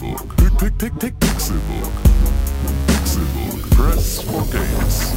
Pixelbook. 0.00 0.36
Pick, 0.36 0.58
pick, 0.58 0.78
pick, 0.78 0.98
pick, 0.98 1.20
Pixelbook. 1.20 1.92
Pixelbook. 2.86 3.70
Press 3.70 4.22
for 4.22 4.42
games. 4.50 5.12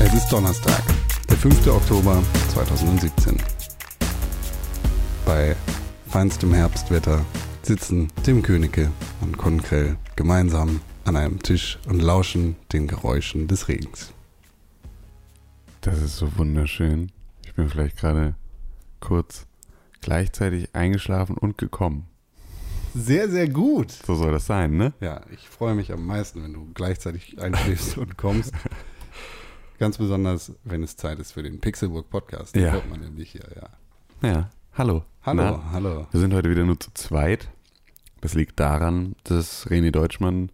Es 0.00 0.14
ist 0.14 0.28
Donnerstag, 0.32 0.82
der 1.28 1.36
5. 1.36 1.68
Oktober 1.68 2.22
2017. 2.52 3.36
Bei 5.24 5.54
feinstem 6.08 6.52
Herbstwetter 6.52 7.24
sitzen 7.66 8.08
Tim 8.22 8.42
Königke 8.42 8.90
und 9.20 9.36
Konkrell 9.38 9.96
gemeinsam 10.14 10.80
an 11.04 11.16
einem 11.16 11.42
Tisch 11.42 11.78
und 11.88 12.00
lauschen 12.00 12.54
den 12.72 12.86
Geräuschen 12.86 13.48
des 13.48 13.66
Regens. 13.68 14.12
Das 15.80 16.00
ist 16.00 16.16
so 16.16 16.36
wunderschön. 16.38 17.10
Ich 17.44 17.54
bin 17.54 17.68
vielleicht 17.68 17.96
gerade 17.96 18.34
kurz 19.00 19.46
gleichzeitig 20.00 20.74
eingeschlafen 20.74 21.36
und 21.36 21.58
gekommen. 21.58 22.06
Sehr, 22.94 23.28
sehr 23.28 23.48
gut. 23.48 23.90
So 23.90 24.14
soll 24.14 24.30
das 24.32 24.46
sein, 24.46 24.76
ne? 24.76 24.94
Ja, 25.00 25.20
ich 25.32 25.48
freue 25.48 25.74
mich 25.74 25.92
am 25.92 26.06
meisten, 26.06 26.42
wenn 26.44 26.52
du 26.52 26.68
gleichzeitig 26.72 27.40
einschläfst 27.40 27.98
und 27.98 28.16
kommst. 28.16 28.52
Ganz 29.78 29.98
besonders, 29.98 30.52
wenn 30.64 30.82
es 30.84 30.96
Zeit 30.96 31.18
ist 31.18 31.32
für 31.32 31.42
den 31.42 31.60
Pixelburg 31.60 32.08
Podcast. 32.08 32.54
Den 32.54 32.62
Ja. 32.62 32.70
hört 32.72 32.88
man 32.88 33.00
nämlich 33.00 33.32
hier, 33.32 33.44
ja. 33.54 34.28
Ja. 34.28 34.50
Hallo. 34.78 35.04
Hallo, 35.22 35.42
Na, 35.42 35.72
hallo. 35.72 36.06
wir 36.12 36.20
sind 36.20 36.32
heute 36.32 36.48
wieder 36.48 36.64
nur 36.64 36.78
zu 36.78 36.90
zweit. 36.94 37.48
Das 38.26 38.34
liegt 38.34 38.58
daran, 38.58 39.14
dass 39.22 39.68
René 39.68 39.92
Deutschmann 39.92 40.50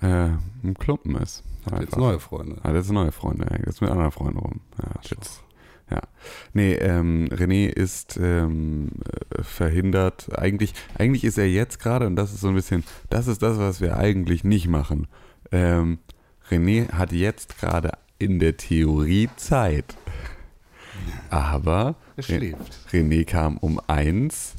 äh, 0.00 0.30
ein 0.64 0.74
Klumpen 0.78 1.14
ist. 1.16 1.44
Hab 1.70 1.82
jetzt 1.82 1.98
neue 1.98 2.18
Freunde. 2.18 2.56
Hat 2.62 2.74
jetzt 2.74 2.90
neue 2.90 3.12
Freunde. 3.12 3.44
Er 3.50 3.66
ist 3.66 3.82
mit 3.82 3.90
anderen 3.90 4.12
Freunden 4.12 4.38
rum. 4.38 4.60
Ja, 4.82 4.94
hat 4.94 5.10
jetzt, 5.10 5.42
ja. 5.90 6.00
Nee, 6.54 6.72
ähm, 6.72 7.28
René 7.30 7.68
ist 7.68 8.16
ähm, 8.16 8.92
äh, 9.28 9.42
verhindert. 9.42 10.38
Eigentlich, 10.38 10.72
eigentlich 10.96 11.24
ist 11.24 11.36
er 11.36 11.50
jetzt 11.50 11.80
gerade, 11.80 12.06
und 12.06 12.16
das 12.16 12.32
ist 12.32 12.40
so 12.40 12.48
ein 12.48 12.54
bisschen, 12.54 12.82
das 13.10 13.26
ist 13.26 13.42
das, 13.42 13.58
was 13.58 13.82
wir 13.82 13.98
eigentlich 13.98 14.42
nicht 14.42 14.66
machen. 14.66 15.06
Ähm, 15.52 15.98
René 16.48 16.90
hat 16.92 17.12
jetzt 17.12 17.58
gerade 17.58 17.92
in 18.18 18.38
der 18.38 18.56
Theorie 18.56 19.28
Zeit. 19.36 19.98
Aber 21.28 21.96
Er 22.16 22.22
schläft. 22.22 22.78
René 22.90 23.26
kam 23.26 23.58
um 23.58 23.82
eins 23.86 24.54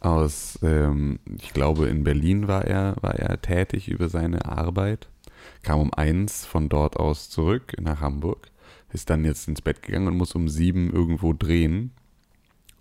aus, 0.00 0.58
ähm, 0.62 1.18
ich 1.40 1.52
glaube 1.52 1.86
in 1.88 2.04
Berlin 2.04 2.48
war 2.48 2.64
er, 2.64 2.96
war 3.00 3.14
er 3.14 3.40
tätig 3.40 3.88
über 3.88 4.08
seine 4.08 4.44
Arbeit, 4.46 5.08
kam 5.62 5.80
um 5.80 5.92
eins 5.92 6.46
von 6.46 6.68
dort 6.68 6.96
aus 6.96 7.30
zurück 7.30 7.74
nach 7.80 8.00
Hamburg, 8.00 8.50
ist 8.92 9.10
dann 9.10 9.24
jetzt 9.24 9.48
ins 9.48 9.60
Bett 9.60 9.82
gegangen 9.82 10.08
und 10.08 10.16
muss 10.16 10.34
um 10.34 10.48
sieben 10.48 10.92
irgendwo 10.92 11.32
drehen 11.32 11.92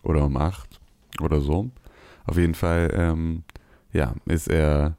oder 0.03 0.25
um 0.25 0.37
acht 0.37 0.79
oder 1.19 1.41
so. 1.41 1.71
Auf 2.25 2.37
jeden 2.37 2.55
Fall, 2.55 2.91
ähm, 2.93 3.43
ja, 3.93 4.13
ist 4.25 4.47
er 4.47 4.97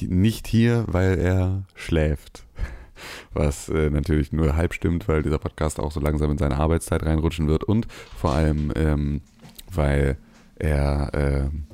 nicht 0.00 0.46
hier, 0.46 0.84
weil 0.88 1.18
er 1.18 1.64
schläft. 1.74 2.44
Was 3.34 3.68
äh, 3.68 3.90
natürlich 3.90 4.32
nur 4.32 4.56
halb 4.56 4.74
stimmt, 4.74 5.08
weil 5.08 5.22
dieser 5.22 5.38
Podcast 5.38 5.80
auch 5.80 5.90
so 5.90 6.00
langsam 6.00 6.30
in 6.30 6.38
seine 6.38 6.58
Arbeitszeit 6.58 7.04
reinrutschen 7.04 7.48
wird 7.48 7.64
und 7.64 7.86
vor 8.16 8.32
allem, 8.32 8.72
ähm, 8.76 9.22
weil 9.70 10.16
er, 10.62 11.10
ähm, 11.14 11.64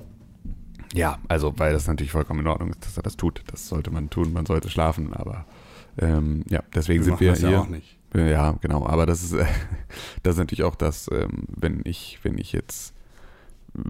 ja, 0.94 1.18
also 1.28 1.52
weil 1.58 1.72
das 1.72 1.86
natürlich 1.86 2.12
vollkommen 2.12 2.40
in 2.40 2.46
Ordnung 2.46 2.70
ist, 2.70 2.84
dass 2.84 2.96
er 2.96 3.02
das 3.02 3.16
tut. 3.16 3.42
Das 3.48 3.68
sollte 3.68 3.90
man 3.90 4.10
tun, 4.10 4.32
man 4.32 4.46
sollte 4.46 4.70
schlafen, 4.70 5.12
aber 5.12 5.44
ähm, 5.98 6.44
ja, 6.48 6.62
deswegen 6.74 7.02
sind 7.02 7.12
machen 7.12 7.20
wir 7.20 7.30
das 7.30 7.40
hier. 7.40 7.50
ja 7.50 7.60
auch 7.60 7.68
nicht. 7.68 7.98
Äh, 8.14 8.30
Ja, 8.30 8.52
genau. 8.60 8.86
Aber 8.86 9.04
das 9.06 9.22
ist, 9.22 9.32
äh, 9.34 9.44
das 10.22 10.34
ist 10.34 10.38
natürlich 10.38 10.62
auch 10.64 10.74
das, 10.76 11.10
ähm, 11.12 11.44
wenn 11.48 11.82
ich, 11.84 12.18
wenn 12.22 12.38
ich 12.38 12.52
jetzt 12.52 12.94
äh, 13.76 13.80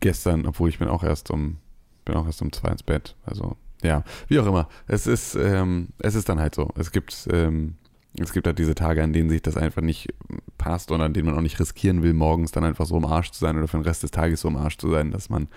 gestern, 0.00 0.46
obwohl 0.46 0.68
ich 0.68 0.78
bin 0.78 0.88
auch 0.88 1.04
erst 1.04 1.30
um, 1.30 1.58
bin 2.04 2.16
auch 2.16 2.26
erst 2.26 2.40
um 2.42 2.52
zwei 2.52 2.70
ins 2.70 2.82
Bett. 2.82 3.14
Also 3.26 3.56
ja, 3.82 4.02
wie 4.28 4.40
auch 4.40 4.46
immer. 4.46 4.68
Es 4.86 5.06
ist, 5.06 5.34
ähm, 5.36 5.88
es 5.98 6.14
ist 6.14 6.28
dann 6.28 6.40
halt 6.40 6.54
so. 6.54 6.70
Es 6.76 6.90
gibt, 6.90 7.28
ähm, 7.30 7.76
es 8.18 8.32
gibt 8.32 8.46
halt 8.46 8.58
diese 8.58 8.74
Tage, 8.74 9.02
an 9.02 9.12
denen 9.12 9.28
sich 9.28 9.42
das 9.42 9.56
einfach 9.56 9.82
nicht 9.82 10.08
passt 10.56 10.90
und 10.90 11.00
an 11.00 11.12
denen 11.12 11.26
man 11.26 11.36
auch 11.36 11.42
nicht 11.42 11.60
riskieren 11.60 12.02
will, 12.02 12.14
morgens 12.14 12.52
dann 12.52 12.64
einfach 12.64 12.86
so 12.86 12.96
im 12.96 13.04
Arsch 13.04 13.30
zu 13.30 13.40
sein 13.40 13.56
oder 13.56 13.68
für 13.68 13.78
den 13.78 13.84
Rest 13.84 14.02
des 14.02 14.10
Tages 14.10 14.40
so 14.40 14.48
im 14.48 14.56
Arsch 14.56 14.78
zu 14.78 14.90
sein, 14.90 15.10
dass 15.10 15.30
man 15.30 15.48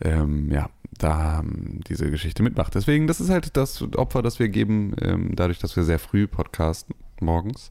ähm, 0.00 0.50
ja, 0.50 0.68
da 0.98 1.40
ähm, 1.40 1.80
diese 1.88 2.10
Geschichte 2.10 2.42
mitmacht. 2.42 2.74
Deswegen, 2.74 3.06
das 3.06 3.20
ist 3.20 3.30
halt 3.30 3.56
das 3.56 3.82
Opfer, 3.96 4.22
das 4.22 4.38
wir 4.38 4.48
geben, 4.48 4.94
ähm, 5.00 5.34
dadurch, 5.34 5.58
dass 5.58 5.76
wir 5.76 5.84
sehr 5.84 5.98
früh 5.98 6.26
podcasten 6.26 6.94
morgens, 7.20 7.70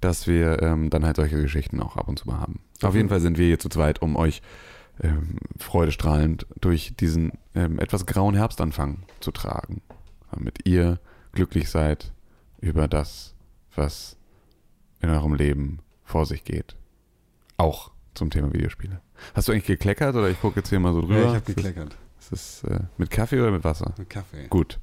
dass 0.00 0.26
wir 0.26 0.62
ähm, 0.62 0.90
dann 0.90 1.04
halt 1.04 1.16
solche 1.16 1.40
Geschichten 1.40 1.80
auch 1.80 1.96
ab 1.96 2.08
und 2.08 2.18
zu 2.18 2.28
mal 2.28 2.40
haben. 2.40 2.60
Auf 2.82 2.94
jeden 2.94 3.08
Fall 3.08 3.20
sind 3.20 3.38
wir 3.38 3.46
hier 3.46 3.58
zu 3.58 3.68
zweit, 3.68 4.02
um 4.02 4.16
euch 4.16 4.42
ähm, 5.02 5.36
freudestrahlend 5.58 6.46
durch 6.60 6.94
diesen 6.96 7.32
ähm, 7.54 7.78
etwas 7.78 8.06
grauen 8.06 8.34
Herbstanfang 8.34 9.04
zu 9.20 9.30
tragen, 9.30 9.80
damit 10.30 10.66
ihr 10.66 10.98
glücklich 11.32 11.70
seid 11.70 12.12
über 12.60 12.88
das, 12.88 13.31
was 13.74 14.16
in 15.00 15.10
eurem 15.10 15.34
Leben 15.34 15.80
vor 16.04 16.26
sich 16.26 16.44
geht. 16.44 16.76
Auch 17.56 17.90
zum 18.14 18.30
Thema 18.30 18.52
Videospiele. 18.52 19.00
Hast 19.34 19.48
du 19.48 19.52
eigentlich 19.52 19.66
gekleckert 19.66 20.14
oder 20.14 20.28
ich 20.30 20.40
gucke 20.40 20.60
jetzt 20.60 20.68
hier 20.68 20.80
mal 20.80 20.92
so 20.92 21.00
drüber? 21.00 21.14
Ja, 21.16 21.20
ich 21.20 21.26
habe 21.28 21.36
Ist 21.38 21.48
das- 21.48 21.54
gekleckert. 21.56 21.96
ist 22.20 22.32
das 22.32 22.64
äh, 22.64 22.80
mit 22.98 23.10
Kaffee 23.10 23.40
oder 23.40 23.50
mit 23.50 23.64
Wasser? 23.64 23.94
Mit 23.98 24.10
Kaffee. 24.10 24.46
Gut. 24.48 24.78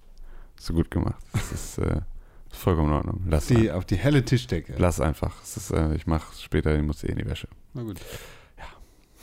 Hast 0.58 0.70
du 0.70 0.74
gut 0.74 0.90
gemacht. 0.92 1.22
Das 1.34 1.52
ist 1.52 1.78
äh, 1.80 2.02
vollkommen 2.50 2.90
in 2.90 2.96
Ordnung. 2.96 3.22
Lass, 3.28 3.48
Die, 3.48 3.72
auf 3.72 3.86
die 3.86 3.96
helle 3.98 4.26
Tischdecke. 4.26 4.76
lass 4.78 5.00
einfach. 5.00 5.42
Ist, 5.44 5.72
äh, 5.72 5.94
ich 5.96 6.08
mache 6.08 6.34
später, 6.42 6.76
ich 6.76 6.84
muss 6.84 7.04
eh 7.04 7.08
in 7.12 7.18
die 7.18 7.26
Wäsche. 7.26 7.48
Na 7.74 7.84
gut. 7.84 8.00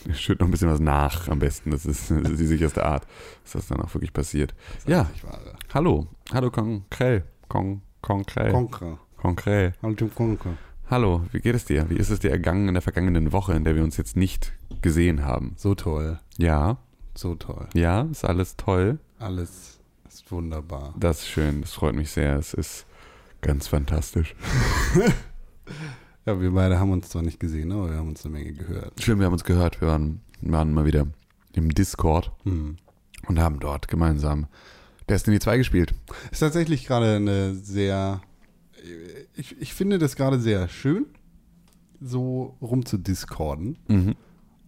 Ich 0.08 0.20
schütte 0.20 0.42
noch 0.42 0.48
ein 0.48 0.52
bisschen 0.52 0.70
was 0.70 0.78
nach 0.78 1.26
am 1.28 1.40
besten. 1.40 1.70
Das 1.72 1.84
ist, 1.84 2.10
das 2.10 2.30
ist 2.30 2.38
die 2.40 2.46
sicherste 2.46 2.84
Art, 2.84 3.06
dass 3.42 3.52
das 3.52 3.66
dann 3.66 3.80
auch 3.80 3.92
wirklich 3.92 4.12
passiert. 4.12 4.54
Ja. 4.86 5.10
Ich 5.16 5.24
wahre. 5.24 5.56
Hallo. 5.74 6.06
Hallo 6.32 6.50
Konkrell. 6.50 7.24
Kon 7.48 7.82
Konkrell. 8.02 8.52
Konker. 8.52 9.00
Konkrell. 9.30 9.72
Hallo 9.82 9.94
Tim 9.94 10.14
Konker. 10.14 10.56
Hallo, 10.88 11.24
wie 11.32 11.40
geht 11.40 11.56
es 11.56 11.64
dir? 11.64 11.90
Wie 11.90 11.96
ist 11.96 12.10
es 12.10 12.20
dir 12.20 12.30
ergangen 12.30 12.68
in 12.68 12.74
der 12.74 12.80
vergangenen 12.80 13.32
Woche, 13.32 13.54
in 13.54 13.64
der 13.64 13.74
wir 13.74 13.82
uns 13.82 13.96
jetzt 13.96 14.16
nicht 14.16 14.52
gesehen 14.82 15.24
haben? 15.24 15.54
So 15.56 15.74
toll. 15.74 16.20
Ja, 16.38 16.76
So 17.16 17.34
toll. 17.34 17.66
ja, 17.74 18.02
ist 18.02 18.24
alles 18.24 18.56
toll. 18.56 19.00
Alles 19.18 19.80
ist 20.08 20.30
wunderbar. 20.30 20.94
Das 20.96 21.22
ist 21.22 21.28
schön, 21.28 21.62
das 21.62 21.72
freut 21.72 21.96
mich 21.96 22.12
sehr. 22.12 22.36
Es 22.36 22.54
ist 22.54 22.86
ganz 23.40 23.66
fantastisch. 23.66 24.36
Ja, 26.24 26.40
wir 26.40 26.52
beide 26.52 26.78
haben 26.80 26.90
uns 26.92 27.08
zwar 27.08 27.22
nicht 27.22 27.38
gesehen, 27.40 27.70
aber 27.72 27.90
wir 27.90 27.96
haben 27.98 28.08
uns 28.08 28.24
eine 28.24 28.32
Menge 28.34 28.52
gehört. 28.52 29.00
Schön, 29.00 29.18
wir 29.20 29.26
haben 29.26 29.32
uns 29.32 29.44
gehört. 29.44 29.80
Wir 29.80 29.86
waren, 29.88 30.20
waren 30.40 30.72
mal 30.72 30.84
wieder 30.84 31.06
im 31.52 31.68
Discord 31.74 32.30
Hm. 32.44 32.76
und 33.28 33.38
haben 33.40 33.58
dort 33.60 33.86
gemeinsam 33.88 34.46
Destiny 35.08 35.38
2 35.40 35.58
gespielt. 35.58 35.94
Ist 36.32 36.40
tatsächlich 36.40 36.84
gerade 36.86 37.16
eine 37.16 37.54
sehr. 37.54 38.20
Ich, 39.34 39.60
ich 39.60 39.74
finde 39.74 39.98
das 39.98 40.16
gerade 40.16 40.38
sehr 40.38 40.68
schön, 40.68 41.06
so 42.00 42.56
rumzudiscorden 42.60 43.78
Mhm. 43.88 44.14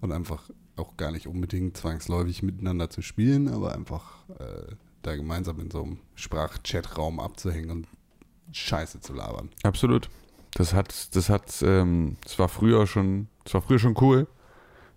und 0.01 0.13
einfach 0.13 0.51
auch 0.77 0.97
gar 0.97 1.11
nicht 1.11 1.27
unbedingt 1.27 1.77
zwangsläufig 1.77 2.43
miteinander 2.43 2.89
zu 2.91 3.03
spielen, 3.03 3.49
aber 3.49 3.75
einfach 3.75 4.29
äh, 4.39 4.75
da 5.03 5.17
gemeinsam 5.17 5.59
in 5.61 5.71
so 5.71 5.83
einem 5.83 5.99
Sprachchatraum 6.15 7.21
abzuhängen 7.21 7.71
und 7.71 7.87
Scheiße 8.53 9.01
zu 9.01 9.13
labern. 9.13 9.51
Absolut. 9.63 10.09
Das 10.55 10.73
hat, 10.73 11.15
das 11.17 11.29
hat, 11.29 11.63
ähm, 11.63 12.17
das 12.23 12.39
war 12.39 12.49
früher 12.49 12.87
schon, 12.87 13.29
das 13.45 13.55
war 13.55 13.63
früher 13.63 13.79
schon 13.79 13.95
cool. 14.01 14.27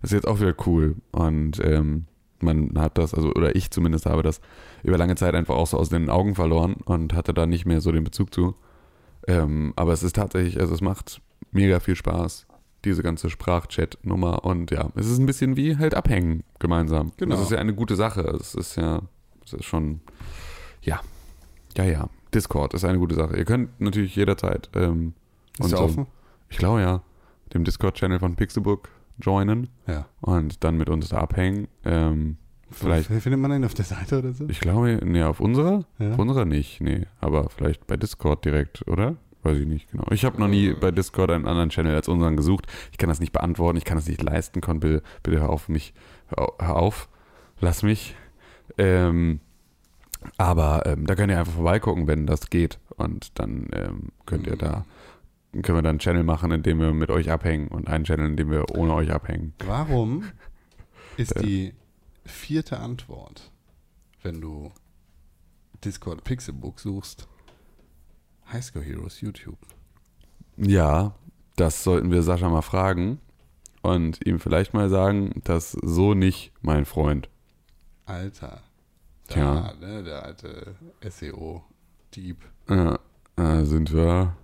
Das 0.00 0.10
ist 0.10 0.14
jetzt 0.14 0.26
auch 0.26 0.40
wieder 0.40 0.54
cool. 0.66 0.96
Und 1.12 1.60
ähm, 1.62 2.06
man 2.40 2.72
hat 2.78 2.96
das, 2.98 3.12
also, 3.14 3.30
oder 3.34 3.54
ich 3.54 3.70
zumindest 3.70 4.06
habe 4.06 4.22
das 4.22 4.40
über 4.82 4.96
lange 4.98 5.14
Zeit 5.16 5.34
einfach 5.34 5.54
auch 5.54 5.66
so 5.66 5.76
aus 5.78 5.90
den 5.90 6.10
Augen 6.10 6.34
verloren 6.34 6.74
und 6.84 7.12
hatte 7.14 7.34
da 7.34 7.46
nicht 7.46 7.66
mehr 7.66 7.80
so 7.80 7.92
den 7.92 8.02
Bezug 8.04 8.32
zu. 8.34 8.54
Ähm, 9.28 9.72
aber 9.76 9.92
es 9.92 10.02
ist 10.02 10.16
tatsächlich, 10.16 10.58
also 10.60 10.74
es 10.74 10.80
macht 10.80 11.20
mega 11.50 11.80
viel 11.80 11.96
Spaß, 11.96 12.46
diese 12.84 13.02
ganze 13.02 13.30
Sprachchat-Nummer. 13.30 14.44
Und 14.44 14.70
ja, 14.70 14.90
es 14.96 15.06
ist 15.08 15.18
ein 15.18 15.26
bisschen 15.26 15.56
wie 15.56 15.76
halt 15.76 15.94
abhängen 15.94 16.42
gemeinsam. 16.58 17.12
Genau. 17.16 17.36
Das 17.36 17.44
ist 17.44 17.50
ja 17.52 17.58
eine 17.58 17.74
gute 17.74 17.94
Sache. 17.96 18.22
Es 18.22 18.54
ist 18.54 18.76
ja, 18.76 19.02
es 19.44 19.52
ist 19.52 19.64
schon, 19.64 20.00
ja, 20.82 21.00
ja, 21.76 21.84
ja. 21.84 22.08
Discord 22.34 22.72
ist 22.74 22.84
eine 22.84 22.98
gute 22.98 23.14
Sache. 23.14 23.36
Ihr 23.36 23.44
könnt 23.44 23.78
natürlich 23.80 24.16
jederzeit 24.16 24.70
ähm, 24.74 25.12
Ist 25.58 25.64
unserem- 25.66 25.84
offen? 25.84 26.06
ich 26.48 26.56
glaube 26.58 26.80
ja, 26.80 27.02
dem 27.54 27.64
Discord-Channel 27.64 28.18
von 28.18 28.36
Pixelbook 28.36 28.88
joinen 29.20 29.68
Ja. 29.86 30.06
und 30.22 30.64
dann 30.64 30.78
mit 30.78 30.88
uns 30.88 31.10
da 31.10 31.18
abhängen. 31.18 31.68
Ähm, 31.84 32.38
vielleicht, 32.72 33.06
findet 33.08 33.40
man 33.40 33.50
den 33.50 33.64
auf 33.64 33.74
der 33.74 33.84
Seite 33.84 34.18
oder 34.18 34.32
so? 34.32 34.48
ich 34.48 34.60
glaube, 34.60 34.98
nee, 35.04 35.22
auf 35.22 35.40
unserer? 35.40 35.84
Ja. 35.98 36.12
Auf 36.12 36.18
unserer 36.18 36.44
nicht, 36.44 36.80
nee. 36.80 37.06
Aber 37.20 37.48
vielleicht 37.50 37.86
bei 37.86 37.96
Discord 37.96 38.44
direkt, 38.44 38.86
oder? 38.88 39.16
Weiß 39.44 39.58
ich 39.58 39.66
nicht 39.66 39.90
genau. 39.90 40.04
Ich 40.10 40.24
habe 40.24 40.38
noch 40.38 40.46
nie 40.48 40.72
bei 40.72 40.90
Discord 40.92 41.30
einen 41.32 41.46
anderen 41.48 41.70
Channel 41.70 41.94
als 41.94 42.06
unseren 42.08 42.36
gesucht. 42.36 42.66
Ich 42.92 42.98
kann 42.98 43.08
das 43.08 43.18
nicht 43.20 43.32
beantworten, 43.32 43.76
ich 43.76 43.84
kann 43.84 43.96
das 43.96 44.06
nicht 44.06 44.22
leisten. 44.22 44.60
Kon, 44.60 44.78
bitte, 44.80 45.02
bitte 45.22 45.40
hör 45.40 45.50
auf 45.50 45.68
mich, 45.68 45.94
hör 46.28 46.38
au- 46.42 46.54
hör 46.60 46.76
auf, 46.76 47.08
lass 47.60 47.82
mich. 47.82 48.14
Ähm, 48.78 49.40
Aber 50.36 50.84
ähm, 50.86 51.06
da 51.06 51.14
könnt 51.16 51.32
ihr 51.32 51.38
einfach 51.40 51.54
vorbeigucken, 51.54 52.06
wenn 52.06 52.26
das 52.26 52.50
geht. 52.50 52.78
Und 52.96 53.38
dann 53.40 53.66
ähm, 53.72 54.08
könnt 54.26 54.46
ihr 54.46 54.56
da, 54.56 54.84
können 55.52 55.78
wir 55.78 55.82
dann 55.82 55.86
einen 55.90 55.98
Channel 55.98 56.22
machen, 56.22 56.52
in 56.52 56.62
dem 56.62 56.78
wir 56.78 56.92
mit 56.92 57.10
euch 57.10 57.28
abhängen 57.30 57.66
und 57.68 57.88
einen 57.88 58.04
Channel, 58.04 58.26
in 58.26 58.36
dem 58.36 58.50
wir 58.50 58.70
ohne 58.76 58.94
euch 58.94 59.10
abhängen. 59.10 59.54
Warum 59.66 60.22
ist 61.16 61.42
die 61.42 61.74
vierte 62.24 62.78
Antwort, 62.80 63.50
wenn 64.22 64.40
du 64.40 64.72
Discord 65.84 66.24
Pixelbook 66.24 66.80
suchst, 66.80 67.26
Highscore 68.52 68.84
Heroes 68.84 69.20
YouTube? 69.20 69.58
Ja, 70.56 71.14
das 71.56 71.82
sollten 71.82 72.10
wir 72.10 72.22
Sascha 72.22 72.48
mal 72.48 72.62
fragen 72.62 73.18
und 73.82 74.24
ihm 74.26 74.38
vielleicht 74.38 74.74
mal 74.74 74.88
sagen, 74.88 75.40
dass 75.44 75.72
so 75.72 76.14
nicht, 76.14 76.52
mein 76.60 76.84
Freund. 76.84 77.28
Alter. 78.04 78.62
Da, 79.28 79.34
Tja. 79.34 79.74
ne, 79.80 80.02
der 80.02 80.24
alte 80.24 80.74
SEO-Dieb. 81.08 82.36
Ja, 82.68 82.98
äh, 83.36 83.64
sind 83.64 83.92
wir, 83.92 84.36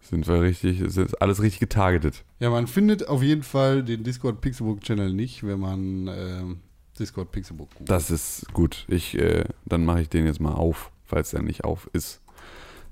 sind 0.00 0.28
wir 0.28 0.40
richtig, 0.42 0.80
ist 0.80 1.20
alles 1.20 1.42
richtig 1.42 1.60
getargetet. 1.60 2.24
Ja, 2.38 2.50
man 2.50 2.66
findet 2.66 3.08
auf 3.08 3.22
jeden 3.22 3.42
Fall 3.42 3.82
den 3.82 4.04
Discord 4.04 4.40
Pixelbook 4.40 4.80
Channel 4.82 5.12
nicht, 5.12 5.44
wenn 5.44 5.58
man 5.60 6.08
ähm, 6.08 6.60
Discord 7.00 7.32
Pixelbook 7.32 7.70
googelt. 7.70 7.90
Das 7.90 8.10
ist 8.10 8.52
gut. 8.52 8.84
Ich, 8.88 9.18
äh, 9.18 9.44
dann 9.64 9.84
mache 9.84 10.02
ich 10.02 10.08
den 10.08 10.26
jetzt 10.26 10.40
mal 10.40 10.52
auf, 10.52 10.92
falls 11.04 11.32
er 11.32 11.42
nicht 11.42 11.64
auf 11.64 11.88
ist. 11.92 12.20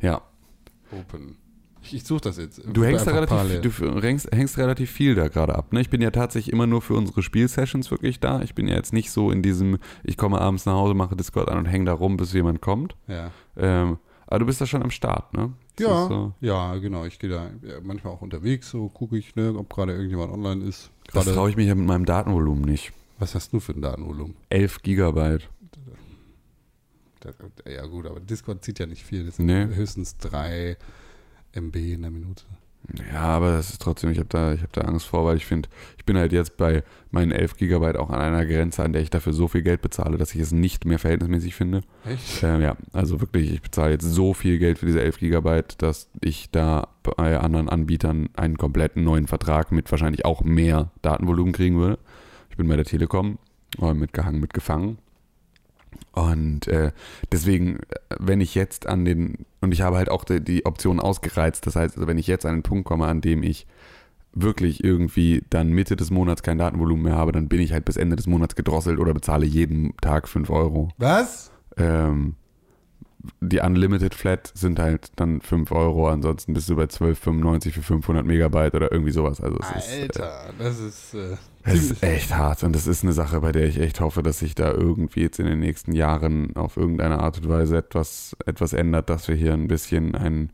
Ja, 0.01 0.23
Open. 0.93 1.37
Ich, 1.83 1.95
ich 1.95 2.05
suche 2.05 2.23
das 2.23 2.39
jetzt. 2.39 2.61
du 2.67 2.85
hängst 2.85 3.07
da 3.07 3.13
relativ, 3.13 3.79
du 3.79 4.03
hängst, 4.03 4.31
hängst 4.33 4.59
relativ 4.59 4.91
viel 4.91 5.15
da 5.15 5.29
gerade 5.29 5.55
ab. 5.55 5.73
Ne? 5.73 5.81
Ich 5.81 5.91
bin 5.91 6.01
ja 6.01 6.11
tatsächlich 6.11 6.53
immer 6.53 6.67
nur 6.67 6.83
für 6.83 6.95
unsere 6.95 7.23
Spielsessions 7.23 7.91
wirklich 7.91 8.21
da. 8.21 8.43
Ich 8.43 8.55
bin 8.55 8.67
ja 8.67 8.75
jetzt 8.75 8.93
nicht 8.93 9.11
so 9.11 9.31
in 9.31 9.43
diesem, 9.43 9.79
ich 10.03 10.17
komme 10.17 10.41
abends 10.41 10.67
nach 10.67 10.75
Hause, 10.75 10.95
mache 10.95 11.15
Discord 11.17 11.49
an 11.49 11.59
und 11.59 11.67
hänge 11.67 11.85
da 11.87 11.93
rum, 11.93 12.17
bis 12.17 12.33
jemand 12.33 12.61
kommt. 12.61 12.97
Ja. 13.07 13.31
Ähm, 13.57 13.99
aber 14.27 14.41
du 14.41 14.47
bist 14.47 14.61
da 14.61 14.67
schon 14.67 14.83
am 14.83 14.91
Start, 14.91 15.33
ne? 15.33 15.53
Das 15.77 15.87
Ja, 15.87 16.07
So, 16.09 16.33
ja, 16.41 16.77
genau. 16.77 17.05
Ich 17.05 17.19
gehe 17.19 17.31
da 17.31 17.51
manchmal 17.83 18.13
auch 18.13 18.21
unterwegs, 18.23 18.69
so 18.69 18.89
gucke 18.89 19.17
ich, 19.17 19.37
ne, 19.37 19.55
ob 19.57 19.73
gerade 19.73 19.93
irgendjemand 19.93 20.33
online 20.33 20.65
ist. 20.65 20.91
das 21.05 21.15
Gerade, 21.15 21.35
traue 21.35 21.51
ich 21.51 21.57
mich 21.57 21.69
ja 21.69 21.75
mit 21.75 21.87
meinem 21.87 22.05
Datenvolumen 22.05 22.65
nicht. 22.65 22.93
Was 23.19 23.35
hast 23.35 23.53
du 23.53 23.61
für 23.61 23.73
ein 23.73 23.83
Datenvolumen? 23.83 24.37
11 24.51 24.83
Gigabyte. 24.83 25.49
Ja 27.67 27.85
gut, 27.87 28.07
aber 28.07 28.21
Discord 28.21 28.65
zieht 28.65 28.79
ja 28.79 28.87
nicht 28.87 29.05
viel. 29.05 29.27
Das 29.27 29.37
sind 29.37 29.47
Nee. 29.47 29.67
höchstens 29.75 30.17
3 30.19 30.77
MB 31.53 31.77
in 31.95 32.03
der 32.03 32.11
Minute. 32.11 32.45
Ja, 33.13 33.23
aber 33.23 33.51
das 33.53 33.71
ist 33.71 33.83
trotzdem, 33.83 34.11
ich 34.11 34.19
habe 34.19 34.29
da, 34.29 34.53
ich 34.55 34.63
hab 34.63 34.73
da 34.73 34.83
Angst 34.83 35.07
vor, 35.07 35.25
weil 35.27 35.37
ich 35.37 35.45
finde, 35.45 35.69
ich 35.99 36.05
bin 36.05 36.17
halt 36.17 36.33
jetzt 36.33 36.57
bei 36.57 36.85
meinen 37.11 37.33
11 37.33 37.57
Gigabyte 37.57 37.97
auch 37.97 38.09
an 38.11 38.21
einer 38.21 38.47
Grenze, 38.47 38.85
an 38.85 38.93
der 38.93 39.03
ich 39.03 39.11
dafür 39.11 39.33
so 39.33 39.49
viel 39.49 39.63
Geld 39.63 39.83
bezahle, 39.83 40.17
dass 40.17 40.33
ich 40.35 40.41
es 40.41 40.53
nicht 40.53 40.85
mehr 40.85 41.01
verhältnismäßig 41.01 41.57
finde. 41.57 41.83
Echt? 42.07 42.43
Ähm, 42.45 42.61
ja, 42.63 42.77
also 42.93 43.21
wirklich, 43.21 43.53
ich 43.53 43.63
bezahle 43.63 43.93
jetzt 43.93 44.05
so 44.05 44.33
viel 44.33 44.59
Geld 44.59 44.79
für 44.79 44.87
diese 44.87 45.03
11 45.03 45.19
Gigabyte, 45.19 45.83
dass 45.83 46.09
ich 46.23 46.51
da 46.53 46.87
bei 47.03 47.39
anderen 47.41 47.69
Anbietern 47.69 48.29
einen 48.37 48.57
kompletten 48.57 49.03
neuen 49.03 49.27
Vertrag 49.27 49.73
mit 49.73 49.91
wahrscheinlich 49.91 50.25
auch 50.25 50.43
mehr 50.45 50.93
Datenvolumen 51.03 51.53
kriegen 51.53 51.79
würde. 51.79 51.99
Ich 52.59 52.61
bin 52.61 52.71
bei 52.71 52.75
der 52.75 52.85
Telekom 52.85 53.39
äh, 53.81 53.95
mitgehangen, 53.95 54.41
mitgefangen. 54.41 54.99
Und 56.11 56.67
äh, 56.67 56.91
deswegen, 57.31 57.77
äh, 57.77 58.17
wenn 58.19 58.41
ich 58.41 58.57
jetzt 58.57 58.89
an 58.89 59.05
den, 59.05 59.47
und 59.61 59.71
ich 59.71 59.83
habe 59.83 59.97
halt 59.97 60.11
auch 60.11 60.25
die, 60.25 60.41
die 60.41 60.67
Option 60.67 60.99
ausgereizt, 60.99 61.69
das 61.69 61.77
heißt, 61.77 61.95
also 61.95 62.09
wenn 62.09 62.19
ich 62.19 62.27
jetzt 62.27 62.45
an 62.45 62.57
den 62.57 62.63
Punkt 62.65 62.85
komme, 62.85 63.07
an 63.07 63.21
dem 63.21 63.45
ich 63.45 63.69
wirklich 64.33 64.83
irgendwie 64.83 65.45
dann 65.51 65.69
Mitte 65.69 65.95
des 65.95 66.11
Monats 66.11 66.43
kein 66.43 66.59
Datenvolumen 66.59 67.05
mehr 67.05 67.15
habe, 67.15 67.31
dann 67.31 67.47
bin 67.47 67.61
ich 67.61 67.73
halt 67.73 67.85
bis 67.85 67.97
Ende 67.97 68.17
des 68.17 68.27
Monats 68.27 68.57
gedrosselt 68.57 68.99
oder 68.99 69.15
bezahle 69.15 69.47
jeden 69.47 69.97
Tag 69.99 70.27
5 70.27 70.51
Euro. 70.51 70.89
Was? 70.99 71.53
Ähm, 71.77 72.35
die 73.41 73.61
Unlimited 73.61 74.17
Flat 74.17 74.51
sind 74.53 74.81
halt 74.81 75.13
dann 75.15 75.43
5 75.43 75.71
Euro, 75.71 76.09
ansonsten 76.09 76.55
bist 76.55 76.69
du 76.69 76.75
bei 76.75 76.87
12,95 76.87 77.71
für 77.71 77.83
500 77.83 78.27
Megabyte 78.27 78.75
oder 78.75 78.91
irgendwie 78.91 79.13
sowas. 79.13 79.41
Also 79.41 79.59
es 79.61 79.85
ist, 79.85 79.97
äh, 79.97 80.03
Alter, 80.03 80.55
das 80.59 80.81
ist. 80.81 81.15
Äh, 81.15 81.37
es 81.65 81.73
ziemlich- 81.75 81.91
ist 81.91 82.03
echt 82.03 82.35
hart 82.37 82.63
und 82.65 82.75
das 82.75 82.87
ist 82.87 83.03
eine 83.03 83.13
Sache, 83.13 83.41
bei 83.41 83.53
der 83.53 83.67
ich 83.67 83.79
echt 83.81 84.01
hoffe, 84.01 84.23
dass 84.23 84.39
sich 84.41 84.55
da 84.55 84.73
irgendwie 84.73 85.21
jetzt 85.23 85.39
in 85.39 85.47
den 85.47 85.61
nächsten 85.61 85.93
Jahren 85.93 86.55
auf 86.57 86.77
irgendeine 86.77 87.19
Art 87.21 87.39
und 87.39 87.49
Weise 87.49 87.77
etwas, 87.79 88.37
etwas 88.47 88.73
ändert, 88.73 89.11
dass 89.11 89.29
wir 89.29 89.35
hier 89.35 89.53
ein 89.55 89.69
bisschen 89.69 90.15
ein 90.15 90.51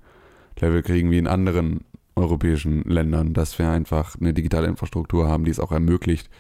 Level 0.61 0.83
kriegen 0.83 1.11
wie 1.11 1.19
in 1.19 1.27
anderen 1.27 1.81
europäischen 2.17 2.83
Ländern, 2.85 3.35
dass 3.35 3.59
wir 3.59 3.69
einfach 3.71 4.17
eine 4.21 4.33
digitale 4.33 4.69
Infrastruktur 4.69 5.29
haben, 5.29 5.45
die 5.45 5.51
es 5.51 5.59
auch 5.61 5.73
ermöglicht, 5.73 6.31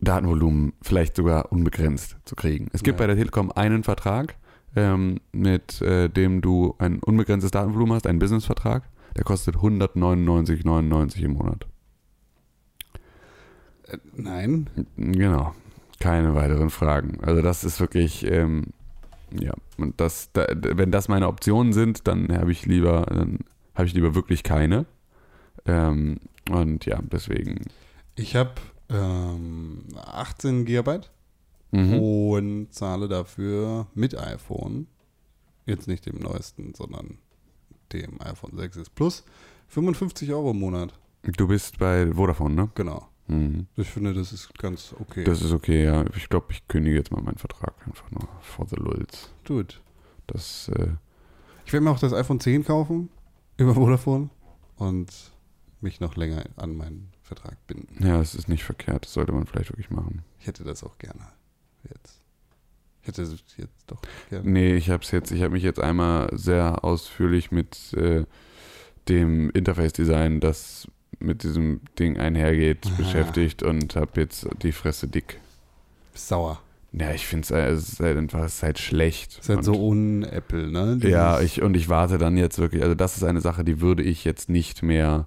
Datenvolumen 0.00 0.72
vielleicht 0.82 1.16
sogar 1.16 1.50
unbegrenzt 1.52 2.16
zu 2.24 2.34
kriegen. 2.36 2.68
Es 2.72 2.82
gibt 2.82 2.98
Ja. 2.98 3.04
bei 3.04 3.06
der 3.06 3.16
Telekom 3.16 3.50
einen 3.52 3.84
Vertrag, 3.84 4.34
ähm, 4.76 5.20
mit 5.32 5.80
äh, 5.82 6.08
dem 6.08 6.40
du 6.42 6.74
ein 6.78 6.98
unbegrenztes 6.98 7.52
Datenvolumen 7.52 7.94
hast, 7.94 8.06
einen 8.06 8.18
Businessvertrag, 8.18 8.82
der 9.16 9.24
kostet 9.24 9.56
199,99 9.56 11.22
im 11.22 11.34
Monat. 11.34 11.66
Nein. 14.14 14.68
Genau. 14.96 15.54
Keine 16.00 16.34
weiteren 16.34 16.70
Fragen. 16.70 17.18
Also 17.22 17.40
das 17.42 17.64
ist 17.64 17.80
wirklich, 17.80 18.24
ähm, 18.26 18.66
ja, 19.32 19.52
und 19.78 20.00
das, 20.00 20.30
da, 20.32 20.46
wenn 20.54 20.90
das 20.90 21.08
meine 21.08 21.28
Optionen 21.28 21.72
sind, 21.72 22.06
dann 22.06 22.36
habe 22.36 22.52
ich 22.52 22.66
lieber, 22.66 23.06
dann 23.08 23.38
habe 23.74 23.86
ich 23.86 23.94
lieber 23.94 24.14
wirklich 24.14 24.42
keine. 24.42 24.86
Ähm, 25.66 26.18
und 26.50 26.84
ja, 26.86 27.00
deswegen. 27.02 27.62
Ich 28.16 28.36
habe 28.36 28.52
ähm, 28.90 29.84
18 29.96 30.64
Gigabyte 30.64 31.10
Mhm. 31.72 31.94
und 31.98 32.72
zahle 32.72 33.08
dafür 33.08 33.88
mit 33.94 34.16
iPhone, 34.16 34.86
jetzt 35.66 35.88
nicht 35.88 36.06
dem 36.06 36.20
neuesten, 36.20 36.72
sondern 36.72 37.18
dem 37.92 38.20
iPhone 38.20 38.52
6s 38.52 38.86
Plus, 38.94 39.24
55 39.68 40.30
Euro 40.32 40.52
im 40.52 40.60
Monat. 40.60 40.94
Du 41.24 41.48
bist 41.48 41.78
bei 41.80 42.12
Vodafone, 42.12 42.54
ne? 42.54 42.70
Genau. 42.76 43.08
Mhm. 43.26 43.66
Ich 43.76 43.88
finde, 43.88 44.12
das 44.12 44.32
ist 44.32 44.56
ganz 44.58 44.94
okay. 44.98 45.24
Das 45.24 45.40
ist 45.42 45.52
okay, 45.52 45.84
ja. 45.84 46.04
Ich 46.16 46.28
glaube, 46.28 46.46
ich 46.50 46.66
kündige 46.68 46.96
jetzt 46.96 47.10
mal 47.10 47.22
meinen 47.22 47.38
Vertrag 47.38 47.74
einfach 47.86 48.10
nur 48.10 48.28
for 48.40 48.66
the 48.66 48.76
lulz. 48.76 49.30
Gut. 49.46 49.80
Das, 50.26 50.68
äh, 50.68 50.88
Ich 51.66 51.72
werde 51.72 51.84
mir 51.84 51.90
auch 51.90 51.98
das 51.98 52.12
iPhone 52.12 52.40
10 52.40 52.64
kaufen 52.64 53.08
über 53.56 53.74
Vodafone 53.74 54.30
und 54.76 55.10
mich 55.80 56.00
noch 56.00 56.16
länger 56.16 56.44
an 56.56 56.76
meinen 56.76 57.10
Vertrag 57.22 57.56
binden. 57.66 58.04
ja, 58.06 58.20
es 58.20 58.34
ist 58.34 58.48
nicht 58.48 58.64
verkehrt. 58.64 59.04
Das 59.06 59.12
sollte 59.14 59.32
man 59.32 59.46
vielleicht 59.46 59.70
wirklich 59.70 59.90
machen. 59.90 60.22
Ich 60.40 60.46
hätte 60.46 60.64
das 60.64 60.82
auch 60.84 60.98
gerne 60.98 61.26
jetzt. 61.90 62.20
Ich 63.02 63.08
hätte 63.08 63.22
es 63.22 63.34
jetzt 63.56 63.84
doch 63.86 64.00
gerne. 64.30 64.50
Nee, 64.50 64.74
ich 64.76 64.88
habe 64.90 65.04
jetzt, 65.10 65.30
ich 65.30 65.42
habe 65.42 65.52
mich 65.52 65.62
jetzt 65.62 65.80
einmal 65.80 66.28
sehr 66.32 66.84
ausführlich 66.84 67.50
mit 67.50 67.92
äh, 67.94 68.24
dem 69.08 69.50
Interface-Design, 69.50 70.40
das 70.40 70.88
mit 71.24 71.42
diesem 71.42 71.80
Ding 71.98 72.18
einhergeht, 72.18 72.86
Ah. 72.86 72.90
beschäftigt 72.96 73.62
und 73.62 73.96
habe 73.96 74.20
jetzt 74.20 74.46
die 74.62 74.72
Fresse 74.72 75.08
dick. 75.08 75.40
Sauer. 76.14 76.60
Ja, 76.92 77.10
ich 77.12 77.26
finde 77.26 77.52
es 77.56 77.88
ist 77.92 78.00
halt 78.00 78.16
einfach, 78.16 78.44
es 78.44 78.54
ist 78.56 78.62
halt 78.62 78.78
schlecht. 78.78 79.38
Ist 79.40 79.48
halt 79.48 79.58
und, 79.58 79.64
so 79.64 79.74
un-Apple, 79.74 80.70
ne? 80.70 80.98
Ja, 81.02 81.38
Dieses- 81.40 81.56
ich, 81.56 81.62
und 81.62 81.76
ich 81.76 81.88
warte 81.88 82.18
dann 82.18 82.36
jetzt 82.36 82.58
wirklich, 82.58 82.82
also 82.84 82.94
das 82.94 83.16
ist 83.16 83.24
eine 83.24 83.40
Sache, 83.40 83.64
die 83.64 83.80
würde 83.80 84.04
ich 84.04 84.24
jetzt 84.24 84.48
nicht 84.48 84.82
mehr, 84.84 85.26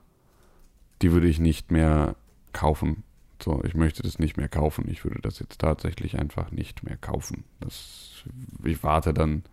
die 1.01 1.11
würde 1.11 1.27
ich 1.27 1.39
nicht 1.39 1.71
mehr 1.71 2.15
kaufen. 2.53 3.03
So, 3.43 3.61
ich 3.65 3.75
möchte 3.75 4.01
das 4.01 4.17
nicht 4.17 4.37
mehr 4.37 4.47
kaufen. 4.47 4.85
Ich 4.89 5.03
würde 5.03 5.19
das 5.21 5.39
jetzt 5.39 5.59
tatsächlich 5.59 6.17
einfach 6.17 6.51
nicht 6.51 6.83
mehr 6.83 6.95
kaufen. 6.97 7.43
Das, 7.59 8.23
ich 8.63 8.81
warte 8.81 9.13
dann 9.13 9.43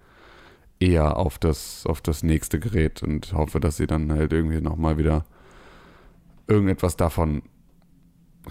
eher 0.80 1.16
auf 1.16 1.38
das, 1.38 1.84
auf 1.84 2.00
das 2.00 2.22
nächste 2.22 2.60
Gerät 2.60 3.02
und 3.02 3.32
hoffe, 3.32 3.58
dass 3.60 3.76
sie 3.76 3.86
dann 3.88 4.12
halt 4.12 4.32
irgendwie 4.32 4.60
nochmal 4.60 4.98
wieder 4.98 5.24
irgendetwas 6.46 6.96
davon 6.96 7.42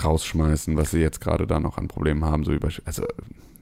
rausschmeißen, 0.04 0.76
was 0.76 0.92
sie 0.92 1.00
jetzt 1.00 1.22
gerade 1.22 1.46
da 1.48 1.60
noch 1.60 1.78
an 1.78 1.88
Problemen 1.88 2.26
haben. 2.26 2.44
So 2.44 2.52
über, 2.54 2.70
also, 2.86 3.04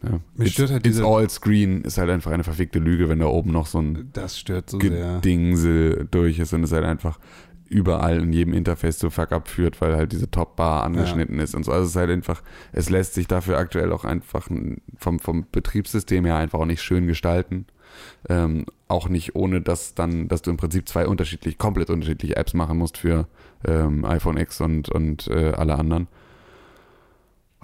ja. 0.04 0.20
Mich 0.36 0.54
stört 0.54 0.72
halt 0.72 0.86
diese- 0.86 1.06
all 1.06 1.30
screen 1.30 1.82
ist 1.82 1.98
halt 1.98 2.10
einfach 2.10 2.32
eine 2.32 2.44
verfickte 2.44 2.80
Lüge, 2.80 3.10
wenn 3.10 3.20
da 3.20 3.26
oben 3.28 3.52
noch 3.52 3.68
so 3.68 3.80
ein 3.80 4.10
Das 4.14 4.40
stört 4.40 4.70
so 4.70 4.80
sehr. 4.80 5.16
Gedingsel 5.16 6.08
durch 6.10 6.40
ist 6.40 6.54
und 6.54 6.64
es 6.64 6.72
halt 6.72 6.86
einfach 6.86 7.20
überall 7.68 8.20
in 8.22 8.34
jedem 8.34 8.54
Interface 8.54 8.98
zu 8.98 9.10
Fuck 9.10 9.32
up 9.32 9.48
führt, 9.48 9.80
weil 9.80 9.96
halt 9.96 10.12
diese 10.12 10.30
Top-Bar 10.30 10.84
angeschnitten 10.84 11.40
ist 11.40 11.56
und 11.56 11.64
so. 11.64 11.72
Also 11.72 11.84
es 11.86 11.90
ist 11.92 11.96
halt 11.96 12.10
einfach, 12.10 12.42
es 12.74 12.90
lässt 12.90 13.14
sich 13.14 13.28
dafür 13.28 13.58
aktuell 13.58 13.94
auch 13.94 14.04
einfach 14.04 14.50
vom, 14.98 15.20
vom 15.20 15.46
Betriebssystem 15.52 16.26
her 16.26 16.36
einfach 16.36 16.60
auch 16.60 16.66
nicht 16.66 16.82
schön 16.82 17.08
gestalten. 17.08 17.66
Ähm, 18.30 18.66
auch 18.88 19.10
nicht 19.10 19.36
ohne, 19.36 19.62
dass 19.62 19.96
dann, 19.96 20.28
dass 20.28 20.42
du 20.42 20.52
im 20.52 20.58
Prinzip 20.58 20.88
zwei 20.88 21.08
unterschiedlich, 21.08 21.58
komplett 21.58 21.90
unterschiedliche 21.90 22.36
Apps 22.36 22.54
machen 22.54 22.78
musst 22.78 22.98
für 22.98 23.28
ähm, 23.66 24.06
iPhone 24.06 24.38
X 24.38 24.62
und, 24.62 24.90
und 24.90 25.28
äh, 25.28 25.52
alle 25.52 25.78
anderen. 25.80 26.08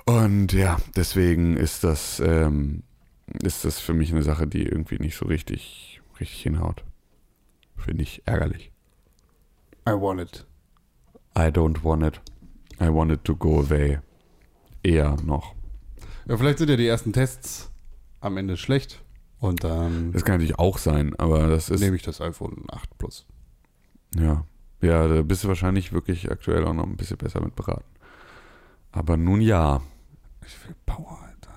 Und 0.05 0.53
ja, 0.53 0.77
deswegen 0.95 1.57
ist 1.57 1.83
das, 1.83 2.21
ähm, 2.21 2.83
ist 3.43 3.65
das 3.65 3.79
für 3.79 3.93
mich 3.93 4.11
eine 4.11 4.23
Sache, 4.23 4.47
die 4.47 4.63
irgendwie 4.63 4.99
nicht 4.99 5.17
so 5.17 5.25
richtig, 5.25 6.01
richtig 6.19 6.41
hinhaut. 6.41 6.83
Finde 7.75 8.03
ich 8.03 8.21
ärgerlich. 8.25 8.71
I 9.87 9.91
want 9.91 10.21
it. 10.21 10.45
I 11.37 11.49
don't 11.49 11.83
want 11.83 12.03
it. 12.03 12.21
I 12.81 12.87
want 12.87 13.11
it 13.11 13.23
to 13.25 13.35
go 13.35 13.59
away. 13.59 13.99
Eher 14.81 15.17
noch. 15.25 15.55
Ja, 16.27 16.37
vielleicht 16.37 16.59
sind 16.59 16.69
ja 16.69 16.77
die 16.77 16.87
ersten 16.87 17.11
Tests 17.11 17.71
am 18.21 18.37
Ende 18.37 18.57
schlecht 18.57 19.01
Und 19.39 19.63
dann 19.63 20.11
Das 20.13 20.23
kann 20.25 20.35
natürlich 20.35 20.57
auch 20.59 20.77
sein, 20.77 21.13
aber 21.17 21.47
das 21.47 21.69
ist, 21.69 21.79
nehme 21.81 21.95
ich 21.95 22.01
das 22.03 22.21
iPhone 22.21 22.63
8 22.69 22.97
Plus. 22.97 23.25
ja, 24.15 24.43
ja, 24.81 25.07
da 25.07 25.21
bist 25.23 25.43
du 25.43 25.47
wahrscheinlich 25.47 25.91
wirklich 25.93 26.29
aktuell 26.31 26.65
auch 26.65 26.73
noch 26.73 26.85
ein 26.85 26.97
bisschen 26.97 27.17
besser 27.17 27.41
mit 27.41 27.55
beraten. 27.55 27.85
Aber 28.91 29.17
nun 29.17 29.41
ja, 29.41 29.81
Ich 30.45 30.67
will 30.67 30.75
Power, 30.85 31.19
Alter. 31.23 31.53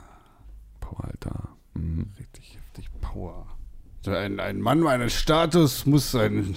Power, 0.81 1.05
Alter. 1.05 1.49
Mhm. 1.75 2.13
Richtig 2.19 2.57
heftig 2.57 2.91
Power. 3.01 3.47
Ein, 4.07 4.41
ein 4.41 4.61
Mann 4.61 4.81
meines 4.81 5.13
Status 5.15 5.85
muss 5.87 6.11
seinen 6.11 6.57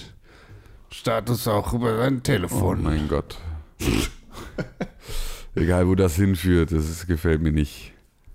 Status 0.89 1.48
auch 1.48 1.74
über 1.74 1.98
sein 1.98 2.18
Oh 2.18 2.22
Telefon. 2.22 2.84
mein 2.84 3.08
Gott. 3.10 3.38
Egal, 5.56 5.88
wo 5.88 5.96
das 5.96 6.15
hinführt, 6.15 6.72
das 6.72 6.89
ist, 6.89 7.08
gefällt 7.08 7.42
mir 7.42 7.51
nicht. 7.51 7.92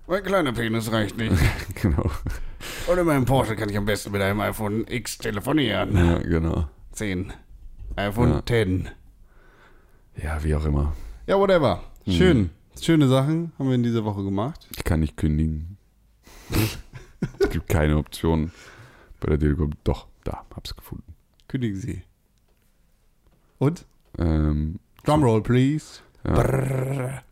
Mein 0.09 0.23
kleiner 0.25 0.53
Penis 0.53 0.91
reicht 0.91 1.17
nicht. 1.17 1.35
genau. 1.83 2.11
Und 2.87 2.99
in 2.99 3.07
meinem 3.07 3.25
Porsche 3.25 3.55
kann 3.57 3.69
ich 3.69 3.77
am 3.77 3.85
besten 3.85 4.11
mit 4.11 4.23
einem 4.23 4.41
iPhone 4.41 4.85
X 4.89 5.19
telefonieren. 5.19 5.97
Ja, 5.97 6.19
genau. 6.19 6.69
10. 6.93 7.33
iPhone 7.97 8.31
Ja. 8.31 8.43
10. 8.47 8.89
Ja, 10.23 10.43
wie 10.43 10.55
auch 10.55 10.65
immer. 10.65 10.95
Ja, 11.27 11.39
whatever. 11.39 11.83
Mhm. 12.07 12.13
Schön. 12.13 12.51
Schöne 12.81 13.09
Sachen 13.09 13.53
haben 13.59 13.69
wir 13.69 13.75
in 13.75 13.83
dieser 13.83 14.05
Woche 14.05 14.25
gemacht. 14.25 14.67
Ich 14.77 14.85
kann 14.85 15.01
nicht 15.01 15.17
kündigen. 15.17 15.77
es 17.39 17.51
gibt 17.51 17.69
keine 17.69 17.97
Option 17.97 18.53
bei 19.21 19.29
der 19.31 19.39
Telekom. 19.39 19.73
Doch, 19.85 20.07
da, 20.25 20.45
hab's 20.55 20.75
gefunden. 20.75 21.15
Kündigen 21.49 21.77
Sie. 21.77 22.03
Und? 23.59 23.85
Ähm, 24.19 24.79
Drumroll, 25.05 25.43
please. 25.43 26.01
ja, 26.25 26.33
Brrr. 26.35 27.23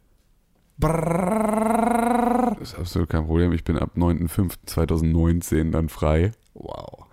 Brrr. 0.79 2.46
Das 2.71 2.73
ist 2.75 2.79
absolut 2.81 3.09
kein 3.09 3.27
Problem. 3.27 3.53
Ich 3.53 3.65
bin 3.65 3.79
ab 3.79 3.93
9.5.2019 3.97 5.71
dann 5.73 5.89
frei. 5.89 6.33
Wow. 6.55 7.07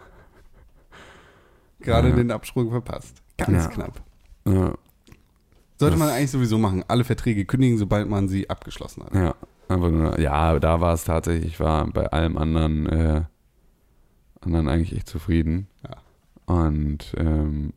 Gerade 1.80 2.10
Ja. 2.10 2.16
den 2.16 2.32
Absprung 2.32 2.70
verpasst. 2.72 3.22
Ganz 3.38 3.64
Ja. 3.66 3.70
knapp. 3.70 4.02
Ja, 4.48 4.74
Sollte 5.80 5.98
Das- 5.98 6.00
man 6.00 6.10
eigentlich 6.16 6.32
sowieso 6.32 6.58
machen. 6.60 6.84
Alle 6.88 7.04
Verträge 7.04 7.46
kündigen, 7.46 7.78
sobald 7.78 8.08
man 8.08 8.28
sie 8.30 8.50
abgeschlossen 8.50 9.04
hat. 9.04 9.14
ja, 9.16 9.36
einfach 9.68 9.90
nur, 9.92 10.18
ja, 10.20 10.58
da 10.60 10.80
war 10.80 10.94
es 10.94 11.04
tatsächlich, 11.04 11.54
ich 11.54 11.60
war 11.60 11.88
bei 11.88 12.06
allem 12.08 12.38
anderen, 12.38 12.86
äh, 12.88 13.24
anderen 14.42 14.70
eigentlich 14.70 14.96
echt 14.96 15.10
zufrieden. 15.10 15.68
Ja. 15.84 15.98
Und, 16.56 17.14
ähm, 17.18 17.74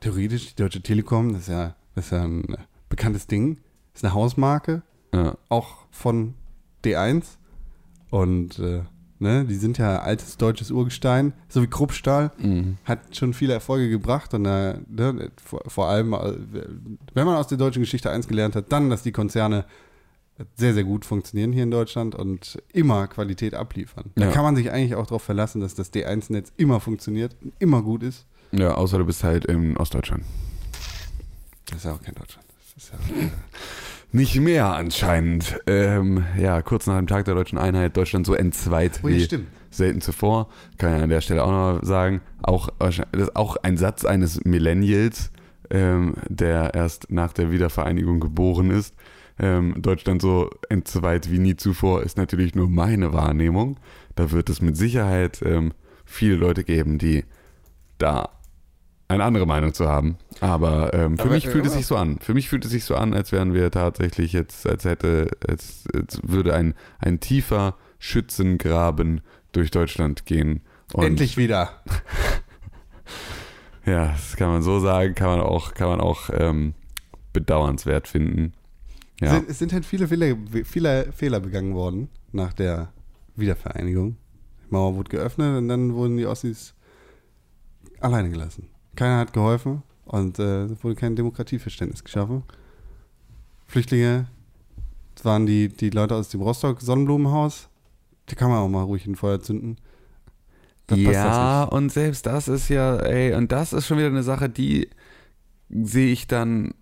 Theoretisch, 0.00 0.54
die 0.54 0.62
Deutsche 0.62 0.80
Telekom, 0.82 1.32
das 1.32 1.42
ist 1.42 1.48
ja, 1.48 1.74
das 1.96 2.04
ist 2.06 2.10
ja 2.12 2.22
ein 2.22 2.44
bekanntes 2.88 3.26
Ding. 3.26 3.58
ist 3.94 4.04
eine 4.04 4.14
Hausmarke, 4.14 4.82
ja, 5.12 5.36
auch 5.48 5.86
von 5.90 6.34
D1. 6.84 7.24
Und 8.10 8.58
äh, 8.58 8.82
ne, 9.18 9.44
die 9.44 9.56
sind 9.56 9.78
ja 9.78 9.98
altes 10.00 10.36
deutsches 10.38 10.70
Urgestein, 10.70 11.32
so 11.48 11.62
wie 11.62 11.66
Kruppstahl. 11.66 12.30
mhm. 12.38 12.78
hat 12.84 13.16
schon 13.16 13.34
viele 13.34 13.52
Erfolge 13.52 13.88
gebracht 13.90 14.32
und 14.34 14.46
äh, 14.46 14.78
ne, 14.88 15.30
vor, 15.44 15.60
vor 15.66 15.88
allem, 15.88 16.12
äh, 16.14 16.34
wenn 17.14 17.26
man 17.26 17.36
aus 17.36 17.48
der 17.48 17.58
deutschen 17.58 17.80
Geschichte 17.82 18.10
eins 18.10 18.28
gelernt 18.28 18.56
hat, 18.56 18.72
dann, 18.72 18.88
dass 18.90 19.02
die 19.02 19.12
Konzerne 19.12 19.64
sehr, 20.54 20.72
sehr 20.72 20.84
gut 20.84 21.04
funktionieren 21.04 21.52
hier 21.52 21.64
in 21.64 21.70
Deutschland 21.72 22.14
und 22.14 22.62
immer 22.72 23.08
Qualität 23.08 23.54
abliefern. 23.54 24.12
Da 24.14 24.26
Ja. 24.26 24.30
kann 24.30 24.44
man 24.44 24.54
sich 24.54 24.70
eigentlich 24.70 24.94
auch 24.94 25.06
darauf 25.06 25.22
verlassen, 25.22 25.60
dass 25.60 25.74
das 25.74 25.92
D1-Netz 25.92 26.52
immer 26.56 26.78
funktioniert, 26.78 27.34
und 27.42 27.52
immer 27.58 27.82
gut 27.82 28.04
ist. 28.04 28.24
ja, 28.52 28.72
außer 28.74 28.98
du 28.98 29.04
bist 29.04 29.24
halt 29.24 29.46
in 29.46 29.76
Ostdeutschland. 29.76 30.22
Das 31.66 31.78
ist 31.78 31.84
ja 31.84 31.92
auch 31.92 32.00
kein 32.00 32.14
Deutschland. 32.14 32.46
Das 32.76 32.84
ist 32.84 32.92
ja, 32.92 33.16
äh, 33.20 33.30
Nicht 34.10 34.40
mehr 34.40 34.74
anscheinend. 34.74 35.60
Ähm, 35.66 36.24
ja, 36.38 36.62
kurz 36.62 36.86
nach 36.86 36.96
dem 36.96 37.06
Tag 37.06 37.26
der 37.26 37.34
deutschen 37.34 37.58
Einheit, 37.58 37.96
Deutschland 37.96 38.26
so 38.26 38.34
entzweit 38.34 39.00
oh, 39.02 39.08
ja, 39.08 39.16
wie 39.16 39.20
stimmt. 39.20 39.48
selten 39.70 40.00
zuvor. 40.00 40.48
Kann 40.78 40.96
ich 40.96 41.02
an 41.02 41.10
der 41.10 41.20
Stelle 41.20 41.44
auch 41.44 41.50
noch 41.50 41.84
sagen. 41.84 42.22
Auch, 42.42 42.70
das 42.78 43.00
ist 43.12 43.36
auch 43.36 43.56
ein 43.56 43.76
Satz 43.76 44.06
eines 44.06 44.44
Millennials, 44.44 45.30
ähm, 45.70 46.14
der 46.28 46.72
erst 46.74 47.10
nach 47.10 47.34
der 47.34 47.50
Wiedervereinigung 47.50 48.18
geboren 48.20 48.70
ist. 48.70 48.94
Ähm, 49.38 49.74
Deutschland 49.76 50.22
so 50.22 50.50
entzweit 50.70 51.30
wie 51.30 51.38
nie 51.38 51.56
zuvor 51.56 52.02
ist 52.02 52.16
natürlich 52.16 52.54
nur 52.54 52.68
meine 52.68 53.12
Wahrnehmung. 53.12 53.78
Da 54.16 54.30
wird 54.30 54.48
es 54.48 54.62
mit 54.62 54.76
Sicherheit 54.76 55.42
ähm, 55.44 55.72
viele 56.06 56.36
Leute 56.36 56.64
geben, 56.64 56.98
die 56.98 57.24
da 57.98 58.30
eine 59.08 59.24
andere 59.24 59.46
Meinung 59.46 59.72
zu 59.72 59.88
haben. 59.88 60.18
Aber 60.40 60.92
ähm, 60.94 61.16
für 61.16 61.24
Aber, 61.24 61.34
mich 61.34 61.48
fühlt 61.48 61.64
äh, 61.64 61.68
es 61.68 61.74
sich 61.74 61.86
so 61.86 61.96
an. 61.96 62.18
Für 62.20 62.34
mich 62.34 62.48
fühlt 62.48 62.64
es 62.64 62.70
sich 62.70 62.84
so 62.84 62.94
an, 62.94 63.14
als 63.14 63.32
wären 63.32 63.54
wir 63.54 63.70
tatsächlich 63.70 64.32
jetzt, 64.32 64.66
als 64.66 64.84
hätte, 64.84 65.30
als, 65.46 65.84
als 65.94 66.20
würde 66.22 66.54
ein, 66.54 66.74
ein 66.98 67.18
tiefer 67.18 67.76
Schützengraben 67.98 69.22
durch 69.52 69.70
Deutschland 69.70 70.26
gehen. 70.26 70.62
Und 70.92 71.04
Endlich 71.04 71.36
wieder. 71.36 71.70
Ja, 73.86 74.08
das 74.08 74.36
kann 74.36 74.50
man 74.50 74.60
so 74.60 74.80
sagen, 74.80 75.14
kann 75.14 75.28
man 75.28 75.40
auch, 75.40 75.72
kann 75.72 75.88
man 75.88 76.00
auch 76.02 76.28
ähm, 76.34 76.74
bedauernswert 77.32 78.06
finden. 78.06 78.52
Ja. 79.18 79.30
Sind, 79.30 79.48
es 79.48 79.58
sind 79.58 79.72
halt 79.72 79.86
viele 79.86 80.08
Fehler, 80.08 80.36
viele 80.64 81.10
Fehler 81.12 81.40
begangen 81.40 81.74
worden 81.74 82.10
nach 82.30 82.52
der 82.52 82.92
Wiedervereinigung. 83.34 84.18
Die 84.66 84.74
Mauer 84.74 84.94
wurde 84.94 85.08
geöffnet 85.08 85.56
und 85.56 85.68
dann 85.68 85.94
wurden 85.94 86.18
die 86.18 86.26
Ossis 86.26 86.74
alleine 88.00 88.28
gelassen. 88.28 88.68
Keiner 88.98 89.18
hat 89.18 89.32
geholfen 89.32 89.82
und 90.04 90.38
äh, 90.38 90.64
es 90.64 90.82
wurde 90.82 90.96
kein 90.96 91.14
Demokratieverständnis 91.14 92.02
geschaffen. 92.02 92.42
Flüchtlinge 93.66 94.26
das 95.18 95.24
waren 95.24 95.46
die, 95.46 95.68
die 95.68 95.90
Leute 95.90 96.14
aus 96.14 96.28
dem 96.28 96.42
Rostock-Sonnenblumenhaus. 96.42 97.68
Die 98.28 98.36
kann 98.36 98.50
man 98.50 98.58
auch 98.60 98.68
mal 98.68 98.84
ruhig 98.84 99.04
ein 99.04 99.16
Feuer 99.16 99.40
zünden. 99.40 99.76
Da 100.86 100.94
passt 100.94 101.12
ja, 101.12 101.64
und 101.64 101.90
selbst 101.90 102.24
das 102.24 102.46
ist 102.46 102.68
ja, 102.68 102.98
ey, 102.98 103.34
und 103.34 103.50
das 103.50 103.72
ist 103.72 103.88
schon 103.88 103.98
wieder 103.98 104.06
eine 104.06 104.22
Sache, 104.22 104.48
die 104.48 104.88
sehe 105.70 106.12
ich 106.12 106.28
dann. 106.28 106.72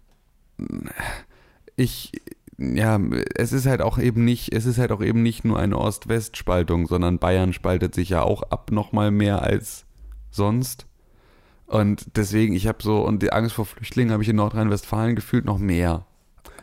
Ich, 1.76 2.12
ja, 2.58 3.00
es 3.36 3.54
ist 3.54 3.64
halt 3.64 3.80
auch 3.80 3.98
eben 3.98 4.26
nicht, 4.26 4.52
es 4.52 4.66
ist 4.66 4.76
halt 4.76 4.92
auch 4.92 5.00
eben 5.00 5.22
nicht 5.22 5.46
nur 5.46 5.58
eine 5.58 5.78
Ost-West-Spaltung, 5.78 6.88
sondern 6.88 7.18
Bayern 7.18 7.54
spaltet 7.54 7.94
sich 7.94 8.10
ja 8.10 8.20
auch 8.20 8.42
ab 8.42 8.70
nochmal 8.70 9.10
mehr 9.10 9.40
als 9.40 9.86
sonst. 10.30 10.86
Und 11.66 12.16
deswegen, 12.16 12.54
ich 12.54 12.66
habe 12.66 12.82
so, 12.82 13.04
und 13.04 13.22
die 13.22 13.32
Angst 13.32 13.54
vor 13.54 13.66
Flüchtlingen 13.66 14.12
habe 14.12 14.22
ich 14.22 14.28
in 14.28 14.36
Nordrhein-Westfalen 14.36 15.16
gefühlt 15.16 15.44
noch 15.44 15.58
mehr. 15.58 16.06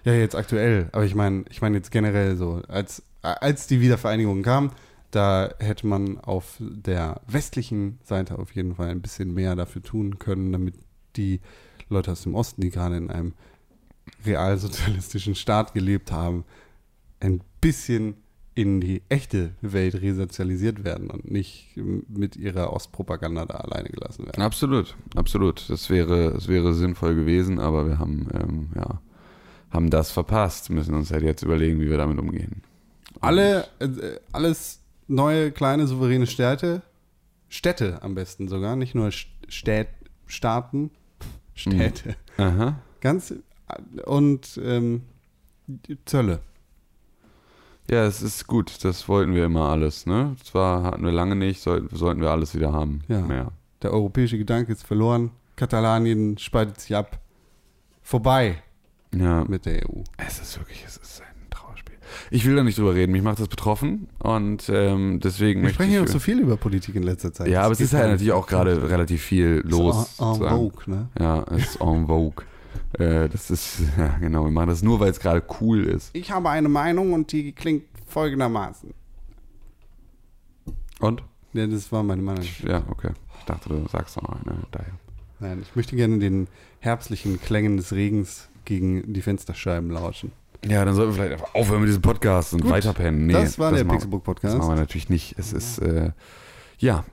Ja, 0.05 0.13
jetzt 0.13 0.35
aktuell. 0.35 0.89
Aber 0.91 1.05
ich 1.05 1.15
meine, 1.15 1.45
ich 1.49 1.61
meine 1.61 1.77
jetzt 1.77 1.91
generell 1.91 2.35
so, 2.35 2.61
als, 2.67 3.03
als 3.21 3.67
die 3.67 3.81
Wiedervereinigung 3.81 4.43
kam, 4.43 4.71
da 5.11 5.53
hätte 5.59 5.85
man 5.87 6.19
auf 6.19 6.55
der 6.59 7.21
westlichen 7.27 7.99
Seite 8.03 8.39
auf 8.39 8.55
jeden 8.55 8.75
Fall 8.75 8.89
ein 8.89 9.01
bisschen 9.01 9.33
mehr 9.33 9.55
dafür 9.55 9.83
tun 9.83 10.19
können, 10.19 10.51
damit 10.51 10.75
die 11.15 11.39
Leute 11.89 12.11
aus 12.11 12.23
dem 12.23 12.35
Osten, 12.35 12.61
die 12.61 12.69
gerade 12.69 12.97
in 12.97 13.11
einem 13.11 13.33
realsozialistischen 14.25 15.35
Staat 15.35 15.73
gelebt 15.73 16.11
haben, 16.11 16.45
ein 17.19 17.41
bisschen 17.61 18.15
in 18.55 18.79
die 18.79 19.01
echte 19.09 19.51
Welt 19.61 19.95
resozialisiert 20.01 20.83
werden 20.83 21.09
und 21.09 21.29
nicht 21.29 21.75
mit 21.75 22.35
ihrer 22.35 22.71
Ostpropaganda 22.71 23.45
da 23.45 23.55
alleine 23.55 23.89
gelassen 23.89 24.25
werden. 24.25 24.41
Absolut, 24.41 24.95
absolut. 25.15 25.69
Das 25.69 25.89
wäre, 25.89 26.33
das 26.33 26.47
wäre 26.47 26.73
sinnvoll 26.73 27.15
gewesen, 27.15 27.59
aber 27.59 27.87
wir 27.87 27.99
haben, 27.99 28.27
ähm, 28.33 28.69
ja, 28.75 29.01
haben 29.71 29.89
das 29.89 30.11
verpasst. 30.11 30.69
Müssen 30.69 30.93
uns 30.93 31.11
halt 31.11 31.23
jetzt 31.23 31.41
überlegen, 31.41 31.79
wie 31.79 31.89
wir 31.89 31.97
damit 31.97 32.19
umgehen. 32.19 32.61
Alle, 33.21 33.67
äh, 33.79 34.19
alles 34.31 34.81
neue, 35.07 35.51
kleine, 35.51 35.87
souveräne 35.87 36.27
Städte, 36.27 36.83
Städte 37.49 38.01
am 38.03 38.13
besten 38.13 38.47
sogar, 38.47 38.75
nicht 38.75 38.93
nur 38.93 39.09
Stät, 39.11 39.87
Staaten, 40.27 40.91
Städte, 41.55 42.15
Aha. 42.37 42.79
ganz, 43.01 43.31
äh, 43.31 44.01
und 44.05 44.59
ähm, 44.63 45.01
Zölle. 46.05 46.39
Ja, 47.89 48.05
es 48.05 48.21
ist 48.21 48.47
gut. 48.47 48.83
Das 48.83 49.07
wollten 49.09 49.35
wir 49.35 49.45
immer 49.45 49.69
alles, 49.69 50.05
ne? 50.05 50.35
Zwar 50.43 50.83
hatten 50.83 51.03
wir 51.03 51.11
lange 51.11 51.35
nicht, 51.35 51.61
sollten, 51.61 51.95
sollten 51.95 52.21
wir 52.21 52.31
alles 52.31 52.55
wieder 52.55 52.71
haben. 52.71 53.01
Ja. 53.07 53.21
Mehr. 53.21 53.51
Der 53.81 53.91
europäische 53.91 54.37
Gedanke 54.37 54.71
ist 54.71 54.85
verloren, 54.87 55.31
Katalanien 55.57 56.37
spaltet 56.37 56.79
sich 56.79 56.95
ab, 56.95 57.19
vorbei 58.01 58.61
Ja. 59.13 59.43
mit 59.45 59.65
der 59.65 59.83
EU. 59.89 60.01
Es 60.17 60.39
ist 60.39 60.57
wirklich, 60.57 60.83
es 60.87 60.97
ist 60.97 61.21
ein 61.21 61.49
Trauerspiel. 61.49 61.95
Ich 62.31 62.45
will 62.45 62.55
da 62.55 62.63
nicht 62.63 62.77
drüber 62.77 62.95
reden. 62.95 63.11
Mich 63.11 63.21
macht 63.21 63.39
das 63.39 63.47
betroffen 63.49 64.07
und 64.19 64.69
ähm, 64.69 65.19
deswegen 65.21 65.61
Wir 65.63 65.69
sprechen 65.71 65.93
ja 65.93 66.01
auch 66.03 66.07
so 66.07 66.19
viel 66.19 66.39
über 66.39 66.55
Politik 66.57 66.95
in 66.95 67.03
letzter 67.03 67.33
Zeit. 67.33 67.47
ja, 67.49 67.59
Das 67.59 67.65
aber 67.65 67.73
es 67.73 67.81
ist 67.81 67.93
halt 67.93 68.09
natürlich 68.11 68.31
auch 68.31 68.47
gerade 68.47 68.89
relativ 68.89 69.21
viel 69.21 69.57
Ist 69.65 69.69
los. 69.71 69.95
En, 70.19 70.25
en 70.27 70.33
sozusagen. 70.33 70.55
vogue, 70.55 70.83
ne? 70.87 71.09
Ja, 71.19 71.43
es 71.51 71.63
ist 71.75 71.81
en 71.81 72.07
vogue. 72.07 72.45
Äh, 72.99 73.29
das 73.29 73.49
ist, 73.51 73.81
ja, 73.97 74.17
genau, 74.19 74.43
wir 74.45 74.51
machen 74.51 74.69
das 74.69 74.81
nur, 74.83 74.99
weil 74.99 75.11
es 75.11 75.19
gerade 75.19 75.43
cool 75.61 75.83
ist. 75.85 76.09
Ich 76.13 76.31
habe 76.31 76.49
eine 76.49 76.69
Meinung 76.69 77.13
und 77.13 77.31
die 77.31 77.51
klingt 77.51 77.83
folgendermaßen. 78.07 78.93
Und? 80.99 81.23
Ja, 81.53 81.67
das 81.67 81.91
war 81.91 82.03
meine 82.03 82.21
Meinung. 82.21 82.43
Ja, 82.65 82.83
okay. 82.89 83.11
Ich 83.39 83.45
dachte, 83.45 83.69
du 83.69 83.87
sagst 83.91 84.15
noch 84.21 84.29
eine. 84.29 84.57
Daher. 84.71 84.93
Nein, 85.39 85.59
ich 85.61 85.75
möchte 85.75 85.95
gerne 85.95 86.17
den 86.19 86.47
herbstlichen 86.79 87.39
Klängen 87.41 87.77
des 87.77 87.91
Regens 87.93 88.49
gegen 88.65 89.13
die 89.13 89.21
Fensterscheiben 89.21 89.91
lauschen. 89.91 90.31
Ja, 90.65 90.85
dann 90.85 90.95
sollten 90.95 91.11
wir 91.11 91.15
vielleicht 91.23 91.41
einfach 91.41 91.53
aufhören 91.55 91.81
mit 91.81 91.89
diesem 91.89 92.01
Podcast 92.01 92.53
und 92.53 92.61
Gut, 92.61 92.71
weiterpennen. 92.71 93.27
Nee, 93.27 93.33
das 93.33 93.59
war 93.59 93.71
der 93.73 93.83
machen- 93.83 93.97
Pixelbook 93.97 94.39
Das 94.41 94.55
machen 94.55 94.69
wir 94.69 94.75
natürlich 94.75 95.09
nicht. 95.09 95.35
Es 95.37 95.51
ist, 95.51 95.79
äh, 95.79 96.11
ja, 96.77 97.03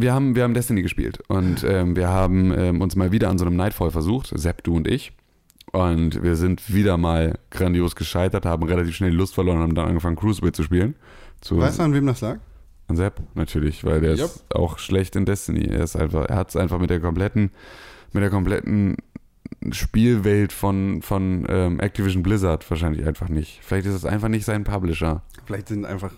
wir 0.00 0.12
haben, 0.14 0.34
wir 0.34 0.44
haben 0.44 0.54
Destiny 0.54 0.82
gespielt 0.82 1.18
und 1.28 1.64
ähm, 1.64 1.96
wir 1.96 2.08
haben 2.08 2.52
ähm, 2.56 2.80
uns 2.80 2.96
mal 2.96 3.12
wieder 3.12 3.28
an 3.28 3.38
so 3.38 3.44
einem 3.44 3.56
Nightfall 3.56 3.90
versucht, 3.90 4.32
Sepp, 4.34 4.64
du 4.64 4.76
und 4.76 4.88
ich. 4.88 5.12
Und 5.70 6.22
wir 6.22 6.34
sind 6.36 6.72
wieder 6.72 6.96
mal 6.96 7.38
grandios 7.50 7.94
gescheitert, 7.94 8.46
haben 8.46 8.62
relativ 8.62 8.96
schnell 8.96 9.12
Lust 9.12 9.34
verloren 9.34 9.58
und 9.58 9.62
haben 9.64 9.74
dann 9.74 9.88
angefangen, 9.88 10.16
Crucible 10.16 10.52
zu 10.52 10.62
spielen. 10.62 10.94
Zu, 11.42 11.58
Weißt 11.58 11.78
du, 11.78 11.82
an 11.82 11.92
wem 11.92 12.06
das 12.06 12.22
lag? 12.22 12.38
an 12.88 12.96
Sepp, 12.96 13.20
natürlich, 13.34 13.84
weil 13.84 14.00
der 14.00 14.12
ist 14.12 14.46
auch 14.54 14.78
schlecht 14.78 15.14
in 15.14 15.26
Destiny. 15.26 15.66
Er 15.66 15.84
ist 15.84 15.94
einfach, 15.94 16.24
er 16.26 16.36
hat 16.36 16.48
es 16.48 16.56
einfach 16.56 16.78
mit 16.78 16.90
der 16.90 17.00
kompletten, 17.00 17.50
mit 18.12 18.22
der 18.22 18.30
kompletten 18.30 18.96
Spielwelt 19.70 20.52
von, 20.52 21.02
von 21.02 21.46
ähm, 21.48 21.80
Activision 21.80 22.22
Blizzard 22.22 22.68
wahrscheinlich 22.70 23.06
einfach 23.06 23.28
nicht. 23.28 23.60
Vielleicht 23.62 23.86
ist 23.86 23.94
es 23.94 24.04
einfach 24.04 24.28
nicht 24.28 24.44
sein 24.44 24.64
Publisher. 24.64 25.22
Vielleicht 25.44 25.68
sind 25.68 25.84
einfach 25.84 26.12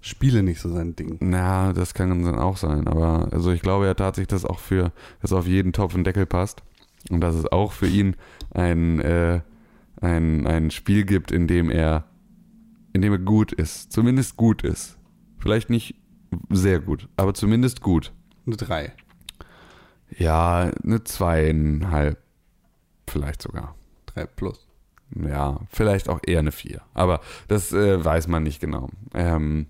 Spiele 0.00 0.42
nicht 0.42 0.60
so 0.60 0.70
sein 0.70 0.96
Ding. 0.96 1.18
Na, 1.20 1.72
das 1.72 1.92
kann 1.94 2.24
dann 2.24 2.38
auch 2.38 2.56
sein, 2.56 2.88
aber 2.88 3.28
also 3.32 3.52
ich 3.52 3.60
glaube 3.60 3.86
ja 3.86 3.94
tatsächlich, 3.94 4.28
dass 4.28 4.44
auch 4.44 4.58
für, 4.58 4.92
dass 5.20 5.32
auf 5.32 5.46
jeden 5.46 5.72
Topf 5.72 5.94
und 5.94 6.04
Deckel 6.04 6.26
passt 6.26 6.62
und 7.10 7.20
dass 7.20 7.34
es 7.34 7.50
auch 7.50 7.72
für 7.72 7.86
ihn 7.86 8.16
ein, 8.52 9.00
äh, 9.00 9.40
ein, 10.00 10.46
ein 10.46 10.70
Spiel 10.70 11.04
gibt, 11.04 11.30
in 11.30 11.46
dem 11.46 11.70
er, 11.70 12.04
in 12.92 13.02
dem 13.02 13.12
er 13.12 13.18
gut 13.18 13.52
ist, 13.52 13.92
zumindest 13.92 14.36
gut 14.36 14.62
ist. 14.62 14.96
Vielleicht 15.38 15.68
nicht 15.68 15.96
sehr 16.48 16.80
gut, 16.80 17.08
aber 17.16 17.34
zumindest 17.34 17.82
gut. 17.82 18.12
Eine 18.46 18.56
3. 18.56 18.92
Ja, 20.16 20.70
eine 20.82 21.04
zweieinhalb, 21.04 22.18
vielleicht 23.06 23.42
sogar. 23.42 23.74
3 24.06 24.26
plus. 24.26 24.66
Ja, 25.14 25.60
vielleicht 25.70 26.08
auch 26.08 26.20
eher 26.24 26.38
eine 26.38 26.52
4. 26.52 26.80
Aber 26.94 27.20
das 27.48 27.72
äh, 27.72 28.02
weiß 28.04 28.28
man 28.28 28.42
nicht 28.42 28.60
genau. 28.60 28.88
Ähm, 29.12 29.66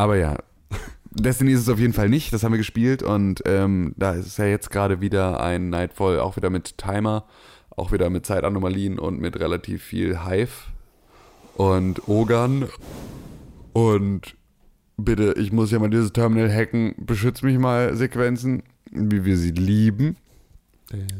aber 0.00 0.16
ja, 0.16 0.38
Destiny 1.10 1.52
ist 1.52 1.60
es 1.60 1.68
auf 1.68 1.78
jeden 1.78 1.92
Fall 1.92 2.08
nicht. 2.08 2.32
Das 2.32 2.42
haben 2.42 2.52
wir 2.52 2.58
gespielt 2.58 3.02
und 3.02 3.42
ähm, 3.44 3.92
da 3.98 4.12
ist 4.12 4.38
ja 4.38 4.46
jetzt 4.46 4.70
gerade 4.70 5.02
wieder 5.02 5.42
ein 5.42 5.68
Nightfall, 5.68 6.20
auch 6.20 6.36
wieder 6.36 6.48
mit 6.48 6.78
Timer, 6.78 7.26
auch 7.76 7.92
wieder 7.92 8.08
mit 8.08 8.24
Zeitanomalien 8.24 8.98
und 8.98 9.20
mit 9.20 9.38
relativ 9.38 9.82
viel 9.82 10.24
Hive 10.24 10.70
und 11.54 12.08
Ogern. 12.08 12.66
Und 13.74 14.36
bitte, 14.96 15.34
ich 15.36 15.52
muss 15.52 15.70
ja 15.70 15.78
mal 15.78 15.90
dieses 15.90 16.14
Terminal 16.14 16.50
hacken. 16.50 16.94
Beschütz 16.96 17.42
mich 17.42 17.58
mal, 17.58 17.94
Sequenzen, 17.94 18.62
wie 18.90 19.26
wir 19.26 19.36
sie 19.36 19.50
lieben. 19.50 20.16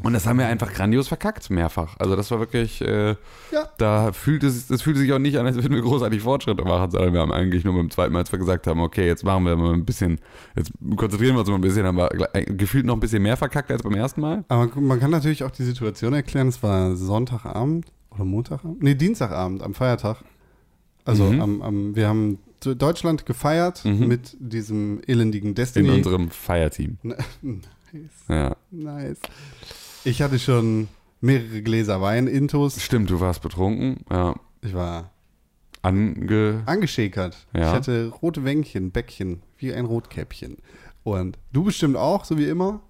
Und 0.03 0.13
das 0.13 0.27
haben 0.27 0.37
wir 0.37 0.47
einfach 0.47 0.73
grandios 0.73 1.07
verkackt, 1.07 1.49
mehrfach. 1.49 1.95
Also 1.99 2.15
das 2.15 2.29
war 2.31 2.39
wirklich, 2.39 2.81
äh, 2.81 3.11
Ja. 3.51 3.69
da 3.77 4.11
fühlt 4.11 4.43
es, 4.43 4.67
das 4.67 4.81
fühlte 4.81 4.99
sich 4.99 5.13
auch 5.13 5.19
nicht 5.19 5.37
an, 5.37 5.45
als 5.45 5.55
würden 5.55 5.73
wir 5.73 5.81
großartig 5.81 6.21
Fortschritte 6.21 6.63
machen, 6.63 6.91
sondern 6.91 7.13
wir 7.13 7.21
haben 7.21 7.31
eigentlich 7.31 7.63
nur 7.63 7.73
beim 7.75 7.89
zweiten 7.89 8.11
Mal, 8.11 8.19
als 8.19 8.31
wir 8.31 8.39
gesagt 8.39 8.67
haben, 8.67 8.81
okay, 8.81 9.05
jetzt 9.07 9.23
machen 9.23 9.45
wir 9.45 9.55
mal 9.55 9.73
ein 9.73 9.85
bisschen, 9.85 10.19
jetzt 10.55 10.71
konzentrieren 10.97 11.35
wir 11.35 11.39
uns 11.39 11.49
mal 11.49 11.55
ein 11.55 11.61
bisschen, 11.61 11.85
haben 11.85 11.95
wir 11.97 12.09
gle- 12.11 12.53
gefühlt 12.57 12.85
noch 12.85 12.95
ein 12.95 12.99
bisschen 12.99 13.23
mehr 13.23 13.37
verkackt 13.37 13.71
als 13.71 13.81
beim 13.83 13.95
ersten 13.95 14.19
Mal. 14.21 14.43
Aber 14.49 14.69
man 14.79 14.99
kann 14.99 15.11
natürlich 15.11 15.43
auch 15.43 15.51
die 15.51 15.63
Situation 15.63 16.13
erklären. 16.13 16.49
Es 16.49 16.61
war 16.61 16.95
Sonntagabend 16.97 17.85
oder 18.11 18.25
Montagabend? 18.25 18.83
Nee, 18.83 18.95
Dienstagabend 18.95 19.63
am 19.63 19.73
Feiertag. 19.73 20.17
Also 21.05 21.23
Mhm. 21.31 21.41
am, 21.41 21.61
am, 21.61 21.95
wir 21.95 22.07
haben 22.09 22.39
Deutschland 22.63 23.25
gefeiert 23.25 23.83
Mhm. 23.85 24.07
mit 24.07 24.37
diesem 24.39 25.01
elendigen 25.07 25.47
In 25.49 25.55
Destiny. 25.55 25.89
unserem 25.89 26.29
Feierteam. 26.29 26.97
Nice. 27.93 28.11
Ja. 28.29 28.55
Nice. 28.71 29.19
Ich 30.03 30.21
hatte 30.21 30.39
schon 30.39 30.87
mehrere 31.19 31.61
Gläser 31.61 32.01
Wein 32.01 32.27
intus. 32.27 32.81
Stimmt, 32.81 33.09
du 33.09 33.19
warst 33.19 33.41
betrunken, 33.41 34.03
ja. 34.09 34.35
Ich 34.61 34.73
war 34.73 35.11
Ange. 35.81 36.63
angeschäkert. 36.65 37.37
Ja. 37.53 37.61
Ich 37.69 37.75
hatte 37.75 38.07
rote 38.21 38.43
Wänkchen, 38.43 38.91
Bäckchen, 38.91 39.41
wie 39.57 39.73
ein 39.73 39.85
Rotkäppchen. 39.85 40.57
Und 41.03 41.37
du 41.53 41.63
bestimmt 41.63 41.97
auch, 41.97 42.25
so 42.25 42.37
wie 42.37 42.45
immer. 42.47 42.81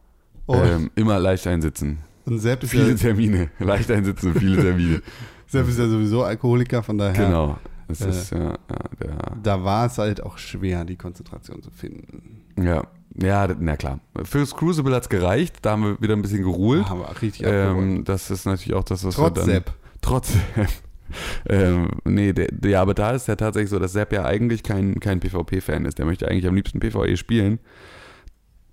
Und, 0.45 0.65
Ähm, 0.65 0.91
immer 0.95 1.19
leicht 1.19 1.47
einsitzen. 1.47 1.99
und 2.25 2.39
Sepp, 2.39 2.63
ist 2.63 2.71
Viele 2.71 2.89
ja, 2.89 2.95
Termine. 2.95 3.49
Leicht 3.59 3.89
einsitzen, 3.91 4.33
viele 4.35 4.61
Termine. 4.61 5.01
Sepp 5.47 5.67
ist 5.67 5.79
ja 5.79 5.87
sowieso 5.87 6.23
Alkoholiker, 6.23 6.83
von 6.83 6.97
daher. 6.97 7.25
Genau. 7.25 7.57
Das 7.99 8.01
Äh. 8.01 8.10
ist 8.10 8.32
ja, 8.32 8.39
ja, 8.51 8.58
der, 9.01 9.17
Da 9.43 9.63
war 9.63 9.86
es 9.88 9.97
halt 9.97 10.23
auch 10.23 10.38
schwer, 10.38 10.86
die 10.86 10.95
Konzentration 10.97 11.62
zu 11.62 11.71
finden. 11.71 12.45
ja. 12.58 12.84
Ja, 13.13 13.45
na 13.60 13.75
klar. 13.75 13.99
Fürs 14.23 14.56
Crucible 14.56 14.95
hat 14.95 15.04
es 15.04 15.10
gereicht. 15.10 15.58
Da 15.63 15.71
haben 15.71 15.84
wir 15.84 16.01
wieder 16.01 16.15
ein 16.15 16.21
bisschen 16.21 16.43
geruhlt. 16.43 16.89
Aber 16.89 17.13
richtig 17.21 17.45
abgeräumt. 17.45 17.97
Ähm, 17.97 18.04
das 18.06 18.32
ist 18.32 18.45
natürlich 18.45 18.73
auch 18.73 18.86
das, 18.86 19.04
was 19.04 19.15
Trotz 19.15 19.36
wir 19.36 19.41
dann... 19.41 19.45
Sepp. 19.49 19.73
Trotz 19.99 20.32
Sepp. 20.32 20.69
ähm, 21.49 21.89
nee, 22.06 22.32
der, 22.32 22.47
der, 22.51 22.80
aber 22.80 22.93
da 22.93 23.12
ist 23.12 23.27
ja 23.27 23.36
tatsächlich 23.36 23.69
so, 23.69 23.80
dass 23.80 23.91
Sepp 23.91 24.13
ja 24.13 24.23
eigentlich 24.23 24.63
kein, 24.63 25.01
kein 25.01 25.19
PvP-Fan 25.19 25.84
ist. 25.84 25.97
Der 25.99 26.06
möchte 26.06 26.25
eigentlich 26.30 26.47
am 26.47 26.56
liebsten 26.56 26.80
PvE 26.80 27.17
spielen. 27.17 27.60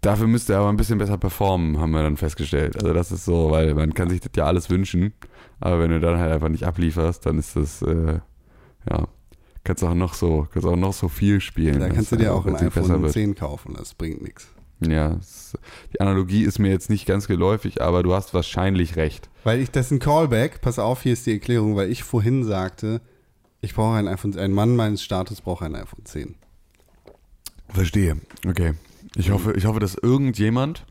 Dafür 0.03 0.29
müsste 0.29 0.53
er 0.53 0.61
aber 0.61 0.69
ein 0.69 0.77
bisschen 0.77 0.99
besser 0.99 1.19
performen, 1.19 1.81
haben 1.81 1.91
wir 1.91 2.05
dann 2.05 2.17
festgestellt. 2.17 2.77
Also 2.77 2.95
das 2.95 3.11
ist 3.11 3.25
so, 3.25 3.51
weil 3.51 3.75
man 3.75 3.93
kann 3.93 4.09
sich 4.09 4.21
das 4.21 4.31
ja 4.37 4.45
alles 4.45 4.71
wünschen, 4.71 5.15
aber 5.59 5.81
wenn 5.81 5.91
du 5.91 5.99
dann 5.99 6.17
halt 6.21 6.31
einfach 6.33 6.49
nicht 6.49 6.63
ablieferst, 6.63 7.27
dann 7.27 7.39
ist 7.39 7.57
das, 7.57 7.83
äh, 7.83 8.21
ja, 8.91 9.09
kannst 9.65 9.85
auch 9.85 9.95
noch 9.95 10.15
so, 10.15 10.47
kannst 10.53 10.67
auch 10.67 10.77
noch 10.77 10.93
so 10.93 11.09
viel 11.09 11.41
spielen. 11.41 11.81
Da 11.81 11.89
kannst 11.89 12.13
du 12.13 12.17
dir 12.17 12.35
auch 12.35 12.47
ein 12.47 12.57
iPhone 12.57 13.03
wird. 13.03 13.13
10 13.13 13.35
kaufen, 13.35 13.75
das 13.77 13.95
bringt 13.95 14.23
nichts. 14.23 14.49
Ja, 14.81 15.19
die 15.93 16.01
Analogie 16.01 16.45
ist 16.45 16.59
mir 16.59 16.71
jetzt 16.71 16.89
nicht 16.89 17.05
ganz 17.05 17.27
geläufig, 17.27 17.83
aber 17.83 18.03
du 18.03 18.15
hast 18.15 18.33
wahrscheinlich 18.33 18.97
recht. 18.97 19.29
Weil 19.43 19.61
ich, 19.61 19.71
das 19.71 19.87
ist 19.87 19.93
ein 19.93 19.99
Callback, 19.99 20.61
pass 20.61 20.79
auf, 20.79 21.03
hier 21.03 21.15
ist 21.15 21.27
die 21.27 21.33
Erklärung, 21.33 21.75
weil 21.75 21.91
ich 21.91 22.05
vorhin 22.05 22.45
sagte, 22.45 23.01
ich 23.61 23.75
brauche 23.75 23.97
ein 23.97 24.07
iPhone, 24.07 24.39
ein 24.39 24.53
Mann 24.53 24.77
meines 24.77 25.03
Status 25.03 25.41
braucht 25.41 25.63
ein 25.63 25.75
iPhone 25.75 26.05
10. 26.05 26.37
Verstehe. 27.71 28.19
Okay. 28.47 28.75
Ich 29.17 29.31
hoffe, 29.31 29.55
ich 29.55 29.67
hoffe, 29.67 29.81
dass 29.81 29.97
irgendjemand, 29.97 30.87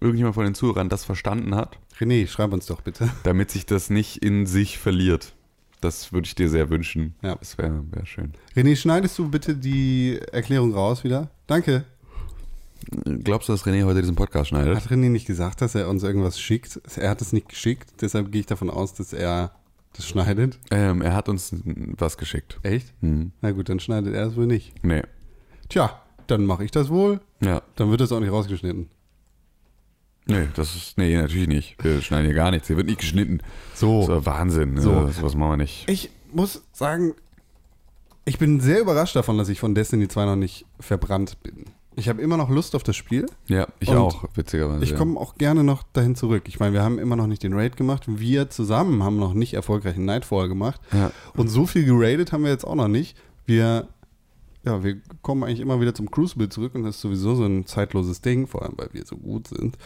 irgendjemand 0.00 0.36
von 0.36 0.44
den 0.44 0.54
Zuhörern 0.54 0.88
das 0.88 1.04
verstanden 1.04 1.56
hat, 1.56 1.78
René, 1.98 2.26
schreib 2.28 2.52
uns 2.52 2.66
doch 2.66 2.82
bitte. 2.82 3.10
damit 3.24 3.50
sich 3.50 3.66
das 3.66 3.90
nicht 3.90 4.18
in 4.18 4.46
sich 4.46 4.78
verliert. 4.78 5.33
Das 5.84 6.14
würde 6.14 6.26
ich 6.26 6.34
dir 6.34 6.48
sehr 6.48 6.70
wünschen. 6.70 7.14
Ja. 7.20 7.34
Das 7.34 7.58
wäre 7.58 7.84
wär 7.90 8.06
schön. 8.06 8.32
René, 8.56 8.74
schneidest 8.74 9.18
du 9.18 9.28
bitte 9.28 9.54
die 9.54 10.18
Erklärung 10.32 10.72
raus 10.72 11.04
wieder? 11.04 11.28
Danke. 11.46 11.84
Glaubst 13.04 13.50
du, 13.50 13.52
dass 13.52 13.66
René 13.66 13.84
heute 13.84 14.00
diesen 14.00 14.16
Podcast 14.16 14.48
schneidet? 14.48 14.76
Hat 14.76 14.90
René 14.90 15.10
nicht 15.10 15.26
gesagt, 15.26 15.60
dass 15.60 15.74
er 15.74 15.90
uns 15.90 16.02
irgendwas 16.02 16.40
schickt? 16.40 16.80
Er 16.96 17.10
hat 17.10 17.20
es 17.20 17.34
nicht 17.34 17.50
geschickt, 17.50 18.00
deshalb 18.00 18.32
gehe 18.32 18.40
ich 18.40 18.46
davon 18.46 18.70
aus, 18.70 18.94
dass 18.94 19.12
er 19.12 19.52
das 19.94 20.06
schneidet. 20.06 20.58
Ähm, 20.70 21.02
er 21.02 21.14
hat 21.14 21.28
uns 21.28 21.54
was 21.98 22.16
geschickt. 22.16 22.58
Echt? 22.62 22.94
Hm. 23.00 23.32
Na 23.42 23.50
gut, 23.50 23.68
dann 23.68 23.78
schneidet 23.78 24.14
er 24.14 24.26
es 24.26 24.36
wohl 24.36 24.46
nicht. 24.46 24.72
Nee. 24.82 25.02
Tja, 25.68 26.00
dann 26.28 26.46
mache 26.46 26.64
ich 26.64 26.70
das 26.70 26.88
wohl. 26.88 27.20
Ja. 27.42 27.60
Dann 27.76 27.90
wird 27.90 28.00
das 28.00 28.10
auch 28.10 28.20
nicht 28.20 28.32
rausgeschnitten. 28.32 28.88
Nee, 30.26 30.48
das 30.54 30.74
ist. 30.74 30.96
Nee, 30.96 31.16
natürlich 31.16 31.48
nicht. 31.48 31.76
Wir 31.82 32.00
schneiden 32.00 32.26
hier 32.26 32.34
gar 32.34 32.50
nichts. 32.50 32.66
Hier 32.68 32.76
wird 32.76 32.86
nicht 32.86 33.00
geschnitten. 33.00 33.40
So. 33.74 34.06
Das 34.06 34.20
ist 34.20 34.26
Wahnsinn. 34.26 34.80
So. 34.80 35.06
So. 35.06 35.08
sowas 35.08 35.34
machen 35.34 35.52
wir 35.52 35.56
nicht. 35.58 35.88
Ich 35.88 36.10
muss 36.32 36.62
sagen, 36.72 37.14
ich 38.24 38.38
bin 38.38 38.60
sehr 38.60 38.80
überrascht 38.80 39.16
davon, 39.16 39.36
dass 39.36 39.48
ich 39.48 39.60
von 39.60 39.74
Destiny 39.74 40.08
2 40.08 40.24
noch 40.24 40.36
nicht 40.36 40.64
verbrannt 40.80 41.42
bin. 41.42 41.66
Ich 41.96 42.08
habe 42.08 42.20
immer 42.20 42.36
noch 42.36 42.50
Lust 42.50 42.74
auf 42.74 42.82
das 42.82 42.96
Spiel. 42.96 43.26
Ja, 43.46 43.68
ich 43.78 43.88
Und 43.88 43.96
auch, 43.98 44.24
witzigerweise. 44.34 44.82
Ich 44.82 44.96
komme 44.96 45.18
auch 45.20 45.36
gerne 45.36 45.62
noch 45.62 45.84
dahin 45.92 46.16
zurück. 46.16 46.44
Ich 46.46 46.58
meine, 46.58 46.72
wir 46.72 46.82
haben 46.82 46.98
immer 46.98 47.14
noch 47.16 47.28
nicht 47.28 47.42
den 47.42 47.52
Raid 47.52 47.76
gemacht. 47.76 48.04
Wir 48.06 48.50
zusammen 48.50 49.04
haben 49.04 49.18
noch 49.18 49.34
nicht 49.34 49.54
erfolgreich 49.54 49.94
einen 49.94 50.06
Nightfall 50.06 50.48
gemacht. 50.48 50.80
Ja. 50.92 51.12
Und 51.36 51.48
so 51.48 51.66
viel 51.66 51.84
geradet 51.84 52.32
haben 52.32 52.42
wir 52.42 52.50
jetzt 52.50 52.64
auch 52.64 52.74
noch 52.74 52.88
nicht. 52.88 53.16
Wir, 53.46 53.88
ja, 54.64 54.82
wir 54.82 54.96
kommen 55.22 55.44
eigentlich 55.44 55.60
immer 55.60 55.80
wieder 55.80 55.94
zum 55.94 56.10
Crucible 56.10 56.48
zurück 56.48 56.74
und 56.74 56.82
das 56.82 56.96
ist 56.96 57.02
sowieso 57.02 57.36
so 57.36 57.44
ein 57.44 57.66
zeitloses 57.66 58.20
Ding, 58.22 58.48
vor 58.48 58.62
allem 58.62 58.74
weil 58.76 58.88
wir 58.92 59.04
so 59.06 59.16
gut 59.16 59.48
sind. 59.48 59.78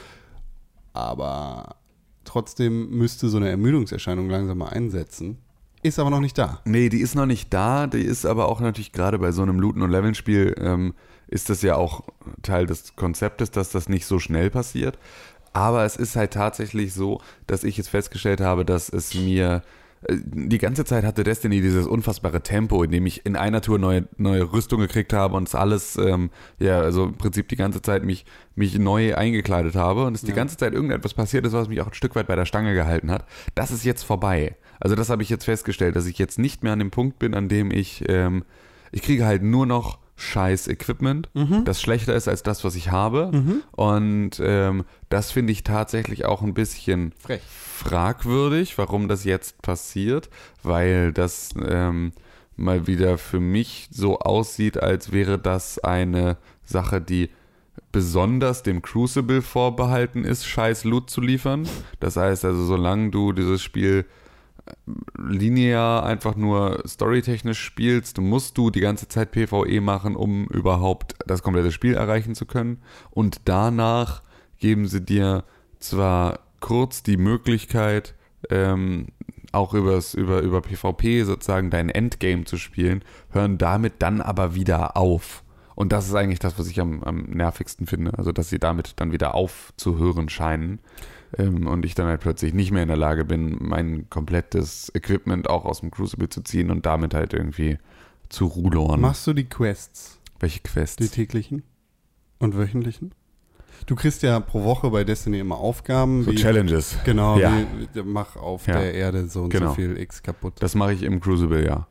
Aber 0.92 1.76
trotzdem 2.24 2.90
müsste 2.90 3.28
so 3.28 3.36
eine 3.36 3.48
Ermüdungserscheinung 3.48 4.28
langsam 4.28 4.58
mal 4.58 4.68
einsetzen. 4.68 5.38
Ist 5.82 5.98
aber 5.98 6.10
noch 6.10 6.20
nicht 6.20 6.36
da. 6.36 6.60
Nee, 6.64 6.88
die 6.88 7.00
ist 7.00 7.14
noch 7.14 7.26
nicht 7.26 7.54
da. 7.54 7.86
Die 7.86 8.02
ist 8.02 8.26
aber 8.26 8.48
auch 8.48 8.60
natürlich 8.60 8.92
gerade 8.92 9.18
bei 9.18 9.30
so 9.30 9.42
einem 9.42 9.60
Looten- 9.60 9.82
und 9.82 9.90
Leveln-Spiel 9.90 10.54
ähm, 10.58 10.94
ist 11.28 11.50
das 11.50 11.62
ja 11.62 11.76
auch 11.76 12.04
Teil 12.42 12.66
des 12.66 12.96
Konzeptes, 12.96 13.50
dass 13.50 13.70
das 13.70 13.88
nicht 13.88 14.06
so 14.06 14.18
schnell 14.18 14.50
passiert. 14.50 14.98
Aber 15.52 15.84
es 15.84 15.96
ist 15.96 16.16
halt 16.16 16.32
tatsächlich 16.32 16.94
so, 16.94 17.20
dass 17.46 17.64
ich 17.64 17.76
jetzt 17.76 17.88
festgestellt 17.88 18.40
habe, 18.40 18.64
dass 18.64 18.88
es 18.88 19.14
mir 19.14 19.62
die 20.08 20.58
ganze 20.58 20.84
Zeit 20.84 21.04
hatte 21.04 21.24
Destiny 21.24 21.60
dieses 21.60 21.86
unfassbare 21.86 22.40
Tempo, 22.42 22.82
in 22.84 22.90
dem 22.92 23.04
ich 23.06 23.26
in 23.26 23.34
einer 23.36 23.60
Tour 23.60 23.78
neue, 23.78 24.06
neue 24.16 24.52
Rüstung 24.52 24.80
gekriegt 24.80 25.12
habe 25.12 25.36
und 25.36 25.48
es 25.48 25.54
alles, 25.54 25.96
ähm, 25.96 26.30
ja, 26.60 26.78
also 26.80 27.06
im 27.06 27.14
Prinzip 27.14 27.48
die 27.48 27.56
ganze 27.56 27.82
Zeit 27.82 28.04
mich, 28.04 28.24
mich 28.54 28.78
neu 28.78 29.14
eingekleidet 29.16 29.74
habe 29.74 30.04
und 30.04 30.14
es 30.14 30.22
die 30.22 30.28
Ja. 30.30 30.36
ganze 30.36 30.56
Zeit 30.56 30.72
irgendetwas 30.72 31.14
passiert 31.14 31.44
ist, 31.46 31.52
was 31.52 31.68
mich 31.68 31.80
auch 31.80 31.88
ein 31.88 31.94
Stück 31.94 32.14
weit 32.14 32.28
bei 32.28 32.36
der 32.36 32.46
Stange 32.46 32.74
gehalten 32.74 33.10
hat. 33.10 33.24
Das 33.56 33.70
ist 33.72 33.84
jetzt 33.84 34.04
vorbei. 34.04 34.54
Also 34.80 34.94
das 34.94 35.10
habe 35.10 35.22
ich 35.24 35.30
jetzt 35.30 35.44
festgestellt, 35.44 35.96
dass 35.96 36.06
ich 36.06 36.18
jetzt 36.18 36.38
nicht 36.38 36.62
mehr 36.62 36.72
an 36.74 36.78
dem 36.78 36.90
Punkt 36.92 37.18
bin, 37.18 37.34
an 37.34 37.48
dem 37.48 37.72
ich, 37.72 38.04
ähm, 38.08 38.44
ich 38.92 39.02
kriege 39.02 39.26
halt 39.26 39.42
nur 39.42 39.66
noch 39.66 39.98
scheiß 40.14 40.66
Equipment, 40.68 41.28
Mhm. 41.34 41.64
das 41.64 41.80
schlechter 41.80 42.14
ist 42.14 42.26
als 42.28 42.42
das, 42.42 42.64
was 42.64 42.74
ich 42.74 42.90
habe. 42.90 43.60
Und 43.72 44.40
ähm, 44.40 44.84
das 45.08 45.30
finde 45.30 45.52
ich 45.52 45.62
tatsächlich 45.62 46.24
auch 46.24 46.42
ein 46.42 46.54
bisschen 46.54 47.12
Frech. 47.18 47.40
Fragwürdig, 47.78 48.76
warum 48.76 49.08
das 49.08 49.24
jetzt 49.24 49.62
passiert, 49.62 50.28
weil 50.62 51.12
das 51.12 51.50
ähm, 51.66 52.12
mal 52.56 52.86
wieder 52.86 53.18
für 53.18 53.40
mich 53.40 53.88
so 53.90 54.18
aussieht, 54.18 54.82
als 54.82 55.12
wäre 55.12 55.38
das 55.38 55.78
eine 55.78 56.36
Sache, 56.64 57.00
die 57.00 57.30
besonders 57.92 58.64
dem 58.64 58.82
Crucible 58.82 59.42
vorbehalten 59.42 60.24
ist, 60.24 60.44
scheiß 60.44 60.84
Loot 60.84 61.08
zu 61.08 61.20
liefern. 61.20 61.68
Das 62.00 62.16
heißt 62.16 62.44
also, 62.44 62.64
solange 62.64 63.10
du 63.10 63.32
dieses 63.32 63.62
Spiel 63.62 64.04
äh, 64.66 64.72
linear 65.16 66.04
einfach 66.04 66.34
nur 66.34 66.82
storytechnisch 66.86 67.60
spielst, 67.60 68.18
musst 68.18 68.58
du 68.58 68.70
die 68.70 68.80
ganze 68.80 69.06
Zeit 69.06 69.30
PvE 69.30 69.80
machen, 69.80 70.16
um 70.16 70.46
überhaupt 70.48 71.14
das 71.26 71.42
komplette 71.42 71.70
Spiel 71.70 71.94
erreichen 71.94 72.34
zu 72.34 72.44
können. 72.44 72.82
Und 73.10 73.42
danach 73.44 74.22
geben 74.58 74.88
sie 74.88 75.00
dir 75.00 75.44
zwar 75.78 76.40
kurz 76.60 77.02
die 77.02 77.16
Möglichkeit, 77.16 78.14
ähm, 78.50 79.08
auch 79.52 79.74
übers, 79.74 80.14
über, 80.14 80.40
über 80.40 80.60
PvP 80.60 81.24
sozusagen 81.24 81.70
dein 81.70 81.88
Endgame 81.88 82.44
zu 82.44 82.56
spielen, 82.56 83.02
hören 83.30 83.58
damit 83.58 83.94
dann 84.00 84.20
aber 84.20 84.54
wieder 84.54 84.96
auf. 84.96 85.42
Und 85.74 85.92
das 85.92 86.08
ist 86.08 86.14
eigentlich 86.14 86.40
das, 86.40 86.58
was 86.58 86.68
ich 86.68 86.80
am, 86.80 87.02
am 87.04 87.22
nervigsten 87.22 87.86
finde. 87.86 88.18
Also, 88.18 88.32
dass 88.32 88.50
sie 88.50 88.58
damit 88.58 88.94
dann 88.96 89.12
wieder 89.12 89.34
aufzuhören 89.34 90.28
scheinen. 90.28 90.80
Ähm, 91.36 91.66
und 91.66 91.84
ich 91.84 91.94
dann 91.94 92.06
halt 92.06 92.20
plötzlich 92.20 92.52
nicht 92.54 92.72
mehr 92.72 92.82
in 92.82 92.88
der 92.88 92.96
Lage 92.96 93.24
bin, 93.24 93.56
mein 93.60 94.08
komplettes 94.10 94.90
Equipment 94.94 95.48
auch 95.48 95.64
aus 95.64 95.80
dem 95.80 95.90
Crucible 95.90 96.28
zu 96.28 96.42
ziehen 96.42 96.70
und 96.70 96.84
damit 96.86 97.14
halt 97.14 97.32
irgendwie 97.32 97.78
zu 98.28 98.46
rudern. 98.46 99.00
Machst 99.00 99.26
du 99.26 99.32
die 99.32 99.48
Quests, 99.48 100.20
Welche 100.40 100.60
Quests? 100.60 100.96
die 100.96 101.08
täglichen 101.08 101.62
und 102.38 102.56
wöchentlichen? 102.56 103.12
Du 103.86 103.94
kriegst 103.96 104.22
ja 104.22 104.38
pro 104.40 104.64
Woche 104.64 104.90
bei 104.90 105.04
Destiny 105.04 105.38
immer 105.38 105.56
Aufgaben. 105.56 106.24
so 106.24 106.32
wie, 106.32 106.36
Challenges. 106.36 106.96
Genau, 107.04 107.38
Ja. 107.38 107.52
wie, 107.94 108.02
mach 108.02 108.36
auf 108.36 108.66
Ja. 108.66 108.78
der 108.78 108.94
Erde 108.94 109.26
so 109.28 109.42
und 109.44 109.50
Genau. 109.50 109.68
so 109.70 109.74
viel 109.74 109.98
X 109.98 110.22
kaputt. 110.22 110.54
Das 110.60 110.74
mache 110.74 110.92
ich 110.92 111.02
im 111.02 111.20
Crucible, 111.20 111.64
ja. 111.66 111.86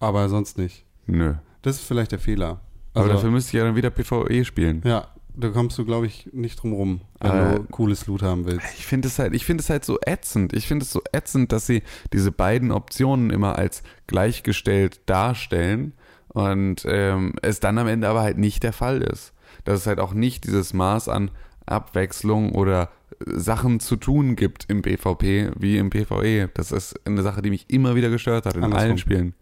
Aber 0.00 0.28
sonst 0.28 0.58
nicht. 0.58 0.84
Nö. 1.06 1.34
Das 1.62 1.76
ist 1.76 1.84
vielleicht 1.86 2.12
der 2.12 2.18
Fehler. 2.18 2.60
Aber 2.94 3.04
Also, 3.04 3.12
dafür 3.14 3.30
müsste 3.30 3.48
ich 3.50 3.54
ja 3.54 3.64
dann 3.64 3.76
wieder 3.76 3.90
PvE 3.90 4.44
spielen. 4.44 4.82
ja, 4.84 5.08
da 5.36 5.48
kommst 5.48 5.76
du, 5.78 5.84
glaube 5.84 6.06
ich, 6.06 6.28
nicht 6.32 6.62
drum 6.62 6.72
rum, 6.74 7.00
wenn 7.20 7.30
Äh, 7.32 7.54
du 7.56 7.64
cooles 7.64 8.06
Loot 8.06 8.22
haben 8.22 8.46
willst. 8.46 8.64
Ich 8.78 8.86
finde 8.86 9.08
es 9.08 9.18
halt, 9.18 9.34
ich 9.34 9.44
finde 9.44 9.62
es 9.62 9.68
halt 9.70 9.84
so 9.84 9.98
ätzend. 10.06 10.52
Ich 10.52 10.68
finde 10.68 10.84
es 10.84 10.92
so 10.92 11.02
ätzend, 11.12 11.50
dass 11.50 11.66
sie 11.66 11.82
diese 12.12 12.30
beiden 12.30 12.70
Optionen 12.70 13.30
immer 13.30 13.58
als 13.58 13.82
gleichgestellt 14.06 15.00
darstellen 15.06 15.92
und 16.28 16.84
ähm, 16.88 17.34
es 17.42 17.58
dann 17.60 17.78
am 17.78 17.88
Ende 17.88 18.08
aber 18.08 18.22
halt 18.22 18.38
nicht 18.38 18.62
der 18.62 18.72
Fall 18.72 19.02
ist. 19.02 19.32
Dass 19.64 19.80
es 19.80 19.86
halt 19.86 19.98
auch 20.00 20.12
nicht 20.14 20.44
dieses 20.44 20.72
Maß 20.74 21.08
an 21.08 21.30
Abwechslung 21.66 22.52
oder 22.52 22.90
äh, 23.26 23.38
Sachen 23.38 23.80
zu 23.80 23.96
tun 23.96 24.36
gibt 24.36 24.66
im 24.68 24.82
PvP 24.82 25.50
wie 25.58 25.78
im 25.78 25.90
PvE. 25.90 26.50
Das 26.54 26.72
ist 26.72 26.94
eine 27.06 27.22
Sache, 27.22 27.42
die 27.42 27.50
mich 27.50 27.66
immer 27.70 27.94
wieder 27.94 28.10
gestört 28.10 28.46
hat 28.46 28.56
in 28.56 28.64
Andersrum. 28.64 28.88
allen 28.88 28.98
Spielen. 28.98 29.34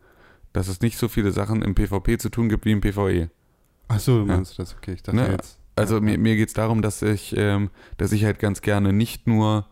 Dass 0.53 0.69
es 0.69 0.81
nicht 0.81 0.99
so 0.99 1.09
viele 1.09 1.33
Sachen 1.33 1.63
im 1.63 1.75
PvP 1.75 2.19
zu 2.19 2.29
tun 2.29 2.49
gibt 2.49 2.65
wie 2.65 2.73
im 2.73 2.81
PvE. 2.81 3.31
Ach 3.89 3.99
so, 4.01 4.21
du 4.21 4.27
meinst 4.27 4.59
das, 4.59 4.77
okay. 4.77 4.93
Ich 4.95 5.03
dachte 5.03 5.17
Ne, 5.17 5.33
jetzt. 5.33 5.59
Also 5.75 6.01
mir, 6.01 6.19
mir 6.19 6.37
geht 6.37 6.49
es 6.49 6.55
darum, 6.55 6.83
dass 6.83 7.01
ich, 7.03 7.35
ähm, 7.37 7.71
dass 7.97 8.13
ich 8.13 8.25
halt 8.25 8.39
ganz 8.39 8.61
gerne 8.61 8.93
nicht 8.93 9.27
nur, 9.27 9.67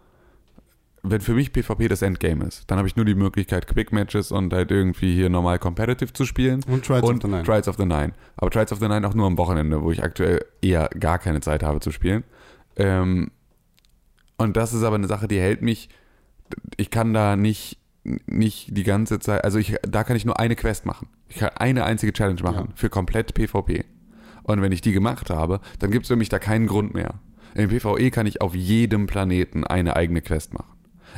wenn 1.03 1.21
für 1.21 1.35
mich 1.35 1.53
PvP 1.53 1.89
das 1.89 2.03
Endgame 2.03 2.45
ist, 2.45 2.71
dann 2.71 2.77
habe 2.79 2.87
ich 2.87 2.97
nur 2.97 3.05
die 3.07 3.15
Möglichkeit, 3.15 3.67
Quick 3.67 3.93
Matches 3.93 4.33
und 4.33 4.53
halt 4.53 4.71
irgendwie 4.71 5.15
hier 5.15 5.31
normal 5.31 5.59
competitive 5.59 6.13
zu 6.13 6.25
spielen. 6.27 6.63
Und 6.67 6.85
Trials 6.85 7.05
und 7.09 7.17
of 7.17 7.23
the 7.23 7.29
Nine. 7.29 7.43
Trials 7.45 7.69
of 7.69 7.77
the 7.77 7.87
Nine. 7.87 8.13
Aber 8.37 8.51
Trials 8.51 8.73
of 8.73 8.81
the 8.81 8.89
Nine 8.89 9.07
auch 9.09 9.15
nur 9.15 9.27
am 9.27 9.39
Wochenende, 9.39 9.83
wo 9.83 9.91
ich 9.91 10.03
aktuell 10.03 10.45
eher 10.61 10.89
gar 10.99 11.19
keine 11.19 11.41
Zeit 11.41 11.63
habe 11.63 11.81
zu 11.81 11.91
spielen. 11.91 12.25
Ähm, 12.77 13.31
und 14.37 14.57
das 14.57 14.73
ist 14.75 14.83
aber 14.83 14.97
eine 14.97 15.07
Sache, 15.07 15.29
die 15.29 15.41
hält 15.41 15.63
mich, 15.63 15.89
ich 16.77 16.91
kann 16.91 17.13
da 17.15 17.37
nicht, 17.37 17.79
nicht 18.27 18.77
die 18.77 18.85
ganze 18.85 19.19
Zeit, 19.21 19.45
also 19.45 19.59
ich, 19.59 19.77
da 19.83 20.05
kann 20.05 20.17
ich 20.17 20.25
nur 20.25 20.39
eine 20.41 20.57
Quest 20.57 20.87
machen. 20.87 21.09
Ich 21.29 21.37
kann 21.37 21.51
eine 21.57 21.85
einzige 21.85 22.13
Challenge 22.13 22.43
machen 22.43 22.67
Ja. 22.69 22.73
für 22.75 22.89
komplett 22.91 23.35
PvP. 23.35 23.85
Und 24.43 24.63
wenn 24.63 24.73
ich 24.73 24.81
die 24.81 24.93
gemacht 24.93 25.31
habe, 25.31 25.61
dann 25.79 25.91
gibt 25.91 26.05
es 26.05 26.09
für 26.09 26.17
mich 26.17 26.29
da 26.29 26.39
keinen 26.39 26.67
Grund 26.67 26.93
mehr. 26.95 27.15
Im 27.55 27.69
PvE 27.69 28.11
kann 28.11 28.27
ich 28.27 28.41
auf 28.41 28.55
jedem 28.55 29.07
Planeten 29.07 29.65
eine 29.65 29.97
eigene 29.97 30.23
Quest 30.23 30.55
machen. 30.55 30.73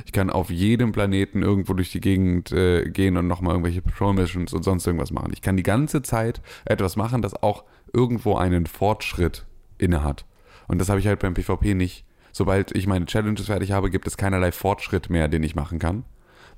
Ich 0.07 0.13
kann 0.13 0.31
auf 0.31 0.51
jedem 0.51 0.93
Planeten 0.93 1.43
irgendwo 1.43 1.75
durch 1.75 1.91
die 1.91 2.01
Gegend 2.01 2.53
äh, 2.53 2.89
gehen 2.91 3.17
und 3.17 3.27
nochmal 3.27 3.53
irgendwelche 3.55 3.83
Patrol 3.83 4.15
Missions 4.15 4.53
und 4.53 4.63
sonst 4.63 4.87
irgendwas 4.87 5.11
machen. 5.11 5.33
Ich 5.33 5.43
kann 5.43 5.57
die 5.57 5.63
ganze 5.63 6.03
Zeit 6.03 6.41
etwas 6.65 6.97
machen, 6.97 7.23
das 7.23 7.43
auch 7.43 7.65
irgendwo 7.93 8.37
einen 8.37 8.67
Fortschritt 8.67 9.45
innehat. 9.79 10.25
Und 10.69 10.79
das 10.81 10.89
habe 10.89 11.01
ich 11.01 11.07
halt 11.07 11.21
beim 11.21 11.35
PvP 11.35 11.75
nicht. 11.75 12.05
Sobald 12.33 12.75
ich 12.75 12.87
meine 12.87 13.05
Challenges 13.05 13.47
fertig 13.47 13.73
habe, 13.73 13.91
gibt 13.91 14.07
es 14.07 14.17
keinerlei 14.17 14.53
Fortschritt 14.53 15.11
mehr, 15.11 15.29
den 15.29 15.43
ich 15.43 15.55
machen 15.55 15.79
kann. 15.79 16.05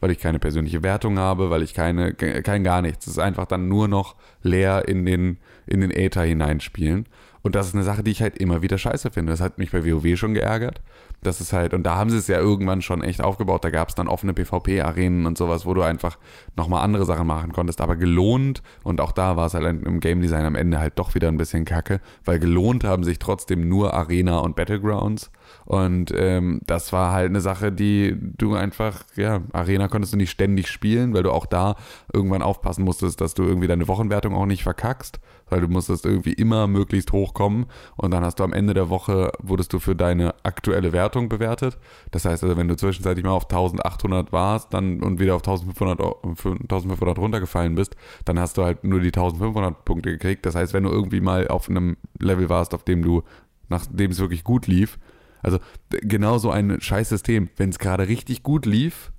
Weil 0.01 0.11
ich 0.11 0.19
keine 0.19 0.39
persönliche 0.39 0.83
Wertung 0.83 1.19
habe, 1.19 1.51
weil 1.51 1.63
ich 1.63 1.73
keine, 1.73 2.15
ke- 2.15 2.43
kein 2.43 2.63
gar 2.63 2.83
nichts. 2.83 3.07
Es 3.07 3.15
ist 3.15 3.19
einfach 3.19 3.47
dann 3.47 3.69
nur 3.69 3.89
noch 3.89 4.17
leer 4.43 4.87
in 4.87 5.07
den, 5.07 5.39
in 5.67 5.81
den 5.81 5.91
Äther 5.91 6.23
hineinspielen. 6.23 7.07
Und 7.45 7.55
das 7.55 7.67
ist 7.69 7.75
eine 7.75 7.85
Sache, 7.85 8.03
die 8.03 8.11
ich 8.11 8.23
halt 8.23 8.39
immer 8.39 8.63
wieder 8.63 8.79
scheiße 8.79 9.11
finde. 9.11 9.31
Das 9.31 9.43
hat 9.43 9.59
mich 9.59 9.71
bei 9.71 9.85
WoW 9.85 10.17
schon 10.17 10.33
geärgert. 10.33 10.81
Das 11.23 11.43
ist 11.43 11.53
halt, 11.53 11.75
und 11.75 11.83
da 11.83 11.97
haben 11.97 12.09
sie 12.09 12.17
es 12.17 12.27
ja 12.27 12.39
irgendwann 12.39 12.81
schon 12.81 13.05
echt 13.05 13.21
aufgebaut. 13.21 13.63
Da 13.63 13.69
gab 13.69 13.91
es 13.91 13.95
dann 13.95 14.09
offene 14.09 14.33
PvP-Arenen 14.33 15.27
und 15.27 15.37
sowas, 15.37 15.67
wo 15.67 15.75
du 15.75 15.83
einfach 15.83 16.19
nochmal 16.57 16.83
andere 16.83 17.05
Sachen 17.05 17.27
machen 17.27 17.53
konntest. 17.53 17.83
Aber 17.83 17.97
gelohnt, 17.97 18.63
und 18.83 19.03
auch 19.03 19.13
da 19.13 19.37
war 19.37 19.47
es 19.47 19.53
halt 19.53 19.67
im 19.85 20.01
Game 20.01 20.23
Design 20.23 20.47
am 20.47 20.55
Ende 20.55 20.79
halt 20.79 20.99
doch 20.99 21.15
wieder 21.15 21.29
ein 21.29 21.37
bisschen 21.37 21.67
kacke, 21.67 22.01
weil 22.25 22.39
gelohnt 22.39 22.83
haben 22.83 23.05
sich 23.05 23.19
trotzdem 23.19 23.69
nur 23.69 23.93
Arena 23.93 24.39
und 24.39 24.57
Battlegrounds. 24.57 25.31
Und 25.65 26.13
ähm, 26.15 26.61
das 26.67 26.93
war 26.93 27.13
halt 27.13 27.31
eine 27.31 27.41
Sache, 27.41 27.73
die 27.73 28.17
du 28.21 28.55
einfach, 28.55 29.05
ja, 29.17 29.43
Arena 29.53 29.89
konntest 29.89 30.13
du 30.13 30.17
nicht 30.17 30.31
ständig 30.31 30.69
spielen, 30.69 31.15
weil 31.15 31.23
du 31.23 31.31
auch 31.31 31.47
da 31.47 31.77
irgendwann 32.13 32.43
aufpassen 32.43 32.85
musstest, 32.85 33.21
dass 33.21 33.35
du 33.35 33.45
irgendwie 33.45 33.67
deine 33.67 33.89
Wochenwertung 33.89 34.35
auch 34.35 34.47
nicht 34.47 34.63
verkackst, 34.63 35.21
weil 35.49 35.61
du 35.63 35.69
musstest 35.69 36.05
irgendwie 36.05 36.35
immer 36.35 36.67
möglichst 36.67 37.13
hochkommen 37.13 37.67
und 37.97 38.11
dann 38.11 38.25
hast 38.25 38.41
du 38.41 38.45
am 38.45 38.53
Ende 38.53 38.75
der 38.75 38.91
Woche, 38.91 39.33
wurdest 39.43 39.73
du 39.73 39.79
für 39.79 39.97
deine 39.97 40.35
aktuelle 40.43 40.93
Wertung 40.93 41.29
bewertet. 41.29 41.79
Das 42.11 42.25
heißt 42.25 42.43
also, 42.43 42.57
wenn 42.57 42.69
du 42.69 42.77
zwischenzeitlich 42.77 43.25
mal 43.25 43.33
auf 43.33 43.45
1800 43.45 44.33
warst 44.33 44.75
dann 44.75 45.03
und 45.03 45.19
wieder 45.19 45.35
auf 45.35 45.43
1500, 45.43 46.01
Euro- 46.01 46.21
1500 46.25 47.19
runtergefallen 47.19 47.75
bist, 47.75 47.97
dann 48.25 48.39
hast 48.39 48.59
du 48.59 48.65
halt 48.65 48.85
nur 48.85 49.01
die 49.01 49.09
1500 49.09 49.85
Punkte 49.85 50.11
gekriegt. 50.11 50.45
Das 50.45 50.55
heißt, 50.55 50.75
wenn 50.75 50.85
du 50.85 50.91
irgendwie 50.91 51.21
mal 51.21 51.49
auf 51.49 51.69
einem 51.71 51.97
Level 52.19 52.49
warst, 52.49 52.75
auf 52.75 52.85
dem 52.85 53.03
du, 53.03 53.23
nachdem 53.69 54.11
es 54.11 54.19
wirklich 54.19 54.45
gut 54.45 54.67
lief, 54.67 54.99
also 55.45 55.59
genau 55.89 56.39
so 56.39 56.51
ein 56.51 56.81
scheiß 56.81 57.09
System. 57.09 57.49
Wenn 57.57 57.71
es 57.71 57.79
gerade 57.79 58.09
richtig 58.09 58.43
gut 58.43 58.67
lief, 58.67 59.13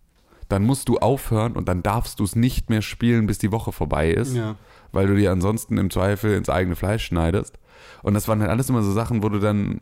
dann 0.49 0.63
musst 0.63 0.89
du 0.89 0.97
aufhören 0.97 1.53
und 1.53 1.67
dann 1.69 1.81
darfst 1.81 2.19
du 2.19 2.23
es 2.23 2.35
nicht 2.35 2.69
mehr 2.69 2.81
spielen, 2.81 3.25
bis 3.27 3.38
die 3.39 3.51
Woche 3.51 3.71
vorbei 3.71 4.11
ist, 4.11 4.35
Ja. 4.35 4.55
weil 4.91 5.07
du 5.07 5.15
dir 5.15 5.31
ansonsten 5.31 5.77
im 5.77 5.89
Zweifel 5.89 6.35
ins 6.35 6.49
eigene 6.49 6.75
Fleisch 6.75 7.05
schneidest. 7.05 7.57
Und 8.03 8.13
das 8.13 8.27
waren 8.27 8.39
halt 8.41 8.51
alles 8.51 8.69
immer 8.69 8.83
so 8.83 8.91
Sachen, 8.91 9.23
wo 9.23 9.29
du 9.29 9.39
dann, 9.39 9.79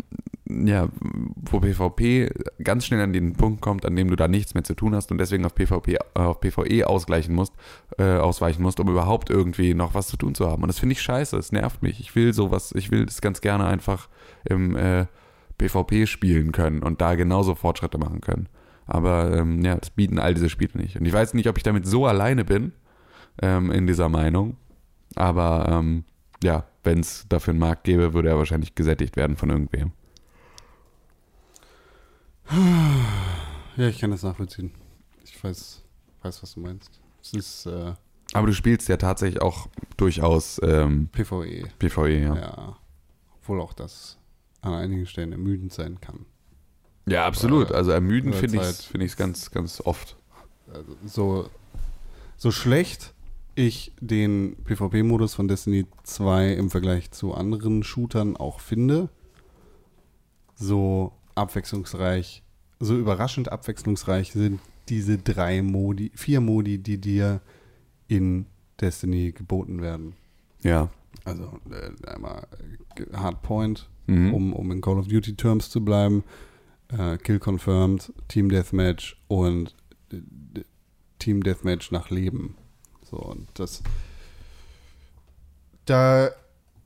ja, 0.50 0.88
wo 1.36 1.60
PvP 1.60 2.30
ganz 2.64 2.86
schnell 2.86 3.02
an 3.02 3.12
den 3.12 3.34
Punkt 3.34 3.60
kommt, 3.62 3.86
an 3.86 3.96
dem 3.96 4.10
du 4.10 4.16
da 4.16 4.28
nichts 4.30 4.54
mehr 4.54 4.64
zu 4.64 4.74
tun 4.76 4.96
hast 4.96 5.12
und 5.12 5.18
deswegen 5.18 5.46
auf 5.46 5.54
PvP, 5.56 5.96
äh, 5.96 6.00
auf 6.14 6.40
PvE 6.40 6.88
ausgleichen 6.88 7.36
musst, 7.36 7.54
äh, 7.98 8.16
ausweichen 8.18 8.62
musst, 8.64 8.80
um 8.80 8.90
überhaupt 8.90 9.30
irgendwie 9.30 9.74
noch 9.74 9.94
was 9.94 10.08
zu 10.08 10.16
tun 10.18 10.34
zu 10.36 10.50
haben. 10.50 10.62
Und 10.64 10.68
das 10.70 10.80
finde 10.80 10.94
ich 10.94 11.02
scheiße, 11.02 11.36
es 11.38 11.52
nervt 11.52 11.82
mich. 11.84 12.00
Ich 12.00 12.16
will 12.16 12.34
sowas, 12.34 12.72
ich 12.76 12.90
will 12.92 13.06
das 13.06 13.20
ganz 13.22 13.42
gerne 13.42 13.66
einfach 13.66 14.08
im 14.46 14.76
äh, 14.78 15.06
PvP 15.58 16.08
spielen 16.08 16.52
können 16.52 16.84
und 16.84 17.02
da 17.02 17.16
genauso 17.16 17.56
Fortschritte 17.56 17.98
machen 17.98 18.22
können. 18.22 18.48
Aber 18.86 19.36
ähm, 19.36 19.64
ja, 19.64 19.76
das 19.76 19.90
bieten 19.90 20.20
all 20.20 20.34
diese 20.34 20.50
Spiele 20.50 20.72
nicht. 20.76 20.98
Und 20.98 21.06
ich 21.06 21.14
weiß 21.14 21.34
nicht, 21.34 21.48
ob 21.48 21.58
ich 21.58 21.64
damit 21.64 21.86
so 21.86 22.06
alleine 22.06 22.44
bin 22.44 22.74
ähm, 23.42 23.72
in 23.72 23.88
dieser 23.88 24.10
Meinung. 24.10 24.58
Aber 25.16 25.68
ähm, 25.70 26.04
ja, 26.44 26.66
wenn 26.84 27.00
es 27.00 27.26
dafür 27.30 27.52
einen 27.52 27.60
Markt 27.60 27.86
gäbe, 27.86 28.14
würde 28.14 28.30
er 28.30 28.38
wahrscheinlich 28.38 28.76
gesättigt 28.76 29.16
werden 29.16 29.38
von 29.38 29.50
irgendwem. 29.50 29.92
Ja, 33.78 33.88
ich 33.88 34.00
kann 34.00 34.12
das 34.12 34.24
nachvollziehen. 34.24 34.72
Ich 35.24 35.42
weiß, 35.42 35.84
weiß 36.22 36.44
was 36.44 36.54
du 36.54 36.60
meinst. 36.60 37.00
Es 37.22 37.34
ist 37.34 37.66
äh, 37.66 37.94
Aber 38.34 38.48
du 38.48 38.54
spielst 38.54 38.90
ja 38.90 38.98
tatsächlich 38.98 39.42
auch 39.42 39.68
durchaus 39.98 40.60
ähm, 40.62 41.08
PvE. 41.12 41.70
PvE, 41.80 42.20
ja. 42.20 42.36
Ja. 42.36 42.78
Obwohl 43.38 43.62
auch 43.62 43.74
das 43.74 44.18
an 44.64 44.74
einigen 44.74 45.06
Stellen 45.06 45.32
ermüdend 45.32 45.74
sein 45.74 46.00
kann. 46.02 46.26
Ja, 47.06 47.26
absolut. 47.26 47.68
Aber 47.68 47.78
Also 47.78 47.92
ermüdend 47.92 48.36
finde 48.36 48.58
ich 48.58 48.64
es 48.64 48.86
find 48.86 49.18
ganz, 49.18 49.52
ganz 49.52 49.82
oft. 49.82 50.18
Also 50.74 50.96
so, 51.06 51.50
so 52.38 52.52
schlecht 52.52 53.14
ich 53.56 53.92
den 54.00 54.56
PvP-Modus 54.64 55.36
von 55.36 55.48
Destiny 55.48 55.86
2 56.04 56.54
im 56.54 56.70
Vergleich 56.72 57.12
zu 57.12 57.34
anderen 57.34 57.84
Shootern 57.84 58.36
auch 58.36 58.60
finde, 58.60 59.10
so 60.56 61.14
abwechslungsreich, 61.36 62.44
so 62.80 62.98
überraschend 62.98 63.52
abwechslungsreich 63.52 64.32
sind 64.32 64.60
diese 64.90 65.18
drei 65.18 65.62
Modi, 65.62 66.12
vier 66.16 66.42
Modi, 66.42 66.80
die 66.80 67.00
dir 67.00 67.42
in 68.08 68.48
Destiny 68.82 69.32
geboten 69.32 69.82
werden. 69.82 70.14
Ja. 70.62 70.90
Also 71.24 71.60
äh, 71.70 72.08
einmal 72.08 72.48
äh, 72.96 73.16
Hardpoint, 73.16 73.90
Mhm. 74.08 74.34
um, 74.34 74.54
um 74.54 74.72
in 74.72 74.82
Call 74.82 74.98
of 75.00 75.08
Duty 75.08 75.36
Terms 75.36 75.70
zu 75.70 75.84
bleiben, 75.84 76.24
äh, 76.90 77.18
Kill 77.18 77.40
Confirmed, 77.40 78.12
Team 78.28 78.50
Deathmatch 78.50 79.16
und 79.28 79.74
äh, 80.12 80.18
Team 81.20 81.42
Deathmatch 81.44 81.92
nach 81.92 82.10
Leben. 82.10 82.56
So, 83.10 83.18
und 83.18 83.48
das 83.56 83.82
da 85.86 86.30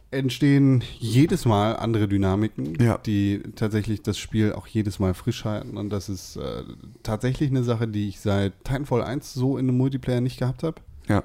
entstehen 0.09 0.83
jedes 0.99 1.45
Mal 1.45 1.75
andere 1.75 2.07
Dynamiken, 2.07 2.75
Ja. 2.81 2.97
die 2.97 3.41
tatsächlich 3.55 4.01
das 4.03 4.17
Spiel 4.17 4.53
auch 4.53 4.65
jedes 4.67 4.99
Mal 4.99 5.13
frisch 5.13 5.43
halten. 5.43 5.75
Und 5.77 5.89
das 5.89 6.07
ist 6.09 6.37
äh, 6.37 6.63
tatsächlich 7.03 7.49
eine 7.49 7.63
Sache, 7.63 7.87
die 7.87 8.07
ich 8.07 8.19
seit 8.21 8.53
Titanfall 8.63 9.03
1 9.03 9.33
so 9.33 9.57
in 9.57 9.67
einem 9.67 9.77
Multiplayer 9.77 10.21
nicht 10.21 10.39
gehabt 10.39 10.63
habe. 10.63 10.81
Ja. 11.09 11.23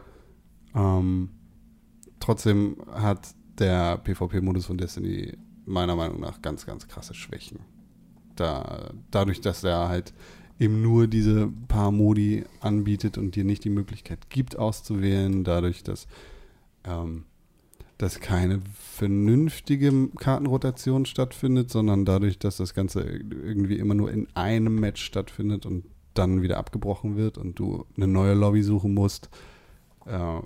Ähm, 0.75 1.29
trotzdem 2.19 2.77
hat 2.91 3.35
der 3.59 3.99
PvP-Modus 3.99 4.67
von 4.67 4.79
Destiny 4.79 5.37
meiner 5.65 5.97
Meinung 5.97 6.21
nach 6.21 6.43
ganz, 6.43 6.67
ganz 6.67 6.89
krasse 6.89 7.15
Schwächen. 7.15 7.61
Da, 8.37 8.91
dadurch, 9.11 9.41
dass 9.41 9.63
er 9.65 9.89
halt 9.89 10.13
eben 10.59 10.81
nur 10.81 11.07
diese 11.07 11.49
paar 11.69 11.91
Modi 11.91 12.45
anbietet 12.61 13.19
und 13.19 13.35
dir 13.37 13.45
nicht 13.45 13.65
die 13.65 13.71
Möglichkeit 13.71 14.31
gibt, 14.31 14.57
auszuwählen, 14.57 15.45
dadurch, 15.45 15.83
dass, 15.83 16.07
ähm, 16.85 17.25
dass 17.99 18.21
keine 18.21 18.61
vernünftige 18.75 20.09
Kartenrotation 20.19 21.05
stattfindet, 21.05 21.71
sondern 21.71 22.05
dadurch, 22.05 22.39
dass 22.39 22.57
das 22.57 22.75
Ganze 22.75 23.03
irgendwie 23.03 23.79
immer 23.79 23.95
nur 23.95 24.11
in 24.11 24.29
einem 24.35 24.77
Match 24.77 25.03
stattfindet 25.05 25.67
und 25.67 25.85
dann 26.15 26.43
wieder 26.43 26.59
abgebrochen 26.59 27.17
wird 27.17 27.39
und 27.39 27.59
du 27.59 27.87
eine 27.97 28.07
neue 28.07 28.35
Lobby 28.35 28.63
suchen 28.63 28.95
musst. 28.95 29.31
Äh, 30.07 30.41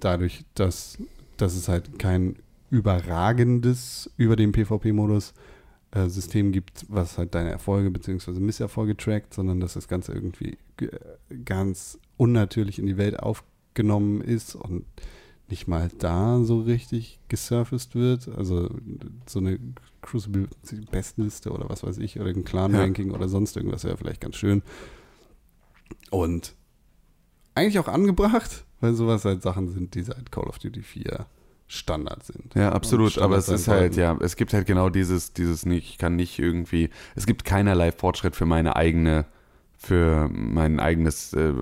dadurch, 0.00 0.44
dass, 0.54 0.98
dass 1.36 1.54
es 1.54 1.68
halt 1.68 1.98
kein 1.98 2.36
überragendes 2.74 4.10
über 4.16 4.36
den 4.36 4.52
PvP-Modus 4.52 5.32
äh, 5.92 6.08
System 6.08 6.52
gibt, 6.52 6.84
was 6.88 7.18
halt 7.18 7.34
deine 7.34 7.50
Erfolge 7.50 7.90
bzw. 7.90 8.32
Misserfolge 8.40 8.96
trackt, 8.96 9.34
sondern 9.34 9.60
dass 9.60 9.74
das 9.74 9.88
Ganze 9.88 10.12
irgendwie 10.12 10.58
g- 10.76 10.90
ganz 11.44 11.98
unnatürlich 12.16 12.78
in 12.78 12.86
die 12.86 12.96
Welt 12.96 13.18
aufgenommen 13.20 14.20
ist 14.20 14.54
und 14.54 14.84
nicht 15.48 15.68
mal 15.68 15.90
da 15.98 16.42
so 16.42 16.60
richtig 16.62 17.20
gesurfaced 17.28 17.94
wird. 17.94 18.28
Also 18.28 18.70
so 19.26 19.38
eine 19.40 19.58
Crucible 20.02 20.48
Bestliste 20.90 21.50
oder 21.52 21.68
was 21.68 21.82
weiß 21.82 21.98
ich, 21.98 22.18
oder 22.18 22.30
ein 22.30 22.44
Clan-Ranking 22.44 23.10
oder 23.10 23.28
sonst 23.28 23.56
irgendwas 23.56 23.84
wäre 23.84 23.96
vielleicht 23.96 24.20
ganz 24.20 24.36
schön. 24.36 24.62
Und 26.10 26.54
eigentlich 27.54 27.78
auch 27.78 27.88
angebracht, 27.88 28.64
weil 28.80 28.94
sowas 28.94 29.24
halt 29.24 29.42
Sachen 29.42 29.68
sind, 29.68 29.94
die 29.94 30.02
seit 30.02 30.32
Call 30.32 30.44
of 30.44 30.58
Duty 30.58 30.82
4 30.82 31.26
Standard 31.74 32.24
sind. 32.24 32.54
Ja, 32.54 32.72
absolut. 32.72 33.18
Aber 33.18 33.36
es 33.36 33.48
ist 33.48 33.68
halt, 33.68 33.96
ja, 33.96 34.16
es 34.20 34.36
gibt 34.36 34.52
halt 34.52 34.66
genau 34.66 34.88
dieses, 34.88 35.32
dieses 35.32 35.66
nicht, 35.66 35.90
ich 35.90 35.98
kann 35.98 36.16
nicht 36.16 36.38
irgendwie, 36.38 36.90
es 37.14 37.26
gibt 37.26 37.44
keinerlei 37.44 37.92
Fortschritt 37.92 38.36
für 38.36 38.46
meine 38.46 38.76
eigene, 38.76 39.26
für 39.76 40.28
mein 40.32 40.80
eigenes, 40.80 41.32
äh, 41.34 41.52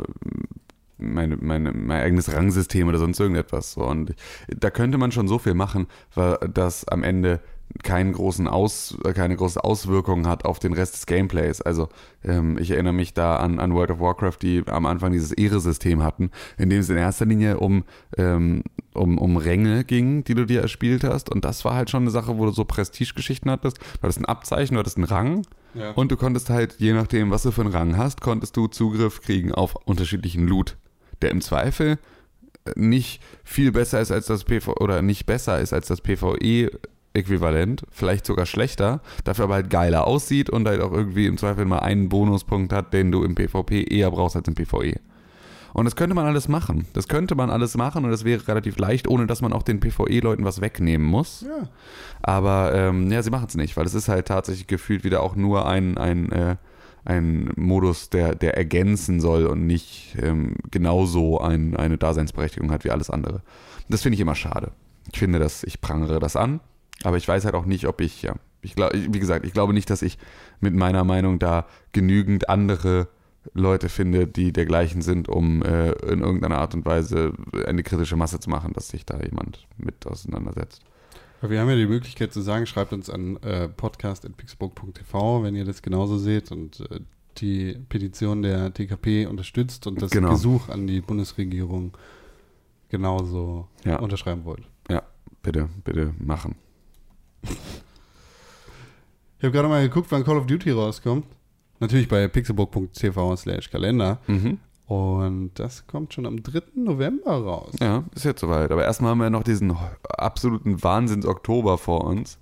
meine, 0.99 1.37
meine, 1.37 1.73
mein 1.73 2.03
eigenes 2.03 2.33
Rangsystem 2.33 2.89
oder 2.89 2.99
sonst 2.99 3.19
irgendetwas. 3.19 3.77
Und 3.77 4.15
da 4.49 4.71
könnte 4.71 4.99
man 4.99 5.13
schon 5.13 5.29
so 5.29 5.39
viel 5.39 5.55
machen, 5.55 5.87
weil 6.15 6.39
das 6.53 6.87
am 6.87 7.03
Ende 7.03 7.41
keinen 7.83 8.13
großen 8.13 8.49
Aus, 8.49 8.97
äh, 9.05 9.13
keine 9.13 9.37
große 9.37 9.63
Auswirkung 9.63 10.27
hat 10.27 10.45
auf 10.45 10.59
den 10.59 10.73
Rest 10.73 10.95
des 10.95 11.07
Gameplays. 11.07 11.61
Also 11.61 11.89
ähm, 12.25 12.59
ich 12.59 12.71
erinnere 12.71 12.93
mich 12.93 13.15
da 13.15 13.37
an, 13.37 13.59
an 13.59 13.75
World 13.75 13.91
of 13.91 14.01
Warcraft, 14.01 14.39
die 14.43 14.63
am 14.67 14.87
Anfang 14.87 15.13
dieses 15.13 15.33
Ehre-System 15.33 16.03
hatten, 16.03 16.31
in 16.59 16.71
dem 16.71 16.81
es 16.81 16.91
in 16.91 16.97
erster 16.97 17.27
Linie 17.27 17.59
um, 17.59 17.85
ähm, 18.17 18.63
um, 18.95 19.19
um 19.19 19.37
Ränge 19.37 19.85
ging, 19.85 20.25
die 20.25 20.35
du 20.35 20.45
dir 20.45 20.61
erspielt 20.61 21.05
hast. 21.05 21.31
Und 21.31 21.45
das 21.45 21.65
war 21.65 21.75
halt 21.75 21.91
schon 21.91 22.03
eine 22.03 22.11
Sache, 22.11 22.39
wo 22.39 22.45
du 22.45 22.53
so 22.53 22.65
Prestigegeschichten 22.65 23.51
hattest. 23.51 23.79
Du 23.79 24.03
hattest 24.03 24.21
ein 24.21 24.27
Abzeichen, 24.27 24.75
du 24.75 24.81
hattest 24.81 24.97
einen 24.97 25.07
Rang. 25.07 25.47
Ja. 25.75 25.93
Und 25.93 26.13
du 26.13 26.17
konntest 26.17 26.51
halt, 26.51 26.77
je 26.79 26.93
nachdem, 26.93 27.31
was 27.31 27.43
du 27.43 27.51
für 27.51 27.63
einen 27.63 27.73
Rang 27.73 27.97
hast, 27.97 28.21
konntest 28.21 28.57
du 28.57 28.67
Zugriff 28.67 29.23
kriegen 29.23 29.53
auf 29.53 29.75
unterschiedlichen 29.87 30.47
Loot, 30.47 30.77
der 31.23 31.31
im 31.31 31.41
Zweifel 31.41 31.99
nicht 32.77 33.23
viel 33.45 33.73
besser 33.73 34.01
ist 34.01 34.13
als 34.13 34.27
das 34.27 34.45
PV 34.45 34.75
oder 34.77 35.03
nicht 35.03 35.27
besser 35.27 35.59
ist 35.59 35.73
als 35.73 35.89
das 35.89 36.01
PvE-Äquivalent, 37.13 37.85
vielleicht 37.91 38.27
sogar 38.27 38.47
schlechter, 38.47 39.01
dafür 39.25 39.45
aber 39.45 39.55
halt 39.55 39.71
geiler 39.71 40.07
aussieht 40.07 40.51
und 40.51 40.67
halt 40.67 40.81
auch 40.81 40.93
irgendwie 40.93 41.27
im 41.27 41.37
Zweifel 41.37 41.65
mal 41.65 41.81
einen 41.81 42.09
Bonuspunkt 42.09 42.73
hat, 42.73 42.93
den 42.93 43.13
du 43.13 43.23
im 43.25 43.35
PvP 43.35 43.85
eher 43.85 44.11
brauchst 44.11 44.37
als 44.37 44.49
im 44.49 44.55
PvE. 44.55 44.95
Und 45.75 45.87
das 45.87 45.97
könnte 45.97 46.15
man 46.15 46.27
alles 46.27 46.49
machen. 46.49 46.87
Das 46.93 47.09
könnte 47.09 47.35
man 47.35 47.49
alles 47.49 47.77
machen 47.77 48.05
und 48.05 48.11
das 48.11 48.25
wäre 48.25 48.47
relativ 48.47 48.79
leicht, 48.79 49.09
ohne 49.09 49.27
dass 49.27 49.41
man 49.41 49.55
auch 49.55 49.63
den 49.63 49.81
PvE-Leuten 49.81 50.45
was 50.45 50.61
wegnehmen 50.61 51.07
muss. 51.07 51.43
ja. 51.43 51.69
Aber 52.21 52.75
ähm, 52.75 53.11
ja, 53.11 53.23
sie 53.23 53.31
machen 53.31 53.47
es 53.49 53.57
nicht, 53.57 53.77
weil 53.77 53.87
es 53.87 53.95
ist 53.95 54.09
halt 54.09 54.27
tatsächlich 54.29 54.67
gefühlt 54.67 55.03
wieder 55.03 55.23
auch 55.23 55.35
nur 55.35 55.67
ein, 55.67 55.97
ein, 55.97 56.31
äh, 56.31 56.57
ein 57.05 57.51
Modus, 57.57 58.11
der, 58.11 58.35
der 58.35 58.57
ergänzen 58.57 59.21
soll 59.21 59.47
und 59.47 59.67
nicht 59.67 60.15
ähm, 60.21 60.57
genauso 60.71 61.41
ein, 61.41 61.75
eine 61.75 61.97
Daseinsberechtigung 61.97 62.71
hat 62.71 62.85
wie 62.85 62.91
alles 62.91 63.09
andere. 63.09 63.41
Das 63.89 64.03
finde 64.03 64.15
ich 64.15 64.21
immer 64.21 64.35
schade. 64.35 64.73
Ich 65.11 65.19
finde 65.19 65.39
das, 65.39 65.65
ich 65.65 65.81
prangere 65.81 66.21
das 66.21 66.37
an, 66.37 66.61
aber 67.05 67.17
ich 67.17 67.27
weiß 67.29 67.45
halt 67.45 67.55
auch 67.55 67.67
nicht, 67.67 67.87
ob 67.87 68.01
ich, 68.01 68.23
ja, 68.23 68.35
ich 68.63 68.75
glaube, 68.75 68.97
wie 69.13 69.19
gesagt, 69.19 69.45
ich 69.47 69.53
glaube 69.53 69.73
nicht, 69.73 69.91
dass 69.91 70.03
ich 70.03 70.19
mit 70.61 70.75
meiner 70.75 71.05
Meinung 71.05 71.39
da 71.39 71.67
genügend 71.93 72.49
andere 72.49 73.09
Leute 73.55 73.89
finde, 73.89 74.29
die 74.29 74.53
dergleichen 74.53 75.03
sind, 75.03 75.29
um 75.29 75.63
äh, 75.63 75.91
in 76.13 76.21
irgendeiner 76.21 76.59
Art 76.59 76.75
und 76.75 76.85
Weise 76.87 77.33
eine 77.67 77.83
kritische 77.83 78.15
Masse 78.15 78.39
zu 78.39 78.49
machen, 78.51 78.73
dass 78.73 78.89
sich 78.89 79.05
da 79.05 79.19
jemand 79.21 79.67
mit 79.79 80.07
auseinandersetzt. 80.07 80.81
Wir 81.41 81.61
haben 81.61 81.69
ja 81.69 81.75
die 81.75 81.87
Möglichkeit 81.89 82.33
zu 82.33 82.41
sagen, 82.41 82.67
schreibt 82.67 82.93
uns 82.93 83.11
an 83.11 83.37
äh, 83.39 83.69
podcast.pixburg.tv, 83.69 85.43
wenn 85.43 85.57
ihr 85.57 85.65
das 85.65 85.83
genauso 85.83 86.19
seht 86.19 86.53
und 86.53 86.81
äh, 86.91 87.01
die 87.39 87.75
Petition 87.89 88.43
der 88.43 88.73
TKP 88.73 89.27
unterstützt 89.27 89.87
und 89.89 90.01
das 90.01 90.13
Genau. 90.13 90.31
Gesuch 90.31 90.69
an 90.69 90.87
die 90.87 91.01
Bundesregierung 91.01 91.97
genauso 92.91 93.67
Ja. 93.85 93.99
unterschreiben 93.99 94.45
wollt. 94.45 94.63
Bitte, 95.45 95.69
bitte 95.83 96.15
machen. 96.21 96.55
Ich 97.43 99.45
habe 99.45 99.53
gerade 99.53 99.69
mal 99.69 99.83
geguckt, 99.83 100.11
wann 100.11 100.25
Call 100.25 100.37
of 100.37 100.47
Duty 100.47 100.71
rauskommt. 100.71 101.27
Natürlich 101.81 102.09
bei 102.09 102.29
pixelburg.tv 102.29 103.37
slash 103.37 103.71
Kalender. 103.71 104.21
Mhm. 104.29 104.59
Und 104.87 105.53
das 105.55 105.87
kommt 105.87 106.15
schon 106.15 106.27
am 106.27 106.43
3. 106.43 106.61
November 106.75 107.33
raus. 107.33 107.75
Ja, 107.81 108.05
ist 108.15 108.25
jetzt 108.25 108.41
soweit. 108.41 108.71
Aber 108.71 108.85
erstmal 108.85 109.13
haben 109.13 109.21
wir 109.21 109.31
noch 109.31 109.43
diesen 109.43 109.77
absoluten 110.09 110.83
Wahnsinns-Oktober 110.83 111.79
vor 111.79 112.05
uns, 112.05 112.39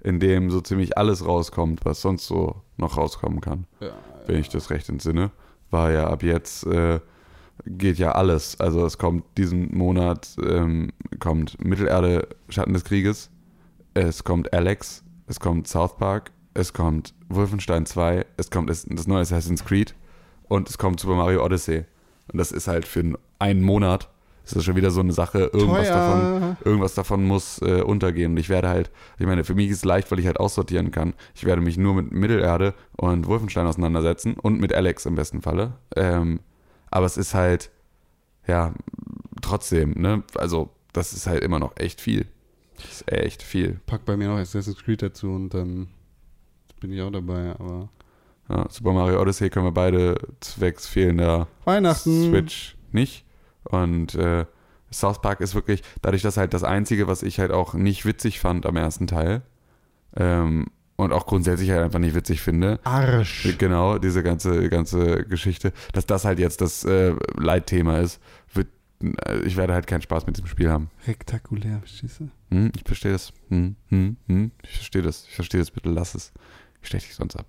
in 0.00 0.18
dem 0.18 0.50
so 0.50 0.60
ziemlich 0.60 0.96
alles 0.96 1.24
rauskommt, 1.24 1.84
was 1.84 2.00
sonst 2.00 2.26
so 2.26 2.62
noch 2.78 2.96
rauskommen 2.96 3.40
kann. 3.40 3.66
Ja, 3.80 3.92
Wenn 4.26 4.40
ich 4.40 4.48
das 4.48 4.70
recht 4.70 4.88
entsinne. 4.88 5.30
War 5.70 5.92
ja 5.92 6.08
ab 6.08 6.24
jetzt 6.24 6.66
äh, 6.66 6.98
geht 7.66 7.98
ja 7.98 8.12
alles. 8.12 8.58
Also 8.60 8.84
es 8.84 8.98
kommt 8.98 9.24
diesen 9.36 9.76
Monat 9.76 10.36
ähm, 10.44 10.90
kommt 11.18 11.62
Mittelerde 11.64 12.28
Schatten 12.48 12.72
des 12.72 12.84
Krieges, 12.84 13.29
es 13.94 14.24
kommt 14.24 14.52
Alex, 14.52 15.02
es 15.26 15.40
kommt 15.40 15.68
South 15.68 15.96
Park, 15.96 16.32
es 16.54 16.72
kommt 16.72 17.14
Wolfenstein 17.28 17.86
2, 17.86 18.26
es 18.36 18.50
kommt 18.50 18.70
das, 18.70 18.86
neue 18.86 19.20
Assassin's 19.20 19.64
Creed 19.64 19.94
und 20.48 20.68
es 20.68 20.78
kommt 20.78 21.00
Super 21.00 21.16
Mario 21.16 21.44
Odyssey. 21.44 21.84
Und 22.32 22.38
das 22.38 22.52
ist 22.52 22.68
halt 22.68 22.86
für 22.86 23.18
einen 23.38 23.62
Monat, 23.62 24.08
ist 24.44 24.56
das 24.56 24.64
schon 24.64 24.76
wieder 24.76 24.90
so 24.90 25.00
eine 25.00 25.12
Sache, 25.12 25.50
irgendwas 25.52 25.88
Teuer. 25.88 25.94
davon 25.94 26.56
irgendwas 26.64 26.94
davon 26.94 27.24
muss 27.24 27.60
äh, 27.62 27.82
untergehen. 27.82 28.32
Und 28.32 28.38
ich 28.38 28.48
werde 28.48 28.68
halt, 28.68 28.90
ich 29.18 29.26
meine, 29.26 29.44
für 29.44 29.54
mich 29.54 29.70
ist 29.70 29.78
es 29.78 29.84
leicht, 29.84 30.10
weil 30.10 30.18
ich 30.18 30.26
halt 30.26 30.40
aussortieren 30.40 30.90
kann. 30.90 31.14
Ich 31.34 31.44
werde 31.44 31.62
mich 31.62 31.76
nur 31.76 31.94
mit 31.94 32.12
Mittelerde 32.12 32.74
und 32.96 33.26
Wolfenstein 33.26 33.66
auseinandersetzen 33.66 34.34
und 34.34 34.60
mit 34.60 34.74
Alex 34.74 35.06
im 35.06 35.14
besten 35.14 35.42
Falle. 35.42 35.74
Ähm, 35.96 36.40
aber 36.90 37.06
es 37.06 37.16
ist 37.16 37.34
halt, 37.34 37.70
ja, 38.46 38.72
trotzdem, 39.42 39.92
ne? 39.92 40.22
Also, 40.36 40.70
das 40.92 41.12
ist 41.12 41.26
halt 41.26 41.44
immer 41.44 41.58
noch 41.58 41.76
echt 41.76 42.00
viel. 42.00 42.26
Das 42.82 42.90
ist 42.90 43.12
echt 43.12 43.42
viel. 43.42 43.80
Pack 43.86 44.04
bei 44.04 44.16
mir 44.16 44.28
noch 44.28 44.38
Assassin's 44.38 44.82
Creed 44.82 45.02
dazu 45.02 45.30
und 45.30 45.54
dann 45.54 45.88
bin 46.80 46.92
ich 46.92 47.00
auch 47.02 47.10
dabei. 47.10 47.54
Aber 47.58 47.88
Ja, 48.48 48.66
Super 48.70 48.92
Mario 48.92 49.20
Odyssey 49.20 49.50
können 49.50 49.66
wir 49.66 49.72
beide 49.72 50.16
zwecks 50.40 50.86
fehlender 50.86 51.46
Weihnachten. 51.64 52.30
Switch 52.30 52.76
nicht. 52.92 53.24
Und 53.64 54.14
äh, 54.14 54.46
South 54.92 55.20
Park 55.20 55.40
ist 55.40 55.54
wirklich, 55.54 55.82
dadurch, 56.02 56.22
dass 56.22 56.36
halt 56.36 56.54
das 56.54 56.64
Einzige, 56.64 57.06
was 57.06 57.22
ich 57.22 57.38
halt 57.38 57.52
auch 57.52 57.74
nicht 57.74 58.04
witzig 58.04 58.40
fand 58.40 58.66
am 58.66 58.76
ersten 58.76 59.06
Teil 59.06 59.42
ähm, 60.16 60.66
und 60.96 61.12
auch 61.12 61.26
grundsätzlich 61.26 61.70
halt 61.70 61.82
einfach 61.82 61.98
nicht 61.98 62.14
witzig 62.14 62.40
finde, 62.40 62.80
Arsch. 62.82 63.54
genau, 63.58 63.98
diese 63.98 64.22
ganze, 64.22 64.68
ganze 64.68 65.24
Geschichte, 65.24 65.72
dass 65.92 66.06
das 66.06 66.24
halt 66.24 66.38
jetzt 66.38 66.60
das 66.60 66.84
äh, 66.84 67.14
Leitthema 67.36 67.98
ist, 67.98 68.20
ich 69.44 69.56
werde 69.56 69.72
halt 69.72 69.86
keinen 69.86 70.02
Spaß 70.02 70.26
mit 70.26 70.36
diesem 70.36 70.48
Spiel 70.48 70.70
haben. 70.70 70.90
Rektakulär, 71.06 71.78
verstehst 71.78 72.20
du? 72.20 72.30
Hm, 72.50 72.70
ich 72.76 72.82
verstehe 72.84 73.12
das. 73.12 73.32
Hm, 73.48 73.76
hm, 73.88 74.16
hm, 74.26 74.50
ich 74.62 74.70
verstehe 74.70 75.02
das. 75.02 75.26
Ich 75.26 75.34
verstehe 75.34 75.60
das. 75.60 75.70
Bitte 75.70 75.88
lass 75.88 76.14
es. 76.14 76.32
Ich 76.82 76.88
steche 76.88 77.06
dich 77.06 77.16
sonst 77.16 77.36
ab. 77.36 77.46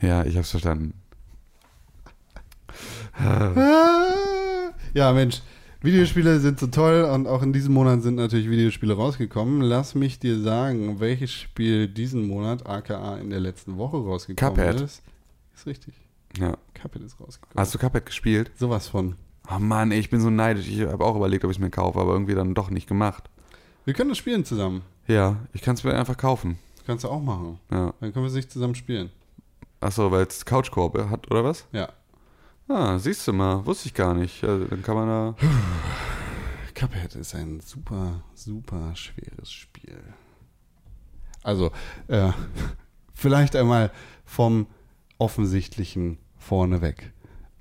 Ja, 0.00 0.24
ich 0.24 0.36
hab's 0.36 0.50
verstanden. 0.50 0.94
Ah. 3.12 4.70
Ja, 4.94 5.12
Mensch. 5.12 5.42
Videospiele 5.82 6.40
sind 6.40 6.60
so 6.60 6.66
toll 6.66 7.04
und 7.04 7.26
auch 7.26 7.42
in 7.42 7.52
diesem 7.52 7.72
Monat 7.72 8.02
sind 8.02 8.16
natürlich 8.16 8.50
Videospiele 8.50 8.94
rausgekommen. 8.94 9.62
Lass 9.62 9.94
mich 9.94 10.18
dir 10.18 10.38
sagen, 10.38 11.00
welches 11.00 11.32
Spiel 11.32 11.88
diesen 11.88 12.26
Monat, 12.26 12.66
aka 12.66 13.16
in 13.16 13.30
der 13.30 13.40
letzten 13.40 13.78
Woche 13.78 13.96
rausgekommen 13.96 14.56
Cuphead. 14.56 14.80
ist. 14.80 15.02
Ist 15.54 15.66
richtig. 15.66 15.94
Ja. 16.38 16.56
Cuphead 16.74 17.02
ist 17.02 17.20
rausgekommen. 17.20 17.60
Hast 17.60 17.74
du 17.74 17.78
Cuphead 17.78 18.06
gespielt? 18.06 18.50
Sowas 18.56 18.88
von. 18.88 19.16
Oh 19.50 19.58
Mann, 19.58 19.90
ey, 19.90 19.98
ich 19.98 20.10
bin 20.10 20.20
so 20.20 20.30
neidisch. 20.30 20.68
Ich 20.68 20.80
habe 20.82 21.04
auch 21.04 21.16
überlegt, 21.16 21.44
ob 21.44 21.50
ich 21.50 21.56
es 21.56 21.60
mir 21.60 21.70
kaufe, 21.70 21.98
aber 22.00 22.12
irgendwie 22.12 22.34
dann 22.34 22.54
doch 22.54 22.70
nicht 22.70 22.86
gemacht. 22.86 23.28
Wir 23.84 23.94
können 23.94 24.10
das 24.10 24.18
spielen 24.18 24.44
zusammen. 24.44 24.82
Ja, 25.06 25.36
ich 25.52 25.62
kann 25.62 25.74
es 25.74 25.82
mir 25.82 25.94
einfach 25.94 26.16
kaufen. 26.16 26.58
Das 26.76 26.86
kannst 26.86 27.04
du 27.04 27.08
auch 27.08 27.20
machen. 27.20 27.58
Ja. 27.70 27.92
Dann 28.00 28.12
können 28.12 28.24
wir 28.24 28.28
es 28.28 28.34
nicht 28.34 28.52
zusammen 28.52 28.74
spielen. 28.74 29.10
Achso, 29.80 30.10
weil 30.12 30.26
es 30.26 30.44
Couchkorb 30.44 30.96
hat, 31.10 31.30
oder 31.30 31.42
was? 31.42 31.66
Ja. 31.72 31.88
Ah, 32.68 32.98
siehst 32.98 33.26
du 33.26 33.32
mal, 33.32 33.66
wusste 33.66 33.88
ich 33.88 33.94
gar 33.94 34.14
nicht. 34.14 34.42
Ja, 34.42 34.56
dann 34.58 34.82
kann 34.82 34.94
man 34.94 35.08
da. 35.08 35.34
Cuphead 36.74 37.16
ist 37.16 37.34
ein 37.34 37.60
super, 37.60 38.22
super 38.34 38.94
schweres 38.94 39.50
Spiel. 39.50 40.00
Also, 41.42 41.72
äh, 42.08 42.30
vielleicht 43.12 43.56
einmal 43.56 43.90
vom 44.24 44.66
Offensichtlichen 45.20 46.18
vorneweg. 46.38 47.12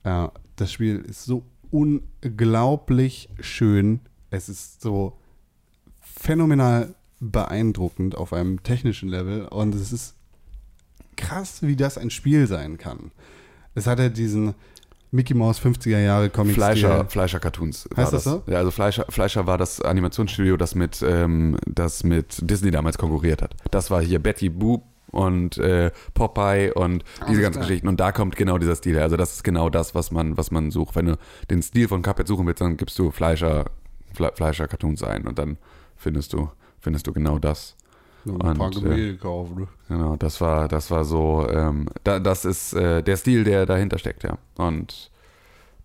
Äh, 0.04 0.28
das 0.56 0.72
Spiel 0.72 0.98
ist 0.98 1.26
so 1.26 1.44
unglaublich 1.72 3.30
schön. 3.40 4.00
Es 4.32 4.50
ist 4.50 4.82
so 4.82 5.18
phänomenal 6.02 6.96
beeindruckend 7.20 8.16
auf 8.16 8.34
einem 8.34 8.64
technischen 8.64 9.10
Level 9.10 9.46
und 9.46 9.76
es 9.76 9.92
ist 9.92 10.16
krass, 11.18 11.62
wie 11.62 11.76
das 11.76 11.98
ein 11.98 12.10
Spiel 12.10 12.48
sein 12.48 12.78
kann. 12.78 13.12
Es 13.76 13.88
hat 13.88 14.00
ja 14.00 14.10
diesen 14.10 14.56
Mickey 15.12 15.34
Mouse 15.34 15.60
50er 15.60 16.00
Jahre 16.00 16.30
Comic 16.30 16.56
Fleischer, 16.56 17.06
Fleischer 17.06 17.40
Cartoons. 17.40 17.90
war 17.92 18.04
Heißt 18.04 18.14
das 18.14 18.24
so? 18.24 18.44
Ja, 18.48 18.60
also 18.60 18.72
Fleischer, 18.72 19.06
Fleischer 19.10 19.48
war 19.48 19.58
das 19.58 19.82
Animationsstudio, 19.82 20.56
das 20.56 20.76
mit, 20.76 21.02
ähm, 21.02 21.58
das 21.66 22.04
mit 22.04 22.38
Disney 22.42 22.72
damals 22.72 22.98
konkurriert 22.98 23.42
hat. 23.42 23.56
Das 23.72 23.92
war 23.92 24.02
hier 24.02 24.20
Betty 24.20 24.50
Boop 24.50 24.84
und 25.12 25.58
äh, 25.58 25.92
Popeye 26.14 26.72
und 26.74 27.04
diese 27.22 27.26
Alles 27.28 27.42
ganzen 27.42 27.52
klar. 27.60 27.68
Geschichten. 27.68 27.88
Und 27.88 28.00
da 28.00 28.12
kommt 28.12 28.36
genau 28.36 28.58
dieser 28.58 28.76
Stil 28.76 28.96
her. 28.96 29.04
Also 29.04 29.18
das 29.18 29.34
ist 29.36 29.44
genau 29.44 29.70
das, 29.70 29.96
was 29.96 30.12
man, 30.12 30.38
was 30.38 30.52
man 30.52 30.72
sucht. 30.72 30.96
Wenn 30.96 31.08
du 31.08 31.18
den 31.50 31.62
Stil 31.62 31.88
von 31.88 32.02
Cuphead 32.02 32.28
suchen 32.28 32.46
willst, 32.48 32.62
dann 32.62 32.78
gibst 32.78 32.98
du 33.00 33.12
Fleischer, 33.12 33.66
Fle 34.14 34.32
Fleischer 34.36 34.68
Cartoons 34.68 35.04
ein 35.04 35.28
und 35.28 35.38
dann 35.40 35.58
findest 35.96 36.34
du, 36.34 36.50
findest 36.80 37.08
du 37.08 37.14
genau 37.14 37.40
das. 37.40 37.76
Noch 38.26 38.40
ein 38.42 38.58
paar 38.58 38.68
Und, 38.68 38.78
äh, 38.78 38.82
Gemälde 38.82 39.12
gekauft. 39.14 39.56
ne? 39.56 39.68
Genau, 39.88 40.16
das 40.18 40.42
war, 40.42 40.68
das 40.68 40.92
war 40.92 41.06
so, 41.06 41.48
ähm, 41.50 41.88
da, 42.04 42.20
das 42.20 42.44
ist 42.46 42.74
äh, 42.74 43.02
der 43.02 43.16
Stil, 43.18 43.44
der 43.46 43.66
dahinter 43.66 43.98
steckt, 43.98 44.24
ja. 44.24 44.38
Und 44.58 45.10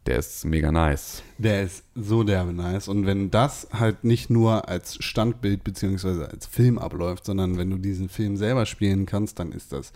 der 0.07 0.19
ist 0.19 0.45
mega 0.45 0.71
nice. 0.71 1.23
Der 1.39 1.63
ist 1.63 1.85
so 1.95 2.25
derbe 2.25 2.53
nice. 2.53 2.89
Und 2.89 3.07
wenn 3.07 3.31
das 3.31 3.69
halt 3.73 4.05
nicht 4.05 4.29
nur 4.29 4.69
als 4.69 5.03
Standbild 5.03 5.65
beziehungsweise 5.65 6.29
als 6.29 6.47
Film 6.47 6.79
abläuft, 6.79 7.25
sondern 7.25 7.57
wenn 7.57 7.71
du 7.71 7.79
diesen 7.79 8.09
Film 8.09 8.37
selber 8.37 8.67
spielen 8.67 9.07
kannst, 9.07 9.39
dann 9.39 9.53
ist 9.53 9.73
das 9.73 9.93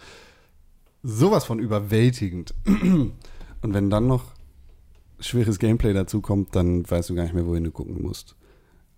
sowas 1.03 1.45
von 1.45 1.59
überwältigend. 1.59 2.55
Und 2.65 3.75
wenn 3.75 3.91
dann 3.91 4.07
noch 4.07 4.33
schweres 5.21 5.59
Gameplay 5.59 5.93
dazu 5.93 6.21
kommt, 6.21 6.55
dann 6.55 6.89
weißt 6.89 7.11
du 7.11 7.15
gar 7.15 7.25
nicht 7.25 7.35
mehr, 7.35 7.47
wohin 7.47 7.65
du 7.65 7.71
gucken 7.71 8.01
musst. 8.03 8.35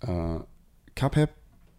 Äh, 0.01 0.39
Cuphead 0.95 1.31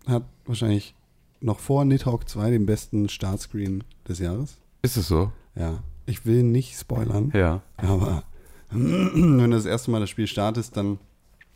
hat 0.08 0.24
wahrscheinlich 0.46 0.96
noch 1.40 1.60
vor 1.60 1.86
Nidhogg 1.86 2.28
2 2.28 2.52
den 2.52 2.66
besten 2.66 3.08
Startscreen 3.08 3.84
des 4.08 4.20
Jahres. 4.20 4.58
Ist 4.82 4.98
es 4.98 5.08
so? 5.08 5.32
Ja. 5.56 5.84
Ich 6.06 6.26
will 6.26 6.44
nicht 6.44 6.78
spoilern. 6.78 7.32
Ja. 7.34 7.62
Aber 7.78 8.24
wenn 8.72 9.38
du 9.38 9.50
das 9.50 9.66
erste 9.66 9.92
Mal 9.92 10.00
das 10.00 10.10
Spiel 10.10 10.28
startest, 10.28 10.78
dann 10.78 11.00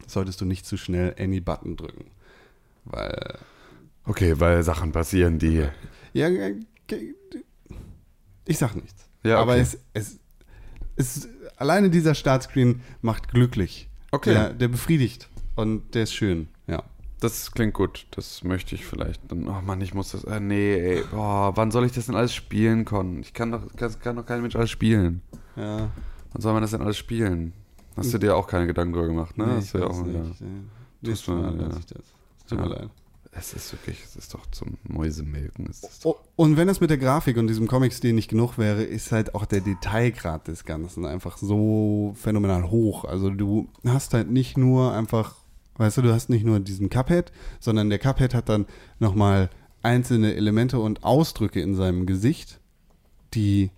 solltest 0.08 0.42
du 0.42 0.46
nicht 0.46 0.66
zu 0.66 0.78
schnell 0.78 1.16
Any 1.20 1.40
Button 1.40 1.78
drücken. 1.78 2.06
Weil, 2.86 3.40
Okay, 4.06 4.40
weil 4.40 4.62
Sachen 4.64 4.92
passieren, 4.92 5.40
die. 5.40 5.66
ja, 6.14 6.28
äh, 6.28 6.56
ich 8.46 8.58
sag 8.58 8.76
nichts. 8.76 9.10
Ja, 9.24 9.40
Aber 9.40 9.54
okay. 9.54 9.62
es, 9.62 9.80
es, 9.94 10.20
es, 10.96 11.28
alleine 11.58 11.90
dieser 11.90 12.14
Startscreen 12.14 12.82
macht 13.02 13.30
glücklich. 13.30 13.90
Okay. 14.12 14.34
Der, 14.34 14.54
der 14.54 14.68
befriedigt. 14.68 15.30
Und 15.56 15.96
der 15.96 16.04
ist 16.04 16.14
schön, 16.14 16.48
ja. 16.68 16.84
Das 17.22 17.52
klingt 17.52 17.74
gut. 17.74 18.06
Das 18.12 18.44
möchte 18.44 18.76
ich 18.76 18.86
vielleicht. 18.86 19.20
Dann, 19.32 19.48
oh 19.48 19.62
Mann, 19.62 19.82
ich 19.82 19.94
muss 19.94 20.12
das. 20.12 20.26
Äh, 20.26 20.40
nee, 20.40 20.76
ey. 20.76 21.04
Boah, 21.10 21.54
wann 21.56 21.72
soll 21.72 21.86
ich 21.86 21.94
das 21.94 22.06
denn 22.06 22.16
alles 22.16 22.36
spielen 22.36 22.86
können? 22.86 23.22
Ich 23.22 23.34
kann 23.34 23.52
doch, 23.52 23.74
kann, 23.76 24.00
kann 24.00 24.16
doch 24.18 24.26
kein 24.26 24.42
Mensch 24.42 24.56
alles 24.56 24.70
spielen. 24.70 25.22
Ja, 25.56 25.90
Wann 26.36 26.42
soll 26.42 26.52
man 26.52 26.62
das 26.62 26.72
denn 26.72 26.82
alles 26.82 26.98
spielen? 26.98 27.54
Hast 27.96 28.14
du 28.14 28.18
dir 28.18 28.36
auch 28.36 28.46
keine 28.48 28.68
Gedanken 28.68 28.92
darüber 28.94 29.08
gemacht, 29.08 29.38
ne? 29.38 29.46
nee, 29.46 29.52
Hast 29.56 29.74
ich 29.74 29.80
ja 29.80 29.88
auch 29.88 30.04
nicht. 30.04 30.18
Tust 30.20 30.42
Nächstes 31.02 31.28
Mal 31.30 31.54
du, 31.54 31.64
ja. 31.64 31.70
ich 31.80 31.86
das. 31.86 32.04
Tut 32.50 32.60
mir 32.60 32.66
Ja. 32.66 32.74
leid. 32.74 32.90
Es 33.32 33.54
ist 33.54 33.72
wirklich, 33.72 34.04
es 34.04 34.18
ist 34.18 34.34
doch 34.34 34.46
zum 34.52 34.78
ist 35.70 36.06
Oh, 36.06 36.16
Und 36.36 36.58
wenn 36.58 36.68
es 36.68 36.82
mit 36.82 36.90
der 36.90 36.98
Grafik 36.98 37.38
und 37.38 37.48
diesem 37.48 37.68
Comic-Stil 37.68 38.12
nicht 38.12 38.30
genug 38.30 38.58
wäre, 38.58 38.84
ist 38.84 39.14
halt 39.14 39.34
auch 39.34 39.46
der 39.46 39.62
Detailgrad 39.62 40.50
des 40.50 40.66
Ganzen 40.66 41.06
einfach 41.06 41.38
so 41.38 42.14
phänomenal 42.18 42.70
hoch. 42.70 43.06
Also 43.06 43.30
du 43.30 43.70
hast 43.86 44.14
halt 44.14 44.30
nicht 44.30 44.58
nur 44.58 44.94
einfach, 44.94 45.36
weißt 45.78 45.98
du, 45.98 46.02
du 46.02 46.14
hast 46.14 46.30
nicht 46.30 46.46
nur 46.46 46.60
diesen 46.60 46.90
Cuphead, 46.90 47.32
sondern 47.62 47.90
der 47.90 48.00
Cuphead 48.00 48.34
hat 48.34 48.50
dann 48.50 48.66
nochmal 49.00 49.50
einzelne 49.84 50.34
Elemente 50.36 50.80
und 50.80 51.06
Ausdrücke 51.06 51.62
in 51.62 51.76
seinem 51.76 52.06
Gesicht, 52.06 52.60
die 53.34 53.70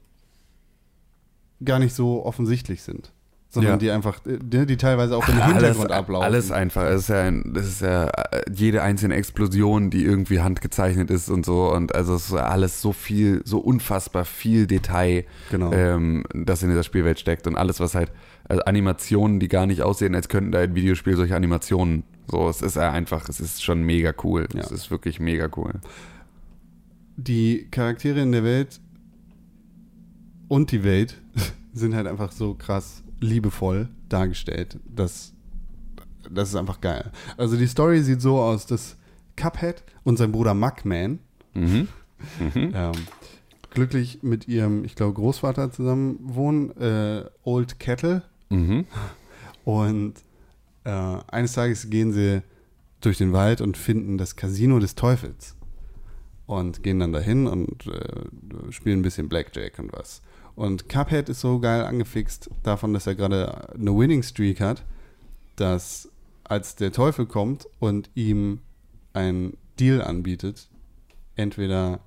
gar 1.64 1.80
nicht 1.80 1.94
so 1.94 2.26
offensichtlich 2.26 2.82
sind. 2.84 3.12
Sondern 3.50 3.74
Ja. 3.74 3.78
die 3.78 3.92
einfach, 3.92 4.20
die, 4.26 4.66
die 4.66 4.76
teilweise 4.76 5.16
auch 5.16 5.26
im 5.30 5.36
alles, 5.40 5.54
Hintergrund 5.54 5.92
ablaufen. 5.94 6.26
alles 6.26 6.52
einfach. 6.52 6.84
Es 6.84 7.04
ist 7.04 7.08
ja, 7.10 7.22
ein, 7.22 7.54
ist 7.56 7.82
ja 7.82 8.08
äh, 8.10 8.42
jede 8.54 8.84
einzelne 8.84 9.16
Explosion, 9.16 9.90
die 9.90 10.04
irgendwie 10.04 10.42
handgezeichnet 10.42 11.10
ist 11.10 11.30
und 11.30 11.46
so. 11.46 11.72
Und 11.72 11.96
also 11.96 12.14
es 12.16 12.28
ist 12.28 12.34
alles 12.34 12.82
so 12.82 12.92
viel, 12.92 13.42
so 13.46 13.60
unfassbar 13.60 14.26
viel 14.26 14.68
Detail, 14.68 15.24
Genau. 15.50 15.72
ähm, 15.72 16.26
das 16.34 16.62
in 16.62 16.70
dieser 16.70 16.84
Spielwelt 16.84 17.20
steckt. 17.22 17.48
Und 17.48 17.56
alles, 17.56 17.80
was 17.80 17.96
halt, 17.96 18.12
also 18.50 18.64
Animationen, 18.64 19.40
die 19.40 19.48
gar 19.48 19.66
nicht 19.66 19.82
aussehen, 19.82 20.14
als 20.14 20.28
könnten 20.28 20.52
da 20.52 20.60
ein 20.60 20.76
Videospiel 20.76 21.16
solche 21.16 21.36
Animationen. 21.38 22.04
So, 22.30 22.50
es 22.50 22.62
ist 22.62 22.76
ja 22.76 22.92
einfach, 22.92 23.30
es 23.30 23.40
ist 23.40 23.64
schon 23.64 23.82
mega 23.82 24.14
cool. 24.26 24.46
Ja. 24.54 24.60
Es 24.60 24.72
ist 24.72 24.92
wirklich 24.92 25.22
mega 25.22 25.50
cool. 25.56 25.72
die 27.16 27.68
Charaktere 27.72 28.20
in 28.22 28.32
der 28.32 28.44
Welt 28.44 28.80
und 30.48 30.72
die 30.72 30.84
Welt 30.84 31.22
sind 31.74 31.96
halt 31.96 32.08
einfach 32.08 32.32
so 32.32 32.54
krass 32.54 33.04
liebevoll 33.20 33.90
dargestellt. 34.10 34.80
Das, 34.94 35.34
das 36.30 36.50
ist 36.50 36.56
einfach 36.56 36.82
geil. 36.82 37.12
Also 37.38 37.58
die 37.58 37.68
Story 37.68 38.02
sieht 38.02 38.22
so 38.22 38.40
aus, 38.40 38.66
dass 38.66 38.98
Cuphead 39.36 39.84
und 40.04 40.18
sein 40.18 40.32
Bruder 40.32 40.54
Mugman 40.54 41.20
Mhm. 41.54 41.88
Mhm. 42.40 42.72
ähm, 42.74 42.92
glücklich 43.70 44.24
mit 44.24 44.48
ihrem, 44.48 44.84
ich 44.86 44.96
glaube, 44.96 45.14
Großvater 45.14 45.72
zusammen 45.72 46.18
wohnen, 46.22 46.72
äh, 46.78 47.26
Old 47.44 47.80
Kettle. 47.80 48.24
Mhm. 48.50 48.86
Und 49.64 50.14
äh, 50.84 50.90
eines 51.28 51.54
Tages 51.54 51.90
gehen 51.90 52.12
sie 52.14 52.42
durch 53.02 53.18
den 53.18 53.34
Wald 53.34 53.60
und 53.62 53.76
finden 53.78 54.18
das 54.18 54.36
Casino 54.36 54.80
des 54.80 54.96
Teufels. 54.96 55.56
Und 56.46 56.82
gehen 56.82 57.00
dann 57.00 57.12
dahin 57.12 57.46
und 57.48 57.86
äh, 57.88 58.72
spielen 58.72 59.00
ein 59.00 59.04
bisschen 59.04 59.28
Blackjack 59.28 59.78
und 59.80 59.92
was. 59.92 60.22
Und 60.58 60.90
Cuphead 60.90 61.30
ist 61.30 61.42
so 61.42 61.60
geil 61.60 61.86
angefixt 61.86 62.50
davon, 62.64 62.92
dass 62.92 63.06
er 63.06 63.14
gerade 63.14 63.76
eine 63.76 63.96
Winning 63.96 64.24
Streak 64.24 64.60
hat, 64.60 64.84
dass 65.56 66.10
als 66.44 66.76
der 66.76 66.92
Teufel 66.92 67.28
kommt 67.28 67.68
und 67.78 68.10
ihm 68.16 68.62
einen 69.14 69.56
Deal 69.80 70.02
anbietet, 70.02 70.68
entweder 71.36 72.00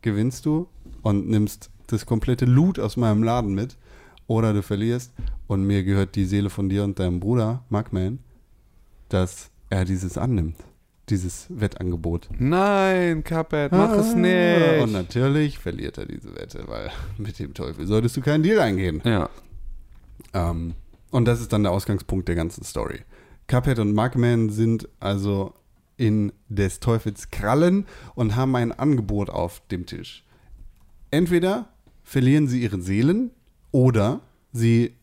gewinnst 0.00 0.46
du 0.46 0.66
und 1.02 1.28
nimmst 1.28 1.70
das 1.86 2.04
komplette 2.04 2.44
Loot 2.44 2.80
aus 2.80 2.96
meinem 2.96 3.22
Laden 3.22 3.54
mit, 3.54 3.76
oder 4.26 4.52
du 4.52 4.62
verlierst 4.62 5.12
und 5.46 5.64
mir 5.64 5.84
gehört 5.84 6.16
die 6.16 6.24
Seele 6.24 6.50
von 6.50 6.68
dir 6.68 6.82
und 6.82 6.98
deinem 6.98 7.20
Bruder, 7.20 7.62
Mugman, 7.68 8.18
dass 9.10 9.50
er 9.70 9.84
dieses 9.84 10.18
annimmt, 10.18 10.56
dieses 11.08 11.46
Wettangebot. 11.50 12.28
Nein, 12.38 13.24
Cuphead, 13.24 13.72
mach 13.72 13.92
es 13.92 14.08
Ah, 14.08 14.12
Und 14.12 14.20
nicht. 14.22 14.92
natürlich 14.92 15.58
verliert 15.58 15.98
er 15.98 16.06
diese 16.06 16.34
Wette, 16.36 16.64
weil 16.68 16.90
mit 17.18 17.38
dem 17.38 17.54
Teufel 17.54 17.86
solltest 17.86 18.16
du 18.16 18.20
keinen 18.20 18.42
Deal 18.42 18.60
eingehen. 18.60 19.02
Ja. 19.04 19.28
Ähm, 20.32 20.74
und 21.10 21.26
das 21.26 21.40
ist 21.40 21.52
dann 21.52 21.62
der 21.64 21.72
Ausgangspunkt 21.72 22.28
der 22.28 22.34
ganzen 22.36 22.64
Story. 22.64 23.00
Cuphead 23.48 23.78
und 23.80 23.94
Mugman 23.94 24.50
sind 24.50 24.88
also 25.00 25.54
in 25.96 26.32
des 26.48 26.80
Teufels 26.80 27.30
Krallen 27.30 27.86
und 28.14 28.34
haben 28.36 28.56
ein 28.56 28.72
Angebot 28.72 29.28
auf 29.28 29.60
dem 29.70 29.84
Tisch. 29.86 30.24
Entweder 31.10 31.68
verlieren 32.02 32.48
sie 32.48 32.62
ihre 32.62 32.80
Seelen 32.80 33.30
oder 33.72 34.20
sie 34.52 34.94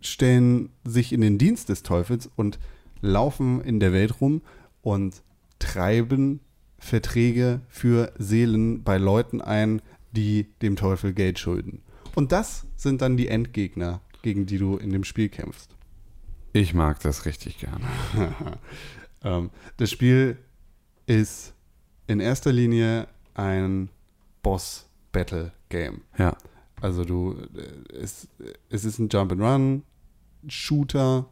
stellen 0.00 0.70
sich 0.84 1.12
in 1.12 1.20
den 1.20 1.38
Dienst 1.38 1.68
des 1.68 1.82
Teufels 1.82 2.28
und 2.36 2.58
laufen 3.00 3.60
in 3.60 3.78
der 3.80 3.92
Welt 3.92 4.20
rum 4.20 4.42
und 4.82 5.22
treiben 5.64 6.40
Verträge 6.78 7.62
für 7.68 8.12
Seelen 8.18 8.82
bei 8.84 8.98
Leuten 8.98 9.40
ein, 9.40 9.80
die 10.12 10.46
dem 10.60 10.76
Teufel 10.76 11.14
Geld 11.14 11.38
schulden. 11.38 11.82
Und 12.14 12.30
das 12.30 12.66
sind 12.76 13.00
dann 13.00 13.16
die 13.16 13.28
Endgegner, 13.28 14.00
gegen 14.22 14.46
die 14.46 14.58
du 14.58 14.76
in 14.76 14.90
dem 14.90 15.04
Spiel 15.04 15.28
kämpfst. 15.28 15.70
Ich 16.52 16.74
mag 16.74 17.00
das 17.00 17.24
richtig 17.24 17.58
gerne. 17.58 17.84
ähm, 19.24 19.50
das 19.78 19.90
Spiel 19.90 20.38
ist 21.06 21.54
in 22.06 22.20
erster 22.20 22.52
Linie 22.52 23.08
ein 23.32 23.88
Boss-Battle-Game. 24.42 26.02
Ja. 26.18 26.36
Also 26.80 27.04
du, 27.04 27.36
äh, 27.56 27.96
es, 27.96 28.28
es 28.68 28.84
ist 28.84 28.98
ein 28.98 29.08
Jump-and-Run, 29.08 29.82
Shooter, 30.46 31.26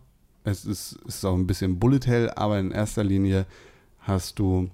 es 0.45 0.65
ist, 0.65 0.99
es 1.07 1.17
ist 1.17 1.25
auch 1.25 1.37
ein 1.37 1.47
bisschen 1.47 1.79
Bullet 1.79 2.07
Hell, 2.07 2.31
aber 2.31 2.59
in 2.59 2.71
erster 2.71 3.05
Linie 3.05 3.47
hast 4.03 4.39
du 4.39 4.71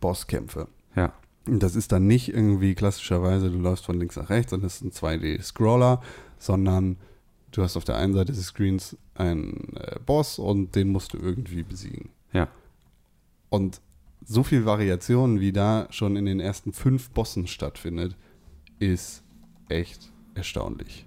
Bosskämpfe. 0.00 0.68
Ja. 0.96 1.12
Und 1.46 1.62
das 1.62 1.76
ist 1.76 1.92
dann 1.92 2.06
nicht 2.06 2.28
irgendwie 2.28 2.74
klassischerweise, 2.74 3.50
du 3.50 3.58
läufst 3.58 3.84
von 3.84 3.98
links 3.98 4.16
nach 4.16 4.30
rechts 4.30 4.52
und 4.52 4.62
das 4.62 4.76
ist 4.76 4.84
ein 4.84 4.92
2D-Scroller, 4.92 6.00
sondern 6.38 6.96
du 7.50 7.62
hast 7.62 7.76
auf 7.76 7.84
der 7.84 7.96
einen 7.96 8.14
Seite 8.14 8.32
des 8.32 8.46
Screens 8.46 8.96
einen 9.14 9.76
äh, 9.76 9.98
Boss 10.04 10.38
und 10.38 10.74
den 10.74 10.88
musst 10.90 11.12
du 11.12 11.18
irgendwie 11.18 11.62
besiegen. 11.62 12.10
Ja. 12.32 12.48
Und 13.50 13.80
so 14.26 14.42
viel 14.42 14.64
Variation, 14.64 15.40
wie 15.40 15.52
da 15.52 15.86
schon 15.90 16.16
in 16.16 16.24
den 16.24 16.40
ersten 16.40 16.72
fünf 16.72 17.10
Bossen 17.10 17.46
stattfindet, 17.46 18.16
ist 18.78 19.22
echt 19.68 20.10
erstaunlich. 20.34 21.06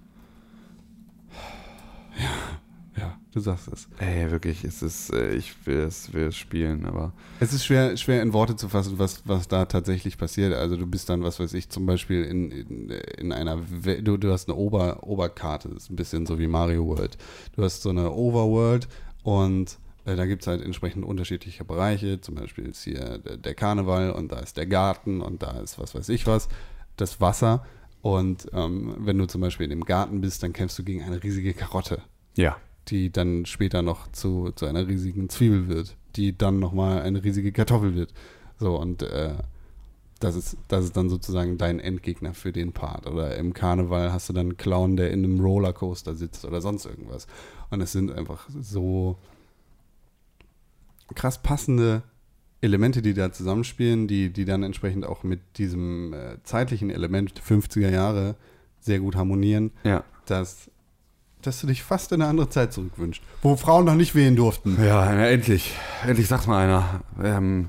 Ja, 2.17 3.01
ja, 3.01 3.19
du 3.37 3.41
sagst 3.41 3.67
es. 3.71 3.87
Ey, 3.99 4.29
wirklich, 4.31 4.63
es 4.63 4.81
ist, 4.81 5.13
äh, 5.13 5.35
ich 5.35 5.65
will 5.65 5.79
es, 5.79 6.11
will 6.13 6.25
es 6.25 6.35
spielen, 6.35 6.85
aber 6.85 7.13
Es 7.39 7.53
ist 7.53 7.65
schwer, 7.65 7.95
schwer 7.97 8.21
in 8.21 8.33
Worte 8.33 8.55
zu 8.55 8.67
fassen, 8.67 8.97
was, 8.97 9.21
was 9.25 9.47
da 9.47 9.65
tatsächlich 9.65 10.17
passiert. 10.17 10.53
Also 10.53 10.75
du 10.75 10.87
bist 10.87 11.09
dann, 11.09 11.23
was 11.23 11.39
weiß 11.39 11.53
ich, 11.53 11.69
zum 11.69 11.85
Beispiel 11.85 12.23
in, 12.23 12.51
in, 12.51 12.89
in 12.89 13.31
einer, 13.31 13.57
du, 14.01 14.17
du 14.17 14.31
hast 14.31 14.49
eine 14.49 14.57
Ober, 14.57 15.03
Oberkarte, 15.03 15.69
das 15.69 15.83
ist 15.83 15.91
ein 15.91 15.95
bisschen 15.95 16.25
so 16.25 16.39
wie 16.39 16.47
Mario 16.47 16.85
World. 16.85 17.17
Du 17.55 17.63
hast 17.63 17.81
so 17.81 17.89
eine 17.89 18.11
Overworld 18.11 18.87
und 19.23 19.77
äh, 20.05 20.15
da 20.15 20.25
gibt 20.25 20.41
es 20.41 20.47
halt 20.47 20.61
entsprechend 20.61 21.05
unterschiedliche 21.05 21.63
Bereiche. 21.63 22.19
Zum 22.19 22.35
Beispiel 22.35 22.65
ist 22.65 22.83
hier 22.83 23.19
der, 23.19 23.37
der 23.37 23.55
Karneval 23.55 24.11
und 24.11 24.31
da 24.31 24.39
ist 24.39 24.57
der 24.57 24.65
Garten 24.65 25.21
und 25.21 25.43
da 25.43 25.59
ist 25.59 25.79
was 25.79 25.93
weiß 25.93 26.09
ich 26.09 26.25
was, 26.27 26.49
das 26.97 27.21
Wasser. 27.21 27.65
Und 28.01 28.47
ähm, 28.53 28.95
wenn 28.99 29.17
du 29.17 29.25
zum 29.25 29.41
Beispiel 29.41 29.65
in 29.65 29.71
dem 29.71 29.85
Garten 29.85 30.21
bist, 30.21 30.41
dann 30.43 30.53
kämpfst 30.53 30.79
du 30.79 30.83
gegen 30.83 31.03
eine 31.03 31.21
riesige 31.21 31.53
Karotte 31.53 32.01
ja. 32.37 32.55
Die 32.87 33.11
dann 33.11 33.45
später 33.45 33.81
noch 33.81 34.11
zu, 34.11 34.51
zu 34.55 34.65
einer 34.65 34.87
riesigen 34.87 35.29
Zwiebel 35.29 35.67
wird, 35.67 35.95
die 36.15 36.37
dann 36.37 36.59
nochmal 36.59 37.01
eine 37.01 37.23
riesige 37.23 37.51
Kartoffel 37.51 37.95
wird. 37.95 38.13
So, 38.59 38.77
und 38.77 39.03
äh, 39.03 39.35
das, 40.19 40.35
ist, 40.35 40.57
das 40.67 40.85
ist 40.85 40.97
dann 40.97 41.09
sozusagen 41.09 41.57
dein 41.57 41.79
Endgegner 41.79 42.33
für 42.33 42.51
den 42.51 42.73
Part. 42.73 43.05
Oder 43.07 43.37
im 43.37 43.53
Karneval 43.53 44.11
hast 44.11 44.29
du 44.29 44.33
dann 44.33 44.47
einen 44.47 44.57
Clown, 44.57 44.97
der 44.97 45.11
in 45.11 45.23
einem 45.23 45.39
Rollercoaster 45.39 46.15
sitzt 46.15 46.45
oder 46.45 46.61
sonst 46.61 46.85
irgendwas. 46.85 47.27
Und 47.69 47.81
es 47.81 47.91
sind 47.91 48.11
einfach 48.11 48.47
so 48.59 49.17
krass 51.15 51.41
passende 51.41 52.03
Elemente, 52.61 53.01
die 53.01 53.13
da 53.13 53.31
zusammenspielen, 53.31 54.07
die, 54.07 54.31
die 54.31 54.45
dann 54.45 54.63
entsprechend 54.63 55.05
auch 55.05 55.23
mit 55.23 55.39
diesem 55.57 56.13
äh, 56.13 56.41
zeitlichen 56.43 56.89
Element 56.89 57.37
der 57.37 57.43
50er 57.43 57.89
Jahre 57.89 58.35
sehr 58.79 58.99
gut 58.99 59.15
harmonieren 59.15 59.71
Ja. 59.83 60.03
dass, 60.25 60.71
dass 61.47 61.61
du 61.61 61.67
dich 61.67 61.81
fast 61.81 62.11
in 62.11 62.21
eine 62.21 62.29
andere 62.29 62.49
Zeit 62.49 62.73
zurückwünscht, 62.73 63.23
wo 63.41 63.55
Frauen 63.55 63.85
noch 63.85 63.95
nicht 63.95 64.13
wählen 64.15 64.35
durften. 64.35 64.77
Ja, 64.83 65.11
na, 65.13 65.27
endlich. 65.27 65.73
Endlich 66.05 66.27
sagt 66.27 66.45
mal 66.47 66.63
einer. 66.63 67.01
Ähm, 67.23 67.67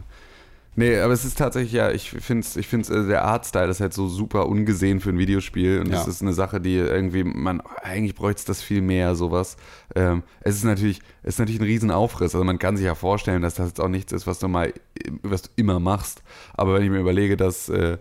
nee, 0.77 0.99
aber 0.99 1.13
es 1.13 1.25
ist 1.25 1.39
tatsächlich, 1.39 1.73
ja, 1.73 1.91
ich 1.91 2.11
finde 2.11 2.45
es, 2.47 2.57
ich 2.57 2.67
find's, 2.67 2.91
äh, 2.91 3.07
der 3.07 3.25
Artstyle 3.25 3.69
ist 3.71 3.81
halt 3.81 3.95
so 3.95 4.09
super 4.09 4.47
ungesehen 4.49 5.01
für 5.01 5.11
ein 5.11 5.19
Videospiel 5.19 5.81
und 5.81 5.87
Ja. 5.89 5.93
das 5.99 6.09
ist 6.09 6.23
eine 6.23 6.33
Sache, 6.33 6.61
die 6.61 6.75
irgendwie, 6.77 7.25
man, 7.25 7.61
eigentlich 7.83 8.15
bräuchte 8.15 8.41
es 8.41 8.45
das 8.45 8.63
viel 8.63 8.83
mehr, 8.83 9.15
sowas. 9.15 9.57
Ähm, 9.95 10.23
es 10.41 10.57
ist 10.57 10.65
natürlich, 10.65 11.01
es 11.23 11.35
ist 11.35 11.39
natürlich 11.39 11.61
ein 11.61 11.67
Riesenaufriss, 11.67 12.35
also 12.35 12.45
man 12.45 12.59
kann 12.59 12.77
sich 12.77 12.87
ja 12.87 12.95
vorstellen, 12.95 13.43
dass 13.43 13.55
das 13.55 13.69
jetzt 13.69 13.81
auch 13.81 13.89
nichts 13.89 14.13
ist, 14.13 14.27
was 14.27 14.39
du 14.41 14.49
mal, 14.49 14.73
was 15.23 15.43
du 15.43 15.49
immer 15.57 15.79
machst, 15.81 16.23
aber 16.55 16.75
wenn 16.75 16.83
ich 16.83 16.91
mir 16.91 16.99
überlege, 17.01 17.37
dass, 17.37 17.69
äh, 17.69 17.99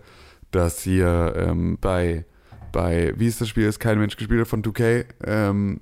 dass 0.50 0.80
hier 0.82 1.34
ähm, 1.36 1.78
bei, 1.80 2.24
bei, 2.72 3.12
wie 3.16 3.26
ist 3.26 3.40
das 3.40 3.48
Spiel, 3.48 3.66
das 3.66 3.78
kein 3.78 3.98
Mensch 3.98 4.16
gespielt 4.16 4.40
hat 4.40 4.48
von 4.48 4.62
2K, 4.62 5.04
ähm, 5.26 5.80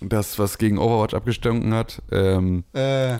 das, 0.00 0.38
was 0.38 0.58
gegen 0.58 0.78
Overwatch 0.78 1.14
abgestunken 1.14 1.74
hat, 1.74 2.02
ähm, 2.12 2.64
Äh, 2.72 3.18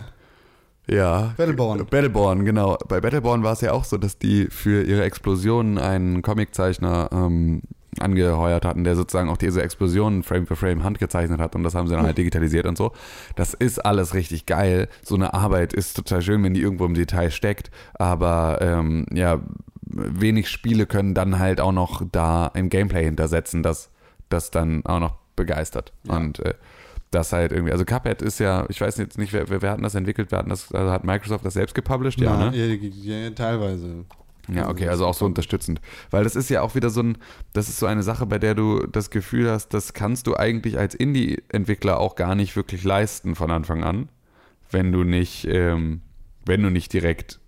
ja. 0.87 1.33
Battleborn. 1.37 1.85
Battleborn, 1.85 2.45
genau. 2.45 2.77
Bei 2.87 3.01
Battleborn 3.01 3.41
war 3.43 3.53
es 3.53 3.61
ja 3.61 3.71
auch 3.71 3.85
so, 3.85 3.97
dass 3.97 4.19
die 4.19 4.47
für 4.51 4.83
ihre 4.83 5.03
Explosionen 5.03 5.79
einen 5.79 6.21
Comiczeichner 6.21 7.09
ähm, 7.11 7.63
angeheuert 7.99 8.65
hatten, 8.65 8.83
der 8.83 8.95
sozusagen 8.95 9.29
auch 9.29 9.37
diese 9.37 9.63
Explosionen 9.63 10.21
Frame 10.23 10.45
für 10.45 10.55
Frame 10.55 10.83
handgezeichnet 10.83 11.39
hat 11.39 11.55
und 11.55 11.63
das 11.63 11.75
haben 11.75 11.87
sie 11.87 11.95
dann 11.95 12.05
halt 12.05 12.17
digitalisiert 12.17 12.65
und 12.67 12.77
so. 12.77 12.91
Das 13.35 13.53
ist 13.53 13.83
alles 13.85 14.13
richtig 14.13 14.45
geil. 14.45 14.89
So 15.01 15.15
eine 15.15 15.33
Arbeit 15.33 15.73
ist 15.73 15.95
total 15.95 16.21
schön, 16.21 16.43
wenn 16.43 16.53
die 16.53 16.61
irgendwo 16.61 16.85
im 16.85 16.93
Detail 16.93 17.31
steckt, 17.31 17.71
aber 17.93 18.59
ähm, 18.61 19.05
ja, 19.13 19.39
wenig 19.85 20.49
Spiele 20.49 20.85
können 20.85 21.13
dann 21.13 21.39
halt 21.39 21.61
auch 21.61 21.71
noch 21.71 22.03
da 22.11 22.47
im 22.47 22.69
Gameplay 22.69 23.03
hintersetzen, 23.03 23.63
dass 23.63 23.91
das 24.29 24.51
dann 24.51 24.85
auch 24.85 24.99
noch 24.99 25.15
begeistert. 25.35 25.93
Ja. 26.03 26.17
Und 26.17 26.39
äh, 26.39 26.53
das 27.11 27.31
halt 27.31 27.51
irgendwie, 27.51 27.71
also 27.71 27.85
Cuphead 27.85 28.21
ist 28.21 28.39
ja, 28.39 28.65
ich 28.69 28.81
weiß 28.81 28.97
jetzt 28.97 29.17
nicht, 29.17 29.31
wer, 29.31 29.49
wer, 29.49 29.61
wer 29.61 29.71
hat 29.71 29.83
das 29.83 29.95
entwickelt, 29.95 30.31
wer 30.31 30.39
hat 30.39 30.51
das, 30.51 30.71
also 30.73 30.91
hat 30.91 31.03
Microsoft 31.03 31.45
das 31.45 31.53
selbst 31.53 31.73
gepublished, 31.73 32.19
ja, 32.19 32.35
na, 32.37 32.51
ne? 32.51 32.57
ja, 32.57 33.15
ja, 33.15 33.29
teilweise. 33.31 34.05
Ja, 34.47 34.69
okay, 34.69 34.87
also 34.87 35.07
auch 35.07 35.13
so 35.13 35.25
unterstützend. 35.25 35.81
Weil 36.11 36.23
das 36.23 36.35
ist 36.35 36.49
ja 36.49 36.61
auch 36.61 36.75
wieder 36.75 36.91
so 36.91 37.01
ein, 37.01 37.17
das 37.53 37.67
ist 37.67 37.79
so 37.79 37.87
eine 37.87 38.03
Sache, 38.03 38.25
bei 38.27 38.37
der 38.37 38.53
du 38.53 38.85
das 38.85 39.09
Gefühl 39.09 39.49
hast, 39.49 39.69
das 39.69 39.93
kannst 39.93 40.27
du 40.27 40.35
eigentlich 40.35 40.77
als 40.77 40.93
Indie-Entwickler 40.93 41.99
auch 41.99 42.15
gar 42.15 42.35
nicht 42.35 42.55
wirklich 42.55 42.83
leisten 42.83 43.33
von 43.35 43.49
Anfang 43.49 43.83
an, 43.83 44.09
wenn 44.69 44.91
du 44.91 45.03
nicht, 45.03 45.47
ähm, 45.49 46.01
wenn 46.45 46.61
du 46.61 46.69
nicht 46.69 46.93
direkt 46.93 47.39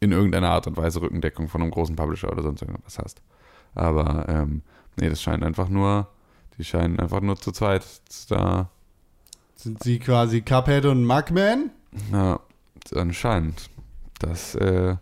in 0.00 0.12
irgendeiner 0.12 0.50
Art 0.50 0.66
und 0.66 0.76
Weise 0.76 1.00
Rückendeckung 1.02 1.48
von 1.48 1.62
einem 1.62 1.70
großen 1.70 1.94
Publisher 1.94 2.32
oder 2.32 2.42
sonst 2.42 2.62
irgendwas 2.62 2.98
hast. 2.98 3.22
Aber 3.74 4.26
ähm, 4.28 4.62
nee, 4.98 5.08
das 5.08 5.22
scheint 5.22 5.44
einfach 5.44 5.68
nur, 5.68 6.08
die 6.58 6.64
scheinen 6.64 6.98
einfach 6.98 7.20
nur 7.20 7.36
zu 7.36 7.52
zweit 7.52 7.84
da, 8.28 8.70
Sind 9.54 9.82
sie 9.82 9.98
quasi 9.98 10.40
Cuphead 10.40 10.86
und 10.86 11.04
Mugman? 11.04 11.70
ja, 12.12 12.40
anscheinend. 12.94 13.68
Das 14.18 14.54
äh, 14.54 14.96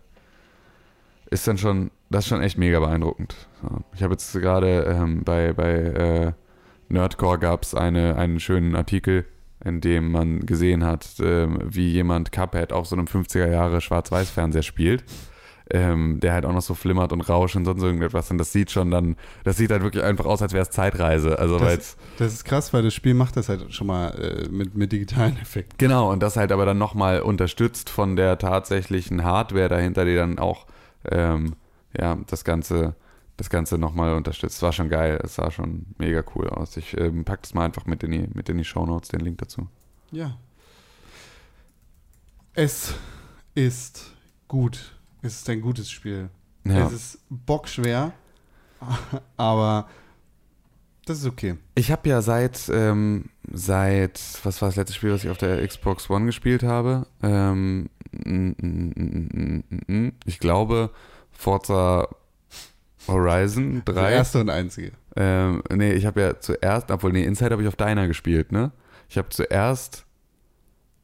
ist 1.29 1.47
dann 1.47 1.57
schon, 1.57 1.91
das 2.09 2.25
ist 2.25 2.29
schon 2.29 2.41
echt 2.41 2.57
mega 2.57 2.79
beeindruckend. 2.79 3.35
Ich 3.93 4.03
habe 4.03 4.13
jetzt 4.13 4.33
gerade 4.33 4.83
ähm, 4.83 5.23
bei, 5.23 5.53
bei 5.53 5.73
äh, 5.73 6.33
Nerdcore 6.89 7.39
gab 7.39 7.63
es 7.63 7.75
eine, 7.75 8.15
einen 8.15 8.39
schönen 8.39 8.75
Artikel, 8.75 9.25
in 9.63 9.81
dem 9.81 10.11
man 10.11 10.45
gesehen 10.45 10.85
hat, 10.85 11.05
ähm, 11.19 11.59
wie 11.63 11.89
jemand 11.89 12.31
Cuphead 12.31 12.71
auf 12.73 12.87
so 12.87 12.95
einem 12.95 13.05
50er 13.05 13.47
Jahre 13.47 13.81
Schwarz-Weiß-Fernseher 13.81 14.63
spielt. 14.63 15.03
Ähm, 15.71 16.19
der 16.19 16.33
halt 16.33 16.47
auch 16.47 16.53
noch 16.53 16.63
so 16.63 16.73
flimmert 16.73 17.13
und 17.13 17.21
rauscht 17.21 17.55
und 17.55 17.63
sonst 17.63 17.83
irgendetwas. 17.83 18.31
Und 18.31 18.39
das 18.39 18.51
sieht 18.51 18.71
schon 18.71 18.89
dann, 18.89 19.17
das 19.43 19.57
sieht 19.57 19.69
halt 19.69 19.83
wirklich 19.83 20.03
einfach 20.03 20.25
aus, 20.25 20.41
als 20.41 20.51
wäre 20.51 20.63
es 20.63 20.71
Zeitreise. 20.71 21.37
Also 21.37 21.59
Das, 21.59 21.95
das 22.17 22.33
ist 22.33 22.43
krass, 22.43 22.73
weil 22.73 22.81
das 22.81 22.95
Spiel 22.95 23.13
macht 23.13 23.37
das 23.37 23.49
halt 23.49 23.71
schon 23.71 23.85
mal 23.85 24.09
äh, 24.19 24.49
mit, 24.49 24.75
mit 24.75 24.91
digitalen 24.91 25.37
Effekten. 25.37 25.77
Genau, 25.77 26.11
und 26.11 26.23
das 26.23 26.37
halt 26.37 26.51
aber 26.51 26.65
dann 26.65 26.79
nochmal 26.79 27.21
unterstützt 27.21 27.91
von 27.91 28.15
der 28.15 28.39
tatsächlichen 28.39 29.23
Hardware 29.23 29.69
dahinter, 29.69 30.05
die 30.05 30.15
dann 30.15 30.39
auch 30.39 30.65
ähm, 31.07 31.53
ja, 31.95 32.17
das 32.27 32.43
Ganze, 32.43 32.95
das 33.39 33.49
Ganze 33.49 33.77
nochmal 33.77 34.15
unterstützt. 34.15 34.61
War 34.61 34.73
schon 34.73 34.89
geil, 34.89 35.19
es 35.23 35.35
sah 35.35 35.49
schon 35.49 35.85
mega 35.97 36.23
cool 36.35 36.49
aus. 36.49 36.75
Ich 36.75 36.97
ähm, 36.97 37.23
pack 37.23 37.41
das 37.41 37.53
mal 37.53 37.65
einfach 37.65 37.85
mit 37.85 38.03
in 38.03 38.11
die, 38.11 38.27
mit 38.33 38.49
in 38.49 38.57
die 38.57 38.65
Shownotes, 38.65 39.09
den 39.09 39.21
Link 39.21 39.37
dazu. 39.37 39.67
Ja. 40.11 40.37
Es 42.53 42.93
ist 43.55 44.11
gut. 44.47 44.93
Es 45.21 45.37
ist 45.37 45.49
ein 45.49 45.61
gutes 45.61 45.89
Spiel. 45.89 46.29
Ja. 46.65 46.87
Es 46.87 46.91
ist 46.91 47.19
bockschwer, 47.29 48.11
aber 49.37 49.87
das 51.05 51.19
ist 51.19 51.25
okay. 51.25 51.55
Ich 51.75 51.91
habe 51.91 52.09
ja 52.09 52.21
seit, 52.21 52.69
ähm, 52.73 53.29
seit, 53.49 54.19
was 54.43 54.61
war 54.61 54.67
das 54.67 54.75
letzte 54.75 54.93
Spiel, 54.93 55.13
was 55.13 55.23
ich 55.23 55.29
auf 55.29 55.37
der 55.37 55.65
Xbox 55.65 56.09
One 56.09 56.25
gespielt 56.25 56.63
habe? 56.63 57.07
Ähm, 57.23 57.89
mm, 58.11 58.51
mm, 58.57 59.63
mm, 59.87 60.11
ich 60.25 60.39
glaube, 60.39 60.91
Forza 61.31 62.09
Horizon 63.11 63.81
3. 63.85 63.93
Der 63.93 64.09
erste 64.09 64.41
und 64.41 64.49
einzige. 64.49 64.91
Ähm, 65.15 65.63
nee, 65.73 65.93
ich 65.93 66.05
habe 66.05 66.21
ja 66.21 66.39
zuerst, 66.39 66.91
obwohl, 66.91 67.11
nee, 67.11 67.23
Inside 67.23 67.51
habe 67.51 67.61
ich 67.61 67.67
auf 67.67 67.75
deiner 67.75 68.07
gespielt, 68.07 68.51
ne? 68.51 68.71
Ich 69.09 69.17
habe 69.17 69.29
zuerst, 69.29 70.05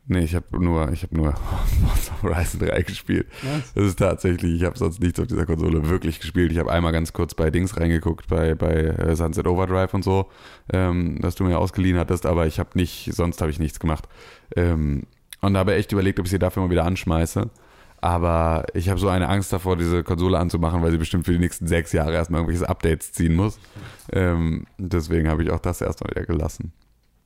nee, 0.07 0.19
ich 0.19 0.35
habe 0.35 0.45
nur, 0.63 0.91
ich 0.91 1.03
habe 1.03 1.15
nur 1.15 1.33
Horizon 2.21 2.61
3 2.61 2.81
gespielt. 2.83 3.27
Was? 3.41 3.73
Das 3.73 3.83
ist 3.85 3.99
tatsächlich, 3.99 4.53
ich 4.53 4.63
habe 4.63 4.77
sonst 4.77 5.01
nichts 5.01 5.19
auf 5.19 5.27
dieser 5.27 5.45
Konsole 5.45 5.89
wirklich 5.89 6.19
gespielt. 6.19 6.51
Ich 6.51 6.59
habe 6.59 6.71
einmal 6.71 6.91
ganz 6.91 7.13
kurz 7.13 7.33
bei 7.33 7.49
Dings 7.49 7.77
reingeguckt, 7.77 8.27
bei, 8.27 8.55
bei 8.55 8.73
äh, 8.73 9.15
Sunset 9.15 9.47
Overdrive 9.47 9.93
und 9.93 10.03
so, 10.03 10.29
ähm, 10.71 11.19
das 11.21 11.35
du 11.35 11.43
mir 11.43 11.57
ausgeliehen 11.57 11.97
hattest, 11.97 12.25
aber 12.25 12.45
ich 12.45 12.59
habe 12.59 12.69
nicht, 12.75 13.11
sonst 13.13 13.41
habe 13.41 13.51
ich 13.51 13.59
nichts 13.59 13.79
gemacht. 13.79 14.07
Ähm, 14.55 15.03
und 15.41 15.57
habe 15.57 15.75
echt 15.75 15.91
überlegt, 15.91 16.19
ob 16.19 16.25
ich 16.25 16.31
sie 16.31 16.39
dafür 16.39 16.63
mal 16.63 16.69
wieder 16.69 16.85
anschmeiße. 16.85 17.49
Aber 18.01 18.65
ich 18.73 18.89
habe 18.89 18.99
so 18.99 19.07
eine 19.07 19.29
Angst 19.29 19.51
davor, 19.51 19.77
diese 19.77 20.03
Konsole 20.03 20.37
anzumachen, 20.37 20.81
weil 20.81 20.91
sie 20.91 20.97
bestimmt 20.97 21.25
für 21.25 21.33
die 21.33 21.39
nächsten 21.39 21.67
sechs 21.67 21.91
Jahre 21.91 22.13
erstmal 22.13 22.41
irgendwelche 22.41 22.69
Updates 22.69 23.11
ziehen 23.13 23.35
muss. 23.35 23.59
Ähm, 24.11 24.65
deswegen 24.77 25.27
habe 25.27 25.43
ich 25.43 25.51
auch 25.51 25.59
das 25.59 25.81
erstmal 25.81 26.11
wieder 26.11 26.25
gelassen. 26.25 26.71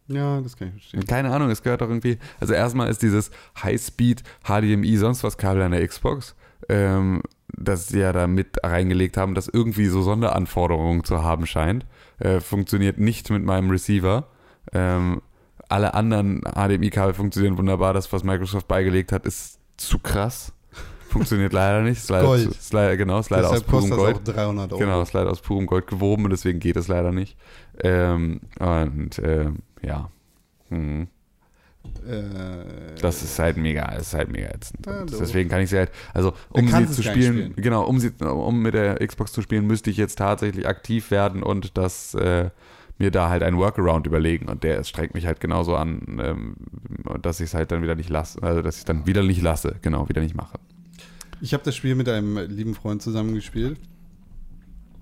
Ja, 0.09 0.41
das 0.41 0.57
kann 0.57 0.69
ich 0.69 0.73
verstehen. 0.73 1.05
Keine 1.05 1.31
Ahnung, 1.31 1.49
es 1.51 1.61
gehört 1.61 1.81
doch 1.81 1.89
irgendwie. 1.89 2.17
Also 2.39 2.53
erstmal 2.53 2.89
ist 2.89 3.01
dieses 3.01 3.29
High-Speed 3.61 4.23
HDMI 4.43 4.97
sonst 4.97 5.23
was 5.23 5.37
Kabel 5.37 5.61
an 5.61 5.71
der 5.71 5.87
Xbox, 5.87 6.35
ähm, 6.67 7.21
das 7.55 7.89
sie 7.89 7.99
ja 7.99 8.11
da 8.11 8.25
mit 8.25 8.57
reingelegt 8.63 9.17
haben, 9.17 9.35
das 9.35 9.47
irgendwie 9.47 9.85
so 9.85 10.01
Sonderanforderungen 10.01 11.03
zu 11.03 11.23
haben 11.23 11.45
scheint, 11.45 11.85
äh, 12.17 12.39
funktioniert 12.39 12.97
nicht 12.97 13.29
mit 13.29 13.43
meinem 13.43 13.69
Receiver. 13.69 14.27
Ähm, 14.73 15.21
alle 15.67 15.93
anderen 15.93 16.41
HDMI-Kabel 16.41 17.13
funktionieren 17.13 17.57
wunderbar. 17.57 17.93
Das, 17.93 18.11
was 18.11 18.23
Microsoft 18.23 18.67
beigelegt 18.67 19.11
hat, 19.11 19.25
ist 19.25 19.59
zu 19.77 19.99
krass. 19.99 20.53
Funktioniert 21.09 21.53
leider 21.53 21.81
nicht. 21.81 21.97
Ist 21.97 22.09
leider, 22.09 22.25
Gold. 22.27 22.49
Leider, 22.71 22.97
genau, 22.97 23.19
ist 23.19 23.29
leider 23.29 23.47
aus 23.47 23.51
Deshalb 23.53 23.67
purem 23.67 23.89
kostet 23.89 23.97
Gold. 23.97 24.27
das 24.27 24.35
auch 24.35 24.39
300 24.39 24.71
Euro. 24.73 24.79
Genau, 24.79 25.01
ist 25.01 25.13
leider 25.13 25.31
aus 25.31 25.41
purem 25.41 25.65
Gold 25.65 25.87
gewoben 25.87 26.23
und 26.25 26.29
deswegen 26.31 26.59
geht 26.59 26.77
es 26.77 26.87
leider 26.87 27.11
nicht. 27.11 27.37
Ähm, 27.81 28.41
und 28.59 29.19
ähm, 29.23 29.57
ja. 29.81 30.09
Mhm. 30.69 31.07
Äh, 32.07 32.99
Das 33.01 33.23
ist 33.23 33.39
halt 33.39 33.57
mega, 33.57 33.87
das 33.91 34.07
ist 34.07 34.13
halt 34.13 34.31
mega 34.31 34.47
ätzend. 34.49 34.85
Deswegen 35.09 35.49
kann 35.49 35.61
ich 35.61 35.69
sie 35.69 35.77
halt, 35.77 35.91
also 36.13 36.33
um 36.49 36.67
sie 36.67 36.87
zu 36.87 37.01
spielen, 37.03 37.33
spielen. 37.33 37.53
genau, 37.55 37.83
um 37.85 37.99
sie, 37.99 38.11
um 38.21 38.61
mit 38.61 38.73
der 38.73 38.95
Xbox 39.05 39.31
zu 39.31 39.41
spielen, 39.41 39.65
müsste 39.65 39.89
ich 39.89 39.97
jetzt 39.97 40.17
tatsächlich 40.17 40.67
aktiv 40.67 41.09
werden 41.11 41.41
und 41.41 41.77
das 41.77 42.13
äh, 42.15 42.49
mir 42.97 43.11
da 43.11 43.29
halt 43.29 43.43
einen 43.43 43.57
Workaround 43.57 44.05
überlegen 44.05 44.49
und 44.49 44.63
der 44.63 44.83
strengt 44.83 45.13
mich 45.13 45.25
halt 45.25 45.39
genauso 45.39 45.75
an, 45.75 46.19
ähm, 46.21 46.55
dass 47.21 47.39
ich 47.39 47.45
es 47.47 47.53
halt 47.53 47.71
dann 47.71 47.81
wieder 47.81 47.95
nicht 47.95 48.09
lasse, 48.09 48.43
also 48.43 48.61
dass 48.61 48.75
ich 48.75 48.81
es 48.81 48.85
dann 48.85 49.07
wieder 49.07 49.23
nicht 49.23 49.41
lasse, 49.41 49.75
genau, 49.81 50.09
wieder 50.09 50.21
nicht 50.21 50.35
mache. 50.35 50.59
Ich 51.41 51.53
habe 51.53 51.63
das 51.63 51.75
Spiel 51.75 51.95
mit 51.95 52.09
einem 52.09 52.37
lieben 52.49 52.75
Freund 52.75 53.01
zusammengespielt. 53.01 53.79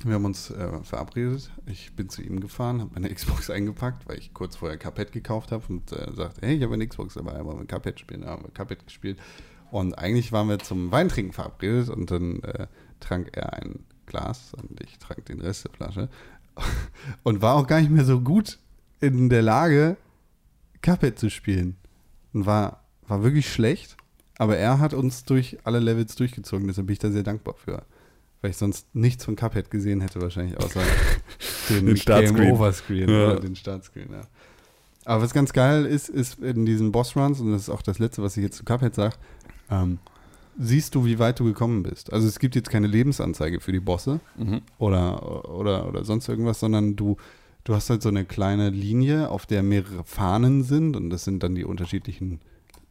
Wir 0.04 0.14
haben 0.14 0.26
uns 0.26 0.52
äh, 0.52 0.84
verabredet. 0.84 1.50
Ich 1.66 1.96
bin 1.96 2.10
zu 2.10 2.22
ihm 2.22 2.40
gefahren, 2.40 2.80
habe 2.80 2.92
meine 2.94 3.10
Xbox 3.14 3.50
eingepackt, 3.50 4.08
weil 4.08 4.20
ich 4.20 4.36
kurz 4.36 4.56
vorher 4.56 4.78
Cuphead 4.78 5.12
gekauft 5.12 5.52
habe 5.52 5.64
und 5.68 5.92
äh, 5.92 6.14
sagte, 6.14 6.46
hey, 6.46 6.58
ich 6.58 6.64
habe 6.64 6.76
eine 6.76 6.88
Xbox 6.88 7.16
dabei, 7.16 7.44
wollen 7.44 7.58
wir 7.58 7.66
Cuphead 7.66 8.00
spielen? 8.00 8.22
Ja, 8.22 8.30
haben 8.30 8.44
wir 8.44 8.52
Cuphead 8.52 8.86
gespielt. 8.86 9.18
Und 9.72 9.98
eigentlich 9.98 10.32
waren 10.32 10.48
wir 10.48 10.60
zum 10.60 10.92
Weintrinken 10.92 11.34
verabredet 11.34 11.90
und 11.90 12.12
dann 12.12 12.44
äh, 12.44 12.68
trank 13.00 13.36
er 13.36 13.54
ein 13.54 13.80
Glas 14.06 14.54
und 14.54 14.80
ich 14.82 15.00
trank 15.00 15.26
den 15.26 15.42
Rest 15.42 15.66
der 15.66 15.72
Flasche 15.72 16.10
und 17.24 17.42
war 17.42 17.56
auch 17.56 17.66
gar 17.66 17.82
nicht 17.82 17.90
mehr 17.90 18.06
so 18.06 18.22
gut 18.22 18.60
in 19.02 19.30
der 19.30 19.42
Lage, 19.42 19.98
Cuphead 20.84 21.18
zu 21.18 21.32
spielen. 21.32 21.78
Und 22.32 22.46
war, 22.46 22.84
war 23.08 23.24
wirklich 23.24 23.52
schlecht. 23.52 23.98
Aber 24.38 24.58
er 24.58 24.80
hat 24.80 24.94
uns 24.94 25.24
durch 25.26 25.58
alle 25.64 25.80
Levels 25.80 26.16
durchgezogen, 26.16 26.68
deshalb 26.68 26.88
bin 26.88 26.94
ich 26.94 27.00
da 27.00 27.10
sehr 27.12 27.24
dankbar 27.24 27.56
für. 27.56 27.84
Weil 28.42 28.52
ich 28.52 28.58
sonst 28.58 28.86
nichts 28.94 29.26
von 29.26 29.36
Cuphead 29.36 29.72
gesehen 29.72 30.00
hätte, 30.02 30.22
wahrscheinlich, 30.22 30.58
außer 30.58 30.82
den, 31.70 31.88
Den 31.88 31.98
Startscreen. 31.98 32.36
Game-Over-Screen 32.46 33.10
Ja. 33.10 33.26
oder 33.32 33.40
den 33.40 33.56
Startscreen, 33.56 34.10
ja. 34.12 34.22
Aber 35.06 35.24
was 35.24 35.34
ganz 35.34 35.54
geil 35.54 35.86
ist, 35.86 36.10
ist 36.10 36.40
in 36.40 36.66
diesen 36.66 36.92
Boss-Runs, 36.92 37.40
und 37.40 37.52
das 37.52 37.64
ist 37.64 37.70
auch 37.70 37.82
das 37.82 37.98
Letzte, 37.98 38.22
was 38.22 38.38
ich 38.38 38.44
jetzt 38.44 38.58
zu 38.58 38.64
Cuphead 38.66 38.94
sage, 38.94 39.16
ähm, 39.72 39.98
siehst 40.60 40.94
du, 40.96 41.06
wie 41.06 41.18
weit 41.18 41.40
du 41.40 41.46
gekommen 41.46 41.82
bist. 41.84 42.12
Also 42.14 42.28
es 42.28 42.38
gibt 42.40 42.56
jetzt 42.56 42.70
keine 42.70 42.88
Lebensanzeige 42.88 43.60
für 43.60 43.72
die 43.72 43.80
Bosse, 43.80 44.20
oder, 44.78 45.50
oder, 45.50 45.88
oder 45.88 46.04
sonst 46.04 46.28
irgendwas, 46.28 46.60
sondern 46.60 46.96
du, 46.96 47.18
du 47.64 47.74
hast 47.74 47.90
halt 47.90 48.02
so 48.02 48.10
eine 48.10 48.26
kleine 48.26 48.70
Linie, 48.70 49.30
auf 49.30 49.46
der 49.46 49.64
mehrere 49.64 50.04
Fahnen 50.04 50.64
sind 50.64 50.96
und 50.96 51.10
das 51.10 51.24
sind 51.24 51.42
dann 51.42 51.56
die 51.56 51.64
unterschiedlichen 51.66 52.40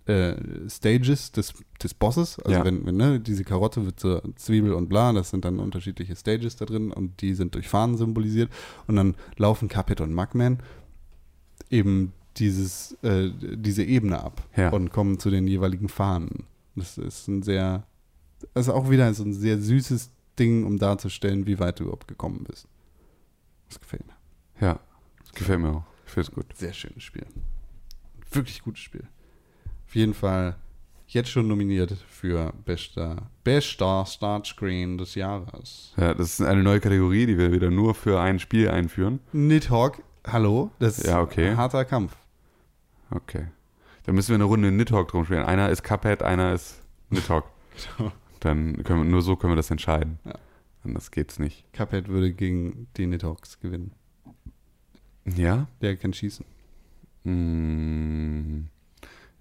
äh, 0.06 0.36
Stages 0.68 1.32
des, 1.32 1.52
des 1.82 1.94
Bosses. 1.94 2.38
Also 2.40 2.58
Ja. 2.58 2.64
wenn, 2.64 2.86
wenn 2.86 2.96
ne, 2.96 3.20
diese 3.20 3.44
Karotte 3.44 3.84
wird 3.84 3.98
so 4.00 4.20
Zwiebel 4.36 4.72
und 4.72 4.88
bla, 4.88 5.12
das 5.12 5.30
sind 5.30 5.44
dann 5.44 5.58
unterschiedliche 5.58 6.14
Stages 6.16 6.56
da 6.56 6.64
drin 6.64 6.92
und 6.92 7.20
die 7.20 7.34
sind 7.34 7.54
durch 7.54 7.68
Fahnen 7.68 7.96
symbolisiert 7.96 8.50
und 8.86 8.96
dann 8.96 9.14
laufen 9.36 9.68
Cuphead 9.68 10.00
und 10.00 10.14
Mugman 10.14 10.60
eben 11.70 12.12
dieses, 12.36 12.92
äh, 13.02 13.30
diese 13.40 13.82
Ebene 13.82 14.22
ab 14.22 14.42
Ja. 14.56 14.70
und 14.70 14.90
kommen 14.90 15.18
zu 15.18 15.30
den 15.30 15.46
jeweiligen 15.48 15.88
Fahnen. 15.88 16.44
Das 16.76 16.98
ist 16.98 17.26
ein 17.28 17.42
sehr, 17.42 17.86
also 18.54 18.74
auch 18.74 18.90
wieder 18.90 19.12
so 19.14 19.24
ein 19.24 19.32
sehr 19.32 19.58
süßes 19.60 20.10
Ding, 20.38 20.64
um 20.66 20.78
darzustellen, 20.78 21.46
wie 21.46 21.58
weit 21.58 21.80
du 21.80 21.84
überhaupt 21.84 22.06
gekommen 22.08 22.44
bist. 22.46 22.68
Das 23.68 23.80
gefällt 23.80 24.06
mir. 24.06 24.12
Ja, 24.60 24.78
das 25.20 25.32
gefällt 25.32 25.60
mir 25.60 25.70
auch. 25.70 25.84
Ich 26.04 26.12
finde 26.12 26.28
es 26.28 26.34
gut. 26.34 26.46
Sehr 26.54 26.72
schönes 26.74 27.02
Spiel. 27.02 27.26
Wirklich 28.30 28.62
gutes 28.62 28.82
Spiel. 28.82 29.04
Jeden 29.96 30.12
Fall 30.12 30.56
jetzt 31.06 31.30
schon 31.30 31.48
nominiert 31.48 31.92
für 32.06 32.52
bester, 32.66 33.30
bester 33.44 34.04
Startscreen 34.04 34.98
des 34.98 35.14
Jahres. 35.14 35.94
Ja, 35.96 36.12
das 36.12 36.38
ist 36.38 36.42
eine 36.46 36.62
neue 36.62 36.80
Kategorie, 36.80 37.24
die 37.24 37.38
wir 37.38 37.50
wieder 37.50 37.70
nur 37.70 37.94
für 37.94 38.20
ein 38.20 38.38
Spiel 38.38 38.68
einführen. 38.68 39.20
Nidhogg, 39.32 40.02
hallo, 40.26 40.70
das 40.80 40.98
ist 40.98 41.06
Ja, 41.06 41.22
okay. 41.22 41.48
ein 41.48 41.56
harter 41.56 41.86
Kampf. 41.86 42.14
Okay. 43.10 43.46
Dann 44.04 44.14
müssen 44.16 44.28
wir 44.28 44.34
eine 44.34 44.44
Runde 44.44 44.70
Nidhogg 44.70 45.08
drum 45.10 45.24
spielen. 45.24 45.44
Einer 45.44 45.70
ist 45.70 45.82
Cuphead, 45.82 46.22
einer 46.22 46.52
ist 46.52 46.82
Nidhogg. 47.08 47.46
Dann 48.40 48.84
können 48.84 49.02
wir, 49.02 49.10
nur 49.10 49.22
so 49.22 49.36
können 49.36 49.52
wir 49.52 49.56
das 49.56 49.70
entscheiden. 49.70 50.18
Ja. 50.26 50.34
Anders 50.84 51.10
geht's 51.10 51.38
nicht. 51.38 51.64
Cuphead 51.72 52.08
würde 52.08 52.34
gegen 52.34 52.86
die 52.98 53.06
Nidhoggs 53.06 53.60
gewinnen. 53.60 53.92
Ja? 55.24 55.68
Der 55.80 55.96
kann 55.96 56.12
schießen. 56.12 56.44
Hm. 57.24 58.68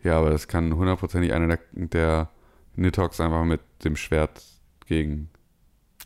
Ja, 0.06 0.20
aber 0.20 0.30
das 0.30 0.48
kann 0.48 0.76
hundertprozentig 0.76 1.34
einer 1.34 1.48
der, 1.48 1.60
der 1.72 2.30
Nidhoggs 2.76 3.20
einfach 3.20 3.44
mit 3.44 3.60
dem 3.84 3.96
Schwert 3.96 4.44
gegen 4.86 5.32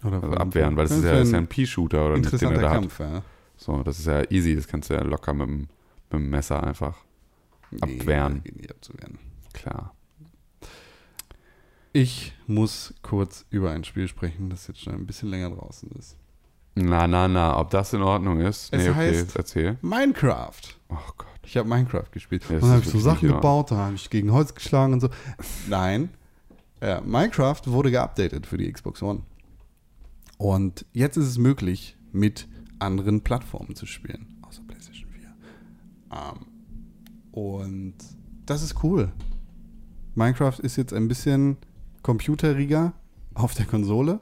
Oder 0.06 0.24
also 0.24 0.38
abwehren, 0.38 0.78
weil 0.78 0.88
das 0.88 0.98
ist 0.98 1.04
ja, 1.04 1.12
das 1.12 1.28
ist 1.28 1.34
ja 1.34 1.38
ein 1.38 1.48
Pea-Shooter 1.48 2.06
oder 2.06 2.18
nicht, 2.18 2.42
den 2.42 2.52
er 2.54 2.62
da 2.62 2.70
hat. 2.70 2.80
Kampf, 2.80 3.00
ja. 3.00 3.24
So, 3.58 3.84
das 3.84 4.00
ist 4.00 4.06
ja 4.06 4.24
easy, 4.32 4.56
das 4.56 4.70
kannst 4.70 4.90
du 4.90 4.94
ja 4.94 5.04
locker 5.04 5.34
mit 5.34 5.48
dem, 5.48 5.58
mit 5.60 6.14
dem 6.14 6.30
Messer 6.30 6.64
einfach. 6.64 6.98
Abwehren. 7.82 8.42
Nee, 8.46 8.70
abzuwehren. 8.70 9.20
Klar. 9.52 9.94
Ich 11.92 12.34
muss 12.48 12.94
kurz 13.02 13.46
über 13.50 13.72
ein 13.72 13.84
Spiel 13.84 14.08
sprechen, 14.08 14.50
das 14.50 14.68
jetzt 14.68 14.80
schon 14.80 14.94
ein 14.94 15.06
bisschen 15.08 15.28
länger 15.28 15.50
draußen 15.50 15.92
ist. 16.00 16.16
Na, 16.76 17.08
na, 17.08 17.28
na, 17.28 17.58
ob 17.60 17.70
das 17.72 17.94
in 17.94 18.02
Ordnung 18.02 18.40
ist? 18.42 18.74
Es 18.74 18.84
nee, 18.84 18.90
okay, 18.90 19.12
heißt- 19.12 19.36
erzähl. 19.36 19.78
Minecraft. 19.82 20.62
Oh 20.90 20.96
Gott. 21.18 21.28
Ich 21.44 21.58
habe 21.58 21.68
Minecraft 21.68 22.06
gespielt. 22.12 22.44
Ja, 22.48 22.56
und 22.56 22.62
dann 22.62 22.70
habe 22.72 22.82
ich 22.84 22.90
so 22.90 23.00
Sachen 23.00 23.28
gebaut, 23.28 23.72
da 23.72 23.78
habe 23.78 23.96
ich 23.96 24.10
gegen 24.10 24.32
Holz 24.32 24.54
geschlagen 24.54 24.94
und 24.94 25.00
so. 25.00 25.10
Nein. 25.68 26.10
Ja, 26.82 27.02
Minecraft 27.02 27.62
wurde 27.66 27.92
geupdatet 27.92 28.46
für 28.46 28.58
die 28.58 28.72
Xbox 28.72 29.02
One. 29.02 29.22
Und 30.38 30.86
jetzt 30.94 31.18
ist 31.18 31.26
es 31.26 31.38
möglich, 31.38 31.98
mit 32.12 32.48
anderen 32.78 33.22
Plattformen 33.22 33.76
zu 33.76 33.86
spielen. 33.86 34.38
Außer 34.44 34.62
PlayStation 34.66 35.10
4. 35.10 35.30
Ähm, 36.12 36.46
und 37.32 37.96
das 38.46 38.62
ist 38.64 38.84
cool. 38.84 39.12
Minecraft 40.16 40.60
ist 40.60 40.78
jetzt 40.78 40.94
ein 40.94 41.08
bisschen 41.08 41.58
computeriger 42.04 42.94
auf 43.34 43.54
der 43.54 43.66
Konsole. 43.66 44.20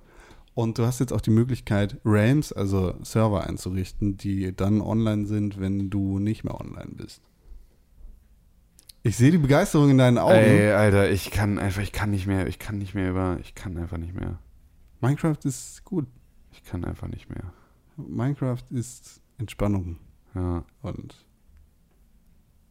Und 0.57 0.79
du 0.79 0.87
hast 0.87 0.99
jetzt 0.99 1.13
auch 1.13 1.21
die 1.21 1.29
Möglichkeit, 1.29 1.97
Realms, 2.03 2.51
also 2.51 2.95
Server 3.03 3.45
einzurichten, 3.45 4.17
die 4.17 4.55
dann 4.55 4.81
online 4.81 5.27
sind, 5.27 5.59
wenn 5.59 5.91
du 5.91 6.17
nicht 6.17 6.43
mehr 6.43 6.59
online 6.59 6.93
bist. 6.95 7.21
Ich 9.03 9.17
sehe 9.17 9.29
die 9.29 9.37
Begeisterung 9.37 9.91
in 9.91 9.99
deinen 9.99 10.17
Augen. 10.17 10.33
Ey, 10.33 10.71
Alter, 10.71 11.11
ich 11.11 11.29
kann 11.29 11.59
einfach, 11.59 11.83
ich 11.83 11.91
kann 11.91 12.09
nicht 12.09 12.25
mehr, 12.25 12.47
ich 12.47 12.57
kann 12.57 12.79
nicht 12.79 12.95
mehr 12.95 13.11
über, 13.11 13.37
ich 13.39 13.53
kann 13.53 13.77
einfach 13.77 13.99
nicht 13.99 14.15
mehr. 14.15 14.39
Minecraft 14.99 15.37
ist 15.43 15.83
gut. 15.83 16.07
Ich 16.51 16.63
kann 16.63 16.85
einfach 16.85 17.07
nicht 17.07 17.29
mehr. 17.29 17.53
Minecraft 17.95 18.63
ist 18.71 19.21
Entspannung 19.37 19.97
Ja, 20.33 20.65
und 20.81 21.13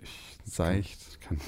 ich 0.00 0.38
seicht. 0.44 1.06
Ich 1.08 1.20
kann, 1.20 1.38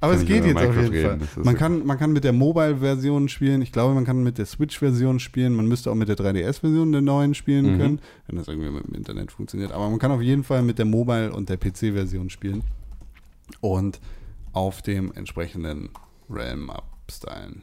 Aber 0.00 0.14
es 0.14 0.24
geht 0.24 0.44
jetzt 0.44 0.56
auf 0.56 0.62
Minecraft 0.62 0.82
jeden 0.92 1.06
reden, 1.10 1.20
Fall. 1.22 1.44
Man 1.44 1.56
kann, 1.56 1.86
man 1.86 1.98
kann 1.98 2.12
mit 2.12 2.24
der 2.24 2.32
Mobile-Version 2.32 3.28
spielen. 3.28 3.62
Ich 3.62 3.72
glaube, 3.72 3.94
man 3.94 4.04
kann 4.04 4.22
mit 4.22 4.38
der 4.38 4.46
Switch-Version 4.46 5.20
spielen. 5.20 5.54
Man 5.54 5.66
müsste 5.66 5.90
auch 5.90 5.94
mit 5.94 6.08
der 6.08 6.16
3DS-Version 6.16 6.92
der 6.92 7.00
neuen 7.00 7.34
spielen 7.34 7.74
Mhm. 7.74 7.78
können, 7.78 8.00
wenn 8.26 8.36
das 8.36 8.48
irgendwie 8.48 8.70
mit 8.70 8.86
dem 8.86 8.94
Internet 8.94 9.32
funktioniert. 9.32 9.72
Aber 9.72 9.88
man 9.90 9.98
kann 9.98 10.10
auf 10.10 10.20
jeden 10.22 10.44
Fall 10.44 10.62
mit 10.62 10.78
der 10.78 10.86
Mobile- 10.86 11.32
und 11.32 11.48
der 11.48 11.56
PC-Version 11.56 12.30
spielen 12.30 12.62
und 13.60 14.00
auf 14.52 14.82
dem 14.82 15.12
entsprechenden 15.12 15.90
Realm 16.30 16.70
abstylen. 16.70 17.62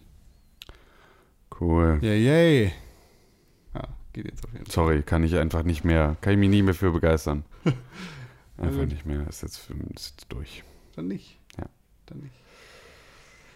cool. 1.59 1.99
Yay, 2.01 2.23
yay. 2.25 2.71
Ja, 3.75 3.83
geht 4.13 4.25
jetzt 4.25 4.43
auf 4.45 4.51
jeden 4.53 4.65
Fall. 4.65 4.73
Sorry, 4.73 5.01
kann 5.03 5.23
ich 5.23 5.35
einfach 5.37 5.63
nicht 5.63 5.83
mehr, 5.83 6.15
kann 6.21 6.33
ich 6.33 6.39
mich 6.39 6.49
nie 6.49 6.61
mehr 6.63 6.73
für 6.73 6.91
begeistern. 6.91 7.43
Einfach 8.57 8.85
nicht 8.85 9.05
mehr, 9.07 9.25
ist 9.27 9.41
jetzt, 9.41 9.69
ist 9.95 10.09
jetzt 10.11 10.25
durch. 10.29 10.63
Dann 10.95 11.07
nicht. 11.07 11.39
Ja. 11.57 11.65
Dann 12.11 12.19
nicht. 12.21 12.33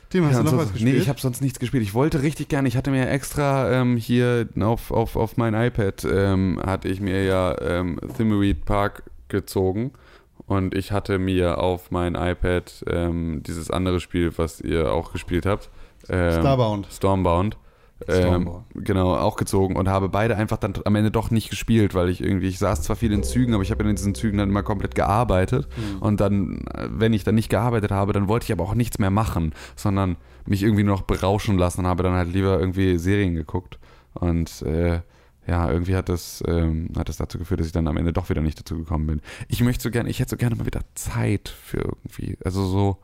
Tim, 0.09 0.25
hast 0.25 0.33
Ja, 0.33 0.43
du 0.43 0.51
noch 0.51 0.57
was 0.57 0.71
gespielt? 0.71 0.93
Nee, 0.93 0.99
ich 0.99 1.09
habe 1.09 1.19
sonst 1.19 1.41
nichts 1.41 1.59
gespielt. 1.59 1.83
Ich 1.83 1.93
wollte 1.93 2.21
richtig 2.21 2.47
gerne, 2.47 2.67
ich 2.67 2.77
hatte 2.77 2.91
mir 2.91 3.09
extra 3.09 3.71
ähm, 3.71 3.97
hier 3.97 4.47
auf, 4.61 4.91
auf, 4.91 5.15
auf 5.15 5.35
mein 5.37 5.53
iPad, 5.53 6.05
ähm, 6.09 6.59
hatte 6.65 6.87
ich 6.87 7.01
mir 7.01 7.23
ja 7.23 7.59
ähm, 7.61 7.99
Thimbleweed 8.15 8.65
Park 8.65 9.03
gezogen 9.27 9.91
und 10.45 10.75
ich 10.75 10.91
hatte 10.91 11.17
mir 11.17 11.57
auf 11.57 11.91
mein 11.91 12.15
iPad 12.15 12.85
ähm, 12.87 13.41
dieses 13.43 13.71
andere 13.71 13.99
Spiel, 13.99 14.31
was 14.37 14.61
ihr 14.61 14.93
auch 14.93 15.11
gespielt 15.11 15.45
habt, 15.45 15.69
ähm, 16.07 16.39
Starbound. 16.39 16.87
Stormbound, 16.91 17.57
Ähm, 18.07 18.49
genau, 18.73 19.15
auch 19.15 19.37
gezogen 19.37 19.77
und 19.77 19.87
habe 19.87 20.09
beide 20.09 20.35
einfach 20.35 20.57
dann 20.57 20.73
am 20.83 20.95
Ende 20.95 21.11
doch 21.11 21.31
nicht 21.31 21.49
gespielt, 21.49 21.93
weil 21.95 22.09
ich 22.09 22.21
irgendwie, 22.21 22.47
ich 22.47 22.59
saß 22.59 22.81
zwar 22.81 22.97
viel 22.97 23.13
in 23.13 23.23
Zügen, 23.23 23.53
aber 23.53 23.63
ich 23.63 23.71
habe 23.71 23.83
in 23.83 23.95
diesen 23.95 24.13
Zügen 24.13 24.37
dann 24.37 24.49
immer 24.49 24.63
komplett 24.63 24.95
gearbeitet. 24.95 25.67
Und 26.01 26.19
dann, 26.19 26.65
äh, 26.73 26.89
wenn 26.91 27.13
ich 27.13 27.23
dann 27.23 27.35
nicht 27.35 27.49
gearbeitet 27.49 27.91
habe, 27.91 28.11
dann 28.11 28.27
wollte 28.27 28.45
ich 28.45 28.51
aber 28.51 28.63
auch 28.63 28.75
nichts 28.75 28.99
mehr 28.99 29.11
machen, 29.11 29.53
sondern 29.75 30.17
mich 30.45 30.61
irgendwie 30.61 30.83
nur 30.83 30.95
noch 30.95 31.03
berauschen 31.03 31.57
lassen 31.57 31.81
und 31.81 31.87
habe 31.87 32.03
dann 32.03 32.13
halt 32.13 32.33
lieber 32.33 32.59
irgendwie 32.59 32.97
Serien 32.97 33.33
geguckt. 33.33 33.79
Und 34.13 34.61
äh, 34.63 34.99
ja, 35.47 35.71
irgendwie 35.71 35.95
hat 35.95 36.09
das, 36.09 36.43
ähm, 36.47 36.89
hat 36.97 37.07
das 37.07 37.17
dazu 37.17 37.37
geführt, 37.37 37.59
dass 37.59 37.67
ich 37.67 37.73
dann 37.73 37.87
am 37.87 37.97
Ende 37.97 38.13
doch 38.13 38.29
wieder 38.29 38.41
nicht 38.41 38.59
dazu 38.59 38.77
gekommen 38.77 39.07
bin. 39.07 39.21
Ich 39.47 39.61
möchte 39.61 39.83
so 39.83 39.91
gerne, 39.91 40.09
ich 40.09 40.19
hätte 40.19 40.31
so 40.31 40.37
gerne 40.37 40.55
mal 40.55 40.65
wieder 40.65 40.81
Zeit 40.95 41.49
für 41.49 41.79
irgendwie, 41.79 42.37
also 42.43 42.65
so, 42.65 42.97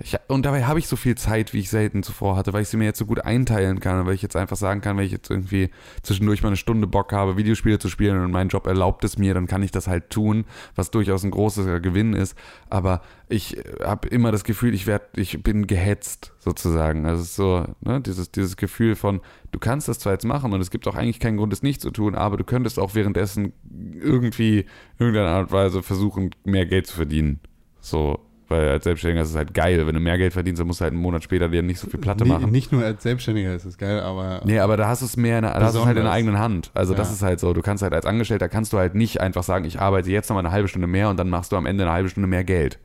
ich, 0.00 0.16
und 0.26 0.44
dabei 0.44 0.64
habe 0.64 0.80
ich 0.80 0.88
so 0.88 0.96
viel 0.96 1.14
Zeit, 1.14 1.52
wie 1.52 1.60
ich 1.60 1.70
selten 1.70 2.02
zuvor 2.02 2.34
hatte, 2.34 2.52
weil 2.52 2.62
ich 2.62 2.68
sie 2.68 2.76
mir 2.76 2.84
jetzt 2.84 2.98
so 2.98 3.06
gut 3.06 3.20
einteilen 3.20 3.78
kann 3.78 4.04
weil 4.06 4.14
ich 4.14 4.22
jetzt 4.22 4.34
einfach 4.34 4.56
sagen 4.56 4.80
kann, 4.80 4.96
wenn 4.96 5.04
ich 5.04 5.12
jetzt 5.12 5.30
irgendwie 5.30 5.70
zwischendurch 6.02 6.42
mal 6.42 6.48
eine 6.48 6.56
Stunde 6.56 6.88
Bock 6.88 7.12
habe, 7.12 7.36
Videospiele 7.36 7.78
zu 7.78 7.88
spielen 7.88 8.18
und 8.18 8.32
mein 8.32 8.48
Job 8.48 8.66
erlaubt 8.66 9.04
es 9.04 9.18
mir, 9.18 9.34
dann 9.34 9.46
kann 9.46 9.62
ich 9.62 9.70
das 9.70 9.86
halt 9.86 10.10
tun, 10.10 10.46
was 10.74 10.90
durchaus 10.90 11.22
ein 11.22 11.30
großer 11.30 11.78
Gewinn 11.78 12.12
ist. 12.12 12.36
Aber 12.70 13.02
ich 13.28 13.56
habe 13.84 14.08
immer 14.08 14.32
das 14.32 14.42
Gefühl, 14.42 14.74
ich 14.74 14.88
werde, 14.88 15.06
ich 15.14 15.44
bin 15.44 15.68
gehetzt 15.68 16.32
sozusagen. 16.40 17.06
Also 17.06 17.22
so, 17.22 17.66
ne, 17.80 18.00
dieses, 18.00 18.32
dieses 18.32 18.56
Gefühl 18.56 18.96
von, 18.96 19.20
du 19.52 19.60
kannst 19.60 19.86
das 19.86 20.00
zwar 20.00 20.14
jetzt 20.14 20.26
machen 20.26 20.52
und 20.52 20.60
es 20.60 20.72
gibt 20.72 20.88
auch 20.88 20.96
eigentlich 20.96 21.20
keinen 21.20 21.36
Grund, 21.36 21.52
es 21.52 21.62
nicht 21.62 21.80
zu 21.80 21.92
tun, 21.92 22.16
aber 22.16 22.36
du 22.36 22.42
könntest 22.42 22.80
auch 22.80 22.96
währenddessen 22.96 23.52
irgendwie 23.70 24.66
irgendeine 24.98 25.28
Art 25.28 25.44
und 25.44 25.52
Weise 25.52 25.84
versuchen, 25.84 26.30
mehr 26.42 26.66
Geld 26.66 26.88
zu 26.88 26.96
verdienen. 26.96 27.38
So, 27.80 28.18
weil 28.48 28.68
als 28.68 28.84
Selbstständiger 28.84 29.22
ist 29.22 29.30
es 29.30 29.36
halt 29.36 29.54
geil. 29.54 29.86
Wenn 29.86 29.94
du 29.94 30.00
mehr 30.00 30.18
Geld 30.18 30.32
verdienst, 30.32 30.60
dann 30.60 30.66
musst 30.66 30.80
du 30.80 30.84
halt 30.84 30.92
einen 30.92 31.02
Monat 31.02 31.22
später 31.24 31.48
dir 31.48 31.62
nicht 31.62 31.78
so 31.80 31.88
viel 31.88 32.00
Platte 32.00 32.24
machen. 32.24 32.50
Nicht 32.50 32.72
nur 32.72 32.84
als 32.84 33.02
Selbstständiger 33.02 33.54
ist 33.54 33.64
es 33.64 33.78
geil, 33.78 34.00
aber 34.00 34.42
Nee, 34.44 34.58
aber 34.58 34.76
da 34.76 34.88
hast 34.88 35.02
du 35.02 35.06
es 35.06 35.16
mehr, 35.16 35.38
in, 35.38 35.42
der- 35.44 35.54
da 35.58 35.60
hast 35.66 35.84
halt 35.84 35.96
in 35.96 36.04
der 36.04 36.12
eigenen 36.12 36.38
Hand. 36.38 36.70
Also 36.74 36.94
das 36.94 37.08
Ja. 37.08 37.14
ist 37.14 37.22
halt 37.22 37.40
so, 37.40 37.52
du 37.52 37.62
kannst 37.62 37.82
halt 37.82 37.92
als 37.94 38.06
Angestellter, 38.06 38.48
kannst 38.48 38.72
du 38.72 38.78
halt 38.78 38.94
nicht 38.94 39.20
einfach 39.20 39.42
sagen, 39.42 39.64
ich 39.64 39.80
arbeite 39.80 40.10
jetzt 40.10 40.28
noch 40.28 40.34
mal 40.34 40.40
eine 40.40 40.50
halbe 40.52 40.68
Stunde 40.68 40.86
mehr 40.86 41.08
und 41.10 41.18
dann 41.18 41.30
machst 41.30 41.52
du 41.52 41.56
am 41.56 41.66
Ende 41.66 41.84
eine 41.84 41.92
halbe 41.92 42.08
Stunde 42.08 42.26
mehr 42.28 42.44
Geld. 42.44 42.78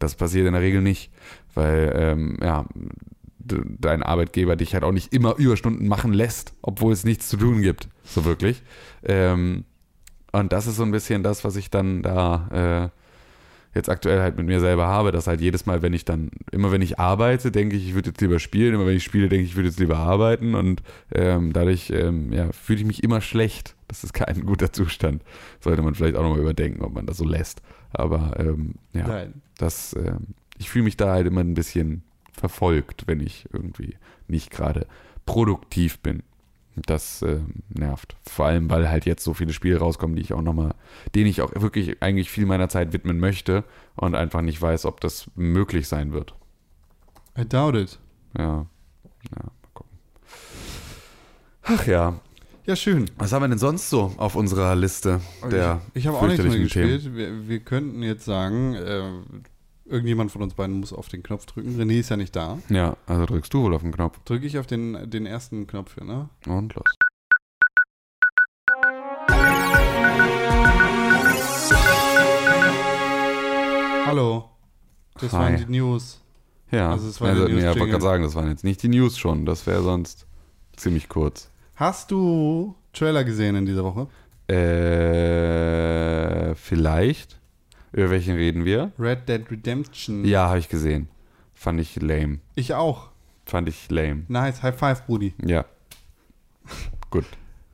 Das 0.00 0.14
passiert 0.16 0.46
in 0.46 0.52
der 0.54 0.62
Regel 0.62 0.82
nicht, 0.82 1.12
weil, 1.54 1.92
ähm, 1.96 2.36
ja, 2.42 2.64
dein 3.46 4.02
Arbeitgeber 4.02 4.56
dich 4.56 4.74
halt 4.74 4.84
auch 4.84 4.92
nicht 4.92 5.12
immer 5.12 5.36
Überstunden 5.36 5.86
machen 5.86 6.12
lässt, 6.12 6.54
obwohl 6.62 6.92
es 6.92 7.04
nichts 7.04 7.28
zu 7.28 7.36
tun 7.36 7.60
gibt, 7.62 7.88
so 8.02 8.24
wirklich. 8.24 8.62
Ähm, 9.04 9.64
und 10.32 10.52
das 10.52 10.66
ist 10.66 10.76
so 10.76 10.82
ein 10.82 10.90
bisschen 10.90 11.22
das, 11.22 11.44
was 11.44 11.56
ich 11.56 11.70
dann 11.70 12.02
da 12.02 12.90
äh, 12.90 13.00
jetzt 13.74 13.88
aktuell 13.88 14.20
halt 14.20 14.36
mit 14.36 14.46
mir 14.46 14.60
selber 14.60 14.86
habe, 14.86 15.10
dass 15.10 15.26
halt 15.26 15.40
jedes 15.40 15.66
Mal, 15.66 15.82
wenn 15.82 15.92
ich 15.92 16.04
dann, 16.04 16.30
immer 16.52 16.70
wenn 16.70 16.82
ich 16.82 16.98
arbeite, 16.98 17.50
denke 17.50 17.76
ich, 17.76 17.88
ich 17.88 17.94
würde 17.94 18.10
jetzt 18.10 18.20
lieber 18.20 18.38
spielen, 18.38 18.74
immer 18.74 18.86
wenn 18.86 18.96
ich 18.96 19.04
spiele, 19.04 19.28
denke 19.28 19.44
ich, 19.44 19.50
ich 19.50 19.56
würde 19.56 19.68
jetzt 19.68 19.80
lieber 19.80 19.98
arbeiten 19.98 20.54
und 20.54 20.82
ähm, 21.12 21.52
dadurch 21.52 21.90
ähm, 21.90 22.32
ja, 22.32 22.52
fühle 22.52 22.80
ich 22.80 22.86
mich 22.86 23.02
immer 23.02 23.20
schlecht. 23.20 23.74
Das 23.88 24.04
ist 24.04 24.12
kein 24.14 24.46
guter 24.46 24.72
Zustand. 24.72 25.22
Sollte 25.60 25.82
man 25.82 25.94
vielleicht 25.94 26.16
auch 26.16 26.22
nochmal 26.22 26.40
überdenken, 26.40 26.82
ob 26.82 26.94
man 26.94 27.06
das 27.06 27.16
so 27.16 27.24
lässt. 27.24 27.62
Aber 27.92 28.38
ähm, 28.38 28.74
ja, 28.92 29.06
Nein. 29.06 29.42
das, 29.58 29.94
ähm, 29.94 30.34
ich 30.58 30.70
fühle 30.70 30.84
mich 30.84 30.96
da 30.96 31.12
halt 31.12 31.26
immer 31.26 31.40
ein 31.40 31.54
bisschen 31.54 32.02
verfolgt, 32.32 33.04
wenn 33.06 33.20
ich 33.20 33.46
irgendwie 33.52 33.96
nicht 34.28 34.50
gerade 34.50 34.86
produktiv 35.26 35.98
bin. 36.00 36.22
Das 36.76 37.22
ähm, 37.22 37.62
nervt. 37.68 38.16
Vor 38.28 38.46
allem, 38.46 38.68
weil 38.68 38.88
halt 38.88 39.06
jetzt 39.06 39.22
so 39.22 39.34
viele 39.34 39.52
Spiele 39.52 39.78
rauskommen, 39.78 40.16
die 40.16 40.22
ich 40.22 40.32
auch 40.32 40.42
nochmal, 40.42 40.74
denen 41.14 41.26
ich 41.26 41.40
auch 41.40 41.52
wirklich 41.54 42.02
eigentlich 42.02 42.30
viel 42.30 42.46
meiner 42.46 42.68
Zeit 42.68 42.92
widmen 42.92 43.20
möchte 43.20 43.64
und 43.96 44.14
einfach 44.14 44.40
nicht 44.40 44.60
weiß, 44.60 44.84
ob 44.84 45.00
das 45.00 45.30
möglich 45.36 45.86
sein 45.86 46.12
wird. 46.12 46.34
I 47.38 47.44
doubt 47.44 47.76
it. 47.76 47.98
Ja. 48.36 48.66
Ja, 49.30 49.42
mal 49.42 49.70
gucken. 49.72 49.98
Ach 51.62 51.86
ja. 51.86 52.20
Ja, 52.66 52.76
schön. 52.76 53.10
Was 53.18 53.32
haben 53.32 53.42
wir 53.42 53.48
denn 53.48 53.58
sonst 53.58 53.90
so 53.90 54.14
auf 54.16 54.36
unserer 54.36 54.74
Liste 54.74 55.20
der 55.50 55.82
ich 55.92 56.00
ich 56.00 56.06
habe 56.06 56.16
auch 56.16 56.26
nichts 56.26 56.42
mehr 56.42 56.58
gespielt. 56.58 57.14
Wir, 57.14 57.46
wir 57.46 57.60
könnten 57.60 58.02
jetzt 58.02 58.24
sagen, 58.24 58.74
äh, 58.74 59.02
irgendjemand 59.86 60.32
von 60.32 60.42
uns 60.42 60.54
beiden 60.54 60.80
muss 60.80 60.92
auf 60.92 61.08
den 61.08 61.22
Knopf 61.22 61.46
drücken. 61.46 61.78
René 61.80 62.00
ist 62.00 62.10
ja 62.10 62.16
nicht 62.16 62.34
da. 62.34 62.58
Ja, 62.68 62.96
also 63.06 63.26
drückst 63.26 63.52
du 63.52 63.62
wohl 63.62 63.74
auf 63.74 63.82
den 63.82 63.92
Knopf. 63.92 64.18
Drücke 64.24 64.46
ich 64.46 64.58
auf 64.58 64.66
den, 64.66 65.10
den 65.10 65.26
ersten 65.26 65.66
Knopf 65.66 65.94
hier, 65.94 66.04
ne? 66.04 66.28
Und 66.46 66.74
los. 66.74 66.84
Hallo. 74.06 74.50
Das 75.20 75.32
Hi. 75.32 75.38
waren 75.38 75.56
die 75.56 75.66
News. 75.78 76.20
Ja, 76.70 76.90
Also 76.90 77.06
also, 77.06 77.08
es 77.08 77.20
war 77.20 77.34
der 77.34 77.48
nee, 77.48 77.58
ich 77.60 77.66
wollte 77.78 77.90
gerade 77.92 78.02
sagen, 78.02 78.22
das 78.24 78.34
waren 78.34 78.48
jetzt 78.48 78.64
nicht 78.64 78.82
die 78.82 78.88
News 78.88 79.18
schon. 79.18 79.46
Das 79.46 79.66
wäre 79.66 79.82
sonst 79.82 80.26
ziemlich 80.76 81.08
kurz. 81.08 81.50
Hast 81.76 82.10
du 82.10 82.74
Trailer 82.92 83.24
gesehen 83.24 83.54
in 83.56 83.66
dieser 83.66 83.84
Woche? 83.84 84.08
Äh, 84.52 86.54
vielleicht. 86.56 87.40
Über 87.94 88.10
welchen 88.10 88.34
reden 88.34 88.64
wir? 88.64 88.90
Red 88.98 89.28
Dead 89.28 89.48
Redemption. 89.48 90.24
Ja, 90.24 90.48
habe 90.48 90.58
ich 90.58 90.68
gesehen. 90.68 91.08
Fand 91.54 91.80
ich 91.80 91.94
lame. 92.02 92.40
Ich 92.56 92.74
auch. 92.74 93.10
Fand 93.46 93.68
ich 93.68 93.88
lame. 93.88 94.24
Nice. 94.26 94.64
High 94.64 94.76
five, 94.76 95.06
Brudi. 95.06 95.32
Ja. 95.46 95.64
Gut. 97.10 97.24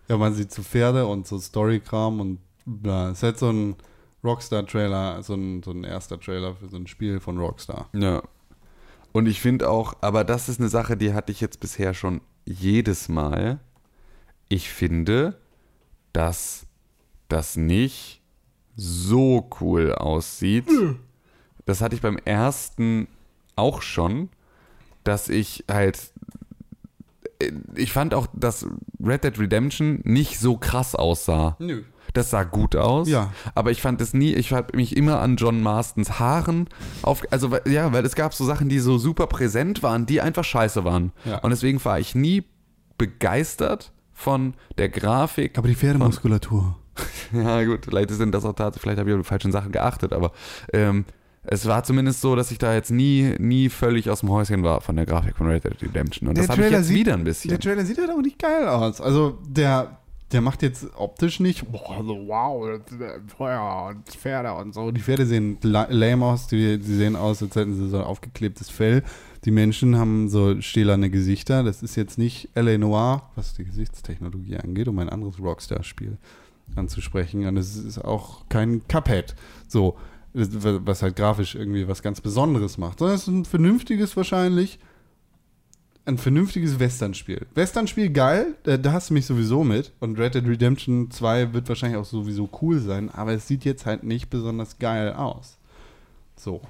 Ja, 0.09 0.19
man 0.19 0.35
sieht 0.35 0.53
so 0.53 0.63
Pferde 0.63 1.07
und 1.07 1.27
so 1.27 1.41
Storykram 1.41 2.21
und 2.21 2.39
bla. 2.67 3.09
Es 3.09 3.19
ist 3.19 3.23
halt 3.23 3.39
so 3.39 3.51
ein 3.51 3.77
Rockstar-Trailer, 4.23 5.23
so 5.23 5.33
ein, 5.33 5.63
so 5.63 5.71
ein 5.71 5.85
erster 5.85 6.21
Trailer 6.21 6.55
für 6.55 6.69
so 6.69 6.77
ein 6.77 6.87
Spiel 6.87 7.19
von 7.19 7.39
Rockstar. 7.39 7.89
Ja. 7.95 8.23
Und 9.13 9.25
ich 9.25 9.41
finde 9.41 9.71
auch, 9.71 9.95
aber 10.03 10.25
das 10.25 10.51
ist 10.51 10.61
eine 10.61 10.69
Sache, 10.69 10.99
die 10.99 11.15
hatte 11.15 11.33
ich 11.33 11.41
jetzt 11.41 11.61
bisher 11.61 11.95
schon 11.95 12.21
jedes 12.45 13.09
Mal. 13.09 13.59
Ich 14.51 14.69
finde, 14.69 15.41
dass 16.13 16.67
das 17.29 17.57
nicht 17.57 18.20
so 18.81 19.49
cool 19.61 19.95
aussieht. 19.95 20.67
Das 21.67 21.83
hatte 21.83 21.95
ich 21.95 22.01
beim 22.01 22.17
ersten 22.17 23.09
auch 23.55 23.83
schon, 23.83 24.31
dass 25.05 25.29
ich 25.29 25.65
halt. 25.71 26.13
Ich 27.75 27.93
fand 27.93 28.15
auch, 28.15 28.27
dass 28.35 28.67
Red 29.03 29.25
Dead 29.25 29.39
Redemption 29.39 30.01
nicht 30.05 30.39
so 30.39 30.57
krass 30.57 30.95
aussah. 30.95 31.57
Nö. 31.59 31.83
Das 32.13 32.31
sah 32.31 32.43
gut 32.43 32.75
aus. 32.75 33.09
Ja. 33.09 33.33
Aber 33.55 33.71
ich 33.71 33.81
fand 33.81 34.01
es 34.01 34.15
nie, 34.15 34.33
ich 34.35 34.53
habe 34.53 34.77
mich 34.77 34.97
immer 34.97 35.21
an 35.21 35.37
John 35.37 35.63
Marstons 35.63 36.19
Haaren 36.19 36.69
auf, 37.03 37.23
also 37.31 37.57
ja, 37.67 37.93
weil 37.93 38.05
es 38.05 38.15
gab 38.15 38.35
so 38.35 38.45
Sachen, 38.45 38.69
die 38.69 38.81
so 38.81 38.99
super 38.99 39.27
präsent 39.27 39.83
waren, 39.83 40.07
die 40.07 40.21
einfach 40.21 40.45
scheiße 40.45 40.85
waren. 40.85 41.13
Ja. 41.25 41.39
Und 41.39 41.51
deswegen 41.51 41.83
war 41.85 42.01
ich 42.01 42.15
nie 42.15 42.45
begeistert 42.99 43.93
von 44.13 44.55
der 44.77 44.89
Grafik. 44.89 45.57
Aber 45.57 45.69
die 45.69 45.77
Pferdemuskulatur. 45.77 46.77
Ja, 47.33 47.63
gut, 47.65 47.85
vielleicht 47.85 48.11
sind 48.11 48.33
das 48.35 48.45
auch 48.45 48.53
tatsächlich, 48.55 48.83
vielleicht 48.83 48.99
habe 48.99 49.11
ich 49.11 49.17
auf 49.17 49.23
die 49.23 49.29
falschen 49.29 49.53
Sachen 49.53 49.73
geachtet, 49.73 50.13
aber 50.13 50.33
ähm, 50.73 51.05
es 51.43 51.65
war 51.67 51.83
zumindest 51.85 52.21
so, 52.21 52.37
dass 52.37 52.51
ich 52.51 52.59
da 52.59 52.75
jetzt 52.75 52.91
nie, 52.91 53.35
nie 53.39 53.69
völlig 53.71 54.11
aus 54.11 54.21
dem 54.21 54.31
Häuschen 54.31 54.63
war 54.63 54.81
von 54.83 54.97
der 54.97 55.07
Grafik 55.07 55.37
von 55.37 55.47
Red 55.47 55.65
Dead 55.65 55.83
Redemption. 55.83 56.29
Und 56.29 56.37
Der 56.37 56.47
das 56.47 56.51
habe 56.57 56.67
ich 56.67 56.71
jetzt 56.73 56.87
sieht- 56.89 56.97
wieder 56.99 57.15
ein 57.15 57.25
bisschen. 57.25 57.49
Der 57.49 57.59
Trailer 57.61 57.85
sieht 57.85 57.99
halt 57.99 58.11
auch 58.11 58.21
nicht 58.21 58.39
geil 58.39 58.69
aus. 58.69 59.01
Also 59.01 59.39
der, 59.49 59.97
der 60.33 60.43
macht 60.43 60.61
jetzt 60.63 60.87
optisch 60.97 61.41
nicht, 61.41 61.65
boah, 61.73 62.05
so 62.07 62.27
wow, 62.29 62.79
Feuer 63.39 63.87
und 63.91 64.07
Pferde 64.09 64.53
und 64.53 64.75
so. 64.75 64.91
Die 64.91 65.01
Pferde 65.01 65.25
sehen 65.25 65.57
la- 65.63 65.87
lame 65.89 66.27
aus, 66.27 66.47
die, 66.47 66.79
die 66.79 66.95
sehen 66.95 67.17
aus, 67.17 67.43
als 67.43 67.57
hätten 67.57 67.75
sie 67.75 67.89
so 67.89 67.97
ein 67.99 68.05
aufgeklebtes 68.05 68.69
Fell. 68.69 69.03
Die 69.47 69.51
Menschen 69.51 69.97
haben 69.97 70.29
so 70.29 70.61
stählerne 70.61 71.09
Gesichter. 71.09 71.63
Das 71.63 71.83
ist 71.83 71.97
jetzt 71.97 72.19
nicht 72.19 72.51
L.A. 72.55 72.77
Noir, 72.77 73.31
was 73.35 73.55
die 73.55 73.65
Gesichtstechnologie 73.65 74.59
angeht, 74.59 74.89
um 74.89 74.99
ein 74.99 75.09
anderes 75.09 75.39
Rockstar-Spiel 75.41 76.19
anzusprechen. 76.77 77.47
Und 77.47 77.57
es 77.57 77.77
ist 77.77 77.99
auch 77.99 78.49
kein 78.49 78.87
Cuphead. 78.89 79.35
So, 79.69 79.97
was 80.33 81.03
halt 81.03 81.17
grafisch 81.17 81.55
irgendwie 81.55 81.89
was 81.89 82.03
ganz 82.03 82.21
Besonderes 82.21 82.79
macht. 82.79 82.99
Sondern 83.01 83.17
es 83.17 83.23
ist 83.23 83.29
ein 83.29 83.45
vernünftiges 83.45 84.17
wahrscheinlich 84.17 84.79
ein 86.07 86.19
vernünftiges 86.19 86.79
Western-Spiel. 86.79 87.47
Western-Spiel 87.55 88.11
geil, 88.11 88.57
da, 88.65 88.77
da 88.77 88.93
hast 88.93 89.11
du 89.11 89.15
mich 89.15 89.27
sowieso 89.27 89.65
mit. 89.65 89.93
Und 90.01 90.19
Red 90.19 90.35
Dead 90.35 90.47
Redemption 90.47 91.11
2 91.11 91.53
wird 91.53 91.69
wahrscheinlich 91.69 91.99
auch 91.99 92.05
sowieso 92.05 92.49
cool 92.63 92.81
sein, 92.81 93.11
aber 93.11 93.33
es 93.33 93.47
sieht 93.47 93.65
jetzt 93.65 93.87
halt 93.87 94.03
nicht 94.03 94.31
besonders 94.31 94.79
geil 94.79 95.13
aus. 95.13 95.59
So. 96.37 96.63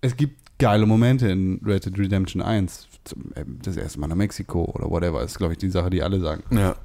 Es 0.00 0.16
gibt 0.16 0.58
geile 0.58 0.86
Momente 0.86 1.28
in 1.28 1.60
Red 1.64 1.86
Dead 1.86 1.98
Redemption 1.98 2.42
1. 2.42 2.88
Zum, 3.04 3.32
ähm, 3.36 3.58
Das 3.62 3.76
erste 3.76 4.00
Mal 4.00 4.08
nach 4.08 4.16
Mexiko 4.16 4.64
oder 4.74 4.90
whatever, 4.90 5.22
ist, 5.22 5.38
glaube 5.38 5.54
ich, 5.54 5.58
die 5.58 5.70
Sache, 5.70 5.90
die 5.90 6.02
alle 6.02 6.20
sagen. 6.20 6.42
ja. 6.50 6.76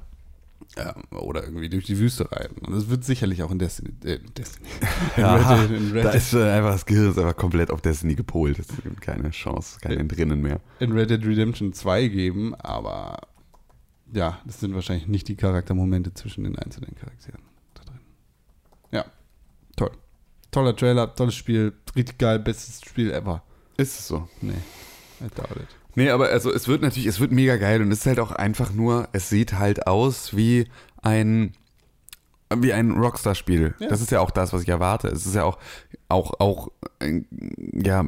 Ja, 0.76 0.94
oder 1.10 1.44
irgendwie 1.44 1.68
durch 1.70 1.86
die 1.86 1.98
Wüste 1.98 2.30
reiten. 2.30 2.64
Und 2.66 2.74
das 2.74 2.88
wird 2.90 3.04
sicherlich 3.04 3.42
auch 3.42 3.50
in 3.50 3.58
Destiny. 3.58 3.94
Äh, 4.04 4.18
Destiny. 4.36 4.68
In 5.16 5.22
Ja, 5.22 5.34
Red 5.36 5.70
in 5.70 5.92
Red 5.92 6.04
da 6.04 6.10
ist 6.10 6.34
äh, 6.34 6.42
einfach 6.50 6.72
das 6.72 6.84
Gehirn 6.84 7.10
ist 7.10 7.18
einfach 7.18 7.36
komplett 7.36 7.70
auf 7.70 7.80
Destiny 7.80 8.14
gepolt. 8.14 8.58
Es 8.58 8.68
gibt 8.82 9.00
keine 9.00 9.30
Chance, 9.30 9.78
kein 9.80 9.98
Entrinnen 9.98 10.40
mehr. 10.42 10.60
in 10.80 10.92
Red 10.92 11.08
Dead 11.10 11.24
Redemption 11.24 11.72
2 11.72 12.08
geben, 12.08 12.54
aber 12.56 13.18
ja, 14.12 14.38
das 14.44 14.60
sind 14.60 14.74
wahrscheinlich 14.74 15.06
nicht 15.08 15.28
die 15.28 15.36
Charaktermomente 15.36 16.12
zwischen 16.14 16.44
den 16.44 16.58
einzelnen 16.58 16.94
Charakteren 16.94 17.40
da 17.74 17.82
drin. 17.84 18.00
Ja, 18.92 19.04
toll. 19.76 19.90
Toller 20.50 20.76
Trailer, 20.76 21.14
tolles 21.14 21.34
Spiel, 21.34 21.72
richtig 21.94 22.18
geil, 22.18 22.38
bestes 22.38 22.82
Spiel 22.86 23.10
ever. 23.12 23.42
Ist 23.78 23.98
es 23.98 24.08
so? 24.08 24.28
Nee, 24.42 24.52
I 25.20 25.28
doubt 25.34 25.56
it. 25.56 25.68
Nee, 25.96 26.10
aber 26.10 26.28
also 26.28 26.52
es 26.52 26.68
wird 26.68 26.82
natürlich, 26.82 27.06
es 27.06 27.20
wird 27.20 27.32
mega 27.32 27.56
geil 27.56 27.80
und 27.82 27.90
es 27.90 28.00
ist 28.00 28.06
halt 28.06 28.20
auch 28.20 28.30
einfach 28.30 28.72
nur, 28.72 29.08
es 29.12 29.30
sieht 29.30 29.54
halt 29.54 29.86
aus 29.86 30.36
wie 30.36 30.68
ein 31.02 31.52
wie 32.54 32.72
ein 32.72 32.92
Rockstar-Spiel. 32.92 33.74
Ja. 33.80 33.88
Das 33.88 34.00
ist 34.00 34.12
ja 34.12 34.20
auch 34.20 34.30
das, 34.30 34.52
was 34.52 34.62
ich 34.62 34.68
erwarte. 34.68 35.08
Es 35.08 35.26
ist 35.26 35.34
ja 35.34 35.42
auch, 35.42 35.58
auch, 36.08 36.38
auch, 36.38 36.68
ja, 37.00 38.04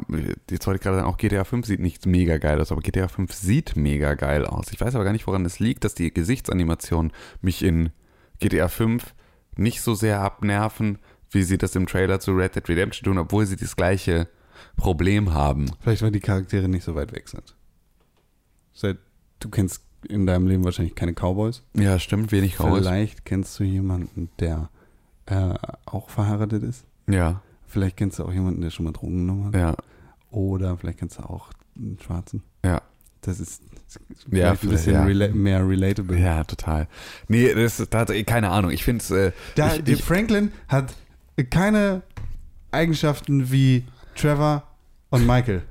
jetzt 0.49 0.66
wollte 0.66 0.76
ich 0.76 0.82
gerade 0.82 0.99
sagen, 0.99 1.09
auch 1.09 1.16
GTA 1.16 1.43
5 1.43 1.66
sieht 1.66 1.80
nicht 1.80 2.07
mega 2.07 2.39
geil 2.39 2.61
aus, 2.61 2.70
aber 2.70 2.80
GTA 2.80 3.09
5 3.09 3.32
sieht 3.32 3.74
mega 3.74 4.14
geil 4.14 4.47
aus. 4.47 4.66
Ich 4.70 4.80
weiß 4.80 4.95
aber 4.95 5.03
gar 5.03 5.12
nicht, 5.12 5.26
woran 5.26 5.45
es 5.45 5.59
liegt, 5.59 5.82
dass 5.82 5.95
die 5.95 6.14
Gesichtsanimationen 6.14 7.12
mich 7.41 7.64
in 7.64 7.91
GTA 8.39 8.68
5 8.68 9.12
nicht 9.57 9.80
so 9.80 9.95
sehr 9.95 10.20
abnerven, 10.20 10.99
wie 11.30 11.43
sie 11.43 11.59
das 11.59 11.74
im 11.74 11.86
Trailer 11.86 12.20
zu 12.20 12.32
Red 12.32 12.55
Dead 12.55 12.68
Redemption 12.68 13.12
tun, 13.12 13.18
obwohl 13.18 13.45
sie 13.45 13.57
das 13.57 13.74
gleiche 13.74 14.28
Problem 14.76 15.34
haben. 15.34 15.66
Vielleicht, 15.80 16.03
weil 16.03 16.12
die 16.12 16.20
Charaktere 16.20 16.68
nicht 16.68 16.84
so 16.84 16.95
weit 16.95 17.12
weg 17.12 17.28
sind. 17.28 17.57
Seit, 18.80 18.98
du 19.40 19.48
kennst 19.48 19.82
in 20.08 20.24
deinem 20.24 20.46
Leben 20.46 20.62
wahrscheinlich 20.64 20.94
keine 20.94 21.12
Cowboys. 21.12 21.62
Ja, 21.74 21.98
stimmt, 21.98 22.30
wenig 22.30 22.60
raus. 22.60 22.78
Vielleicht 22.78 23.24
kennst 23.24 23.58
du 23.58 23.64
jemanden, 23.64 24.30
der 24.38 24.70
äh, 25.26 25.54
auch 25.84 26.08
verheiratet 26.10 26.62
ist. 26.62 26.84
Ja, 27.08 27.42
Vielleicht 27.66 27.96
kennst 27.96 28.18
du 28.20 28.24
auch 28.24 28.32
jemanden, 28.32 28.60
der 28.62 28.70
schon 28.70 28.84
mal 28.84 28.92
Drogen 28.92 29.18
genommen 29.26 29.46
hat. 29.46 29.54
ja, 29.56 29.76
Oder 30.30 30.76
vielleicht 30.78 31.00
kennst 31.00 31.18
du 31.18 31.22
auch 31.24 31.50
einen 31.76 31.98
Schwarzen. 32.00 32.42
ja. 32.64 32.80
Das 33.20 33.40
ist 33.40 33.62
Ja, 34.30 34.52
ein 34.52 34.56
bisschen 34.68 34.92
ja. 34.94 35.02
rela 35.04 35.26
mehr 35.28 35.68
relatable. 35.68 36.16
Ja, 36.16 36.44
total. 36.44 36.86
Nee, 37.26 37.52
das 37.52 37.80
ist, 37.80 37.92
da 37.92 37.98
hat, 38.00 38.12
keine 38.28 38.48
Ahnung. 38.50 38.70
Ich 38.70 38.84
finde 38.84 39.02
es. 39.02 39.10
Äh, 39.10 39.32
Da, 39.56 39.74
ich, 39.74 39.82
der 39.82 39.94
ich, 39.94 40.04
Franklin 40.04 40.52
hat 40.68 40.94
keine 41.50 42.02
Eigenschaften 42.70 43.50
wie 43.50 43.84
Trevor 44.14 44.62
und 45.10 45.26
Michael. 45.26 45.62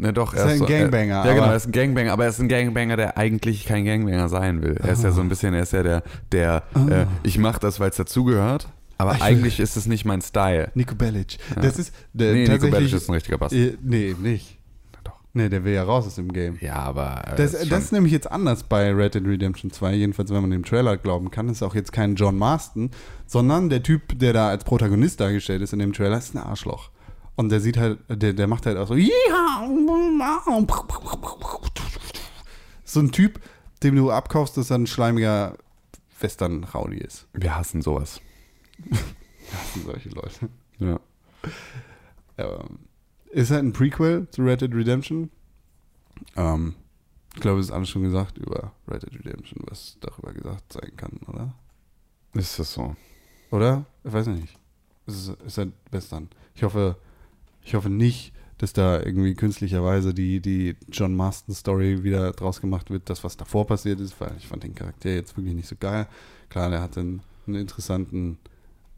Ne, 0.00 0.12
doch, 0.12 0.34
ist 0.34 0.40
ein 0.40 0.58
so- 0.58 0.66
Gangbanger, 0.66 1.24
Äh, 1.24 1.28
ja, 1.28 1.34
genau, 1.34 1.46
er 1.46 1.56
ist 1.56 1.66
ein 1.66 1.72
Gangbanger, 1.72 2.12
aber 2.12 2.24
er 2.24 2.30
ist 2.30 2.40
ein 2.40 2.48
Gangbanger, 2.48 2.96
der 2.96 3.16
eigentlich 3.16 3.64
kein 3.66 3.84
Gangbanger 3.84 4.28
sein 4.28 4.62
will. 4.62 4.76
Er 4.82 4.92
ist 4.92 5.04
ja 5.04 5.10
so 5.12 5.20
ein 5.20 5.28
bisschen, 5.28 5.54
er 5.54 5.62
ist 5.62 5.72
ja 5.72 5.82
der, 5.82 6.02
der 6.32 6.62
äh, 6.74 7.06
ich 7.22 7.38
mache 7.38 7.60
das, 7.60 7.78
weil 7.80 7.90
es 7.90 7.96
dazugehört, 7.96 8.68
aber 8.98 9.10
Ah, 9.10 9.14
ich 9.14 9.20
will- 9.20 9.26
eigentlich 9.28 9.60
ist 9.60 9.76
es 9.76 9.86
nicht 9.86 10.04
mein 10.04 10.20
Style. 10.20 10.70
Nico 10.74 10.94
Bellic. 10.94 11.38
Ja. 11.56 11.62
Das 11.62 11.78
ist 11.78 11.94
der, 12.12 12.32
nee, 12.32 12.48
Nico. 12.48 12.68
Bellic 12.70 12.92
ist 12.92 13.08
ein 13.08 13.14
richtiger 13.14 13.38
Bass. 13.38 13.52
äh, 13.52 13.76
nee, 13.82 14.10
eben 14.10 14.22
nicht. 14.22 14.58
Doch. 15.04 15.12
Nee, 15.32 15.48
der 15.48 15.64
will 15.64 15.72
ja 15.72 15.84
raus 15.84 16.06
aus 16.06 16.16
dem 16.16 16.32
Game. 16.32 16.58
Ja, 16.60 16.74
aber. 16.76 17.22
äh, 17.26 17.36
Das, 17.36 17.52
ist 17.54 17.62
das 17.62 17.68
schon- 17.68 17.78
ist 17.78 17.92
nämlich 17.92 18.12
jetzt 18.12 18.30
anders 18.30 18.64
bei 18.64 18.92
Red 18.92 19.14
Dead 19.14 19.24
Redemption 19.26 19.70
2, 19.70 19.94
jedenfalls 19.94 20.30
wenn 20.30 20.40
man 20.42 20.50
dem 20.50 20.64
Trailer 20.64 20.96
glauben 20.96 21.30
kann, 21.30 21.48
ist 21.48 21.62
auch 21.62 21.74
jetzt 21.74 21.92
kein 21.92 22.14
John 22.16 22.36
Marston, 22.36 22.90
sondern 23.26 23.70
der 23.70 23.82
Typ, 23.82 24.18
der 24.18 24.32
da 24.32 24.48
als 24.48 24.64
Protagonist 24.64 25.20
dargestellt 25.20 25.62
ist 25.62 25.72
in 25.72 25.78
dem 25.78 25.92
Trailer, 25.92 26.18
ist 26.18 26.34
ein 26.34 26.38
Arschloch. 26.38 26.90
Und 27.40 27.48
der 27.48 27.60
sieht 27.60 27.78
halt, 27.78 28.00
der, 28.10 28.34
der 28.34 28.46
macht 28.46 28.66
halt 28.66 28.76
auch 28.76 28.88
so, 28.88 28.96
so 32.84 33.00
ein 33.00 33.12
Typ, 33.12 33.40
dem 33.82 33.96
du 33.96 34.10
abkaufst, 34.10 34.58
dass 34.58 34.68
er 34.68 34.76
ein 34.76 34.86
schleimiger 34.86 35.56
Western-Rowdy 36.20 36.98
ist. 36.98 37.28
wir 37.32 37.56
hassen 37.56 37.80
sowas. 37.80 38.20
Das 38.90 39.72
sind 39.72 39.86
solche 39.86 40.10
Leute. 40.10 40.50
Ja. 40.80 41.00
Ähm, 42.36 42.80
ist 43.30 43.50
halt 43.50 43.64
ein 43.64 43.72
Prequel 43.72 44.28
zu 44.30 44.42
Red 44.42 44.60
Dead 44.60 44.74
Redemption. 44.74 45.30
Ähm, 46.36 46.74
ich 47.34 47.40
glaube, 47.40 47.60
es 47.60 47.68
ist 47.68 47.72
alles 47.72 47.88
schon 47.88 48.02
gesagt 48.02 48.36
über 48.36 48.74
Red 48.86 49.02
Dead 49.02 49.18
Redemption, 49.18 49.64
was 49.66 49.96
darüber 50.02 50.34
gesagt 50.34 50.74
sein 50.74 50.92
kann, 50.94 51.18
oder? 51.26 51.54
Ist 52.34 52.58
das 52.58 52.74
so? 52.74 52.94
Oder? 53.50 53.86
Ich 54.04 54.12
weiß 54.12 54.26
nicht. 54.26 54.58
Es 55.06 55.26
ist, 55.26 55.42
ist 55.42 55.56
halt 55.56 55.72
Western. 55.90 56.28
Ich 56.54 56.62
hoffe, 56.62 56.96
ich 57.70 57.74
hoffe 57.76 57.88
nicht, 57.88 58.32
dass 58.58 58.72
da 58.72 58.98
irgendwie 58.98 59.34
künstlicherweise 59.34 60.12
die, 60.12 60.40
die 60.40 60.74
John 60.90 61.14
Marston 61.14 61.54
Story 61.54 62.02
wieder 62.02 62.32
draus 62.32 62.60
gemacht 62.60 62.90
wird, 62.90 63.08
das, 63.08 63.22
was 63.22 63.36
davor 63.36 63.64
passiert 63.64 64.00
ist, 64.00 64.20
weil 64.20 64.32
ich 64.38 64.48
fand 64.48 64.64
den 64.64 64.74
Charakter 64.74 65.08
jetzt 65.08 65.36
wirklich 65.36 65.54
nicht 65.54 65.68
so 65.68 65.76
geil. 65.78 66.08
Klar, 66.48 66.70
der 66.70 66.82
hatte 66.82 66.98
einen, 66.98 67.22
einen 67.46 67.56
interessanten 67.60 68.38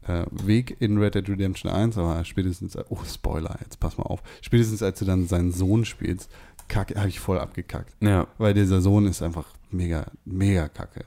äh, 0.07 0.25
Weg 0.31 0.75
in 0.79 0.97
Red 0.97 1.13
Dead 1.13 1.29
Redemption 1.29 1.71
1, 1.71 1.99
aber 1.99 2.25
spätestens, 2.25 2.75
oh, 2.89 3.03
Spoiler, 3.05 3.55
jetzt 3.61 3.79
pass 3.79 3.99
mal 3.99 4.05
auf. 4.05 4.23
Spätestens 4.41 4.81
als 4.81 4.97
du 4.97 5.05
dann 5.05 5.27
seinen 5.27 5.51
Sohn 5.51 5.85
spielst, 5.85 6.31
kacke, 6.67 6.95
habe 6.95 7.09
ich 7.09 7.19
voll 7.19 7.37
abgekackt. 7.37 7.95
Ja. 8.01 8.27
Weil 8.39 8.55
dieser 8.55 8.81
Sohn 8.81 9.05
ist 9.05 9.21
einfach 9.21 9.45
mega, 9.69 10.07
mega 10.25 10.67
kacke. 10.67 11.05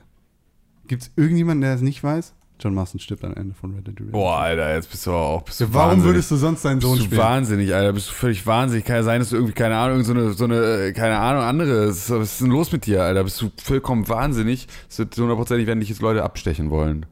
Gibt 0.87 1.01
es 1.01 1.11
irgendjemanden, 1.17 1.63
der 1.63 1.75
es 1.75 1.81
nicht 1.81 2.01
weiß? 2.01 2.33
John 2.59 2.73
Marston 2.73 2.99
stirbt 2.99 3.23
am 3.23 3.33
Ende 3.35 3.53
von 3.53 3.71
Red 3.75 3.87
Dead 3.87 3.93
Redemption. 3.99 4.11
Boah, 4.11 4.37
Alter, 4.37 4.73
jetzt 4.75 4.89
bist 4.89 5.05
du 5.05 5.11
auch. 5.11 5.43
Bist 5.43 5.59
du 5.61 5.65
Warum 5.73 5.91
wahnsinnig. 5.91 6.05
würdest 6.05 6.31
du 6.31 6.35
sonst 6.37 6.65
deinen 6.65 6.81
Sohn 6.81 6.91
bist 6.93 7.01
du 7.03 7.05
spielen? 7.05 7.21
wahnsinnig, 7.21 7.75
Alter. 7.75 7.93
Bist 7.93 8.09
du 8.09 8.13
völlig 8.13 8.45
wahnsinnig. 8.47 8.85
Kann 8.85 8.95
ja 8.95 9.03
sein, 9.03 9.19
dass 9.19 9.29
du 9.29 9.35
irgendwie, 9.35 9.53
keine 9.53 9.77
Ahnung, 9.77 10.03
so 10.03 10.13
eine, 10.13 10.33
so 10.33 10.43
eine 10.45 10.87
äh, 10.87 10.93
keine 10.93 11.17
Ahnung, 11.19 11.43
andere. 11.43 11.89
Was 11.89 12.09
ist 12.09 12.41
denn 12.41 12.49
los 12.49 12.71
mit 12.71 12.85
dir, 12.87 13.03
Alter? 13.03 13.23
Bist 13.23 13.41
du 13.41 13.51
vollkommen 13.61 14.07
wahnsinnig? 14.09 14.67
Es 14.89 14.97
wird 14.97 15.15
hundertprozentig, 15.17 15.67
werden 15.67 15.79
dich 15.81 15.89
jetzt 15.89 16.01
Leute 16.01 16.23
abstechen 16.23 16.69
wollen. 16.71 17.05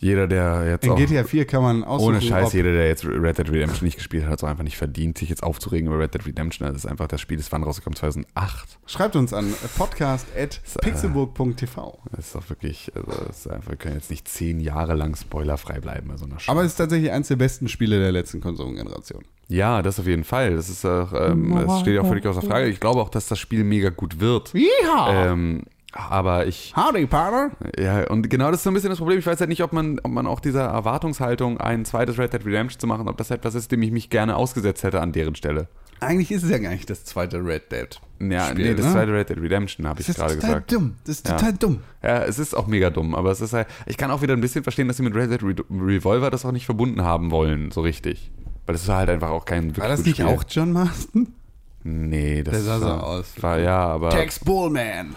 Jeder, 0.00 0.28
der 0.28 0.64
jetzt 0.68 0.84
In 0.84 0.92
auch, 0.92 0.96
GTA 0.96 1.24
4 1.24 1.44
kann 1.44 1.62
man 1.62 1.84
aussuchen, 1.84 2.10
ohne 2.10 2.20
Scheiß, 2.20 2.52
jeder, 2.52 2.72
der 2.72 2.86
jetzt 2.86 3.04
Red 3.04 3.38
Dead 3.38 3.50
Redemption 3.50 3.84
nicht 3.84 3.96
gespielt 3.96 4.24
hat, 4.24 4.30
hat 4.30 4.38
es 4.38 4.44
auch 4.44 4.48
einfach 4.48 4.62
nicht 4.62 4.76
verdient, 4.76 5.18
sich 5.18 5.28
jetzt 5.28 5.42
aufzuregen 5.42 5.88
über 5.88 5.98
Red 5.98 6.14
Dead 6.14 6.24
Redemption. 6.24 6.68
Das 6.68 6.76
ist 6.76 6.86
einfach, 6.86 7.08
das 7.08 7.20
Spiel 7.20 7.38
ist 7.38 7.50
wann 7.50 7.64
rausgekommen? 7.64 7.96
2008. 7.96 8.78
Schreibt 8.86 9.16
uns 9.16 9.32
an 9.32 9.52
podcast 9.76 10.28
at 10.36 10.60
äh, 10.76 10.78
pixelburg.tv. 10.82 11.98
Das 12.12 12.26
ist 12.26 12.34
doch 12.34 12.48
wirklich, 12.48 12.92
also, 12.94 13.10
das 13.26 13.38
ist 13.40 13.50
einfach, 13.50 13.70
wir 13.70 13.76
können 13.76 13.96
jetzt 13.96 14.10
nicht 14.10 14.28
zehn 14.28 14.60
Jahre 14.60 14.94
lang 14.94 15.16
spoilerfrei 15.16 15.80
bleiben 15.80 16.08
bei 16.08 16.16
so 16.16 16.26
einer 16.26 16.38
Scheiße. 16.38 16.50
Aber 16.50 16.62
es 16.62 16.72
ist 16.72 16.76
tatsächlich 16.76 17.10
eins 17.10 17.28
der 17.28 17.36
besten 17.36 17.68
Spiele 17.68 17.98
der 17.98 18.12
letzten 18.12 18.40
Konsolengeneration. 18.40 19.24
Ja, 19.48 19.82
das 19.82 19.98
auf 19.98 20.06
jeden 20.06 20.24
Fall. 20.24 20.54
Das 20.54 20.68
ist 20.68 20.84
auch, 20.84 21.12
ähm, 21.12 21.54
das 21.66 21.80
steht 21.80 21.98
auch 21.98 22.06
völlig 22.06 22.24
außer 22.26 22.42
Frage. 22.42 22.68
Ich 22.68 22.80
glaube 22.80 23.00
auch, 23.00 23.08
dass 23.08 23.28
das 23.28 23.38
Spiel 23.38 23.64
mega 23.64 23.88
gut 23.88 24.20
wird. 24.20 24.52
Ja! 24.54 25.32
Ähm, 25.32 25.64
aber 25.98 26.46
ich, 26.46 26.74
Howdy, 26.76 27.06
Partner! 27.06 27.50
ja, 27.78 28.08
und 28.08 28.30
genau 28.30 28.50
das 28.50 28.60
ist 28.60 28.64
so 28.64 28.70
ein 28.70 28.74
bisschen 28.74 28.90
das 28.90 28.98
Problem. 28.98 29.18
Ich 29.18 29.26
weiß 29.26 29.40
halt 29.40 29.48
nicht, 29.50 29.62
ob 29.62 29.72
man, 29.72 29.98
ob 30.02 30.10
man 30.10 30.26
auch 30.26 30.40
dieser 30.40 30.64
Erwartungshaltung, 30.64 31.58
ein 31.58 31.84
zweites 31.84 32.18
Red 32.18 32.32
Dead 32.32 32.44
Redemption 32.46 32.78
zu 32.80 32.86
machen, 32.86 33.08
ob 33.08 33.16
das 33.16 33.30
etwas 33.30 33.54
ist, 33.54 33.72
dem 33.72 33.82
ich 33.82 33.90
mich 33.90 34.10
gerne 34.10 34.36
ausgesetzt 34.36 34.82
hätte 34.84 35.00
an 35.00 35.12
deren 35.12 35.34
Stelle. 35.34 35.68
Eigentlich 36.00 36.30
ist 36.30 36.44
es 36.44 36.50
ja 36.50 36.58
gar 36.58 36.70
nicht 36.70 36.88
das 36.88 37.04
zweite 37.04 37.44
Red 37.44 37.72
Dead. 37.72 38.00
Ja, 38.20 38.46
Spiel, 38.50 38.68
nee, 38.70 38.74
das 38.76 38.86
ne? 38.86 38.92
zweite 38.92 39.12
Red 39.12 39.30
Dead 39.30 39.38
Redemption 39.40 39.88
habe 39.88 40.00
ich 40.00 40.06
Das 40.06 40.16
ist 40.16 40.20
gerade 40.20 40.34
total 40.36 40.50
gesagt. 40.50 40.72
dumm. 40.72 40.94
Das 41.04 41.16
ist 41.16 41.28
Ja. 41.28 41.36
total 41.36 41.52
dumm. 41.54 41.80
Ja, 42.04 42.22
es 42.22 42.38
ist 42.38 42.54
auch 42.56 42.68
mega 42.68 42.90
dumm, 42.90 43.16
aber 43.16 43.32
es 43.32 43.40
ist 43.40 43.52
halt, 43.52 43.66
ich 43.86 43.96
kann 43.96 44.12
auch 44.12 44.22
wieder 44.22 44.34
ein 44.34 44.40
bisschen 44.40 44.62
verstehen, 44.62 44.86
dass 44.86 44.96
sie 44.98 45.02
mit 45.02 45.14
Red 45.16 45.30
Dead 45.32 45.42
Re 45.42 45.54
Revolver 45.70 46.30
das 46.30 46.44
auch 46.46 46.52
nicht 46.52 46.66
verbunden 46.66 47.02
haben 47.02 47.32
wollen, 47.32 47.72
so 47.72 47.80
richtig. 47.80 48.30
Weil 48.66 48.74
das 48.74 48.86
war 48.86 48.98
halt 48.98 49.10
einfach 49.10 49.30
auch 49.30 49.44
kein 49.44 49.64
wirklich 49.64 49.80
War 49.82 49.88
das 49.88 50.04
nicht 50.04 50.16
Spiel. 50.20 50.26
auch 50.26 50.44
John 50.48 50.72
Marston? 50.72 51.34
Nee, 51.82 52.42
das 52.44 52.52
Der 52.54 52.62
sah 52.62 52.78
so 52.78 52.86
aus. 52.88 53.32
War, 53.40 53.58
ja, 53.58 53.78
aber. 53.78 54.10
Tex 54.10 54.38
Bullman. 54.40 55.16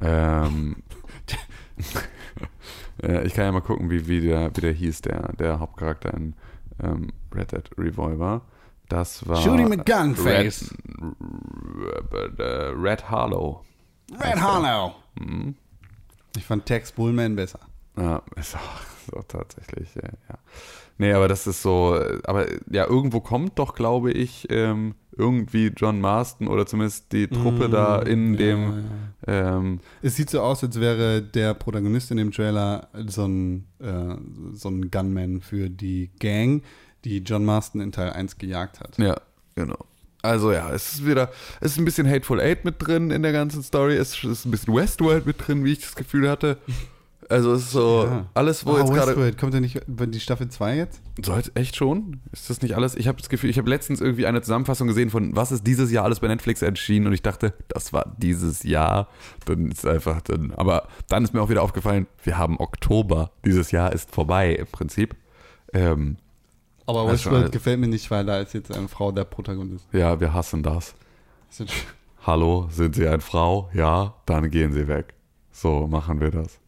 Ähm, 0.00 0.82
äh, 3.02 3.26
ich 3.26 3.34
kann 3.34 3.44
ja 3.44 3.52
mal 3.52 3.60
gucken, 3.60 3.90
wie, 3.90 4.06
wie, 4.06 4.20
der, 4.20 4.54
wie 4.56 4.60
der 4.60 4.72
hieß, 4.72 5.02
der, 5.02 5.32
der 5.34 5.60
Hauptcharakter 5.60 6.12
in 6.14 6.34
ähm, 6.82 7.12
Red 7.34 7.52
Dead 7.52 7.70
Revolver. 7.78 8.42
Das 8.88 9.26
war. 9.26 9.36
Shoot 9.42 9.58
him 9.58 9.70
with 9.70 9.84
gun 9.84 10.14
Red, 10.14 10.54
äh, 12.38 12.44
Red 12.76 13.10
Harlow. 13.10 13.64
Red 14.12 14.40
Harlow. 14.40 14.94
Mhm. 15.18 15.56
Ich 16.36 16.44
fand 16.44 16.66
Tex 16.66 16.92
Bullman 16.92 17.34
besser. 17.34 17.60
Ja, 17.96 18.22
ist 18.36 18.54
auch, 18.54 18.80
ist 19.06 19.16
auch 19.16 19.24
tatsächlich, 19.24 19.94
ja. 19.94 20.38
Nee, 20.98 21.12
aber 21.12 21.28
das 21.28 21.46
ist 21.46 21.60
so, 21.62 22.00
aber 22.24 22.46
ja, 22.70 22.86
irgendwo 22.86 23.20
kommt 23.20 23.58
doch, 23.58 23.74
glaube 23.74 24.12
ich, 24.12 24.46
ähm, 24.50 24.94
irgendwie 25.16 25.68
John 25.76 26.00
Marston 26.00 26.48
oder 26.48 26.66
zumindest 26.66 27.12
die 27.12 27.28
Truppe 27.28 27.68
da 27.68 28.00
in 28.00 28.30
Mm, 28.30 28.34
Ja, 28.34 28.38
dem, 28.38 28.84
ja. 29.26 29.56
ähm, 29.58 29.80
Es 30.02 30.16
sieht 30.16 30.30
so 30.30 30.40
aus, 30.40 30.62
als 30.64 30.80
wäre 30.80 31.22
der 31.22 31.54
Protagonist 31.54 32.10
in 32.10 32.16
dem 32.16 32.32
Trailer 32.32 32.88
so 33.06 33.26
ein, 33.26 33.66
äh, 33.78 34.16
so 34.54 34.68
ein 34.70 34.90
Gunman 34.90 35.40
für 35.42 35.68
die 35.70 36.10
Gang, 36.18 36.62
die 37.04 37.18
John 37.18 37.44
Marston 37.44 37.80
in 37.80 37.92
Teil 37.92 38.10
1 38.10 38.38
gejagt 38.38 38.80
hat. 38.80 38.96
Ja, 38.98 39.16
genau. 39.54 39.78
Also 40.22 40.50
ja, 40.52 40.70
es 40.72 40.94
ist 40.94 41.06
wieder, 41.06 41.30
es 41.60 41.72
ist 41.72 41.78
ein 41.78 41.84
bisschen 41.84 42.08
Hateful 42.10 42.40
Eight 42.40 42.64
mit 42.64 42.76
drin 42.78 43.10
in 43.10 43.22
der 43.22 43.32
ganzen 43.32 43.62
Story. 43.62 43.96
Es 43.96 44.22
ist 44.24 44.44
ein 44.44 44.50
bisschen 44.50 44.74
Westworld 44.74 45.24
mit 45.24 45.46
drin, 45.46 45.64
wie 45.64 45.72
ich 45.72 45.80
das 45.80 45.94
Gefühl 45.94 46.28
hatte. 46.28 46.56
Also 47.28 47.52
es 47.54 47.62
ist 47.62 47.70
so 47.72 48.04
Ja. 48.04 48.26
alles, 48.34 48.64
wo 48.64 48.72
Ah, 48.72 48.78
jetzt 48.80 48.92
gerade. 48.92 49.32
Kommt 49.32 49.52
ja 49.54 49.60
nicht 49.60 49.80
die 49.88 50.20
Staffel 50.20 50.48
2 50.48 50.76
jetzt? 50.76 51.00
Sollte 51.24 51.50
echt 51.56 51.74
schon? 51.76 52.20
Ist 52.32 52.48
das 52.50 52.62
nicht 52.62 52.74
alles? 52.76 52.94
Ich 52.94 53.08
habe 53.08 53.18
das 53.18 53.28
Gefühl, 53.28 53.50
ich 53.50 53.58
habe 53.58 53.68
letztens 53.68 54.00
irgendwie 54.00 54.26
eine 54.26 54.42
Zusammenfassung 54.42 54.86
gesehen 54.86 55.10
von 55.10 55.34
was 55.34 55.50
ist 55.50 55.66
dieses 55.66 55.90
Jahr 55.90 56.04
alles 56.04 56.20
bei 56.20 56.28
Netflix 56.28 56.62
erschienen 56.62 57.06
und 57.08 57.12
ich 57.14 57.22
dachte, 57.22 57.52
das 57.68 57.92
war 57.92 58.14
dieses 58.18 58.62
Jahr. 58.62 59.08
Dann 59.44 59.70
ist 59.70 59.84
einfach 59.86 60.20
dann. 60.22 60.52
Aber 60.52 60.86
dann 61.08 61.24
ist 61.24 61.34
mir 61.34 61.42
auch 61.42 61.48
wieder 61.50 61.62
aufgefallen, 61.62 62.06
wir 62.22 62.38
haben 62.38 62.60
Oktober. 62.60 63.30
Dieses 63.44 63.70
Jahr 63.72 63.92
ist 63.92 64.14
vorbei 64.14 64.54
im 64.54 64.66
Prinzip. 64.66 65.16
Ähm, 65.72 66.18
Aber 66.86 67.00
schon 67.02 67.12
Westworld 67.12 67.50
gefällt 67.52 67.80
mir 67.80 67.88
nicht, 67.88 68.08
weil 68.12 68.24
da 68.24 68.38
ist 68.38 68.54
jetzt 68.54 68.70
eine 68.72 68.86
Frau 68.88 69.10
der 69.10 69.24
Protagonist. 69.24 69.86
ja, 69.92 70.20
wir 70.20 70.32
hassen 70.32 70.62
das. 70.62 70.94
Hallo, 72.24 72.68
sind 72.70 72.94
Sie 72.94 73.06
eine 73.08 73.20
Frau? 73.20 73.68
Ja, 73.72 74.14
dann 74.26 74.50
gehen 74.50 74.72
Sie 74.72 74.86
weg. 74.88 75.14
So 75.52 75.86
machen 75.86 76.20
wir 76.20 76.30
das. 76.30 76.58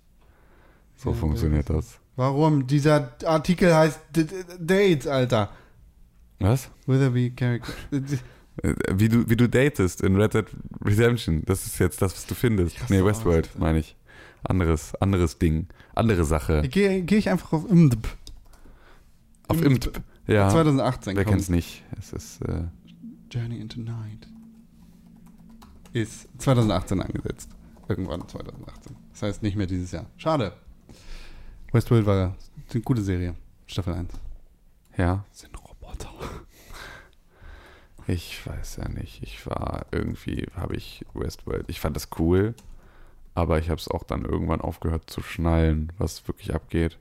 So 0.99 1.11
Ja, 1.11 1.17
funktioniert 1.17 1.71
das. 1.71 1.99
Warum? 2.17 2.67
Dieser 2.67 3.13
Artikel 3.25 3.75
heißt 3.75 4.01
D- 4.15 4.25
D- 4.25 4.35
Dates, 4.59 5.07
Alter. 5.07 5.51
Was? 6.41 6.69
Witherby 6.87 7.33
Character. 7.37 7.73
Äh, 8.63 8.75
Wie 8.95 9.09
du, 9.09 9.29
wie 9.31 9.37
du 9.37 9.49
datest 9.49 10.01
in 10.03 10.17
Red 10.21 10.35
Dead 10.35 10.47
Redemption. 10.85 11.45
Das 11.47 11.65
ist 11.67 11.79
jetzt 11.79 12.03
das, 12.03 12.13
was 12.15 12.27
du 12.27 12.35
findest. 12.35 12.77
Nee, 12.91 13.05
Westworld, 13.05 13.57
meine 13.59 13.79
ich. 13.79 13.97
Anderes, 14.43 14.95
anderes 14.97 15.39
Ding. 15.39 15.69
Andere 15.95 16.25
Sache. 16.25 16.63
Gehe 16.69 17.03
geh 17.03 17.17
ich 17.19 17.29
einfach 17.31 17.53
auf 17.53 17.71
IMDb. 17.71 18.05
Auf 19.47 19.63
IMDb. 19.63 20.01
Ja. 20.27 20.49
2018 20.51 21.17
Wer 21.17 21.25
kennt's 21.25 21.49
nicht? 21.49 21.85
Es 21.99 22.13
ist, 22.13 22.43
äh, 22.43 22.65
Journey 23.31 23.61
into 23.61 23.81
Night. 23.81 24.27
Ist 25.93 26.29
2018 26.39 27.01
angesetzt. 27.01 27.51
Irgendwann 27.89 28.27
2018. 28.29 28.97
Das 29.13 29.23
heißt 29.23 29.43
nicht 29.43 29.57
mehr 29.57 29.67
dieses 29.67 29.93
Jahr. 29.93 30.07
Schade. 30.17 30.53
Westworld 31.73 32.07
war 32.07 32.35
eine 32.73 32.83
gute 32.83 33.03
Serie. 33.03 33.35
Staffel 33.67 33.93
1. 33.95 34.13
ja. 34.97 35.25
Sind 35.33 35.55
Roboter. 35.57 36.11
Ich 38.07 38.47
weiß 38.47 38.77
ja 38.77 38.89
nicht. 38.89 39.23
Ich 39.23 39.47
war 39.47 39.85
irgendwie, 39.91 40.47
habe 40.57 40.77
ich 40.77 41.05
Westworld. 41.13 41.67
Ich 41.69 41.79
fand 41.79 41.95
das 41.95 42.09
cool, 42.19 42.55
aber 43.35 43.59
ich 43.59 43.69
habe 43.69 43.79
es 43.79 43.89
auch 43.89 44.03
dann 44.03 44.25
irgendwann 44.25 44.63
aufgehört 44.63 45.11
zu 45.11 45.23
schnallen, 45.23 45.93
was 45.99 46.27
wirklich 46.27 46.55
abgeht. 46.55 46.99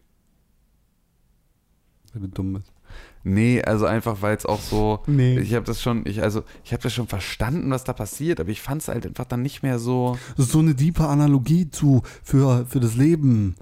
Weil 2.11 2.23
du 2.23 2.27
dumm 2.27 2.53
bist. 2.53 2.73
Nee, 3.23 3.61
also 3.61 3.85
einfach, 3.85 4.21
weil 4.21 4.35
es 4.35 4.45
auch 4.45 4.59
so. 4.59 5.01
Nee. 5.07 5.39
Ich 5.39 5.53
habe 5.53 5.65
das 5.65 5.81
schon, 5.81 6.05
ich, 6.05 6.21
also, 6.21 6.43
ich 6.65 6.73
habe 6.73 6.83
das 6.83 6.93
schon 6.93 7.07
verstanden, 7.07 7.71
was 7.71 7.85
da 7.85 7.93
passiert, 7.93 8.41
aber 8.41 8.49
ich 8.49 8.61
fand 8.61 8.81
es 8.81 8.89
halt 8.89 9.05
einfach 9.05 9.25
dann 9.25 9.41
nicht 9.41 9.63
mehr 9.63 9.79
so. 9.79 10.17
Das 10.35 10.47
ist 10.47 10.51
so 10.51 10.59
eine 10.59 10.75
diepe 10.75 11.07
Analogie 11.07 11.69
zu 11.69 12.01
für, 12.21 12.65
für 12.65 12.81
das 12.81 12.95
Leben. 12.95 13.55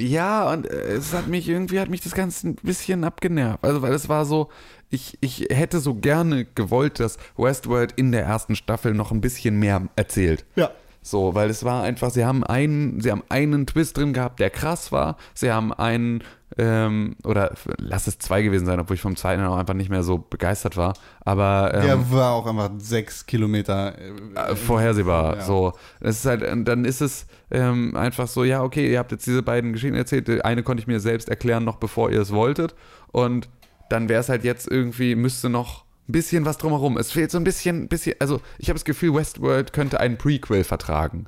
Ja, 0.00 0.52
und 0.52 0.70
äh, 0.70 0.92
es 0.92 1.12
hat 1.12 1.26
mich 1.26 1.48
irgendwie, 1.48 1.80
hat 1.80 1.88
mich 1.88 2.00
das 2.00 2.14
Ganze 2.14 2.48
ein 2.48 2.54
bisschen 2.56 3.02
abgenervt. 3.02 3.64
Also, 3.64 3.82
weil 3.82 3.92
es 3.92 4.08
war 4.08 4.24
so, 4.24 4.48
ich, 4.90 5.18
ich 5.20 5.48
hätte 5.50 5.80
so 5.80 5.94
gerne 5.94 6.44
gewollt, 6.44 7.00
dass 7.00 7.18
Westworld 7.36 7.92
in 7.96 8.12
der 8.12 8.22
ersten 8.22 8.54
Staffel 8.54 8.94
noch 8.94 9.10
ein 9.10 9.20
bisschen 9.20 9.58
mehr 9.58 9.88
erzählt. 9.96 10.44
Ja. 10.54 10.70
So, 11.02 11.34
weil 11.34 11.48
es 11.48 11.64
war 11.64 11.82
einfach, 11.82 12.10
sie 12.10 12.24
haben 12.24 12.44
einen, 12.44 13.00
sie 13.00 13.10
haben 13.10 13.22
einen 13.28 13.66
Twist 13.66 13.96
drin 13.96 14.12
gehabt, 14.12 14.40
der 14.40 14.50
krass 14.50 14.92
war. 14.92 15.16
Sie 15.34 15.50
haben 15.50 15.72
einen, 15.72 16.22
ähm, 16.58 17.16
oder 17.24 17.52
lass 17.78 18.06
es 18.06 18.18
zwei 18.18 18.42
gewesen 18.42 18.66
sein, 18.66 18.80
obwohl 18.80 18.94
ich 18.96 19.00
vom 19.00 19.16
zweiten 19.16 19.42
auch 19.44 19.56
einfach 19.56 19.74
nicht 19.74 19.90
mehr 19.90 20.02
so 20.02 20.18
begeistert 20.18 20.76
war. 20.76 20.94
Aber 21.24 21.72
ähm, 21.74 21.82
Der 21.82 22.10
war 22.10 22.32
auch 22.32 22.46
einfach 22.46 22.70
sechs 22.78 23.24
Kilometer. 23.26 23.94
äh, 23.98 24.56
vorhersehbar. 24.56 25.36
Ja. 25.36 25.42
So, 25.44 25.72
es 26.00 26.18
ist 26.18 26.26
halt, 26.26 26.42
äh, 26.42 26.62
dann 26.64 26.84
ist 26.84 27.00
es 27.00 27.26
ähm, 27.50 27.96
einfach 27.96 28.28
so, 28.28 28.44
ja, 28.44 28.62
okay, 28.62 28.90
ihr 28.92 28.98
habt 28.98 29.12
jetzt 29.12 29.26
diese 29.26 29.42
beiden 29.42 29.72
Geschichten 29.72 29.96
erzählt. 29.96 30.28
Die 30.28 30.42
Eine 30.44 30.62
konnte 30.62 30.82
ich 30.82 30.86
mir 30.86 31.00
selbst 31.00 31.28
erklären, 31.28 31.64
noch 31.64 31.76
bevor 31.76 32.10
ihr 32.10 32.20
es 32.20 32.32
wolltet. 32.32 32.74
Und 33.12 33.48
dann 33.88 34.08
wäre 34.08 34.20
es 34.20 34.28
halt 34.28 34.44
jetzt 34.44 34.70
irgendwie, 34.70 35.14
müsste 35.14 35.48
noch 35.48 35.84
ein 36.08 36.12
bisschen 36.12 36.44
was 36.44 36.58
drumherum. 36.58 36.96
Es 36.96 37.12
fehlt 37.12 37.30
so 37.30 37.38
ein 37.38 37.44
bisschen, 37.44 37.88
bisschen 37.88 38.16
also 38.18 38.40
ich 38.58 38.68
habe 38.68 38.78
das 38.78 38.84
Gefühl, 38.84 39.14
Westworld 39.14 39.72
könnte 39.72 40.00
einen 40.00 40.16
Prequel 40.16 40.64
vertragen, 40.64 41.26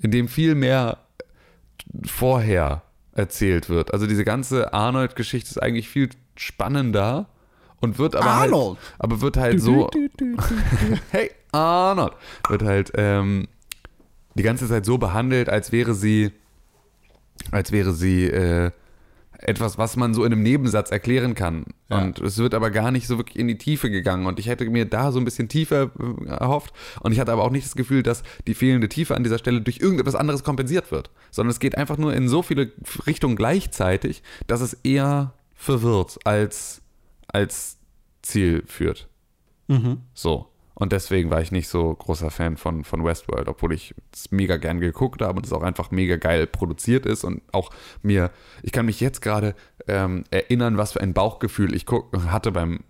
in 0.00 0.10
dem 0.10 0.28
viel 0.28 0.54
mehr 0.54 0.98
vorher 2.04 2.82
erzählt 3.12 3.68
wird. 3.68 3.92
Also 3.92 4.06
diese 4.06 4.24
ganze 4.24 4.72
Arnold-Geschichte 4.72 5.50
ist 5.50 5.62
eigentlich 5.62 5.88
viel 5.88 6.08
spannender 6.36 7.28
und 7.80 7.98
wird 7.98 8.16
aber 8.16 8.26
Arnold! 8.26 8.78
halt, 8.78 8.94
aber 8.98 9.20
wird 9.20 9.36
halt 9.36 9.60
so, 9.60 9.88
hey 11.10 11.30
Arnold, 11.52 12.14
wird 12.48 12.62
halt 12.62 12.92
ähm, 12.96 13.46
die 14.34 14.42
ganze 14.42 14.68
Zeit 14.68 14.84
so 14.84 14.98
behandelt, 14.98 15.48
als 15.48 15.70
wäre 15.70 15.94
sie, 15.94 16.32
als 17.52 17.70
wäre 17.70 17.92
sie 17.92 18.24
äh, 18.24 18.72
etwas, 19.38 19.78
was 19.78 19.96
man 19.96 20.14
so 20.14 20.24
in 20.24 20.32
einem 20.32 20.42
Nebensatz 20.42 20.90
erklären 20.90 21.34
kann. 21.34 21.64
Ja. 21.90 22.02
Und 22.02 22.18
es 22.20 22.38
wird 22.38 22.54
aber 22.54 22.70
gar 22.70 22.90
nicht 22.90 23.06
so 23.06 23.18
wirklich 23.18 23.38
in 23.38 23.48
die 23.48 23.58
Tiefe 23.58 23.90
gegangen. 23.90 24.26
Und 24.26 24.38
ich 24.38 24.48
hätte 24.48 24.68
mir 24.68 24.84
da 24.84 25.12
so 25.12 25.18
ein 25.18 25.24
bisschen 25.24 25.48
tiefer 25.48 25.90
äh, 25.98 26.26
erhofft. 26.26 26.72
Und 27.00 27.12
ich 27.12 27.20
hatte 27.20 27.32
aber 27.32 27.44
auch 27.44 27.50
nicht 27.50 27.66
das 27.66 27.76
Gefühl, 27.76 28.02
dass 28.02 28.22
die 28.46 28.54
fehlende 28.54 28.88
Tiefe 28.88 29.14
an 29.14 29.22
dieser 29.22 29.38
Stelle 29.38 29.60
durch 29.60 29.78
irgendetwas 29.78 30.14
anderes 30.14 30.44
kompensiert 30.44 30.90
wird. 30.90 31.10
Sondern 31.30 31.50
es 31.50 31.60
geht 31.60 31.76
einfach 31.76 31.98
nur 31.98 32.14
in 32.14 32.28
so 32.28 32.42
viele 32.42 32.72
Richtungen 33.06 33.36
gleichzeitig, 33.36 34.22
dass 34.46 34.60
es 34.60 34.74
eher 34.82 35.34
verwirrt 35.54 36.18
als, 36.24 36.82
als 37.28 37.78
Ziel 38.22 38.62
führt. 38.66 39.08
Mhm. 39.68 39.98
So. 40.14 40.48
Und 40.84 40.92
deswegen 40.92 41.30
war 41.30 41.40
ich 41.40 41.50
nicht 41.50 41.68
so 41.68 41.94
großer 41.94 42.30
Fan 42.30 42.58
von, 42.58 42.84
von 42.84 43.02
Westworld, 43.06 43.48
obwohl 43.48 43.72
ich 43.72 43.94
es 44.12 44.30
mega 44.30 44.58
gern 44.58 44.80
geguckt 44.80 45.22
habe 45.22 45.38
und 45.38 45.46
es 45.46 45.52
auch 45.54 45.62
einfach 45.62 45.90
mega 45.90 46.16
geil 46.16 46.46
produziert 46.46 47.06
ist 47.06 47.24
und 47.24 47.40
auch 47.52 47.70
mir, 48.02 48.30
ich 48.62 48.70
kann 48.70 48.84
mich 48.84 49.00
jetzt 49.00 49.22
gerade 49.22 49.54
ähm, 49.88 50.24
erinnern, 50.30 50.76
was 50.76 50.92
für 50.92 51.00
ein 51.00 51.14
Bauchgefühl 51.14 51.74
ich 51.74 51.86
guck, 51.86 52.14
hatte 52.26 52.52
beim 52.52 52.80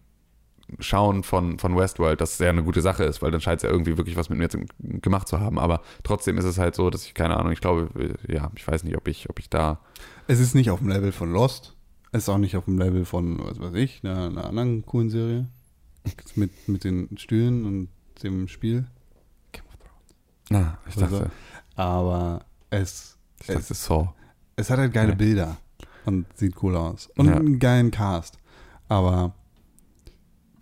Schauen 0.80 1.22
von, 1.22 1.60
von 1.60 1.76
Westworld, 1.76 2.20
das 2.20 2.36
sehr 2.36 2.50
eine 2.50 2.64
gute 2.64 2.80
Sache 2.80 3.04
ist, 3.04 3.22
weil 3.22 3.30
dann 3.30 3.40
scheint 3.40 3.58
es 3.58 3.62
ja 3.62 3.70
irgendwie 3.70 3.96
wirklich 3.96 4.16
was 4.16 4.28
mit 4.28 4.40
mir 4.40 4.48
gemacht 4.80 5.28
zu 5.28 5.38
haben. 5.38 5.60
Aber 5.60 5.80
trotzdem 6.02 6.36
ist 6.36 6.46
es 6.46 6.58
halt 6.58 6.74
so, 6.74 6.90
dass 6.90 7.06
ich, 7.06 7.14
keine 7.14 7.36
Ahnung, 7.36 7.52
ich 7.52 7.60
glaube, 7.60 7.90
ja, 8.26 8.50
ich 8.56 8.66
weiß 8.66 8.82
nicht, 8.82 8.96
ob 8.96 9.06
ich, 9.06 9.30
ob 9.30 9.38
ich 9.38 9.48
da. 9.48 9.78
Es 10.26 10.40
ist 10.40 10.56
nicht 10.56 10.72
auf 10.72 10.80
dem 10.80 10.88
Level 10.88 11.12
von 11.12 11.32
Lost. 11.32 11.76
Es 12.10 12.24
ist 12.24 12.28
auch 12.28 12.38
nicht 12.38 12.56
auf 12.56 12.64
dem 12.64 12.76
Level 12.76 13.04
von, 13.04 13.38
was 13.44 13.60
weiß 13.60 13.74
ich, 13.74 14.00
einer, 14.02 14.26
einer 14.26 14.46
anderen 14.46 14.84
coolen 14.84 15.10
Serie. 15.10 15.46
Mit, 16.34 16.50
mit 16.68 16.84
den 16.84 17.16
Stühlen 17.16 17.64
und 17.64 17.88
dem 18.22 18.48
Spiel. 18.48 18.86
Na, 20.50 20.78
ich 20.88 20.96
Also, 21.02 21.18
dachte, 21.20 21.30
Aber 21.74 22.44
es, 22.70 23.16
ich 23.40 23.46
dachte 23.46 23.60
es, 23.72 23.84
Saw. 23.84 24.08
es 24.56 24.68
hat 24.70 24.78
halt 24.78 24.92
geile 24.92 25.10
Ja. 25.10 25.14
Bilder 25.14 25.56
und 26.04 26.26
sieht 26.36 26.62
cool 26.62 26.76
aus. 26.76 27.08
Und 27.16 27.26
Ja. 27.28 27.36
einen 27.36 27.58
geilen 27.58 27.90
Cast. 27.90 28.38
Aber 28.88 29.34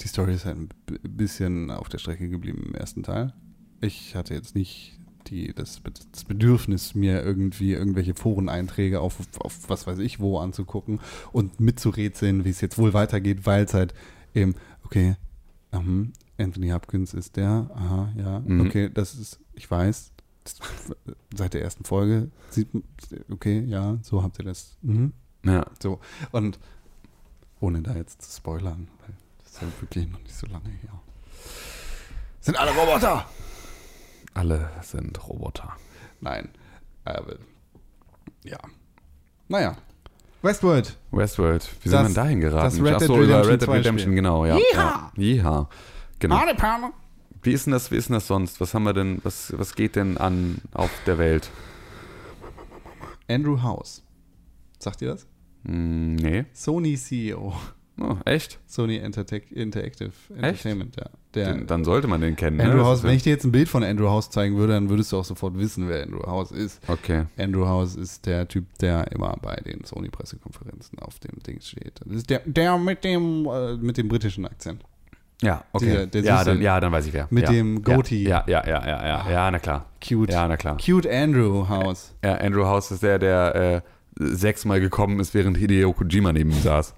die 0.01 0.09
Story 0.09 0.34
ist 0.34 0.45
halt 0.45 0.57
ein 0.59 0.68
bisschen 1.03 1.70
auf 1.70 1.88
der 1.88 1.99
Strecke 1.99 2.28
geblieben 2.28 2.62
im 2.66 2.74
ersten 2.74 3.03
Teil. 3.03 3.32
Ich 3.80 4.14
hatte 4.14 4.34
jetzt 4.34 4.55
nicht 4.55 4.99
die, 5.26 5.53
das, 5.53 5.80
das 6.12 6.24
Bedürfnis, 6.24 6.95
mir 6.95 7.22
irgendwie 7.22 7.72
irgendwelche 7.72 8.14
Foreneinträge 8.14 9.01
auf, 9.01 9.18
auf 9.40 9.68
was 9.68 9.86
weiß 9.86 9.99
ich 9.99 10.20
wo 10.20 10.38
anzugucken 10.38 11.01
und 11.32 11.59
mitzurätseln, 11.61 12.45
wie 12.45 12.51
es 12.51 12.61
jetzt 12.61 12.78
wohl 12.78 12.93
weitergeht, 12.95 13.47
weil 13.47 13.64
es 13.64 13.74
halt 13.74 13.95
eben, 14.34 14.55
okay, 14.84 15.16
ähm, 15.72 16.12
Anthony 16.38 16.70
Hopkins 16.70 17.14
ist 17.14 17.36
der, 17.36 17.70
aha, 17.74 18.12
ja, 18.16 18.40
Mhm. 18.40 18.60
okay, 18.66 18.90
das 18.92 19.14
ist, 19.14 19.40
ich 19.54 19.70
weiß, 19.70 20.12
das, 20.44 20.56
seit 21.34 21.54
der 21.54 21.62
ersten 21.62 21.84
Folge 21.84 22.30
sieht, 22.50 22.68
okay, 23.30 23.60
ja, 23.66 23.98
so 24.02 24.22
habt 24.22 24.38
ihr 24.38 24.44
das, 24.44 24.76
mhm. 24.82 25.12
Ja. 25.44 25.66
So, 25.82 26.00
und 26.30 26.58
ohne 27.60 27.82
da 27.82 27.94
jetzt 27.94 28.22
zu 28.22 28.36
spoilern, 28.36 28.88
weil 29.00 29.14
das 29.42 29.52
ist 29.54 29.62
ja 29.62 29.68
wirklich 29.80 30.08
noch 30.10 30.20
nicht 30.20 30.34
so 30.34 30.46
lange 30.46 30.68
her. 30.68 31.00
Sind 32.40 32.56
alle 32.58 32.72
Roboter? 32.72 33.26
Alle 34.34 34.70
sind 34.82 35.28
Roboter. 35.28 35.76
Nein. 36.20 36.48
Aber, 37.04 37.36
ja. 38.44 38.58
Naja. 39.48 39.76
Westworld. 40.43 40.99
Westworld. 41.12 41.68
Wie 41.82 41.88
Das- 41.88 42.07
sind 42.07 42.16
wir 42.16 42.22
dahin 42.22 42.40
geraten? 42.40 42.76
das 42.76 42.84
Red 42.93 43.01
Dead 43.01 43.07
so, 43.07 43.14
über 43.16 43.22
Redemption 43.22 43.51
Red 43.53 43.61
Dead 43.61 43.66
2 43.68 43.76
Redemption, 43.78 44.14
genau, 44.16 44.45
ja. 44.47 44.57
Yeehaw! 44.57 44.74
Ja. 44.76 45.12
Yeehaw. 45.16 45.68
Genau. 46.18 46.40
Wie 47.45 47.53
ist 47.53 47.66
denn 47.66 47.72
das, 47.72 47.90
wie 47.90 47.97
ist 47.97 48.09
denn 48.09 48.14
das 48.14 48.26
sonst? 48.26 48.61
Was 48.61 48.74
haben 48.74 48.84
wir 48.84 48.93
denn, 48.93 49.20
was, 49.24 49.53
was 49.57 49.74
geht 49.74 49.97
denn 49.97 50.16
an 50.18 50.59
auf 50.74 50.90
der 51.07 51.18
Welt? 51.18 51.51
Andrew 53.28 53.62
House. 53.62 54.03
Sagt 54.78 55.03
ihr 55.03 55.09
das? 55.09 55.26
Hm, 55.64 56.16
nee. 56.16 56.45
Sony 56.53 56.97
CEO. 56.97 57.55
Oh, 58.01 58.16
echt? 58.24 58.59
Sony 58.66 58.97
Intertech, 58.97 59.51
Interactive 59.53 60.12
Entertainment, 60.34 60.97
ja. 60.97 61.07
Der, 61.34 61.54
Den, 61.54 61.66
dann 61.66 61.84
sollte 61.84 62.08
man 62.08 62.20
den 62.20 62.36
kennen. 62.36 62.60
Andrew 62.60 62.78
ne? 62.78 62.84
House, 62.84 63.02
wenn 63.02 63.14
ich 63.14 63.22
dir 63.22 63.30
jetzt 63.30 63.44
ein 63.44 63.52
Bild 63.52 63.68
von 63.68 63.82
Andrew 63.82 64.08
House 64.08 64.28
zeigen 64.28 64.56
würde, 64.56 64.74
dann 64.74 64.90
würdest 64.90 65.12
du 65.12 65.18
auch 65.18 65.24
sofort 65.24 65.56
wissen, 65.56 65.88
wer 65.88 66.02
Andrew 66.02 66.22
House 66.26 66.50
ist. 66.52 66.80
Okay. 66.88 67.24
Andrew 67.38 67.66
House 67.66 67.96
ist 67.96 68.26
der 68.26 68.46
Typ, 68.48 68.66
der 68.80 69.10
immer 69.12 69.36
bei 69.40 69.56
den 69.56 69.82
Sony-Pressekonferenzen 69.84 70.98
auf 70.98 71.18
dem 71.20 71.42
Ding 71.42 71.60
steht. 71.60 72.00
Das 72.04 72.16
ist 72.16 72.28
der, 72.30 72.40
der 72.44 72.76
mit 72.76 73.02
dem, 73.04 73.46
äh, 73.46 73.76
mit 73.76 73.96
dem 73.96 74.08
britischen 74.08 74.44
Akzent. 74.46 74.82
Ja, 75.42 75.64
okay. 75.72 75.86
Der- 75.86 76.06
der 76.06 76.22
ja, 76.22 76.44
dann, 76.44 76.62
ja, 76.62 76.78
dann 76.78 76.92
weiß 76.92 77.06
ich 77.06 77.12
wer. 77.12 77.26
Mit 77.30 77.44
ja. 77.44 77.50
dem 77.50 77.82
Goatee. 77.82 78.22
Ja, 78.22 78.44
ja, 78.46 78.64
ja, 78.66 78.86
ja, 78.86 79.06
ja, 79.06 79.30
ja, 79.30 79.50
na 79.50 79.58
klar. 79.58 79.86
Cute. 80.06 80.32
Ja, 80.32 80.46
na 80.46 80.56
klar. 80.56 80.76
Cute 80.76 81.10
Andrew 81.10 81.68
House. 81.68 82.14
Ja, 82.22 82.34
Andrew 82.36 82.64
House 82.64 82.90
ist 82.92 83.02
der, 83.02 83.18
der 83.18 83.54
äh, 83.54 83.80
sechsmal 84.18 84.80
gekommen 84.80 85.18
ist, 85.18 85.34
während 85.34 85.56
Hideo 85.56 85.92
Kojima 85.92 86.32
neben 86.32 86.50
ihm 86.50 86.60
saß. 86.60 86.94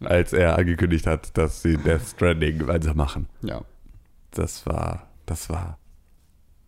Als 0.00 0.32
er 0.32 0.56
angekündigt 0.58 1.06
hat, 1.06 1.36
dass 1.36 1.62
sie 1.62 1.76
Death 1.76 2.02
Stranding 2.14 2.66
weitermachen. 2.66 3.28
Ja. 3.42 3.62
Das 4.30 4.66
war, 4.66 5.08
das 5.26 5.48
war, 5.50 5.78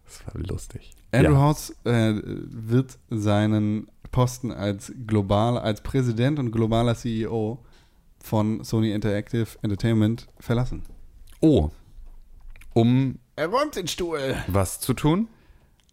das 0.04 0.26
war 0.26 0.42
lustig. 0.42 0.92
Andrew 1.12 1.34
ja. 1.34 1.38
House 1.40 1.70
äh, 1.84 2.14
wird 2.24 2.98
seinen 3.08 3.88
Posten 4.10 4.50
als 4.52 4.92
global, 5.06 5.58
als 5.58 5.80
Präsident 5.82 6.38
und 6.38 6.50
globaler 6.50 6.94
CEO 6.94 7.58
von 8.22 8.64
Sony 8.64 8.92
Interactive 8.92 9.46
Entertainment 9.62 10.26
verlassen. 10.38 10.82
Oh. 11.40 11.70
Um 12.72 13.18
Er 13.36 13.48
räumt 13.48 13.76
den 13.76 13.88
Stuhl. 13.88 14.36
was 14.48 14.80
zu 14.80 14.94
tun? 14.94 15.28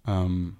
Ähm, 0.05 0.57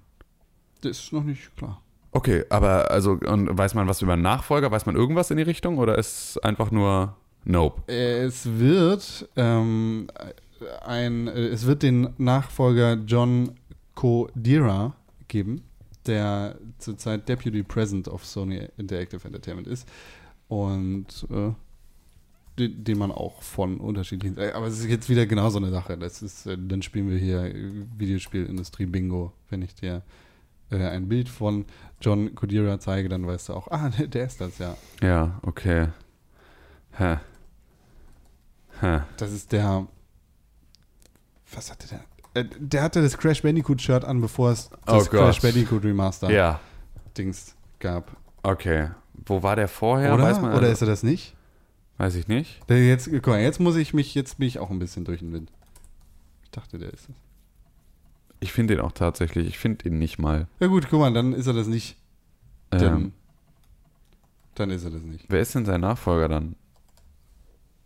das 0.80 0.98
ist 0.98 1.12
noch 1.12 1.24
nicht 1.24 1.56
klar. 1.56 1.82
Okay, 2.10 2.44
aber 2.48 2.90
also 2.90 3.12
und 3.12 3.56
weiß 3.56 3.74
man 3.74 3.86
was 3.86 4.02
über 4.02 4.14
einen 4.14 4.22
Nachfolger? 4.22 4.70
Weiß 4.70 4.86
man 4.86 4.96
irgendwas 4.96 5.30
in 5.30 5.36
die 5.36 5.42
Richtung 5.42 5.78
oder 5.78 5.98
ist 5.98 6.42
einfach 6.44 6.70
nur 6.70 7.16
Nope. 7.44 7.90
Es 7.92 8.58
wird 8.58 9.28
ähm, 9.36 10.08
ein, 10.84 11.28
es 11.28 11.66
wird 11.66 11.82
den 11.82 12.10
Nachfolger 12.18 12.94
John 13.06 13.52
Kodira 13.94 14.94
geben, 15.28 15.62
der 16.06 16.56
zurzeit 16.78 17.28
Deputy 17.28 17.62
President 17.62 18.08
of 18.08 18.24
Sony 18.24 18.68
Interactive 18.76 19.24
Entertainment 19.26 19.66
ist 19.66 19.88
und 20.48 21.06
äh, 21.30 21.52
den, 22.58 22.84
den 22.84 22.98
man 22.98 23.12
auch 23.12 23.42
von 23.42 23.78
unterschiedlichen, 23.78 24.38
äh, 24.38 24.52
aber 24.52 24.66
es 24.66 24.78
ist 24.78 24.88
jetzt 24.88 25.08
wieder 25.08 25.26
genau 25.26 25.48
so 25.50 25.58
eine 25.58 25.70
Sache. 25.70 25.96
Das 25.96 26.22
ist, 26.22 26.46
äh, 26.46 26.56
dann 26.58 26.82
spielen 26.82 27.08
wir 27.08 27.18
hier 27.18 27.52
Videospielindustrie 27.96 28.86
Bingo, 28.86 29.32
wenn 29.50 29.62
ich 29.62 29.74
dir 29.74 30.02
äh, 30.70 30.76
ein 30.76 31.08
Bild 31.08 31.28
von 31.28 31.64
John 32.00 32.34
Kodira 32.34 32.78
zeige, 32.78 33.08
dann 33.08 33.26
weißt 33.26 33.48
du 33.48 33.54
auch, 33.54 33.68
ah, 33.70 33.88
der, 33.98 34.26
ist 34.26 34.40
das, 34.40 34.58
ja. 34.58 34.76
Ja, 35.02 35.38
okay. 35.42 35.88
Hä. 36.92 37.16
Hä. 38.80 39.00
Das 39.16 39.32
ist 39.32 39.50
der. 39.52 39.86
Was 41.52 41.70
hatte 41.70 41.88
der? 41.88 42.42
Äh, 42.42 42.46
Der 42.60 42.82
hatte 42.82 43.02
das 43.02 43.16
Crash 43.16 43.42
Bandicoot 43.42 43.80
Shirt 43.80 44.04
an, 44.04 44.20
bevor 44.20 44.50
es 44.52 44.70
das 44.86 45.06
Oh. 45.06 45.10
Crash 45.10 45.40
Bandicoot 45.40 45.82
Remaster 45.84 46.30
Ja, 46.30 46.60
Dings 47.16 47.54
gab. 47.78 48.16
okay. 48.42 48.90
Wo 49.26 49.42
war 49.42 49.56
der 49.56 49.66
vorher? 49.68 50.14
Oder? 50.14 50.40
Man, 50.40 50.54
Oder 50.54 50.68
ist 50.70 50.80
er 50.80 50.86
das 50.86 51.02
nicht? 51.02 51.34
weiß 51.96 52.14
ich 52.14 52.28
nicht. 52.28 52.60
Jetzt, 52.70 53.10
guck 53.10 53.26
mal, 53.26 53.40
jetzt 53.40 53.58
muss 53.58 53.74
ich 53.74 53.92
mich, 53.92 54.14
jetzt 54.14 54.38
bin 54.38 54.46
ich 54.46 54.60
auch 54.60 54.70
ein 54.70 54.78
bisschen 54.78 55.04
durch 55.04 55.18
den 55.18 55.32
Wind. 55.32 55.50
Ich 56.44 56.50
dachte, 56.52 56.78
der 56.78 56.92
ist 56.92 57.08
es. 57.08 57.14
Ich 58.40 58.52
finde 58.52 58.74
ihn 58.74 58.80
auch 58.80 58.92
tatsächlich. 58.92 59.46
Ich 59.48 59.58
finde 59.58 59.88
ihn 59.88 59.98
nicht 59.98 60.18
mal. 60.18 60.46
Ja 60.60 60.68
gut, 60.68 60.86
guck 60.88 61.00
mal, 61.00 61.12
dann 61.12 61.32
ist 61.32 61.46
er 61.46 61.54
das 61.54 61.66
nicht. 61.66 61.96
Dann, 62.70 62.82
Ähm, 63.02 63.12
dann 64.54 64.70
ist 64.70 64.84
er 64.84 64.90
das 64.90 65.02
nicht. 65.02 65.24
wer 65.28 65.40
ist 65.40 65.54
denn 65.54 65.64
sein 65.64 65.80
Nachfolger 65.80 66.28
dann? 66.28 66.54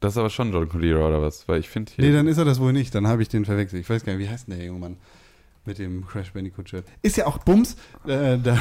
Das 0.01 0.15
ist 0.15 0.19
aber 0.19 0.31
schon 0.31 0.53
John 0.53 0.69
Collier 0.69 0.99
oder 0.99 1.23
was? 1.23 1.47
Weil 1.49 1.61
ich 1.61 1.69
finde 1.69 1.93
hier. 1.95 2.05
Nee, 2.05 2.13
dann 2.13 2.27
ist 2.27 2.37
er 2.39 2.45
das 2.45 2.61
wohl 2.61 2.73
nicht. 2.73 2.95
Dann 2.95 3.07
habe 3.07 3.23
ich 3.23 3.29
den 3.29 3.45
verwechselt. 3.45 3.81
Ich 3.83 3.89
weiß 3.89 4.05
gar 4.05 4.15
nicht, 4.15 4.27
wie 4.27 4.29
heißt 4.29 4.49
denn 4.49 4.57
der 4.59 4.67
junge 4.67 4.81
Mann 4.81 4.97
mit 5.65 5.79
dem 5.79 6.05
Crash 6.07 6.33
Bandicoot 6.33 6.69
Shirt? 6.69 6.85
Ist 7.03 7.17
ja 7.17 7.27
auch 7.27 7.39
Bums. 7.39 7.77
Äh, 8.05 8.37
da, 8.39 8.59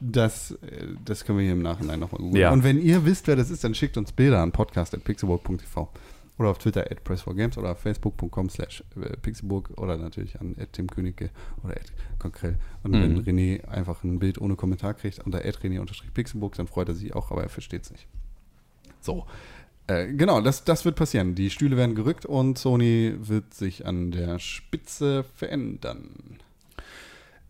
das, 0.00 0.50
äh, 0.62 0.88
das 1.04 1.24
können 1.24 1.38
wir 1.38 1.44
hier 1.44 1.54
im 1.54 1.62
Nachhinein 1.62 1.98
nochmal 1.98 2.20
googeln. 2.20 2.36
Ja. 2.42 2.50
Und 2.52 2.62
wenn 2.62 2.78
ihr 2.80 3.06
wisst, 3.06 3.26
wer 3.26 3.36
das 3.36 3.48
ist, 3.50 3.64
dann 3.64 3.74
schickt 3.74 3.96
uns 3.96 4.12
Bilder 4.12 4.42
an 4.42 4.52
podcast.pixelburg.tv 4.52 5.88
oder 6.40 6.50
auf 6.50 6.58
Twitter 6.58 6.90
at 6.90 7.06
press4games 7.06 7.56
oder 7.58 7.72
auf 7.72 7.80
facebook.com 7.80 8.48
slash 8.48 8.82
äh, 8.96 9.16
pixelburg 9.18 9.70
oder 9.76 9.98
natürlich 9.98 10.40
an 10.40 10.56
Tim 10.72 10.88
Königke 10.88 11.28
oder 11.62 11.74
Konkrell. 12.18 12.56
Und 12.82 12.94
wenn 12.94 13.12
Mhm. 13.12 13.20
René 13.20 13.64
einfach 13.66 14.02
ein 14.02 14.18
Bild 14.18 14.40
ohne 14.40 14.56
Kommentar 14.56 14.94
kriegt 14.94 15.18
unter 15.20 15.40
René-pixelburg, 15.40 16.54
dann 16.54 16.66
freut 16.66 16.88
er 16.88 16.94
sich 16.94 17.14
auch, 17.14 17.30
aber 17.30 17.42
er 17.42 17.50
versteht 17.50 17.84
es 17.84 17.92
nicht. 17.92 18.06
So. 19.00 19.26
Äh, 19.86 20.14
genau, 20.14 20.40
das, 20.40 20.64
das 20.64 20.86
wird 20.86 20.96
passieren. 20.96 21.34
Die 21.34 21.50
Stühle 21.50 21.76
werden 21.76 21.94
gerückt 21.94 22.24
und 22.24 22.56
Sony 22.58 23.14
wird 23.18 23.52
sich 23.52 23.86
an 23.86 24.10
der 24.10 24.38
Spitze 24.38 25.24
verändern. 25.34 26.38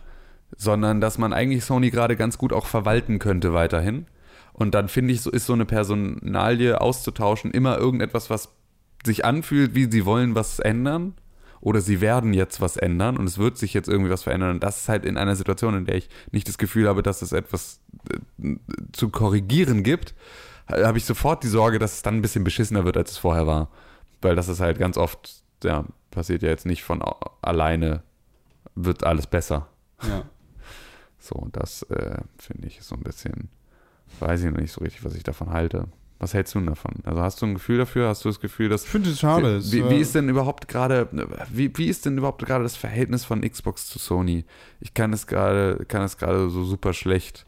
sondern 0.56 1.00
dass 1.00 1.18
man 1.18 1.32
eigentlich 1.32 1.64
Sony 1.64 1.90
gerade 1.90 2.16
ganz 2.16 2.38
gut 2.38 2.52
auch 2.52 2.66
verwalten 2.66 3.18
könnte 3.18 3.52
weiterhin. 3.52 4.06
Und 4.52 4.74
dann 4.74 4.88
finde 4.88 5.12
ich, 5.12 5.20
so 5.20 5.30
ist 5.30 5.46
so 5.46 5.52
eine 5.52 5.64
Personalie 5.66 6.80
auszutauschen 6.80 7.50
immer 7.50 7.76
irgendetwas, 7.78 8.30
was 8.30 8.48
sich 9.04 9.24
anfühlt, 9.24 9.74
wie 9.74 9.90
sie 9.90 10.04
wollen 10.06 10.34
was 10.34 10.60
ändern. 10.60 11.14
Oder 11.60 11.80
sie 11.80 12.00
werden 12.02 12.34
jetzt 12.34 12.60
was 12.60 12.76
ändern 12.76 13.16
und 13.16 13.26
es 13.26 13.38
wird 13.38 13.56
sich 13.56 13.72
jetzt 13.72 13.88
irgendwie 13.88 14.10
was 14.10 14.22
verändern. 14.22 14.50
Und 14.50 14.62
das 14.62 14.80
ist 14.82 14.88
halt 14.90 15.06
in 15.06 15.16
einer 15.16 15.34
Situation, 15.34 15.74
in 15.74 15.86
der 15.86 15.94
ich 15.96 16.10
nicht 16.30 16.46
das 16.46 16.58
Gefühl 16.58 16.86
habe, 16.88 17.02
dass 17.02 17.22
es 17.22 17.32
etwas 17.32 17.80
äh, 18.42 18.56
zu 18.92 19.08
korrigieren 19.08 19.82
gibt, 19.82 20.14
habe 20.68 20.98
ich 20.98 21.04
sofort 21.04 21.42
die 21.42 21.48
Sorge, 21.48 21.78
dass 21.78 21.94
es 21.94 22.02
dann 22.02 22.16
ein 22.16 22.22
bisschen 22.22 22.44
beschissener 22.44 22.84
wird, 22.84 22.96
als 22.96 23.12
es 23.12 23.18
vorher 23.18 23.46
war. 23.46 23.68
Weil 24.22 24.36
das 24.36 24.48
ist 24.48 24.60
halt 24.60 24.78
ganz 24.78 24.96
oft, 24.96 25.42
ja, 25.62 25.84
passiert 26.10 26.42
ja 26.42 26.48
jetzt 26.48 26.66
nicht 26.66 26.82
von 26.82 27.02
alleine, 27.42 28.02
wird 28.74 29.04
alles 29.04 29.26
besser. 29.26 29.68
ja. 30.02 30.24
So, 31.24 31.36
und 31.36 31.56
das 31.56 31.82
äh, 31.84 32.18
finde 32.36 32.66
ich 32.66 32.82
so 32.82 32.94
ein 32.94 33.02
bisschen, 33.02 33.48
weiß 34.20 34.44
ich 34.44 34.50
noch 34.50 34.60
nicht 34.60 34.72
so 34.72 34.82
richtig, 34.84 35.06
was 35.06 35.14
ich 35.14 35.22
davon 35.22 35.54
halte. 35.54 35.86
Was 36.18 36.34
hältst 36.34 36.54
du 36.54 36.58
denn 36.58 36.68
davon? 36.68 36.96
Also 37.04 37.22
hast 37.22 37.40
du 37.40 37.46
ein 37.46 37.54
Gefühl 37.54 37.78
dafür? 37.78 38.08
Hast 38.08 38.24
du 38.24 38.28
das 38.28 38.40
Gefühl, 38.40 38.68
dass 38.68 38.84
Ich 38.84 38.90
finde 38.90 39.08
es 39.08 39.20
schade. 39.20 39.56
Es, 39.56 39.72
wie, 39.72 39.80
äh, 39.80 39.90
wie 39.90 40.00
ist 40.00 40.14
denn 40.14 40.28
überhaupt 40.28 40.68
gerade, 40.68 41.08
wie, 41.50 41.72
wie 41.78 41.88
ist 41.88 42.04
denn 42.04 42.18
überhaupt 42.18 42.44
gerade 42.44 42.62
das 42.62 42.76
Verhältnis 42.76 43.24
von 43.24 43.40
Xbox 43.40 43.86
zu 43.88 43.98
Sony? 43.98 44.44
Ich 44.80 44.92
kann 44.92 45.14
es 45.14 45.26
gerade, 45.26 45.84
kann 45.86 46.02
es 46.02 46.18
gerade 46.18 46.50
so 46.50 46.62
super 46.64 46.92
schlecht 46.92 47.46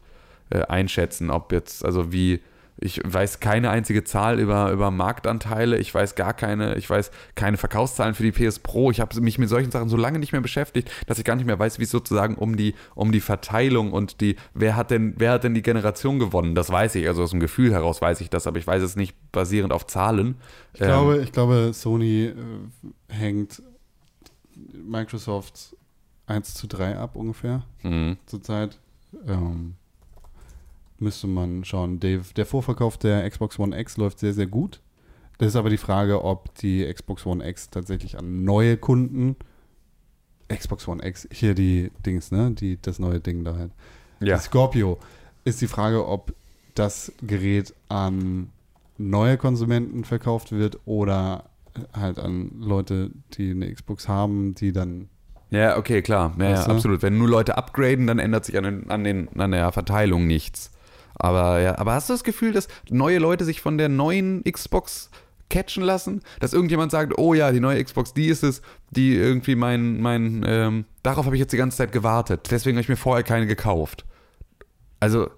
äh, 0.49 0.63
einschätzen, 0.63 1.29
ob 1.29 1.51
jetzt, 1.51 1.85
also 1.85 2.11
wie, 2.11 2.41
ich 2.79 3.01
weiß 3.03 3.39
keine 3.39 3.69
einzige 3.71 4.03
Zahl 4.03 4.39
über, 4.39 4.71
über 4.71 4.91
Marktanteile, 4.91 5.77
ich 5.77 5.93
weiß 5.93 6.15
gar 6.15 6.33
keine, 6.33 6.75
ich 6.75 6.89
weiß 6.89 7.11
keine 7.35 7.57
Verkaufszahlen 7.57 8.13
für 8.13 8.23
die 8.23 8.31
PS 8.31 8.59
Pro. 8.59 8.91
Ich 8.91 8.99
habe 8.99 9.19
mich 9.19 9.39
mit 9.39 9.49
solchen 9.49 9.71
Sachen 9.71 9.89
so 9.89 9.97
lange 9.97 10.19
nicht 10.19 10.31
mehr 10.31 10.41
beschäftigt, 10.41 10.91
dass 11.07 11.17
ich 11.17 11.25
gar 11.25 11.35
nicht 11.35 11.45
mehr 11.47 11.57
weiß, 11.57 11.79
wie 11.79 11.83
es 11.83 11.91
sozusagen 11.91 12.35
um 12.35 12.55
die, 12.55 12.75
um 12.93 13.11
die 13.11 13.19
Verteilung 13.21 13.91
und 13.91 14.21
die, 14.21 14.35
wer 14.53 14.75
hat 14.75 14.91
denn, 14.91 15.15
wer 15.17 15.31
hat 15.31 15.43
denn 15.43 15.53
die 15.55 15.63
Generation 15.63 16.19
gewonnen? 16.19 16.53
Das 16.53 16.69
weiß 16.71 16.95
ich, 16.95 17.07
also 17.07 17.23
aus 17.23 17.31
dem 17.31 17.39
Gefühl 17.39 17.71
heraus 17.71 18.01
weiß 18.01 18.21
ich 18.21 18.29
das, 18.29 18.45
aber 18.47 18.59
ich 18.59 18.67
weiß 18.67 18.83
es 18.83 18.95
nicht 18.95 19.15
basierend 19.31 19.73
auf 19.73 19.87
Zahlen. 19.87 20.35
ich, 20.73 20.79
glaube, 20.81 21.17
ich 21.23 21.31
glaube, 21.31 21.71
Sony 21.73 22.25
äh, 22.25 22.33
hängt 23.09 23.61
Microsoft 24.55 25.75
1 26.27 26.53
zu 26.53 26.67
3 26.67 26.97
ab 26.97 27.15
ungefähr 27.15 27.63
Mhm. 27.83 28.17
zurzeit. 28.25 28.77
Ähm, 29.27 29.75
müsste 30.99 31.27
man 31.27 31.63
schauen. 31.63 31.99
Dave, 31.99 32.23
der 32.35 32.45
Vorverkauf 32.45 32.97
der 32.97 33.29
Xbox 33.29 33.59
One 33.59 33.77
X 33.79 33.97
läuft 33.97 34.19
sehr, 34.19 34.33
sehr 34.33 34.47
gut. 34.47 34.81
Das 35.37 35.49
ist 35.49 35.55
aber 35.55 35.69
die 35.69 35.77
Frage, 35.77 36.23
ob 36.23 36.55
die 36.55 36.91
Xbox 36.91 37.25
One 37.25 37.47
X 37.47 37.69
tatsächlich 37.69 38.17
an 38.17 38.43
neue 38.43 38.77
Kunden 38.77 39.35
Xbox 40.49 40.87
One 40.87 41.05
X, 41.05 41.27
hier 41.31 41.53
die 41.53 41.91
Dings, 42.05 42.31
ne? 42.31 42.51
Die, 42.51 42.81
das 42.81 42.99
neue 42.99 43.19
Ding 43.19 43.43
da 43.43 43.55
halt. 43.55 43.71
Ja. 44.19 44.37
Die 44.37 44.41
Scorpio 44.41 44.97
ist 45.43 45.61
die 45.61 45.67
Frage, 45.67 46.07
ob 46.07 46.33
das 46.73 47.11
Gerät 47.21 47.73
an 47.89 48.49
neue 48.97 49.37
Konsumenten 49.37 50.03
verkauft 50.03 50.51
wird 50.51 50.79
oder 50.85 51.49
halt 51.93 52.17
an 52.17 52.51
Leute, 52.59 53.11
die 53.33 53.51
eine 53.51 53.71
Xbox 53.71 54.07
haben, 54.07 54.55
die 54.55 54.71
dann 54.71 55.09
Ja, 55.49 55.77
okay, 55.77 56.01
klar. 56.01 56.35
Ja, 56.39 56.49
ja, 56.49 56.63
absolut. 56.65 57.01
Wenn 57.01 57.17
nur 57.17 57.29
Leute 57.29 57.57
upgraden, 57.57 58.07
dann 58.07 58.19
ändert 58.19 58.45
sich 58.45 58.57
an, 58.57 58.63
den, 58.63 58.89
an, 58.89 59.03
den, 59.03 59.29
an 59.37 59.51
der 59.51 59.71
Verteilung 59.71 60.25
nichts. 60.25 60.71
Aber 61.19 61.59
ja, 61.59 61.77
aber 61.77 61.93
hast 61.93 62.09
du 62.09 62.13
das 62.13 62.23
Gefühl, 62.23 62.53
dass 62.53 62.67
neue 62.89 63.19
Leute 63.19 63.43
sich 63.43 63.61
von 63.61 63.77
der 63.77 63.89
neuen 63.89 64.43
Xbox 64.43 65.09
catchen 65.49 65.83
lassen? 65.83 66.21
Dass 66.39 66.53
irgendjemand 66.53 66.91
sagt, 66.91 67.17
oh 67.17 67.33
ja, 67.33 67.51
die 67.51 67.59
neue 67.59 67.83
Xbox, 67.83 68.13
die 68.13 68.27
ist 68.27 68.43
es, 68.43 68.61
die 68.91 69.15
irgendwie 69.15 69.55
mein, 69.55 69.99
mein, 69.99 70.45
ähm, 70.47 70.85
darauf 71.03 71.25
habe 71.25 71.35
ich 71.35 71.39
jetzt 71.39 71.53
die 71.53 71.57
ganze 71.57 71.77
Zeit 71.77 71.91
gewartet. 71.91 72.47
Deswegen 72.51 72.77
habe 72.77 72.81
ich 72.81 72.89
mir 72.89 72.97
vorher 72.97 73.23
keine 73.23 73.47
gekauft. 73.47 74.05
Also, 74.99 75.29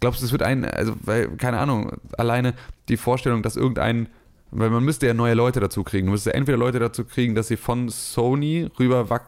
glaubst 0.00 0.20
du, 0.20 0.26
es 0.26 0.32
wird 0.32 0.42
ein, 0.42 0.64
also, 0.64 0.94
weil, 1.00 1.28
keine 1.36 1.58
Ahnung, 1.58 1.92
alleine 2.16 2.54
die 2.88 2.96
Vorstellung, 2.96 3.42
dass 3.42 3.56
irgendein, 3.56 4.08
weil 4.50 4.70
man 4.70 4.84
müsste 4.84 5.06
ja 5.06 5.14
neue 5.14 5.34
Leute 5.34 5.60
dazu 5.60 5.84
kriegen. 5.84 6.08
Müsstest 6.08 6.34
ja 6.34 6.38
entweder 6.38 6.58
Leute 6.58 6.78
dazu 6.78 7.04
kriegen, 7.04 7.34
dass 7.34 7.48
sie 7.48 7.56
von 7.56 7.88
Sony 7.88 8.70
rüber 8.78 9.10
wac 9.10 9.26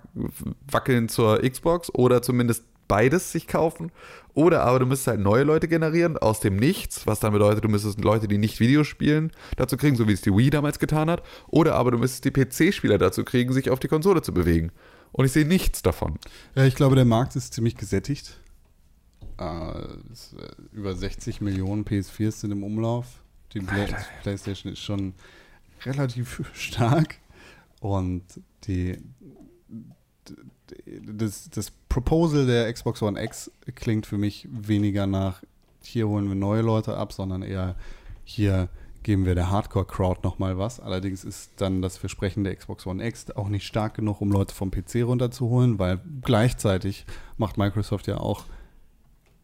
wackeln 0.70 1.08
zur 1.08 1.40
Xbox 1.40 1.92
oder 1.92 2.22
zumindest 2.22 2.64
beides 2.86 3.32
sich 3.32 3.46
kaufen. 3.46 3.92
Oder 4.38 4.62
aber 4.62 4.78
du 4.78 4.86
müsstest 4.86 5.08
halt 5.08 5.18
neue 5.18 5.42
Leute 5.42 5.66
generieren 5.66 6.16
aus 6.16 6.38
dem 6.38 6.54
Nichts, 6.54 7.08
was 7.08 7.18
dann 7.18 7.32
bedeutet, 7.32 7.64
du 7.64 7.68
müsstest 7.68 7.98
Leute, 7.98 8.28
die 8.28 8.38
nicht 8.38 8.60
Videospielen, 8.60 9.32
dazu 9.56 9.76
kriegen, 9.76 9.96
so 9.96 10.06
wie 10.06 10.12
es 10.12 10.20
die 10.20 10.30
Wii 10.30 10.50
damals 10.50 10.78
getan 10.78 11.10
hat. 11.10 11.24
Oder 11.48 11.74
aber 11.74 11.90
du 11.90 11.98
müsstest 11.98 12.24
die 12.24 12.30
PC-Spieler 12.30 12.98
dazu 12.98 13.24
kriegen, 13.24 13.52
sich 13.52 13.68
auf 13.68 13.80
die 13.80 13.88
Konsole 13.88 14.22
zu 14.22 14.32
bewegen. 14.32 14.70
Und 15.10 15.24
ich 15.24 15.32
sehe 15.32 15.44
nichts 15.44 15.82
davon. 15.82 16.20
Ja, 16.54 16.64
ich 16.66 16.76
glaube, 16.76 16.94
der 16.94 17.04
Markt 17.04 17.34
ist 17.34 17.52
ziemlich 17.52 17.74
gesättigt. 17.74 18.38
Äh, 19.40 19.44
äh, 19.44 19.96
über 20.72 20.94
60 20.94 21.40
Millionen 21.40 21.84
PS4s 21.84 22.30
sind 22.30 22.52
im 22.52 22.62
Umlauf. 22.62 23.06
Die 23.54 23.66
Alter. 23.66 23.96
PlayStation 24.22 24.72
ist 24.72 24.78
schon 24.78 25.14
relativ 25.84 26.42
stark. 26.52 27.16
Und 27.80 28.22
die, 28.68 29.02
das, 31.06 31.50
das 31.50 31.70
Proposal 31.88 32.46
der 32.46 32.72
Xbox 32.72 33.02
One 33.02 33.22
X 33.22 33.50
klingt 33.74 34.06
für 34.06 34.18
mich 34.18 34.46
weniger 34.50 35.06
nach, 35.06 35.42
hier 35.82 36.08
holen 36.08 36.28
wir 36.28 36.34
neue 36.34 36.62
Leute 36.62 36.96
ab, 36.96 37.12
sondern 37.12 37.42
eher, 37.42 37.76
hier 38.24 38.68
geben 39.02 39.24
wir 39.24 39.34
der 39.34 39.50
Hardcore-Crowd 39.50 40.20
nochmal 40.22 40.58
was. 40.58 40.80
Allerdings 40.80 41.24
ist 41.24 41.52
dann 41.56 41.80
das 41.82 41.96
Versprechen 41.96 42.44
der 42.44 42.54
Xbox 42.56 42.86
One 42.86 43.04
X 43.06 43.30
auch 43.30 43.48
nicht 43.48 43.66
stark 43.66 43.94
genug, 43.94 44.20
um 44.20 44.30
Leute 44.30 44.54
vom 44.54 44.70
PC 44.70 45.02
runterzuholen, 45.04 45.78
weil 45.78 46.00
gleichzeitig 46.22 47.06
macht 47.38 47.56
Microsoft 47.56 48.06
ja 48.06 48.18
auch 48.18 48.44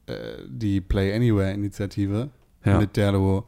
äh, 0.06 0.14
die 0.46 0.80
Play 0.80 1.14
Anywhere-Initiative, 1.14 2.30
Ja. 2.64 2.78
mit 2.78 2.96
der 2.96 3.12
du 3.12 3.44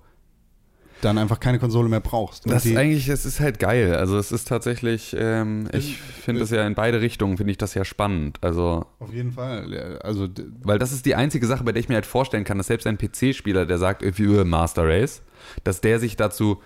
dann 1.03 1.19
einfach 1.19 1.41
keine 1.41 1.59
Konsole 1.59 1.89
mehr 1.89 2.01
brauchst. 2.01 2.47
Und 2.47 2.53
Das 2.53 2.65
ist 2.65 2.77
eigentlich, 2.77 3.09
es 3.09 3.27
ist 3.27 3.39
halt 3.41 3.59
geil. 3.59 3.95
Also 3.95 4.17
es 4.19 4.33
ist 4.33 4.49
tatsächlich, 4.49 5.15
ähm, 5.19 5.69
ich 5.73 5.99
finde 5.99 6.41
das 6.41 6.51
ja 6.51 6.67
in 6.67 6.75
beide 6.75 7.01
Richtungen, 7.01 7.37
finde 7.37 7.51
ich 7.51 7.59
das 7.59 7.75
ja 7.75 7.85
spannend. 7.85 8.39
Also, 8.41 8.87
auf 8.99 9.13
jeden 9.13 9.33
Fall. 9.33 9.99
Also 10.03 10.29
weil 10.63 10.79
das 10.79 10.93
ist 10.93 11.05
die 11.07 11.15
einzige 11.15 11.47
Sache, 11.47 11.65
bei 11.65 11.73
der 11.73 11.81
ich 11.81 11.89
mir 11.89 11.97
halt 11.97 12.07
vorstellen 12.07 12.45
kann, 12.45 12.57
dass 12.59 12.69
selbst 12.69 12.87
ein 12.87 12.97
PC-Spieler, 12.99 13.67
der 13.67 13.79
sagt, 13.79 14.03
irgendwie 14.03 14.23
über 14.25 14.45
Master 14.45 14.87
Race, 14.89 15.23
dass 15.65 15.81
der 15.83 15.99
sich 16.01 16.17
dazu 16.17 16.63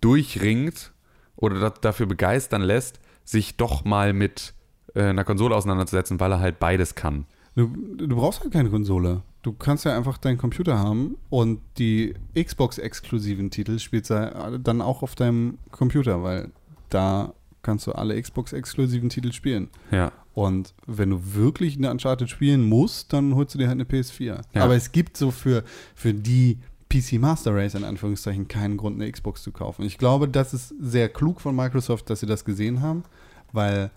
durchringt 0.00 0.92
oder 1.36 1.58
da- 1.58 1.70
dafür 1.70 2.06
begeistern 2.06 2.62
lässt, 2.62 3.00
sich 3.24 3.56
doch 3.56 3.84
mal 3.84 4.12
mit 4.12 4.52
äh, 4.94 5.02
einer 5.04 5.24
Konsole 5.24 5.54
auseinanderzusetzen, 5.56 6.20
weil 6.20 6.32
er 6.32 6.40
halt 6.40 6.58
beides 6.58 6.94
kann. 6.94 7.26
du, 7.54 7.66
du 7.96 8.14
brauchst 8.16 8.40
halt 8.42 8.52
keine 8.52 8.68
Konsole. 8.70 9.22
Du 9.42 9.52
kannst 9.52 9.84
ja 9.84 9.96
einfach 9.96 10.18
deinen 10.18 10.38
Computer 10.38 10.78
haben 10.78 11.16
und 11.28 11.60
die 11.78 12.14
Xbox-exklusiven 12.34 13.50
Titel 13.50 13.78
spielst 13.78 14.10
du 14.10 14.60
dann 14.62 14.80
auch 14.80 15.02
auf 15.02 15.16
deinem 15.16 15.58
Computer, 15.72 16.22
weil 16.22 16.50
da 16.90 17.34
kannst 17.62 17.86
du 17.86 17.92
alle 17.92 18.20
Xbox-exklusiven 18.20 19.08
Titel 19.08 19.32
spielen. 19.32 19.68
Ja. 19.90 20.12
Und 20.34 20.74
wenn 20.86 21.10
du 21.10 21.34
wirklich 21.34 21.76
eine 21.76 21.90
Uncharted 21.90 22.30
spielen 22.30 22.68
musst, 22.68 23.12
dann 23.12 23.34
holst 23.34 23.54
du 23.54 23.58
dir 23.58 23.68
halt 23.68 23.80
eine 23.80 23.84
PS4. 23.84 24.42
Ja. 24.52 24.62
Aber 24.62 24.74
es 24.74 24.92
gibt 24.92 25.16
so 25.16 25.30
für, 25.30 25.64
für 25.94 26.14
die 26.14 26.58
PC 26.88 27.14
Master 27.14 27.54
Race 27.54 27.74
in 27.74 27.84
Anführungszeichen 27.84 28.48
keinen 28.48 28.76
Grund, 28.76 29.00
eine 29.00 29.10
Xbox 29.10 29.42
zu 29.42 29.52
kaufen. 29.52 29.84
Ich 29.84 29.98
glaube, 29.98 30.28
das 30.28 30.52
ist 30.52 30.74
sehr 30.78 31.08
klug 31.08 31.40
von 31.40 31.56
Microsoft, 31.56 32.10
dass 32.10 32.20
sie 32.20 32.26
das 32.26 32.44
gesehen 32.44 32.80
haben, 32.80 33.04
weil 33.52 33.90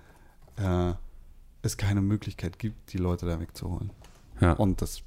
äh, 0.57 0.93
es 1.61 1.77
keine 1.77 2.01
Möglichkeit 2.01 2.59
gibt, 2.59 2.93
die 2.93 2.97
Leute 2.97 3.25
da 3.25 3.39
wegzuholen. 3.39 3.89
Ja. 4.39 4.53
Und 4.53 4.81
das 4.81 5.01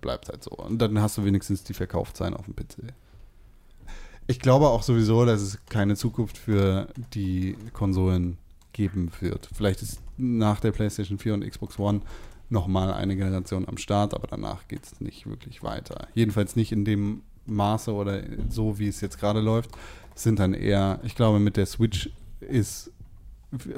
bleibt 0.00 0.28
halt 0.28 0.42
so. 0.42 0.50
Und 0.50 0.78
dann 0.78 1.00
hast 1.00 1.18
du 1.18 1.24
wenigstens 1.24 1.64
die 1.64 1.74
Verkaufszahlen 1.74 2.34
auf 2.34 2.44
dem 2.44 2.56
PC. 2.56 2.92
Ich 4.26 4.38
glaube 4.38 4.68
auch 4.68 4.82
sowieso, 4.82 5.24
dass 5.24 5.40
es 5.40 5.58
keine 5.68 5.96
Zukunft 5.96 6.38
für 6.38 6.88
die 7.14 7.56
Konsolen 7.72 8.38
geben 8.72 9.10
wird. 9.20 9.48
Vielleicht 9.52 9.82
ist 9.82 10.00
nach 10.16 10.60
der 10.60 10.72
PlayStation 10.72 11.18
4 11.18 11.34
und 11.34 11.48
Xbox 11.48 11.78
One 11.78 12.00
nochmal 12.48 12.92
eine 12.92 13.16
Generation 13.16 13.66
am 13.68 13.78
Start, 13.78 14.14
aber 14.14 14.28
danach 14.28 14.68
geht 14.68 14.84
es 14.84 15.00
nicht 15.00 15.26
wirklich 15.26 15.62
weiter. 15.62 16.06
Jedenfalls 16.14 16.54
nicht 16.54 16.72
in 16.72 16.84
dem 16.84 17.22
Maße 17.46 17.92
oder 17.92 18.22
so, 18.48 18.78
wie 18.78 18.88
es 18.88 19.00
jetzt 19.00 19.18
gerade 19.18 19.40
läuft. 19.40 19.70
Es 20.14 20.22
sind 20.22 20.38
dann 20.38 20.54
eher, 20.54 21.00
ich 21.02 21.14
glaube, 21.14 21.40
mit 21.40 21.56
der 21.56 21.66
Switch 21.66 22.10
ist 22.40 22.92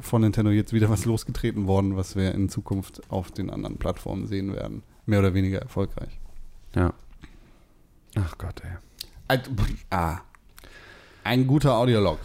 von 0.01 0.23
Nintendo 0.23 0.51
jetzt 0.51 0.73
wieder 0.73 0.89
was 0.89 1.05
losgetreten 1.05 1.67
worden, 1.67 1.97
was 1.97 2.17
wir 2.17 2.33
in 2.33 2.49
Zukunft 2.49 3.03
auf 3.11 3.31
den 3.31 3.51
anderen 3.51 3.79
Plattformen 3.79 4.27
sehen 4.27 4.53
werden. 4.53 4.83
Mehr 5.07 5.19
oder 5.21 5.35
weniger 5.35 5.61
erfolgreich. 5.61 6.19
ja. 6.75 6.93
Ach 8.17 8.39
Gott, 8.39 8.63
ey. 8.63 8.71
Ein, 9.27 9.41
ah. 9.91 10.19
Ein 11.25 11.47
guter 11.49 11.75
Audiolog. 11.75 12.21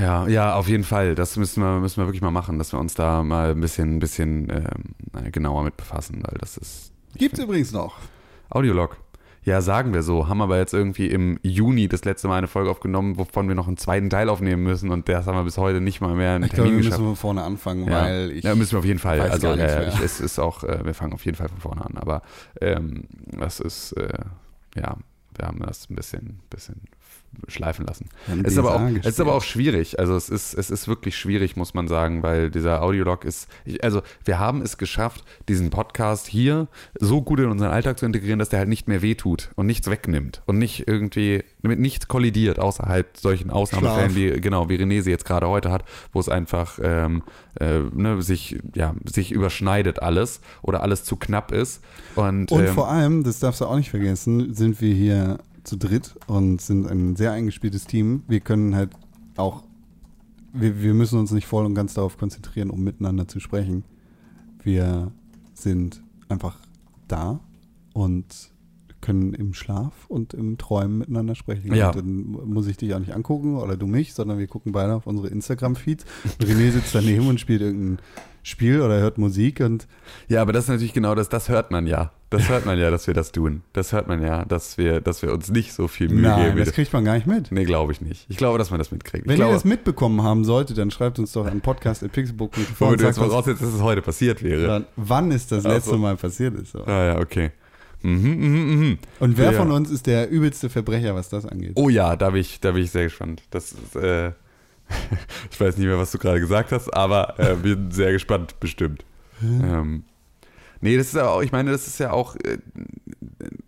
Ja, 0.00 0.26
ja, 0.28 0.54
auf 0.54 0.68
jeden 0.68 0.84
Fall. 0.84 1.14
Das 1.14 1.36
müssen 1.36 1.62
wir, 1.62 1.78
müssen 1.80 1.98
wir 1.98 2.06
wirklich 2.06 2.22
mal 2.22 2.30
machen, 2.30 2.58
dass 2.58 2.72
wir 2.72 2.78
uns 2.78 2.94
da 2.94 3.22
mal 3.22 3.50
ein 3.50 3.60
bisschen, 3.60 3.96
ein 3.96 3.98
bisschen 3.98 4.48
ähm, 4.50 5.32
genauer 5.32 5.64
mit 5.64 5.76
befassen, 5.76 6.22
weil 6.22 6.38
das 6.38 6.56
ist 6.56 6.92
Gibt's 7.16 7.38
übrigens 7.38 7.72
noch. 7.72 7.96
Audiolog. 8.50 8.96
Ja, 9.46 9.60
sagen 9.60 9.94
wir 9.94 10.02
so. 10.02 10.26
Haben 10.26 10.42
aber 10.42 10.58
jetzt 10.58 10.74
irgendwie 10.74 11.06
im 11.06 11.38
Juni 11.40 11.86
das 11.86 12.04
letzte 12.04 12.26
Mal 12.26 12.38
eine 12.38 12.48
Folge 12.48 12.68
aufgenommen, 12.68 13.16
wovon 13.16 13.46
wir 13.46 13.54
noch 13.54 13.68
einen 13.68 13.76
zweiten 13.76 14.10
Teil 14.10 14.28
aufnehmen 14.28 14.64
müssen 14.64 14.90
und 14.90 15.08
das 15.08 15.28
haben 15.28 15.36
wir 15.36 15.44
bis 15.44 15.56
heute 15.56 15.80
nicht 15.80 16.00
mal 16.00 16.16
mehr 16.16 16.32
einen 16.32 16.44
Ich 16.44 16.50
glaube, 16.50 16.64
Termin 16.70 16.78
wir 16.78 16.82
geschafft. 16.82 17.00
müssen 17.00 17.14
von 17.14 17.16
vorne 17.16 17.44
anfangen, 17.44 17.86
ja. 17.86 18.02
weil 18.02 18.32
ich. 18.32 18.42
ja, 18.42 18.56
müssen 18.56 18.72
wir 18.72 18.80
auf 18.80 18.84
jeden 18.84 18.98
Fall. 18.98 19.20
Also 19.20 19.50
ja, 19.50 19.56
mehr. 19.56 19.86
ich, 19.86 20.00
es 20.00 20.18
ist 20.18 20.40
auch, 20.40 20.64
äh, 20.64 20.84
wir 20.84 20.94
fangen 20.94 21.12
auf 21.12 21.24
jeden 21.24 21.36
Fall 21.36 21.48
von 21.48 21.60
vorne 21.60 21.86
an. 21.86 21.96
Aber 21.96 22.22
ähm, 22.60 23.04
das 23.38 23.60
ist, 23.60 23.92
äh, 23.92 24.18
ja, 24.74 24.96
wir 25.36 25.46
haben 25.46 25.60
das 25.60 25.88
ein 25.90 25.94
bisschen, 25.94 26.40
bisschen 26.50 26.80
schleifen 27.48 27.86
lassen. 27.86 28.08
Es 28.44 28.52
ist, 28.52 28.58
aber 28.58 28.76
auch, 28.76 28.80
es 29.00 29.06
ist 29.06 29.20
aber 29.20 29.34
auch 29.34 29.42
schwierig. 29.42 29.98
Also 29.98 30.16
es 30.16 30.28
ist, 30.28 30.54
es 30.54 30.70
ist 30.70 30.88
wirklich 30.88 31.16
schwierig, 31.16 31.56
muss 31.56 31.74
man 31.74 31.88
sagen, 31.88 32.22
weil 32.22 32.50
dieser 32.50 32.82
Audiolog 32.82 33.24
ist. 33.24 33.48
Also 33.82 34.02
wir 34.24 34.38
haben 34.38 34.62
es 34.62 34.78
geschafft, 34.78 35.24
diesen 35.48 35.70
Podcast 35.70 36.26
hier 36.26 36.68
so 36.98 37.22
gut 37.22 37.40
in 37.40 37.46
unseren 37.46 37.70
Alltag 37.70 37.98
zu 37.98 38.06
integrieren, 38.06 38.38
dass 38.38 38.48
der 38.48 38.60
halt 38.60 38.68
nicht 38.68 38.88
mehr 38.88 39.02
wehtut 39.02 39.50
und 39.56 39.66
nichts 39.66 39.90
wegnimmt 39.90 40.42
und 40.46 40.58
nicht 40.58 40.88
irgendwie 40.88 41.44
damit 41.62 41.78
nichts 41.78 42.08
kollidiert, 42.08 42.58
außer 42.58 42.84
halt 42.84 43.16
solchen 43.16 43.50
Ausnahmefällen 43.50 44.10
Schlaf. 44.10 44.34
wie 44.34 44.40
genau 44.40 44.68
wie 44.68 44.76
René 44.76 45.02
sie 45.02 45.10
jetzt 45.10 45.24
gerade 45.24 45.48
heute 45.48 45.70
hat, 45.70 45.84
wo 46.12 46.20
es 46.20 46.28
einfach 46.28 46.78
ähm, 46.82 47.22
äh, 47.60 47.80
ne, 47.92 48.22
sich 48.22 48.58
ja 48.74 48.94
sich 49.04 49.32
überschneidet 49.32 50.02
alles 50.02 50.40
oder 50.62 50.82
alles 50.82 51.04
zu 51.04 51.16
knapp 51.16 51.52
ist 51.52 51.82
und, 52.14 52.50
Und 52.52 52.64
ähm, 52.64 52.74
vor 52.74 52.88
allem, 52.88 53.24
das 53.24 53.40
darfst 53.40 53.60
du 53.60 53.66
auch 53.66 53.76
nicht 53.76 53.90
vergessen, 53.90 54.54
sind 54.54 54.80
wir 54.80 54.94
hier 54.94 55.38
zu 55.66 55.76
dritt 55.76 56.14
und 56.26 56.60
sind 56.60 56.86
ein 56.86 57.16
sehr 57.16 57.32
eingespieltes 57.32 57.86
Team. 57.86 58.22
Wir 58.28 58.40
können 58.40 58.74
halt 58.74 58.90
auch, 59.36 59.64
wir, 60.52 60.82
wir 60.82 60.94
müssen 60.94 61.18
uns 61.18 61.32
nicht 61.32 61.46
voll 61.46 61.66
und 61.66 61.74
ganz 61.74 61.94
darauf 61.94 62.16
konzentrieren, 62.16 62.70
um 62.70 62.82
miteinander 62.82 63.28
zu 63.28 63.40
sprechen. 63.40 63.84
Wir 64.62 65.12
sind 65.54 66.02
einfach 66.28 66.58
da 67.08 67.40
und 67.92 68.50
können 69.00 69.34
im 69.34 69.54
Schlaf 69.54 70.06
und 70.08 70.34
im 70.34 70.58
Träumen 70.58 70.98
miteinander 70.98 71.34
sprechen. 71.34 71.72
Ja. 71.74 71.88
Und 71.90 71.96
dann 71.96 72.22
muss 72.52 72.66
ich 72.66 72.76
dich 72.76 72.92
auch 72.94 72.98
nicht 72.98 73.14
angucken 73.14 73.56
oder 73.56 73.76
du 73.76 73.86
mich, 73.86 74.14
sondern 74.14 74.38
wir 74.38 74.48
gucken 74.48 74.72
beide 74.72 74.94
auf 74.94 75.06
unsere 75.06 75.28
Instagram-Feeds. 75.28 76.04
René 76.40 76.72
sitzt 76.72 76.94
daneben 76.94 77.28
und 77.28 77.38
spielt 77.38 77.60
irgendein 77.60 77.98
Spiel 78.46 78.80
oder 78.80 79.00
hört 79.00 79.18
Musik 79.18 79.58
und 79.60 79.88
Ja, 80.28 80.40
aber 80.40 80.52
das 80.52 80.64
ist 80.64 80.68
natürlich 80.70 80.92
genau 80.92 81.14
das, 81.16 81.28
das 81.28 81.48
hört 81.48 81.72
man 81.72 81.86
ja. 81.86 82.12
Das 82.30 82.48
hört 82.48 82.64
man 82.66 82.78
ja, 82.78 82.90
dass 82.90 83.06
wir 83.06 83.14
das 83.14 83.32
tun. 83.32 83.62
Das 83.72 83.92
hört 83.92 84.08
man 84.08 84.20
ja, 84.22 84.44
dass 84.44 84.78
wir, 84.78 85.00
dass 85.00 85.22
wir 85.22 85.32
uns 85.32 85.48
nicht 85.50 85.72
so 85.72 85.88
viel 85.88 86.08
Mühe 86.08 86.22
nein, 86.22 86.44
geben. 86.54 86.58
das 86.58 86.72
kriegt 86.72 86.92
man 86.92 87.04
gar 87.04 87.14
nicht 87.14 87.26
mit. 87.26 87.50
nee, 87.52 87.64
glaube 87.64 87.92
ich 87.92 88.00
nicht. 88.00 88.26
Ich 88.28 88.36
glaube, 88.36 88.58
dass 88.58 88.70
man 88.70 88.78
das 88.78 88.90
mitkriegt. 88.90 89.26
Wenn 89.26 89.36
glaube, 89.36 89.52
ihr 89.52 89.54
das 89.54 89.64
mitbekommen 89.64 90.22
haben 90.22 90.44
solltet, 90.44 90.78
dann 90.78 90.90
schreibt 90.90 91.18
uns 91.18 91.32
doch 91.32 91.46
an 91.46 91.60
podcast.pixelbook.tv 91.60 92.80
womit 92.80 92.92
und 92.92 93.00
du 93.00 93.06
jetzt 93.06 93.18
voraussetzt, 93.18 93.62
dass 93.62 93.72
es 93.74 93.80
heute 93.80 94.02
passiert 94.02 94.42
wäre. 94.42 94.76
uns, 94.76 94.86
wann 94.96 95.30
es 95.32 95.46
das 95.46 95.64
Ach 95.64 95.70
letzte. 95.70 95.96
Mal 95.96 96.16
passiert 96.16 96.54
ist. 96.54 96.72
So. 96.72 96.84
Ah 96.84 97.04
ja, 97.04 97.18
okay. 97.18 97.52
Mhm, 98.02 98.30
mhm, 98.36 98.78
mhm. 98.80 98.98
Und 99.20 99.38
wer 99.38 99.52
Ja. 99.52 99.58
von 99.58 99.72
uns 99.72 99.90
ist 99.90 100.06
der 100.06 100.28
übelste 100.30 100.68
Verbrecher, 100.68 101.14
was 101.14 101.28
das 101.28 101.46
angeht? 101.46 101.72
Oh 101.74 101.88
ja, 101.88 102.14
da 102.16 102.30
bin 102.30 102.40
ich, 102.40 102.60
da 102.60 102.72
bin 102.72 102.82
ich 102.84 102.90
sehr 102.90 103.04
gespannt. 103.04 103.42
Das 103.50 103.72
ist, 103.72 103.96
äh, 103.96 104.32
ich 105.50 105.60
weiß 105.60 105.76
nicht 105.76 105.86
mehr, 105.86 105.98
was 105.98 106.10
du 106.10 106.18
gerade 106.18 106.40
gesagt 106.40 106.72
hast, 106.72 106.92
aber 106.94 107.38
äh, 107.38 107.54
bin 107.54 107.90
sehr 107.90 108.12
gespannt, 108.12 108.58
bestimmt. 108.60 109.04
Ähm, 109.42 110.04
nee, 110.80 110.96
das 110.96 111.08
ist 111.08 111.14
ja 111.14 111.28
auch, 111.28 111.42
ich 111.42 111.52
meine, 111.52 111.70
das 111.70 111.86
ist 111.86 111.98
ja 111.98 112.12
auch, 112.12 112.36
äh, 112.36 112.58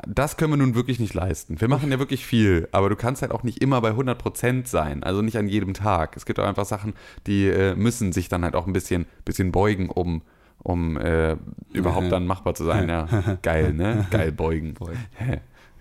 das 0.07 0.37
können 0.37 0.53
wir 0.53 0.57
nun 0.57 0.75
wirklich 0.75 1.01
nicht 1.01 1.15
leisten. 1.15 1.61
Wir 1.61 1.69
machen 1.69 1.91
ja 1.91 1.99
wirklich 1.99 2.25
viel, 2.25 2.69
aber 2.73 2.89
du 2.89 2.97
kannst 2.97 3.23
halt 3.23 3.33
auch 3.33 3.43
nicht 3.43 3.63
immer 3.63 3.81
bei 3.81 3.91
100% 3.91 4.67
sein, 4.67 5.03
also 5.03 5.23
nicht 5.23 5.37
an 5.37 5.49
jedem 5.49 5.75
Tag. 5.75 6.17
Es 6.17 6.25
gibt 6.27 6.39
auch 6.41 6.47
einfach 6.47 6.65
Sachen, 6.65 6.95
die 7.27 7.49
äh, 7.49 7.75
müssen 7.75 8.13
sich 8.13 8.29
dann 8.29 8.45
halt 8.45 8.55
auch 8.55 8.67
ein 8.67 8.73
bisschen, 8.73 9.07
bisschen 9.25 9.53
beugen, 9.53 9.91
um, 9.91 10.23
um 10.63 10.97
äh, 10.97 11.37
überhaupt 11.73 12.11
dann 12.11 12.27
machbar 12.27 12.55
zu 12.55 12.65
sein. 12.65 12.89
Ja, 12.89 13.39
geil, 13.43 13.75
ne? 13.75 14.07
Geil 14.11 14.33
beugen. 14.33 14.75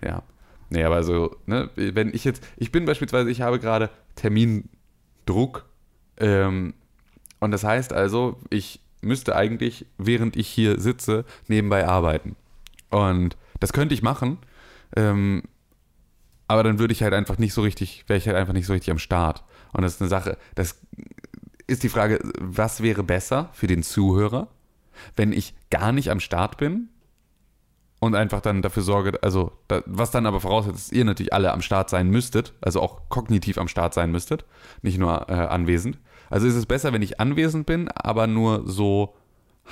ja. 0.02 0.22
Nee, 0.70 0.84
aber 0.84 1.02
so, 1.02 1.34
ne, 1.46 1.70
wenn 1.76 2.12
ich 2.12 2.24
jetzt, 2.24 2.46
ich 2.58 2.70
bin 2.70 2.84
beispielsweise, 2.84 3.30
ich 3.30 3.40
habe 3.40 3.58
gerade 3.58 3.88
Termindruck 5.28 5.66
ähm, 6.16 6.74
und 7.40 7.50
das 7.50 7.64
heißt 7.64 7.92
also, 7.92 8.40
ich 8.50 8.80
müsste 9.00 9.36
eigentlich, 9.36 9.86
während 9.96 10.36
ich 10.36 10.48
hier 10.48 10.80
sitze, 10.80 11.24
nebenbei 11.46 11.86
arbeiten. 11.86 12.34
Und 12.90 13.36
das 13.60 13.72
könnte 13.72 13.94
ich 13.94 14.02
machen, 14.02 14.38
ähm, 14.96 15.42
aber 16.48 16.64
dann 16.64 16.78
würde 16.78 16.92
ich 16.92 17.02
halt 17.02 17.14
einfach 17.14 17.38
nicht 17.38 17.52
so 17.52 17.62
richtig, 17.62 18.04
wäre 18.08 18.18
ich 18.18 18.26
halt 18.26 18.36
einfach 18.36 18.54
nicht 18.54 18.66
so 18.66 18.72
richtig 18.72 18.90
am 18.90 18.98
Start. 18.98 19.44
Und 19.72 19.82
das 19.82 19.94
ist 19.94 20.00
eine 20.00 20.08
Sache, 20.08 20.38
das 20.54 20.80
ist 21.66 21.82
die 21.82 21.90
Frage, 21.90 22.18
was 22.40 22.82
wäre 22.82 23.04
besser 23.04 23.50
für 23.52 23.66
den 23.66 23.82
Zuhörer, 23.82 24.48
wenn 25.14 25.32
ich 25.32 25.54
gar 25.70 25.92
nicht 25.92 26.10
am 26.10 26.18
Start 26.18 26.56
bin 26.56 26.88
und 28.00 28.14
einfach 28.14 28.40
dann 28.40 28.62
dafür 28.62 28.82
sorge, 28.82 29.18
also 29.22 29.52
da, 29.66 29.82
was 29.86 30.10
dann 30.10 30.26
aber 30.26 30.40
voraussetzt, 30.40 30.76
dass 30.76 30.92
ihr 30.92 31.04
natürlich 31.04 31.32
alle 31.32 31.52
am 31.52 31.62
Start 31.62 31.90
sein 31.90 32.08
müsstet, 32.10 32.52
also 32.60 32.80
auch 32.80 33.08
kognitiv 33.08 33.58
am 33.58 33.68
Start 33.68 33.94
sein 33.94 34.12
müsstet, 34.12 34.44
nicht 34.82 34.98
nur 34.98 35.28
äh, 35.28 35.32
anwesend. 35.32 35.98
Also 36.30 36.46
ist 36.46 36.54
es 36.54 36.66
besser, 36.66 36.92
wenn 36.92 37.02
ich 37.02 37.20
anwesend 37.20 37.66
bin, 37.66 37.88
aber 37.88 38.26
nur 38.26 38.62
so 38.68 39.14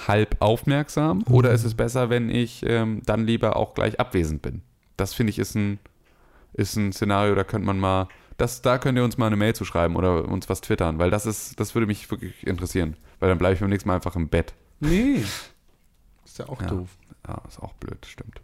halb 0.06 0.36
aufmerksam, 0.40 1.22
oder 1.30 1.52
ist 1.52 1.64
es 1.64 1.74
besser, 1.74 2.10
wenn 2.10 2.28
ich 2.28 2.64
ähm, 2.66 3.02
dann 3.06 3.26
lieber 3.26 3.56
auch 3.56 3.74
gleich 3.74 3.98
abwesend 4.00 4.42
bin? 4.42 4.62
Das 4.96 5.14
finde 5.14 5.30
ich 5.30 5.38
ist 5.38 5.54
ein, 5.54 5.78
ist 6.52 6.76
ein 6.76 6.92
Szenario, 6.92 7.34
da 7.34 7.44
könnte 7.44 7.66
man 7.66 7.78
mal, 7.78 8.08
das, 8.38 8.60
da 8.62 8.78
könnt 8.78 8.98
ihr 8.98 9.04
uns 9.04 9.16
mal 9.18 9.26
eine 9.26 9.36
Mail 9.36 9.54
zu 9.54 9.64
schreiben 9.64 9.96
oder 9.96 10.26
uns 10.26 10.48
was 10.48 10.60
twittern, 10.60 10.98
weil 10.98 11.10
das 11.10 11.26
ist, 11.26 11.58
das 11.60 11.74
würde 11.74 11.86
mich 11.86 12.10
wirklich 12.10 12.46
interessieren, 12.46 12.96
weil 13.20 13.28
dann 13.28 13.38
bleibe 13.38 13.54
ich 13.54 13.60
beim 13.60 13.70
nächsten 13.70 13.88
Mal 13.88 13.94
einfach 13.94 14.16
im 14.16 14.28
Bett. 14.28 14.52
Nee. 14.80 15.22
Ist 16.24 16.38
ja 16.38 16.48
auch 16.48 16.60
Ja. 16.60 16.66
doof. 16.68 16.88
Ja, 17.26 17.42
ist 17.48 17.60
auch 17.60 17.72
blöd, 17.74 18.04
stimmt. 18.06 18.40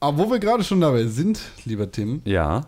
Aber 0.00 0.18
wo 0.18 0.30
wir 0.30 0.38
gerade 0.38 0.64
schon 0.64 0.80
dabei 0.80 1.06
sind, 1.06 1.40
lieber 1.64 1.90
Tim, 1.90 2.22
Ja. 2.24 2.62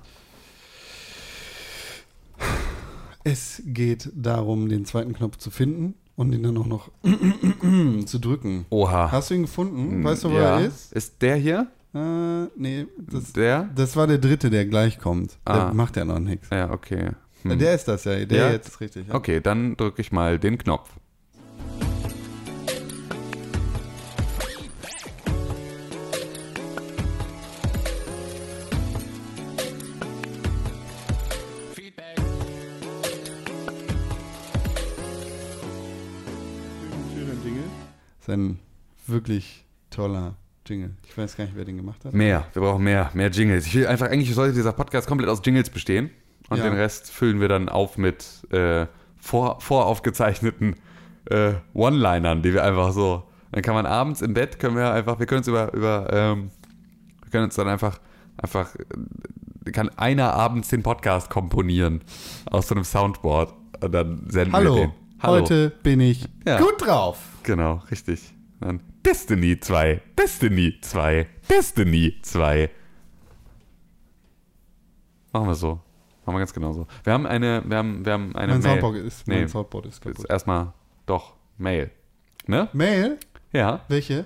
es 3.25 3.63
geht 3.67 4.11
darum, 4.15 4.69
den 4.69 4.85
zweiten 4.85 5.13
Knopf 5.15 5.37
zu 5.39 5.51
finden 5.51 5.95
und 6.17 6.33
ihn 6.33 6.43
dann 6.43 6.57
auch 6.59 6.67
noch 6.67 6.91
zu 8.07 8.19
drücken. 8.19 8.67
Oha. 8.71 9.11
Hast 9.13 9.31
du 9.31 9.35
ihn 9.35 9.43
gefunden? 9.43 10.03
Weißt 10.05 10.25
du, 10.25 10.31
wo 10.31 10.37
ja. 10.37 10.59
er 10.61 10.67
ist? 10.67 10.93
Ist 10.93 11.23
der 11.23 11.37
hier? 11.37 11.69
Äh, 11.95 12.45
nee, 12.57 12.87
das, 12.99 13.33
Der? 13.33 13.65
das 13.75 13.97
war 13.97 14.07
der 14.07 14.19
dritte, 14.19 14.51
der 14.51 14.65
gleich 14.67 14.99
kommt. 14.99 15.39
Ah. 15.45 15.67
Der 15.67 15.75
macht 15.75 15.97
ja 15.97 16.05
noch 16.05 16.19
nichts. 16.19 16.49
Ja, 16.51 16.71
okay. 16.71 17.11
Hm. 17.43 17.59
Der 17.59 17.75
ist 17.75 17.87
das 17.87 18.05
ja, 18.05 18.25
der 18.25 18.39
Ja? 18.47 18.51
jetzt 18.53 18.69
ist 18.69 18.81
richtig. 18.81 19.09
Ja. 19.09 19.15
Okay, 19.15 19.41
dann 19.41 19.77
drücke 19.77 20.01
ich 20.01 20.11
mal 20.13 20.39
den 20.39 20.59
Knopf. 20.59 20.91
Ein 38.33 38.59
wirklich 39.07 39.65
toller 39.91 40.35
Jingle. 40.67 40.95
Ich 41.09 41.17
weiß 41.17 41.37
gar 41.37 41.45
nicht, 41.45 41.57
wer 41.57 41.65
den 41.65 41.77
gemacht 41.77 42.05
hat. 42.05 42.13
Mehr, 42.13 42.47
wir 42.53 42.63
brauchen 42.63 42.85
mehr, 42.85 43.11
mehr 43.15 43.29
Jingles. 43.31 43.67
Ich 43.67 43.75
will 43.75 43.87
einfach, 43.87 44.09
eigentlich 44.09 44.35
sollte 44.35 44.55
dieser 44.55 44.73
Podcast 44.73 45.07
komplett 45.09 45.29
aus 45.31 45.41
Jingles 45.45 45.71
bestehen. 45.71 46.11
Und 46.49 46.59
Ja. 46.59 46.65
den 46.65 46.75
Rest 46.75 47.11
füllen 47.11 47.41
wir 47.41 47.49
dann 47.49 47.69
auf 47.69 47.99
mit 47.99 48.47
äh, 48.53 48.87
vor, 49.19 49.61
voraufgezeichneten 49.61 50.77
äh, 51.31 51.55
One-Linern, 51.75 52.43
die 52.43 52.53
wir 52.53 52.65
einfach 52.65 52.93
so. 52.93 53.25
Dann 53.53 53.63
kann 53.63 53.75
man 53.75 53.87
abends 53.87 54.23
im 54.23 54.35
Bett, 54.35 54.59
können 54.59 54.77
wir 54.77 54.93
einfach, 54.93 55.19
wir 55.19 55.27
können 55.27 55.39
uns 55.39 55.49
über, 55.49 55.73
über 55.75 56.09
ähm, 56.13 56.51
wir 57.23 57.31
können 57.31 57.45
uns 57.45 57.55
dann 57.55 57.69
einfach, 57.69 57.99
einfach, 58.37 58.75
äh, 58.77 59.71
kann 59.71 59.89
einer 59.91 60.33
abends 60.35 60.69
den 60.69 60.83
Podcast 60.83 61.31
komponieren 61.31 62.03
aus 62.51 62.69
so 62.69 62.75
einem 62.75 62.85
Soundboard 62.85 63.55
und 63.83 63.93
dann 63.93 64.25
senden 64.29 64.53
wir 64.53 64.59
Hallo, 64.59 64.75
den. 64.77 64.93
Hallo. 65.23 65.41
heute 65.43 65.71
bin 65.83 66.01
ich 66.01 66.25
Ja. 66.47 66.59
gut 66.59 66.85
drauf. 66.85 67.19
Genau, 67.43 67.83
richtig. 67.91 68.33
Dann 68.61 68.81
Destiny 69.05 69.59
2, 69.59 70.01
Destiny 70.19 70.79
2, 70.81 71.27
Destiny 71.49 72.19
2. 72.23 72.71
Machen 75.33 75.47
wir 75.49 75.55
so. 75.55 75.81
Machen 76.25 76.35
wir 76.37 76.39
ganz 76.39 76.53
genau 76.53 76.73
so. 76.73 76.87
Wir 77.05 77.13
haben 77.13 77.27
eine, 77.27 77.63
wir 77.67 77.77
haben, 77.79 78.05
wir 78.05 78.13
haben 78.13 78.37
eine 78.37 78.53
Mein 78.53 78.63
Mail. 78.63 78.71
Soundboard 78.81 78.97
ist, 78.97 79.27
Nee. 79.29 79.39
mein 79.41 79.49
Soundboard 79.49 79.87
ist 79.87 80.01
kaputt. 80.01 80.29
erstmal 80.31 80.73
doch 81.07 81.35
Mail. 81.59 81.91
Ne? 82.47 82.69
Mail? 82.73 83.19
Ja. 83.53 83.81
Welche? 83.89 84.25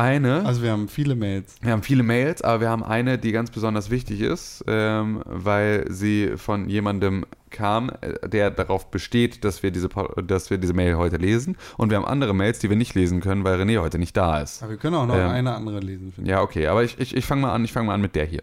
Eine. 0.00 0.46
Also 0.46 0.62
wir 0.62 0.70
haben 0.72 0.88
viele 0.88 1.14
Mails. 1.14 1.56
Wir 1.60 1.72
haben 1.72 1.82
viele 1.82 2.02
Mails, 2.02 2.40
aber 2.40 2.62
wir 2.62 2.70
haben 2.70 2.82
eine, 2.82 3.18
die 3.18 3.32
ganz 3.32 3.50
besonders 3.50 3.90
wichtig 3.90 4.22
ist, 4.22 4.64
ähm, 4.66 5.22
weil 5.26 5.84
sie 5.90 6.32
von 6.36 6.70
jemandem 6.70 7.26
kam, 7.50 7.90
äh, 8.00 8.26
der 8.26 8.50
darauf 8.50 8.90
besteht, 8.90 9.44
dass 9.44 9.62
wir, 9.62 9.70
diese, 9.70 9.90
dass 10.26 10.48
wir 10.48 10.56
diese 10.56 10.72
Mail 10.72 10.96
heute 10.96 11.16
lesen. 11.16 11.56
Und 11.76 11.90
wir 11.90 11.98
haben 11.98 12.06
andere 12.06 12.34
Mails, 12.34 12.60
die 12.60 12.70
wir 12.70 12.76
nicht 12.76 12.94
lesen 12.94 13.20
können, 13.20 13.44
weil 13.44 13.60
René 13.60 13.78
heute 13.80 13.98
nicht 13.98 14.16
da 14.16 14.40
ist. 14.40 14.62
Aber 14.62 14.70
wir 14.70 14.78
können 14.78 14.94
auch 14.94 15.06
noch 15.06 15.16
Ähm, 15.16 15.28
eine 15.28 15.54
andere 15.54 15.80
lesen, 15.80 16.14
Ja, 16.24 16.40
okay, 16.40 16.66
aber 16.68 16.82
ich, 16.82 16.98
ich, 16.98 17.14
ich 17.14 17.26
fange 17.26 17.42
mal 17.42 17.52
an, 17.52 17.62
ich 17.64 17.72
fange 17.72 17.88
mal 17.88 17.94
an 17.94 18.00
mit 18.00 18.14
der 18.14 18.24
hier. 18.24 18.42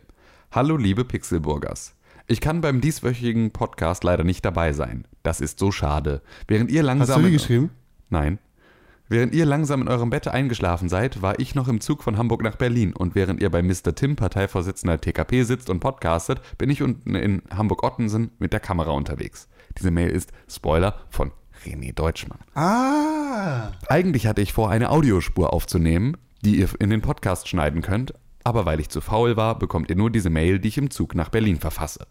Hallo 0.51 0.77
liebe 0.77 1.05
Pixelburgers. 1.05 1.95
Ich 2.27 2.39
kann 2.39 2.61
beim 2.61 2.81
dieswöchigen 2.81 3.49
Podcast 3.49 4.03
leider 4.03 4.23
nicht 4.23 4.45
dabei 4.45 4.73
sein. 4.73 5.05
Das 5.23 5.41
ist 5.41 5.57
so 5.57 5.71
schade. 5.71 6.21
Während 6.47 6.69
ihr 6.69 6.83
langsam 6.83 7.15
Hast 7.15 7.23
du 7.23 7.27
die 7.27 7.33
geschrieben? 7.33 7.71
Nein. 8.09 8.37
Während 9.09 9.33
ihr 9.33 9.45
langsam 9.45 9.81
in 9.81 9.87
eurem 9.87 10.09
Bett 10.09 10.27
eingeschlafen 10.27 10.89
seid, 10.89 11.21
war 11.21 11.39
ich 11.39 11.55
noch 11.55 11.69
im 11.69 11.79
Zug 11.79 12.03
von 12.03 12.17
Hamburg 12.17 12.43
nach 12.43 12.57
Berlin 12.57 12.93
und 12.93 13.15
während 13.15 13.41
ihr 13.41 13.49
bei 13.49 13.61
Mr. 13.63 13.95
Tim, 13.95 14.17
Parteivorsitzender 14.17 14.99
TKP, 14.99 15.43
sitzt 15.43 15.69
und 15.69 15.79
podcastet, 15.79 16.41
bin 16.57 16.69
ich 16.69 16.81
unten 16.81 17.15
in 17.15 17.41
Hamburg-Ottensen 17.49 18.31
mit 18.39 18.51
der 18.51 18.59
Kamera 18.59 18.91
unterwegs. 18.91 19.47
Diese 19.77 19.91
Mail 19.91 20.09
ist 20.09 20.33
Spoiler 20.49 20.95
von 21.09 21.31
René 21.65 21.93
Deutschmann. 21.93 22.39
Ah, 22.53 23.71
Eigentlich 23.87 24.27
hatte 24.27 24.41
ich 24.41 24.51
vor, 24.51 24.69
eine 24.69 24.89
Audiospur 24.89 25.53
aufzunehmen, 25.53 26.17
die 26.43 26.57
ihr 26.59 26.69
in 26.79 26.89
den 26.89 27.01
Podcast 27.01 27.47
schneiden 27.47 27.81
könnt, 27.81 28.13
aber 28.43 28.65
weil 28.65 28.81
ich 28.81 28.89
zu 28.89 28.99
faul 28.99 29.37
war, 29.37 29.57
bekommt 29.57 29.89
ihr 29.89 29.95
nur 29.95 30.09
diese 30.11 30.29
Mail, 30.29 30.59
die 30.59 30.67
ich 30.67 30.77
im 30.77 30.89
Zug 30.89 31.15
nach 31.15 31.29
Berlin 31.29 31.59
verfasse. 31.59 32.07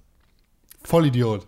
Vollidiot. 0.83 1.47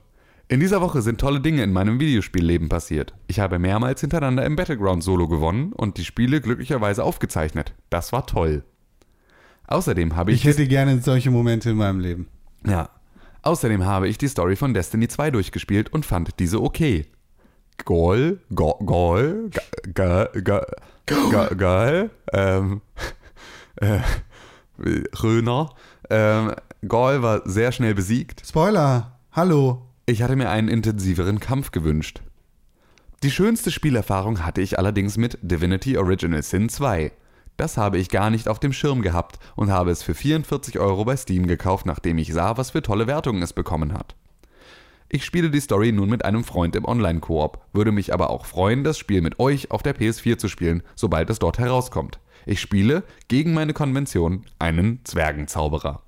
In 0.51 0.61
dieser 0.61 0.81
Woche 0.81 1.03
sind 1.03 1.21
tolle 1.21 1.41
Dinge 1.41 1.63
in 1.63 1.73
meinem 1.73 2.01
Videospielleben 2.01 2.71
passiert. 2.71 3.13
Ich 3.27 3.39
habe 3.39 3.59
mehrmals 3.59 4.01
hintereinander 4.01 4.47
im 4.47 4.57
Battleground 4.57 5.03
Solo 5.05 5.29
gewonnen 5.29 5.75
und 5.75 5.99
die 5.99 6.07
Spiele 6.07 6.41
glücklicherweise 6.41 7.05
aufgezeichnet. 7.05 7.75
Das 7.91 8.13
war 8.13 8.27
toll. 8.27 8.65
Außerdem 9.67 10.17
habe 10.17 10.33
ich, 10.33 10.39
Ich 10.39 10.45
hätte 10.45 10.67
gerne 10.67 11.03
solche 11.03 11.31
Momente 11.31 11.71
in 11.71 11.77
meinem 11.77 12.01
Leben. 12.01 12.29
ja. 12.67 12.91
Außerdem 13.43 13.87
habe 13.87 14.09
ich 14.09 14.19
die 14.19 14.27
Story 14.27 14.57
von 14.57 14.75
Destiny 14.75 15.07
2 15.07 15.31
durchgespielt 15.31 15.93
und 15.93 16.05
fand 16.05 16.41
diese 16.41 16.61
okay. 16.61 17.07
Goal, 17.85 18.41
go, 18.53 18.75
Goal, 18.85 19.51
geil, 19.95 20.29
geil, 21.57 22.11
ähm, 22.33 22.81
äh, 23.77 24.01
Röner. 25.23 25.71
Ähm, 26.11 26.53
Gaul 26.87 27.23
war 27.23 27.49
sehr 27.49 27.71
schnell 27.71 27.95
besiegt. 27.95 28.43
Spoiler. 28.45 29.19
Hallo. 29.33 29.88
Ich 30.09 30.23
hatte 30.23 30.37
mir 30.37 30.49
einen 30.49 30.69
intensiveren 30.69 31.39
Kampf 31.39 31.71
gewünscht. 31.71 32.23
Die 33.23 33.31
schönste 33.31 33.71
Spielerfahrung 33.71 34.43
hatte 34.43 34.63
ich 34.63 34.79
allerdings 34.79 35.19
mit 35.19 35.37
Divinity 35.43 35.99
Original 35.99 36.43
Sin 36.43 36.71
2. 36.71 37.13
Das 37.59 37.77
habe 37.77 37.99
ich 37.99 38.09
gar 38.09 38.31
nicht 38.31 38.49
auf 38.49 38.59
dem 38.59 38.73
Schirm 38.73 39.03
gehabt 39.03 39.39
und 39.55 39.71
habe 39.71 39.91
es 39.91 40.03
für 40.03 40.15
44 40.15 40.79
Euro 40.79 41.05
bei 41.05 41.15
Steam 41.15 41.47
gekauft, 41.47 41.85
nachdem 41.85 42.17
ich 42.17 42.33
sah, 42.33 42.57
was 42.57 42.71
für 42.71 42.81
tolle 42.81 43.07
Wertungen 43.07 43.43
es 43.43 43.53
bekommen 43.53 43.93
hat. 43.93 44.17
Ich 45.11 45.27
spiele 45.27 45.51
die 45.51 45.61
Story 45.61 45.93
nun 45.93 46.09
mit 46.09 46.25
einem 46.25 46.43
Freund 46.43 46.75
im 46.75 46.87
Online-Koop, 46.87 47.61
würde 47.75 47.93
mich 47.93 48.15
aber 48.15 48.31
auch 48.31 48.47
freuen, 48.47 48.85
das 48.85 48.97
Spiel 48.97 49.21
mit 49.21 49.39
euch 49.39 49.71
auf 49.71 49.83
der 49.83 49.95
PS4 49.95 50.39
zu 50.39 50.49
spielen, 50.49 50.83
sobald 50.95 51.29
es 51.29 51.39
dort 51.39 51.59
herauskommt. 51.59 52.19
Ich 52.47 52.63
spiele, 52.63 53.03
gegen 53.29 53.53
meine 53.53 53.75
Konvention, 53.75 54.47
einen 54.59 55.05
Zwergenzauberer. 55.05 56.01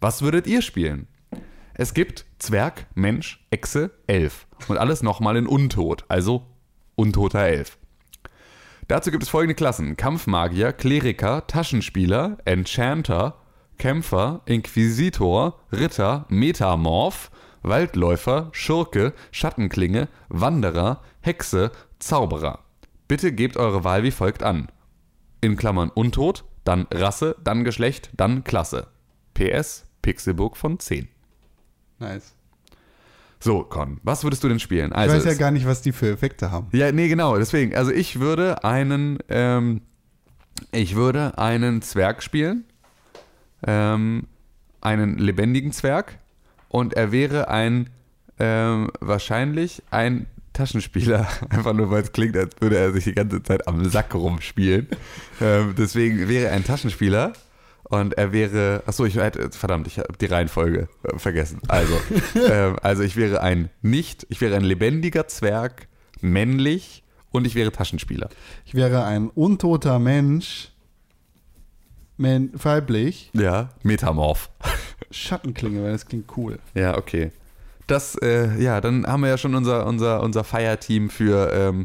Was 0.00 0.22
würdet 0.22 0.46
ihr 0.46 0.62
spielen? 0.62 1.06
Es 1.74 1.94
gibt 1.94 2.26
Zwerg, 2.38 2.86
Mensch, 2.94 3.46
Echse, 3.50 3.92
Elf. 4.06 4.46
Und 4.68 4.78
alles 4.78 5.02
nochmal 5.02 5.36
in 5.36 5.46
Untot, 5.46 6.04
also 6.08 6.46
untoter 6.96 7.40
Elf. 7.40 7.78
Dazu 8.88 9.10
gibt 9.10 9.22
es 9.22 9.28
folgende 9.28 9.54
Klassen: 9.54 9.96
Kampfmagier, 9.96 10.72
Kleriker, 10.72 11.46
Taschenspieler, 11.46 12.38
Enchanter, 12.44 13.38
Kämpfer, 13.78 14.42
Inquisitor, 14.44 15.58
Ritter, 15.72 16.26
Metamorph, 16.28 17.30
Waldläufer, 17.62 18.50
Schurke, 18.52 19.14
Schattenklinge, 19.30 20.08
Wanderer, 20.28 21.00
Hexe, 21.20 21.72
Zauberer. 21.98 22.60
Bitte 23.08 23.32
gebt 23.32 23.56
eure 23.56 23.84
Wahl 23.84 24.02
wie 24.02 24.10
folgt 24.10 24.42
an. 24.42 24.70
In 25.40 25.56
Klammern 25.56 25.90
Untot, 25.90 26.44
dann 26.64 26.86
Rasse, 26.92 27.36
dann 27.42 27.64
Geschlecht, 27.64 28.10
dann 28.14 28.44
Klasse. 28.44 28.88
PS, 29.34 29.86
Pixelbook 30.02 30.56
von 30.56 30.78
10. 30.78 31.08
Nice. 32.02 32.32
So, 33.40 33.64
Con, 33.64 33.98
was 34.02 34.22
würdest 34.22 34.44
du 34.44 34.48
denn 34.48 34.60
spielen? 34.60 34.90
Ich 34.90 34.96
Also, 34.96 35.16
weiß 35.16 35.24
ja 35.24 35.34
gar 35.34 35.50
nicht, 35.50 35.66
was 35.66 35.82
die 35.82 35.92
für 35.92 36.10
Effekte 36.10 36.50
haben. 36.50 36.68
ja, 36.72 36.92
nee, 36.92 37.08
genau, 37.08 37.36
deswegen. 37.36 37.74
Also 37.74 37.90
ich 37.90 38.20
würde 38.20 38.62
einen, 38.64 39.18
ähm, 39.28 39.80
ich 40.70 40.94
würde 40.94 41.38
einen 41.38 41.82
Zwerg 41.82 42.22
spielen, 42.22 42.64
ähm, 43.66 44.26
einen 44.80 45.18
lebendigen 45.18 45.72
Zwerg 45.72 46.18
und 46.68 46.94
er 46.94 47.10
wäre 47.12 47.48
ein, 47.48 47.90
ähm, 48.38 48.90
wahrscheinlich 49.00 49.82
ein 49.90 50.26
Taschenspieler, 50.52 51.26
einfach 51.50 51.72
nur 51.72 51.90
weil 51.90 52.02
es 52.02 52.12
klingt, 52.12 52.36
als 52.36 52.54
würde 52.60 52.76
er 52.78 52.92
sich 52.92 53.04
die 53.04 53.14
ganze 53.14 53.42
Zeit 53.42 53.66
am 53.66 53.84
Sack 53.88 54.14
rumspielen. 54.14 54.86
ähm, 55.40 55.74
deswegen 55.76 56.28
wäre 56.28 56.46
er 56.46 56.52
ein 56.52 56.64
Taschenspieler 56.64 57.32
und 57.92 58.14
er 58.14 58.32
wäre, 58.32 58.82
achso, 58.86 59.04
ich 59.04 59.16
hätte, 59.16 59.50
verdammt, 59.50 59.86
ich 59.86 59.98
habe 59.98 60.16
die 60.18 60.24
Reihenfolge 60.24 60.88
äh, 61.02 61.18
vergessen. 61.18 61.60
Also, 61.68 61.92
ähm, 62.48 62.76
also 62.82 63.02
ich 63.02 63.16
wäre 63.16 63.42
ein 63.42 63.68
nicht, 63.82 64.26
ich 64.30 64.40
wäre 64.40 64.56
ein 64.56 64.64
lebendiger 64.64 65.28
Zwerg, 65.28 65.88
männlich 66.22 67.04
und 67.32 67.46
ich 67.46 67.54
wäre 67.54 67.70
Taschenspieler. 67.70 68.30
Ich 68.64 68.74
wäre 68.74 69.04
ein 69.04 69.28
untoter 69.28 69.98
Mensch, 69.98 70.70
men 72.16 72.50
weiblich, 72.54 73.30
Ja, 73.34 73.68
Metamorph. 73.82 74.48
Schattenklinge, 75.10 75.82
weil 75.82 75.92
das 75.92 76.06
klingt 76.06 76.34
cool. 76.38 76.60
Ja, 76.72 76.96
okay. 76.96 77.30
Das, 77.88 78.14
äh, 78.22 78.58
ja, 78.58 78.80
dann 78.80 79.06
haben 79.06 79.20
wir 79.20 79.28
ja 79.28 79.36
schon 79.36 79.54
unser, 79.54 79.84
unser, 79.84 80.22
unser 80.22 80.44
Feierteam 80.44 81.10
für 81.10 81.52
ähm, 81.52 81.84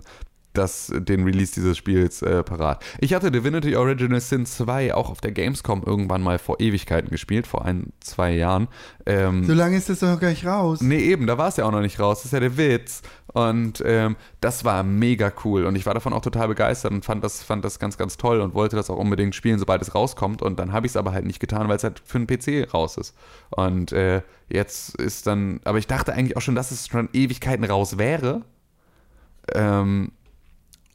das, 0.57 0.91
den 0.93 1.23
Release 1.23 1.53
dieses 1.53 1.77
Spiels 1.77 2.21
äh, 2.21 2.43
parat. 2.43 2.83
Ich 2.99 3.13
hatte 3.13 3.31
Divinity 3.31 3.75
Original 3.75 4.19
Sin 4.19 4.45
2 4.45 4.93
auch 4.93 5.09
auf 5.09 5.21
der 5.21 5.31
Gamescom 5.31 5.83
irgendwann 5.85 6.21
mal 6.21 6.39
vor 6.39 6.59
Ewigkeiten 6.59 7.09
gespielt, 7.09 7.47
vor 7.47 7.65
ein, 7.65 7.93
zwei 7.99 8.31
Jahren. 8.33 8.67
Ähm, 9.05 9.45
So 9.45 9.53
lange 9.53 9.77
ist 9.77 9.89
das 9.89 9.99
doch 9.99 10.19
gar 10.19 10.29
nicht 10.29 10.45
raus. 10.45 10.81
Nee, 10.81 10.99
eben, 10.99 11.27
da 11.27 11.37
war 11.37 11.49
es 11.49 11.57
ja 11.57 11.65
auch 11.65 11.71
noch 11.71 11.81
nicht 11.81 11.99
raus. 11.99 12.19
Das 12.19 12.25
ist 12.25 12.31
ja 12.33 12.39
der 12.39 12.57
Witz. 12.57 13.01
Und 13.33 13.83
ähm, 13.85 14.15
das 14.41 14.65
war 14.65 14.83
mega 14.83 15.31
cool. 15.43 15.65
Und 15.65 15.75
ich 15.75 15.85
war 15.85 15.93
davon 15.93 16.13
auch 16.13 16.21
total 16.21 16.47
begeistert 16.47 16.91
und 16.91 17.05
fand 17.05 17.23
das, 17.23 17.43
fand 17.43 17.63
das 17.63 17.77
ganz, 17.77 17.97
ganz 17.97 18.17
toll 18.17 18.41
und 18.41 18.53
wollte 18.55 18.75
das 18.75 18.89
auch 18.89 18.97
unbedingt 18.97 19.35
spielen, 19.35 19.59
sobald 19.59 19.81
es 19.81 19.93
rauskommt. 19.93 20.41
Und 20.41 20.57
dann 20.59 20.71
habe 20.71 20.87
ich 20.87 20.93
es 20.93 20.97
aber 20.97 21.11
halt 21.11 21.25
nicht 21.25 21.39
getan, 21.39 21.67
weil 21.67 21.77
es 21.77 21.83
halt 21.83 22.01
für 22.03 22.17
einen 22.17 22.27
PC 22.27 22.73
raus 22.73 22.97
ist. 22.97 23.15
Und 23.49 23.91
äh, 23.91 24.21
jetzt 24.49 24.95
ist 24.95 25.27
dann, 25.27 25.59
aber 25.65 25.77
ich 25.77 25.87
dachte 25.87 26.13
eigentlich 26.13 26.35
auch 26.37 26.41
schon, 26.41 26.55
dass 26.55 26.71
es 26.71 26.87
schon 26.87 27.09
Ewigkeiten 27.13 27.65
raus 27.65 27.97
wäre. 27.97 28.41
Ähm, 29.53 30.11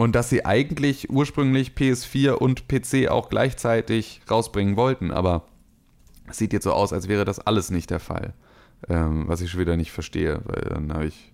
und 0.03 0.17
dass 0.17 0.29
sie 0.29 0.45
eigentlich 0.45 1.11
ursprünglich 1.11 1.75
PS4 1.77 2.33
und 2.33 2.67
PC 2.67 3.09
auch 3.09 3.29
gleichzeitig 3.29 4.21
rausbringen 4.29 4.77
wollten, 4.77 5.13
aber 5.13 5.45
es 6.29 6.39
sieht 6.39 6.53
jetzt 6.53 6.65
so 6.65 6.73
aus, 6.73 6.93
als 6.93 7.07
wäre 7.07 7.25
das 7.25 7.39
alles 7.39 7.71
nicht 7.71 7.89
der 7.91 8.01
Fall. 8.01 8.35
Ähm, 8.89 9.29
was 9.29 9.41
ich 9.43 9.51
schon 9.53 9.61
wieder 9.61 9.77
nicht 9.77 9.93
verstehe, 9.93 10.41
weil 10.45 10.63
dann 10.63 10.93
habe 10.93 11.07
ich. 11.07 11.33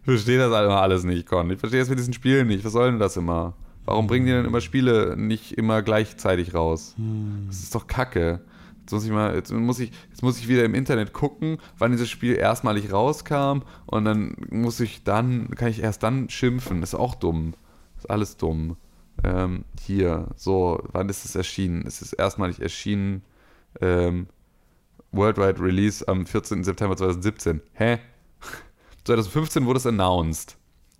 Ich 0.00 0.04
verstehe 0.04 0.36
das 0.36 0.52
halt 0.52 0.66
immer 0.66 0.82
alles 0.82 1.04
nicht, 1.04 1.26
Con. 1.26 1.50
Ich 1.50 1.58
verstehe 1.58 1.80
das 1.80 1.88
mit 1.88 1.98
diesen 1.98 2.12
Spielen 2.12 2.46
nicht. 2.46 2.62
Was 2.62 2.72
soll 2.72 2.90
denn 2.90 3.00
das 3.00 3.16
immer? 3.16 3.54
Warum 3.86 4.06
bringen 4.06 4.26
die 4.26 4.32
denn 4.32 4.44
immer 4.44 4.60
Spiele 4.60 5.16
nicht 5.16 5.52
immer 5.52 5.80
gleichzeitig 5.80 6.52
raus? 6.52 6.94
Das 7.46 7.60
ist 7.60 7.74
doch 7.74 7.86
Kacke. 7.86 8.42
Jetzt 8.82 8.92
muss 8.92 9.04
ich 9.06 9.12
mal, 9.12 9.34
jetzt 9.34 9.50
muss 9.50 9.80
ich, 9.80 9.92
jetzt 10.10 10.22
muss 10.22 10.38
ich 10.38 10.46
wieder 10.46 10.66
im 10.66 10.74
Internet 10.74 11.14
gucken, 11.14 11.56
wann 11.78 11.92
dieses 11.92 12.10
Spiel 12.10 12.34
erstmalig 12.34 12.92
rauskam 12.92 13.62
und 13.86 14.04
dann 14.04 14.36
muss 14.50 14.78
ich 14.80 15.04
dann, 15.04 15.48
kann 15.52 15.68
ich 15.70 15.82
erst 15.82 16.02
dann 16.02 16.28
schimpfen. 16.28 16.82
Das 16.82 16.90
ist 16.90 17.00
auch 17.00 17.14
dumm. 17.14 17.54
Ist 18.04 18.10
alles 18.10 18.36
dumm. 18.36 18.76
Ähm, 19.22 19.64
hier, 19.80 20.28
so, 20.36 20.82
wann 20.92 21.08
ist 21.08 21.24
es 21.24 21.34
erschienen? 21.34 21.86
Es 21.86 22.02
ist 22.02 22.12
erstmalig 22.12 22.60
erschienen, 22.60 23.22
ähm, 23.80 24.26
Worldwide 25.12 25.58
Release 25.58 26.06
am 26.06 26.26
14. 26.26 26.64
September 26.64 26.96
2017. 26.96 27.62
Hä? 27.72 27.98
2015 29.04 29.64
wurde 29.64 29.78
es 29.78 29.86
announced. 29.86 30.58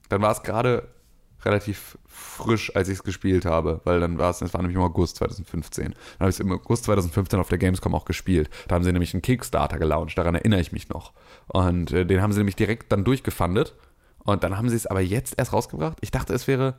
Dann 0.09 0.22
war 0.22 0.32
es 0.32 0.43
gerade 0.43 0.89
relativ 1.43 1.98
frisch, 2.06 2.74
als 2.74 2.89
ich 2.89 2.94
es 2.94 3.02
gespielt 3.02 3.44
habe, 3.44 3.82
weil 3.85 4.01
dann 4.01 4.16
war 4.16 4.31
es, 4.31 4.40
es 4.40 4.55
war 4.55 4.62
nämlich 4.62 4.76
im 4.76 4.82
August 4.82 5.16
2015. 5.16 5.85
Dann 5.85 5.94
habe 6.20 6.31
ich 6.31 6.36
es 6.36 6.40
im 6.40 6.52
August 6.52 6.85
2015 6.85 7.39
auf 7.39 7.48
der 7.51 7.59
Gamescom 7.59 7.94
auch 7.94 8.06
gespielt. 8.06 8.48
Da 8.68 8.76
haben 8.76 8.85
sie 8.85 8.93
nämlich 8.93 9.12
einen 9.12 9.20
Kickstarter 9.20 9.78
gelauncht, 9.78 10.16
daran 10.16 10.36
erinnere 10.36 10.60
ich 10.60 10.72
mich 10.72 10.89
noch. 10.89 11.12
Und 11.48 11.90
äh, 11.93 12.06
den 12.06 12.22
haben 12.22 12.32
sie 12.32 12.39
nämlich 12.39 12.56
direkt 12.56 12.93
dann 12.93 13.05
durchgefundet. 13.05 13.74
Und 14.20 14.43
dann 14.43 14.56
haben 14.56 14.70
sie 14.70 14.76
es 14.76 14.86
aber 14.86 15.02
jetzt 15.02 15.35
erst 15.36 15.52
rausgebracht. 15.52 15.98
Ich 16.01 16.10
dachte, 16.10 16.32
es 16.32 16.48
wäre. 16.48 16.76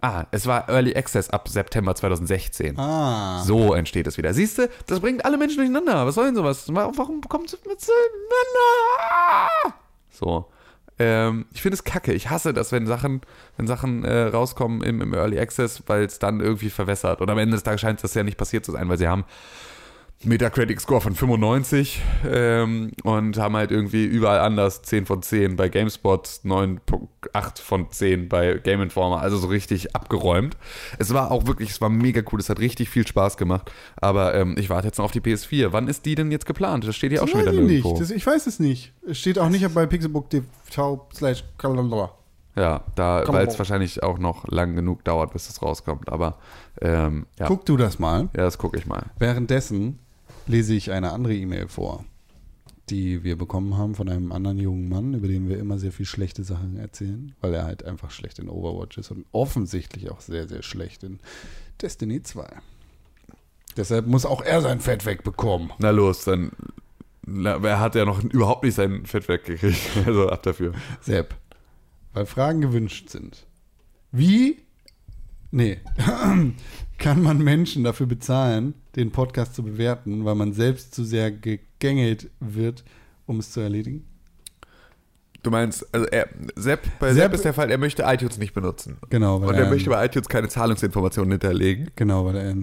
Ah, 0.00 0.26
es 0.30 0.46
war 0.46 0.68
Early 0.68 0.94
Access 0.94 1.30
ab 1.30 1.48
September 1.48 1.94
2016. 1.94 2.78
Ah. 2.78 3.42
So 3.44 3.74
entsteht 3.74 4.06
es 4.06 4.18
wieder. 4.18 4.34
Siehst 4.34 4.58
du, 4.58 4.68
das 4.86 5.00
bringt 5.00 5.24
alle 5.24 5.38
Menschen 5.38 5.56
durcheinander. 5.56 6.06
Was 6.06 6.14
soll 6.14 6.26
denn 6.26 6.34
sowas? 6.34 6.64
Warum 6.68 7.22
kommt 7.22 7.46
es 7.46 7.58
miteinander? 7.64 7.88
So. 10.10 10.50
Ähm, 10.98 11.46
ich 11.52 11.62
finde 11.62 11.74
es 11.74 11.84
kacke. 11.84 12.12
Ich 12.12 12.30
hasse 12.30 12.54
das, 12.54 12.72
wenn 12.72 12.86
Sachen, 12.86 13.20
wenn 13.56 13.66
Sachen 13.66 14.04
äh, 14.04 14.22
rauskommen 14.28 14.82
im, 14.82 15.00
im 15.02 15.14
Early 15.14 15.38
Access, 15.38 15.82
weil 15.86 16.04
es 16.04 16.18
dann 16.18 16.40
irgendwie 16.40 16.70
verwässert. 16.70 17.20
Und 17.20 17.30
am 17.30 17.38
Ende 17.38 17.54
des 17.54 17.64
Tages 17.64 17.80
scheint 17.80 18.02
das 18.02 18.14
ja 18.14 18.22
nicht 18.22 18.38
passiert 18.38 18.64
zu 18.64 18.72
sein, 18.72 18.88
weil 18.88 18.98
sie 18.98 19.08
haben 19.08 19.24
Metacritic 20.24 20.80
Score 20.80 21.00
von 21.00 21.14
95 21.14 22.02
ähm, 22.26 22.90
und 23.04 23.36
haben 23.38 23.54
halt 23.54 23.70
irgendwie 23.70 24.04
überall 24.04 24.40
anders 24.40 24.82
10 24.82 25.04
von 25.06 25.22
10 25.22 25.56
bei 25.56 25.68
GameSpot, 25.68 26.26
9.8 26.44 27.60
von 27.60 27.90
10 27.90 28.28
bei 28.28 28.54
Game 28.54 28.80
Informer, 28.80 29.20
also 29.20 29.36
so 29.36 29.48
richtig 29.48 29.94
abgeräumt. 29.94 30.56
Es 30.98 31.12
war 31.12 31.30
auch 31.30 31.46
wirklich, 31.46 31.70
es 31.70 31.80
war 31.80 31.90
mega 31.90 32.22
cool, 32.32 32.40
es 32.40 32.48
hat 32.48 32.58
richtig 32.60 32.88
viel 32.88 33.06
Spaß 33.06 33.36
gemacht, 33.36 33.70
aber 33.96 34.34
ähm, 34.34 34.56
ich 34.58 34.70
warte 34.70 34.88
jetzt 34.88 34.96
noch 34.98 35.04
auf 35.04 35.12
die 35.12 35.20
PS4. 35.20 35.68
Wann 35.72 35.86
ist 35.86 36.06
die 36.06 36.14
denn 36.14 36.32
jetzt 36.32 36.46
geplant? 36.46 36.86
Das 36.88 36.96
steht 36.96 37.12
hier 37.12 37.20
auch 37.20 37.26
Das 37.26 37.32
schon 37.32 37.42
wieder 37.42 37.52
nirgendwo. 37.52 37.90
nicht. 37.90 38.00
Das, 38.00 38.10
ich 38.10 38.26
weiß 38.26 38.46
es 38.46 38.58
nicht. 38.58 38.94
Es 39.06 39.18
steht 39.18 39.38
auch 39.38 39.50
nicht 39.50 39.72
bei 39.74 39.84
pixelbook.tv 39.86 41.08
slash. 41.14 41.44
Ja, 42.56 42.84
da, 42.94 43.22
weil 43.26 43.46
es 43.46 43.58
wahrscheinlich 43.58 44.02
auch 44.02 44.18
noch 44.18 44.48
lang 44.48 44.74
genug 44.76 45.04
dauert, 45.04 45.34
bis 45.34 45.50
es 45.50 45.60
rauskommt, 45.60 46.10
aber 46.10 46.38
ähm, 46.80 47.26
ja. 47.38 47.46
Guck 47.46 47.66
du 47.66 47.76
das 47.76 47.98
mal. 47.98 48.30
Ja, 48.34 48.44
das 48.44 48.56
gucke 48.56 48.78
ich 48.78 48.86
mal. 48.86 49.04
Währenddessen 49.18 49.98
lese 50.46 50.74
ich 50.74 50.90
eine 50.90 51.12
andere 51.12 51.34
E-Mail 51.34 51.68
vor, 51.68 52.04
die 52.90 53.24
wir 53.24 53.36
bekommen 53.36 53.76
haben 53.76 53.94
von 53.94 54.08
einem 54.08 54.32
anderen 54.32 54.58
jungen 54.58 54.88
Mann, 54.88 55.14
über 55.14 55.28
den 55.28 55.48
wir 55.48 55.58
immer 55.58 55.78
sehr 55.78 55.92
viel 55.92 56.06
schlechte 56.06 56.44
Sachen 56.44 56.76
erzählen, 56.76 57.34
weil 57.40 57.54
er 57.54 57.64
halt 57.64 57.84
einfach 57.84 58.10
schlecht 58.10 58.38
in 58.38 58.48
Overwatch 58.48 58.98
ist 58.98 59.10
und 59.10 59.26
offensichtlich 59.32 60.10
auch 60.10 60.20
sehr, 60.20 60.48
sehr 60.48 60.62
schlecht 60.62 61.02
in 61.02 61.18
Destiny 61.80 62.22
2. 62.22 62.46
Deshalb 63.76 64.06
muss 64.06 64.24
auch 64.24 64.42
er 64.42 64.62
sein 64.62 64.80
Fett 64.80 65.04
wegbekommen. 65.04 65.72
Na 65.78 65.90
los, 65.90 66.24
dann. 66.24 66.52
Na, 67.26 67.56
er 67.62 67.80
hat 67.80 67.94
ja 67.94 68.04
noch 68.04 68.22
überhaupt 68.22 68.64
nicht 68.64 68.74
sein 68.74 69.04
Fett 69.04 69.28
weggekriegt. 69.28 69.80
Also 70.06 70.28
ab 70.30 70.42
dafür. 70.42 70.72
Sepp, 71.00 71.34
weil 72.12 72.24
Fragen 72.24 72.60
gewünscht 72.60 73.10
sind. 73.10 73.46
Wie, 74.12 74.62
nee, 75.50 75.80
kann 76.98 77.22
man 77.22 77.38
Menschen 77.38 77.84
dafür 77.84 78.06
bezahlen, 78.06 78.74
den 78.96 79.10
Podcast 79.12 79.54
zu 79.54 79.62
bewerten, 79.62 80.24
weil 80.24 80.34
man 80.34 80.52
selbst 80.52 80.94
zu 80.94 81.04
sehr 81.04 81.30
gegängelt 81.30 82.30
wird, 82.40 82.84
um 83.26 83.38
es 83.38 83.50
zu 83.52 83.60
erledigen? 83.60 84.04
Du 85.42 85.50
meinst, 85.50 85.86
also 85.94 86.06
er, 86.06 86.28
Sepp, 86.56 86.82
bei 86.98 87.12
Sepp- 87.12 87.22
Sepp, 87.22 87.34
ist 87.34 87.44
der 87.44 87.54
Fall, 87.54 87.70
er 87.70 87.78
möchte 87.78 88.02
iTunes 88.04 88.38
nicht 88.38 88.52
benutzen. 88.52 88.96
Genau, 89.10 89.40
weil 89.40 89.50
Und 89.50 89.54
er 89.54 89.64
er, 89.64 89.70
möchte 89.70 89.90
bei 89.90 90.04
iTunes 90.04 90.28
keine 90.28 90.48
Zahlungsinformationen 90.48 91.30
hinterlegen. 91.32 91.90
genau, 91.94 92.24
weil 92.24 92.36
er, 92.36 92.54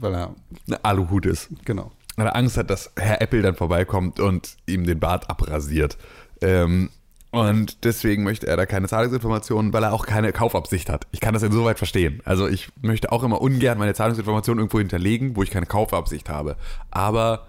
weil 0.00 0.14
er, 0.14 0.34
Eine 0.66 0.84
Aluhut 0.84 1.26
ist. 1.26 1.48
genau. 1.64 1.92
Weil 2.16 2.26
er 2.26 2.34
Angst 2.36 2.56
hat, 2.56 2.68
dass 2.70 2.90
Herr 2.96 3.22
Apple 3.22 3.42
dann 3.42 3.54
vorbeikommt 3.54 4.18
und 4.18 4.56
ihm 4.66 4.84
den 4.84 4.98
Bart 4.98 5.30
abrasiert. 5.30 5.96
Ähm, 6.40 6.90
und 7.30 7.84
deswegen 7.84 8.24
möchte 8.24 8.46
er 8.46 8.56
da 8.56 8.66
keine 8.66 8.88
Zahlungsinformationen, 8.88 9.72
weil 9.72 9.84
er 9.84 9.92
auch 9.92 10.06
keine 10.06 10.32
Kaufabsicht 10.32 10.90
hat. 10.90 11.06
Ich 11.12 11.20
kann 11.20 11.32
das 11.34 11.42
insoweit 11.44 11.78
verstehen. 11.78 12.20
Also 12.24 12.48
ich 12.48 12.68
möchte 12.82 13.12
auch 13.12 13.22
immer 13.22 13.40
ungern 13.40 13.78
meine 13.78 13.94
Zahlungsinformationen 13.94 14.58
irgendwo 14.60 14.78
hinterlegen, 14.78 15.36
wo 15.36 15.42
ich 15.42 15.50
keine 15.50 15.66
Kaufabsicht 15.66 16.28
habe. 16.28 16.56
Aber 16.90 17.46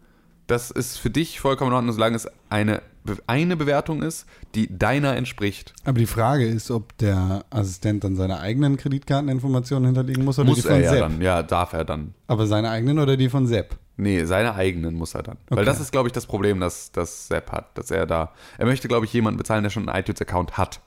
Das 0.48 0.72
ist 0.72 0.98
für 0.98 1.10
dich 1.10 1.42
vollkommen 1.42 1.72
in 1.72 1.76
Ordnung, 1.76 1.94
solange 1.94 2.16
es 2.16 2.28
eine, 2.50 2.82
eine 3.28 3.58
Bewertung 3.58 4.02
ist, 4.02 4.26
die 4.56 4.78
deiner 4.78 5.18
entspricht. 5.18 5.74
Aber 5.84 6.00
die 6.00 6.06
Frage 6.06 6.48
ist, 6.48 6.72
ob 6.72 6.98
der 7.00 7.44
Assistent 7.50 8.06
dann 8.06 8.16
seine 8.16 8.40
eigenen 8.40 8.78
Kreditkarteninformationen 8.78 9.88
hinterlegen 9.88 10.24
muss 10.24 10.40
oder 10.40 10.48
Muss 10.48 10.58
die 10.58 10.62
von 10.64 10.72
er 10.72 10.80
ja 10.80 10.90
Sepp. 10.92 11.00
dann, 11.00 11.22
ja, 11.22 11.44
darf 11.44 11.74
er 11.74 11.84
dann. 11.84 12.14
Aber 12.28 12.48
seine 12.48 12.70
eigenen 12.70 13.00
oder 13.00 13.18
die 13.18 13.28
von 13.28 13.46
Sepp? 13.46 13.78
Nee, 13.98 14.26
seine 14.26 14.54
eigenen 14.54 14.96
muss 14.96 15.16
er 15.16 15.24
dann. 15.24 15.38
Weil 15.50 15.60
Okay. 15.60 15.66
das 15.66 15.80
ist, 15.80 15.92
glaube 15.92 16.08
ich, 16.08 16.14
das 16.14 16.28
Problem, 16.28 16.60
das, 16.60 16.92
das 16.92 17.28
Sepp 17.28 17.52
hat. 17.52 17.76
Dass 17.78 17.90
er 17.92 18.06
da. 18.06 18.32
Er 18.60 18.68
möchte, 18.68 18.88
glaube 18.88 19.06
ich, 19.06 19.14
jemanden 19.14 19.38
bezahlen, 19.40 19.64
der 19.64 19.72
schon 19.72 19.90
einen 19.90 20.00
iTunes-Account 20.00 20.58
hat. 20.58 20.82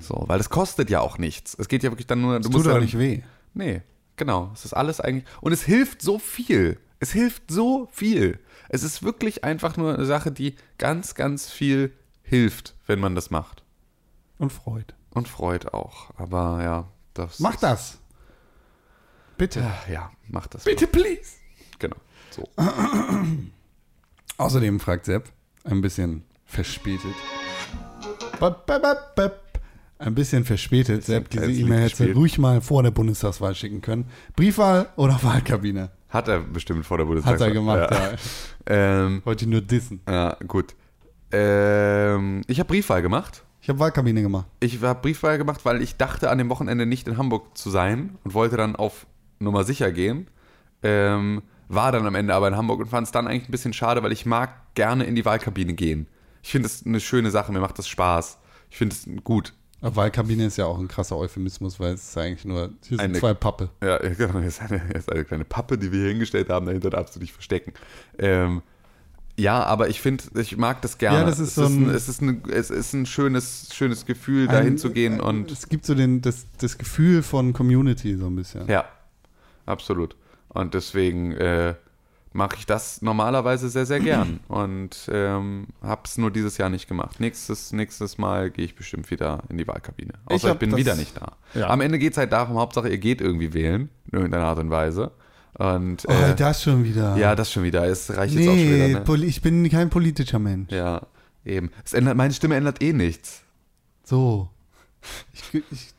So, 0.00 0.24
weil 0.26 0.36
das 0.36 0.50
kostet 0.50 0.90
ja 0.90 1.00
auch 1.00 1.16
nichts. 1.16 1.56
Es 1.58 1.66
geht 1.68 1.82
ja 1.82 1.90
wirklich 1.90 2.06
dann 2.06 2.20
nur. 2.20 2.36
Das 2.38 2.46
musst 2.50 2.64
tut 2.64 2.66
ja 2.66 2.74
doch 2.74 2.82
nicht 2.82 2.98
weh. 2.98 3.22
Nee, 3.54 3.80
genau. 4.16 4.50
Es 4.52 4.64
ist 4.66 4.74
alles 4.74 5.00
eigentlich. 5.00 5.24
Und 5.40 5.52
es 5.52 5.62
hilft 5.62 6.02
so 6.02 6.18
viel. 6.18 6.78
Es 6.98 7.12
hilft 7.12 7.44
so 7.50 7.88
viel. 7.90 8.38
Es 8.68 8.82
ist 8.82 9.02
wirklich 9.02 9.44
einfach 9.44 9.76
nur 9.76 9.94
eine 9.94 10.04
Sache, 10.04 10.30
die 10.30 10.56
ganz, 10.78 11.14
ganz 11.14 11.50
viel 11.50 11.92
hilft, 12.22 12.74
wenn 12.86 13.00
man 13.00 13.14
das 13.14 13.30
macht. 13.30 13.62
Und 14.38 14.52
Freud. 14.52 14.92
Und 15.10 15.28
freut 15.28 15.72
auch. 15.72 16.10
Aber 16.18 16.62
ja, 16.62 16.88
das. 17.14 17.38
Mach 17.40 17.56
das. 17.56 17.98
Bitte. 19.38 19.64
Ja, 19.90 20.10
mach 20.28 20.46
das. 20.48 20.64
Bitte, 20.64 20.86
please. 20.86 21.36
Genau. 21.82 21.96
So. 22.30 22.48
Außerdem 24.38 24.80
fragt 24.80 25.04
Sepp, 25.04 25.28
ein 25.64 25.80
bisschen 25.80 26.22
verspätet. 26.46 27.12
Bap, 28.40 28.66
bap, 28.66 29.14
bap. 29.16 29.60
Ein 29.98 30.14
bisschen 30.14 30.44
verspätet, 30.44 31.04
Sepp, 31.04 31.28
diese 31.30 31.50
E-Mail 31.50 31.82
hätte 31.90 32.12
ruhig 32.12 32.38
mal 32.38 32.60
vor 32.60 32.82
der 32.82 32.90
Bundestagswahl 32.90 33.54
schicken 33.54 33.82
können. 33.82 34.06
Briefwahl 34.34 34.88
oder 34.96 35.18
Wahlkabine? 35.22 35.90
Hat 36.08 36.28
er 36.28 36.40
bestimmt 36.40 36.86
vor 36.86 36.98
der 36.98 37.04
Bundestagswahl. 37.04 37.48
Hat 37.48 37.54
er 37.54 37.60
gemacht, 37.60 37.90
ja. 37.90 38.10
Ja. 38.10 39.04
Ähm, 39.04 39.22
Wollte 39.24 39.48
nur 39.48 39.60
dissen. 39.60 40.00
ja, 40.08 40.36
gut. 40.46 40.74
Ähm, 41.32 42.42
ich 42.46 42.58
habe 42.58 42.68
Briefwahl 42.68 43.02
gemacht. 43.02 43.42
Ich 43.60 43.68
habe 43.68 43.78
Wahlkabine 43.78 44.22
gemacht. 44.22 44.46
Ich 44.60 44.82
habe 44.82 45.00
Briefwahl 45.00 45.38
gemacht, 45.38 45.64
weil 45.64 45.82
ich 45.82 45.96
dachte, 45.96 46.30
an 46.30 46.38
dem 46.38 46.48
Wochenende 46.48 46.84
nicht 46.84 47.06
in 47.06 47.16
Hamburg 47.16 47.56
zu 47.56 47.70
sein 47.70 48.18
und 48.24 48.34
wollte 48.34 48.56
dann 48.56 48.76
auf 48.76 49.06
Nummer 49.38 49.64
sicher 49.64 49.92
gehen. 49.92 50.26
Ähm, 50.82 51.42
war 51.74 51.92
dann 51.92 52.06
am 52.06 52.14
Ende 52.14 52.34
aber 52.34 52.48
in 52.48 52.56
Hamburg 52.56 52.80
und 52.80 52.86
fand 52.88 53.06
es 53.06 53.12
dann 53.12 53.26
eigentlich 53.26 53.48
ein 53.48 53.52
bisschen 53.52 53.72
schade, 53.72 54.02
weil 54.02 54.12
ich 54.12 54.26
mag 54.26 54.74
gerne 54.74 55.04
in 55.04 55.14
die 55.14 55.24
Wahlkabine 55.24 55.74
gehen. 55.74 56.06
Ich 56.42 56.50
finde 56.50 56.66
es 56.66 56.84
eine 56.84 57.00
schöne 57.00 57.30
Sache, 57.30 57.52
mir 57.52 57.60
macht 57.60 57.78
das 57.78 57.88
Spaß. 57.88 58.38
Ich 58.70 58.76
finde 58.76 58.94
es 58.96 59.06
gut. 59.24 59.52
Aber 59.80 59.96
Wahlkabine 59.96 60.46
ist 60.46 60.56
ja 60.58 60.66
auch 60.66 60.78
ein 60.78 60.86
krasser 60.88 61.16
Euphemismus, 61.16 61.80
weil 61.80 61.94
es 61.94 62.08
ist 62.10 62.16
eigentlich 62.18 62.44
nur, 62.44 62.68
hier 62.86 62.98
sind 62.98 63.00
Eine- 63.00 63.18
zwei 63.18 63.34
Pappe. 63.34 63.70
Ja, 63.82 63.98
genau, 63.98 64.38
hier 64.38 64.48
ist 64.48 64.60
eine, 64.62 64.80
hier 64.86 64.94
ist 64.96 65.10
eine 65.10 65.24
kleine 65.24 65.44
Pappe, 65.44 65.76
die 65.78 65.90
wir 65.92 66.00
hier 66.00 66.08
hingestellt 66.10 66.48
haben, 66.50 66.66
dahinter 66.66 66.90
darfst 66.90 67.16
du 67.16 67.20
dich 67.20 67.32
verstecken. 67.32 67.72
Ähm, 68.18 68.62
ja, 69.38 69.62
aber 69.64 69.88
ich 69.88 70.00
finde, 70.00 70.24
ich 70.38 70.56
mag 70.56 70.82
das 70.82 70.98
gerne. 70.98 71.20
Ja, 71.20 71.24
das 71.24 71.38
ist 71.40 71.48
es, 71.48 71.54
so 71.56 71.62
ist 71.64 71.70
ein- 71.70 71.88
ein, 71.88 71.94
es, 71.94 72.08
ist 72.08 72.20
ein, 72.22 72.42
es 72.50 72.70
ist 72.70 72.92
ein 72.92 73.06
schönes, 73.06 73.70
schönes 73.74 74.04
Gefühl, 74.06 74.46
da 74.46 74.58
Ein- 74.58 74.64
hinzugehen 74.66 75.18
äh, 75.18 75.22
und 75.22 75.50
Es 75.50 75.68
gibt 75.68 75.84
so 75.86 75.94
den, 75.94 76.20
das, 76.20 76.46
das 76.58 76.76
Gefühl 76.78 77.22
von 77.22 77.52
Community 77.52 78.16
so 78.16 78.26
ein 78.26 78.36
bisschen. 78.36 78.68
Ja, 78.68 78.84
absolut. 79.66 80.16
Und 80.54 80.74
deswegen 80.74 81.32
äh, 81.32 81.74
mache 82.32 82.56
ich 82.58 82.66
das 82.66 83.02
normalerweise 83.02 83.68
sehr, 83.68 83.86
sehr 83.86 84.00
gern. 84.00 84.40
Und 84.48 85.08
ähm, 85.12 85.68
habe 85.82 86.02
es 86.04 86.18
nur 86.18 86.30
dieses 86.30 86.58
Jahr 86.58 86.68
nicht 86.68 86.88
gemacht. 86.88 87.20
Nächstes, 87.20 87.72
nächstes 87.72 88.18
Mal 88.18 88.50
gehe 88.50 88.64
ich 88.64 88.74
bestimmt 88.74 89.10
wieder 89.10 89.42
in 89.48 89.58
die 89.58 89.66
Wahlkabine. 89.66 90.12
Ich 90.28 90.34
Außer 90.34 90.46
ich, 90.48 90.50
hab 90.50 90.58
bin 90.58 90.70
das- 90.70 90.78
wieder 90.78 90.94
nicht 90.94 91.16
da. 91.16 91.36
Ja. 91.54 91.68
Am 91.68 91.80
Ende 91.80 91.98
geht 91.98 92.12
es 92.12 92.18
halt 92.18 92.32
darum, 92.32 92.58
Hauptsache 92.58 92.88
ihr 92.88 92.98
geht 92.98 93.20
irgendwie 93.20 93.52
wählen, 93.54 93.88
in 94.10 94.18
irgendeiner 94.18 94.44
Art 94.46 94.58
und 94.58 94.70
Weise. 94.70 95.12
Und 95.54 96.04
Oh, 96.08 96.12
äh, 96.12 96.34
das 96.34 96.62
schon 96.62 96.82
wieder. 96.84 97.16
ja, 97.18 97.34
das 97.34 97.52
schon 97.52 97.62
wieder. 97.62 97.86
Es 97.86 98.14
reicht 98.16 98.34
jetzt 98.34 98.48
auch 98.48 98.52
schon 98.52 98.56
nee, 98.56 98.88
wieder. 98.88 99.16
Ne? 99.16 99.24
ich 99.26 99.42
bin 99.42 99.68
kein 99.68 99.90
politischer 99.90 100.38
Mensch. 100.38 100.72
Ja, 100.72 101.02
eben. 101.44 101.70
Es 101.84 101.92
ändert, 101.92 102.16
meine 102.16 102.32
Stimme 102.32 102.56
ändert 102.56 102.82
eh 102.82 102.94
nichts. 102.94 103.42
So. 104.04 104.48
Ich, 105.34 105.62
ich, 105.70 105.94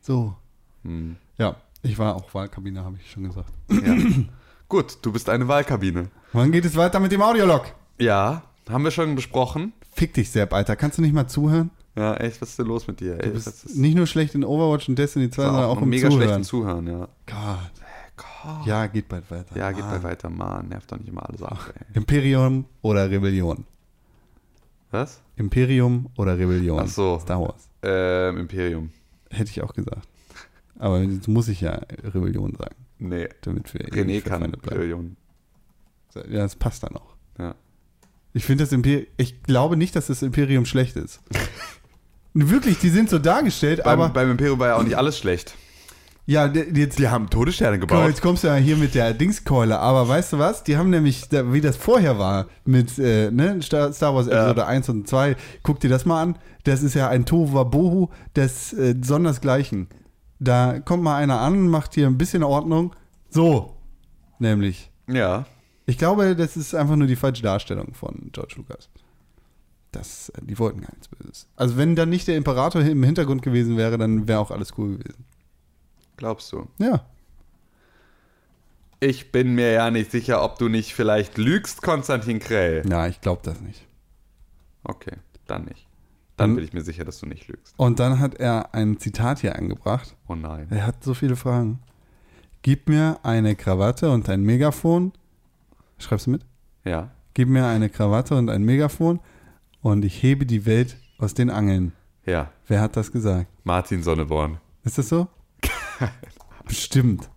so. 0.00 0.36
Hm. 0.82 1.16
Ja, 1.38 1.56
ich 1.82 1.98
war 1.98 2.14
auch 2.16 2.32
Wahlkabine, 2.34 2.84
habe 2.84 2.96
ich 3.00 3.10
schon 3.10 3.24
gesagt. 3.24 3.52
Ja. 3.70 3.96
Gut, 4.68 4.98
du 5.02 5.12
bist 5.12 5.28
eine 5.30 5.48
Wahlkabine. 5.48 6.08
Wann 6.32 6.52
geht 6.52 6.64
es 6.64 6.76
weiter 6.76 7.00
mit 7.00 7.10
dem 7.12 7.22
Audiolog? 7.22 7.66
Ja, 7.98 8.42
haben 8.68 8.84
wir 8.84 8.90
schon 8.90 9.14
besprochen. 9.14 9.72
Fick 9.92 10.12
dich, 10.14 10.30
Sepp, 10.30 10.52
Alter. 10.52 10.76
Kannst 10.76 10.98
du 10.98 11.02
nicht 11.02 11.14
mal 11.14 11.26
zuhören? 11.26 11.70
Ja, 11.96 12.14
echt, 12.14 12.40
was 12.42 12.50
ist 12.50 12.58
denn 12.58 12.66
los 12.66 12.86
mit 12.86 13.00
dir? 13.00 13.14
Ey, 13.14 13.28
Du 13.28 13.30
bist 13.32 13.46
ist 13.48 13.76
nicht 13.76 13.96
nur 13.96 14.06
schlecht 14.06 14.34
in 14.34 14.44
Overwatch 14.44 14.88
und 14.88 14.96
Destiny 14.98 15.30
2, 15.30 15.42
sondern 15.42 15.64
auch 15.64 15.80
im 15.82 15.88
mega 15.88 16.10
schlecht 16.10 16.44
Zuhören. 16.44 16.82
im 16.84 16.86
Zuhören, 16.86 16.86
ja. 16.86 17.08
Gott. 17.26 17.72
Gott. 18.16 18.66
Ja, 18.66 18.86
geht 18.86 19.08
bald 19.08 19.28
weiter. 19.30 19.56
Ja, 19.56 19.72
geht 19.72 19.84
Mann. 19.84 20.02
bei 20.02 20.10
weiter, 20.10 20.28
Mann. 20.30 20.68
Nervt 20.68 20.92
doch 20.92 20.98
nicht 20.98 21.08
immer 21.08 21.28
alles 21.28 21.42
ab, 21.42 21.72
ey. 21.74 21.96
Imperium 21.96 22.66
oder 22.82 23.10
Rebellion? 23.10 23.64
Was? 24.90 25.20
Imperium 25.36 26.08
oder 26.16 26.38
Rebellion? 26.38 26.78
Ach 26.80 26.86
so. 26.88 27.18
Star 27.20 27.40
Wars. 27.40 27.68
Ähm, 27.82 28.38
Imperium. 28.38 28.90
Hätte 29.30 29.50
ich 29.50 29.62
auch 29.62 29.72
gesagt. 29.72 30.06
Aber 30.78 31.00
jetzt 31.00 31.28
muss 31.28 31.48
ich 31.48 31.60
ja 31.60 31.80
Rebellion 32.14 32.54
sagen, 32.56 32.74
Nee. 32.98 33.28
damit 33.42 33.72
wir 33.74 33.80
René 33.88 34.20
kann. 34.22 34.42
Rebellion. 34.54 35.16
Ja, 36.14 36.22
das 36.42 36.56
passt 36.56 36.82
dann 36.82 36.96
auch. 36.96 37.14
Ja. 37.38 37.54
Ich 38.32 38.44
finde 38.44 38.64
das 38.64 38.72
Imperium, 38.72 39.06
ich 39.16 39.42
glaube 39.42 39.76
nicht, 39.76 39.94
dass 39.96 40.06
das 40.08 40.22
Imperium 40.22 40.66
schlecht 40.66 40.96
ist. 40.96 41.20
Wirklich, 42.34 42.78
die 42.78 42.90
sind 42.90 43.08
so 43.10 43.18
dargestellt, 43.18 43.82
Beim, 43.84 44.00
aber 44.00 44.12
beim 44.12 44.30
Imperium 44.32 44.58
war 44.58 44.68
ja 44.68 44.76
auch 44.76 44.82
nicht 44.82 44.96
alles 44.96 45.18
schlecht. 45.18 45.54
ja, 46.26 46.46
jetzt, 46.46 46.98
Die 46.98 47.08
haben 47.08 47.30
Todessterne 47.30 47.78
gebaut. 47.78 48.06
jetzt 48.08 48.20
kommst 48.22 48.44
du 48.44 48.48
ja 48.48 48.54
hier 48.56 48.76
mit 48.76 48.94
der 48.94 49.14
Dingskeule, 49.14 49.78
aber 49.78 50.06
weißt 50.08 50.34
du 50.34 50.38
was? 50.38 50.62
Die 50.62 50.76
haben 50.76 50.90
nämlich, 50.90 51.24
wie 51.30 51.60
das 51.60 51.76
vorher 51.76 52.18
war, 52.18 52.46
mit 52.64 52.98
äh, 52.98 53.30
ne, 53.30 53.60
Star, 53.62 53.92
Star 53.92 54.14
Wars 54.14 54.26
Episode 54.28 54.66
1 54.66 54.88
und 54.90 55.08
2, 55.08 55.36
guck 55.62 55.80
dir 55.80 55.90
das 55.90 56.04
mal 56.04 56.22
an. 56.22 56.38
Das 56.64 56.82
ist 56.82 56.94
ja 56.94 57.08
ein 57.08 57.24
Tohuwabohu 57.26 58.08
des 58.36 58.72
äh, 58.74 58.94
Sondersgleichen. 59.02 59.88
Da 60.40 60.80
kommt 60.80 61.02
mal 61.02 61.16
einer 61.16 61.40
an, 61.40 61.68
macht 61.68 61.94
hier 61.94 62.06
ein 62.06 62.18
bisschen 62.18 62.42
Ordnung. 62.42 62.94
So, 63.28 63.76
nämlich. 64.38 64.90
Ja. 65.08 65.46
Ich 65.86 65.98
glaube, 65.98 66.36
das 66.36 66.56
ist 66.56 66.74
einfach 66.74 66.96
nur 66.96 67.06
die 67.06 67.16
falsche 67.16 67.42
Darstellung 67.42 67.94
von 67.94 68.30
George 68.32 68.54
Lucas. 68.56 68.88
Das, 69.90 70.28
äh, 70.30 70.42
die 70.42 70.58
wollten 70.58 70.82
gar 70.82 70.92
nichts 70.92 71.08
Böses. 71.08 71.48
Also 71.56 71.76
wenn 71.76 71.96
dann 71.96 72.10
nicht 72.10 72.28
der 72.28 72.36
Imperator 72.36 72.82
im 72.82 73.02
Hintergrund 73.02 73.42
gewesen 73.42 73.76
wäre, 73.76 73.96
dann 73.98 74.28
wäre 74.28 74.38
auch 74.38 74.50
alles 74.50 74.76
cool 74.76 74.98
gewesen. 74.98 75.24
Glaubst 76.16 76.52
du? 76.52 76.68
Ja. 76.78 77.06
Ich 79.00 79.32
bin 79.32 79.54
mir 79.54 79.72
ja 79.72 79.90
nicht 79.90 80.10
sicher, 80.10 80.42
ob 80.42 80.58
du 80.58 80.68
nicht 80.68 80.92
vielleicht 80.92 81.38
lügst, 81.38 81.82
Konstantin 81.82 82.40
Krell. 82.40 82.82
Ja, 82.88 83.06
ich 83.06 83.20
glaube 83.20 83.40
das 83.44 83.60
nicht. 83.60 83.86
Okay, 84.82 85.16
dann 85.46 85.64
nicht. 85.64 85.87
Dann 86.38 86.54
bin 86.54 86.64
ich 86.64 86.72
mir 86.72 86.82
sicher, 86.82 87.04
dass 87.04 87.18
du 87.18 87.26
nicht 87.26 87.48
lügst. 87.48 87.74
Und 87.76 87.98
dann 87.98 88.20
hat 88.20 88.34
er 88.34 88.74
ein 88.74 88.98
Zitat 88.98 89.40
hier 89.40 89.56
angebracht. 89.56 90.16
Oh 90.28 90.34
nein. 90.34 90.68
Er 90.70 90.86
hat 90.86 91.02
so 91.02 91.14
viele 91.14 91.36
Fragen. 91.36 91.80
Gib 92.62 92.88
mir 92.88 93.18
eine 93.22 93.56
Krawatte 93.56 94.10
und 94.10 94.28
ein 94.28 94.42
Megafon. 94.42 95.12
Schreibst 95.98 96.26
du 96.26 96.30
mit? 96.30 96.44
Ja. 96.84 97.10
Gib 97.34 97.48
mir 97.48 97.66
eine 97.66 97.88
Krawatte 97.88 98.36
und 98.36 98.50
ein 98.50 98.62
Megafon 98.62 99.20
und 99.80 100.04
ich 100.04 100.22
hebe 100.22 100.46
die 100.46 100.64
Welt 100.64 100.96
aus 101.18 101.34
den 101.34 101.50
Angeln. 101.50 101.92
Ja. 102.24 102.50
Wer 102.66 102.80
hat 102.80 102.96
das 102.96 103.12
gesagt? 103.12 103.46
Martin 103.64 104.02
Sonneborn. 104.02 104.58
Ist 104.84 104.98
das 104.98 105.08
so? 105.08 105.28
Bestimmt. 106.66 107.28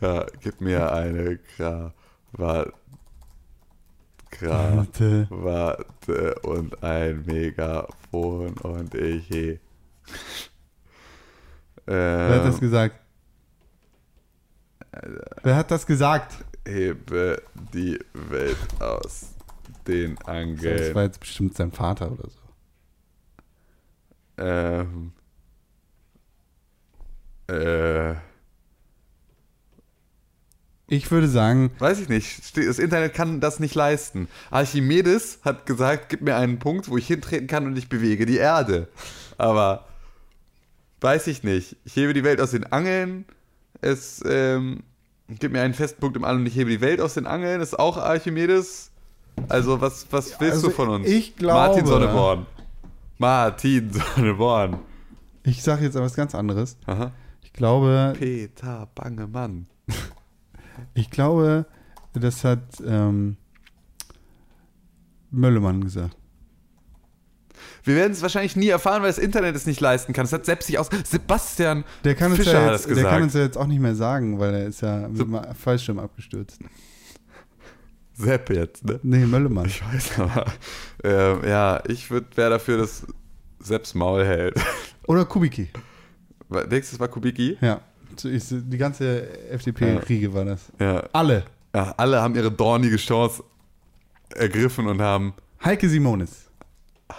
Ja, 0.00 0.26
gib 0.40 0.60
mir 0.60 0.92
eine 0.92 1.38
Krawatte. 1.38 2.72
Warte. 4.40 5.26
Krawatte 5.28 6.34
und 6.42 6.82
ein 6.82 7.24
Megafon 7.26 8.54
und 8.58 8.94
ich 8.94 9.26
he. 9.28 9.58
Wer 11.86 12.28
hat 12.36 12.44
das 12.46 12.54
Ähm, 12.56 12.60
gesagt? 12.60 12.96
Wer 15.42 15.56
hat 15.56 15.70
das 15.70 15.86
gesagt? 15.86 16.44
hebe 16.66 17.42
die 17.74 17.98
Welt 18.12 18.56
aus 18.80 19.32
den 19.88 20.14
Das 20.16 20.28
Angeln. 20.28 20.94
war 20.94 21.02
jetzt 21.02 21.18
bestimmt 21.18 21.56
sein 21.56 21.72
Vater 21.72 22.12
oder 22.12 22.28
so. 22.30 22.38
Ähm, 24.38 25.12
äh, 27.48 28.14
Ich 30.92 31.10
würde 31.10 31.26
sagen, 31.26 31.70
weiß 31.78 32.00
ich 32.00 32.10
nicht. 32.10 32.54
Das 32.54 32.78
Internet 32.78 33.14
kann 33.14 33.40
das 33.40 33.60
nicht 33.60 33.74
leisten. 33.74 34.28
Archimedes 34.50 35.38
hat 35.42 35.64
gesagt, 35.64 36.10
gib 36.10 36.20
mir 36.20 36.36
einen 36.36 36.58
Punkt, 36.58 36.90
wo 36.90 36.98
ich 36.98 37.06
hintreten 37.06 37.46
kann 37.46 37.64
und 37.64 37.78
ich 37.78 37.88
bewege 37.88 38.26
die 38.26 38.36
Erde. 38.36 38.88
Aber 39.38 39.86
weiß 41.00 41.28
ich 41.28 41.44
nicht. 41.44 41.76
Ich 41.86 41.96
hebe 41.96 42.12
die 42.12 42.24
Welt 42.24 42.42
aus 42.42 42.50
den 42.50 42.70
Angeln. 42.70 43.24
Es 43.80 44.22
ähm, 44.28 44.82
gib 45.30 45.52
mir 45.52 45.62
einen 45.62 45.72
festen 45.72 45.98
Punkt 45.98 46.14
im 46.18 46.24
All 46.24 46.36
und 46.36 46.44
ich 46.44 46.56
hebe 46.56 46.68
die 46.68 46.82
Welt 46.82 47.00
aus 47.00 47.14
den 47.14 47.24
Angeln. 47.26 47.60
Das 47.60 47.70
ist 47.70 47.78
auch 47.78 47.96
Archimedes. 47.96 48.90
Also 49.48 49.80
was, 49.80 50.06
was 50.10 50.38
willst 50.40 50.56
also 50.56 50.68
du 50.68 50.74
von 50.74 50.88
uns? 50.90 51.08
ich 51.08 51.36
glaube- 51.36 51.54
Martin 51.68 51.86
Sonneborn. 51.86 52.46
Martin 53.16 53.90
Sonneborn. 53.94 54.78
ich 55.42 55.62
sage 55.62 55.84
jetzt 55.84 55.94
etwas 55.94 56.14
ganz 56.14 56.34
anderes. 56.34 56.76
Aha. 56.84 57.12
Ich 57.40 57.54
glaube, 57.54 58.12
Peter 58.18 58.90
Bangemann. 58.94 59.68
Ich 60.94 61.10
glaube, 61.10 61.66
das 62.14 62.44
hat 62.44 62.60
ähm, 62.86 63.36
Möllemann 65.30 65.82
gesagt. 65.84 66.16
Wir 67.84 67.96
werden 67.96 68.12
es 68.12 68.22
wahrscheinlich 68.22 68.54
nie 68.56 68.68
erfahren, 68.68 69.02
weil 69.02 69.08
das 69.08 69.18
Internet 69.18 69.56
es 69.56 69.66
nicht 69.66 69.80
leisten 69.80 70.12
kann. 70.12 70.24
Das 70.24 70.32
hat 70.32 70.44
selbst 70.46 70.66
sich 70.66 70.78
aus. 70.78 70.88
Sebastian 71.04 71.84
Der 72.04 72.14
kann, 72.14 72.30
uns 72.30 72.38
Fischer 72.40 72.52
ja 72.60 72.64
hat 72.66 72.70
jetzt, 72.72 72.80
es 72.80 72.86
der 72.86 72.94
gesagt. 72.94 73.12
kann 73.14 73.22
uns 73.24 73.34
ja 73.34 73.40
jetzt 73.40 73.58
auch 73.58 73.66
nicht 73.66 73.80
mehr 73.80 73.94
sagen, 73.94 74.38
weil 74.38 74.54
er 74.54 74.66
ist 74.66 74.82
ja 74.82 75.08
mit 75.08 75.16
So- 75.18 75.24
dem 75.24 75.40
Fallschirm 75.54 75.98
abgestürzt. 75.98 76.60
Sepp 78.14 78.50
jetzt, 78.50 78.84
ne? 78.84 79.00
Nee, 79.02 79.26
Möllemann. 79.26 79.66
Ich 79.66 79.82
weiß 79.84 80.20
aber. 80.20 80.46
Ähm, 81.02 81.40
ja, 81.48 81.82
ich 81.88 82.10
wäre 82.10 82.24
dafür, 82.50 82.78
dass 82.78 83.04
Sepps 83.58 83.94
Maul 83.94 84.24
hält. 84.24 84.54
Oder 85.08 85.24
du, 86.90 86.94
das 86.94 87.00
war 87.00 87.08
Kubicki? 87.08 87.56
Ja. 87.60 87.80
Die 88.22 88.78
ganze 88.78 89.28
FDP-Riege 89.50 90.32
war 90.32 90.44
das. 90.44 90.72
Ja. 90.78 91.04
Alle. 91.12 91.44
ja. 91.74 91.94
Alle 91.96 92.20
haben 92.20 92.34
ihre 92.34 92.50
dornige 92.50 92.96
Chance 92.96 93.42
ergriffen 94.34 94.86
und 94.86 95.00
haben. 95.00 95.34
Heike 95.64 95.88
Simonis. 95.88 96.48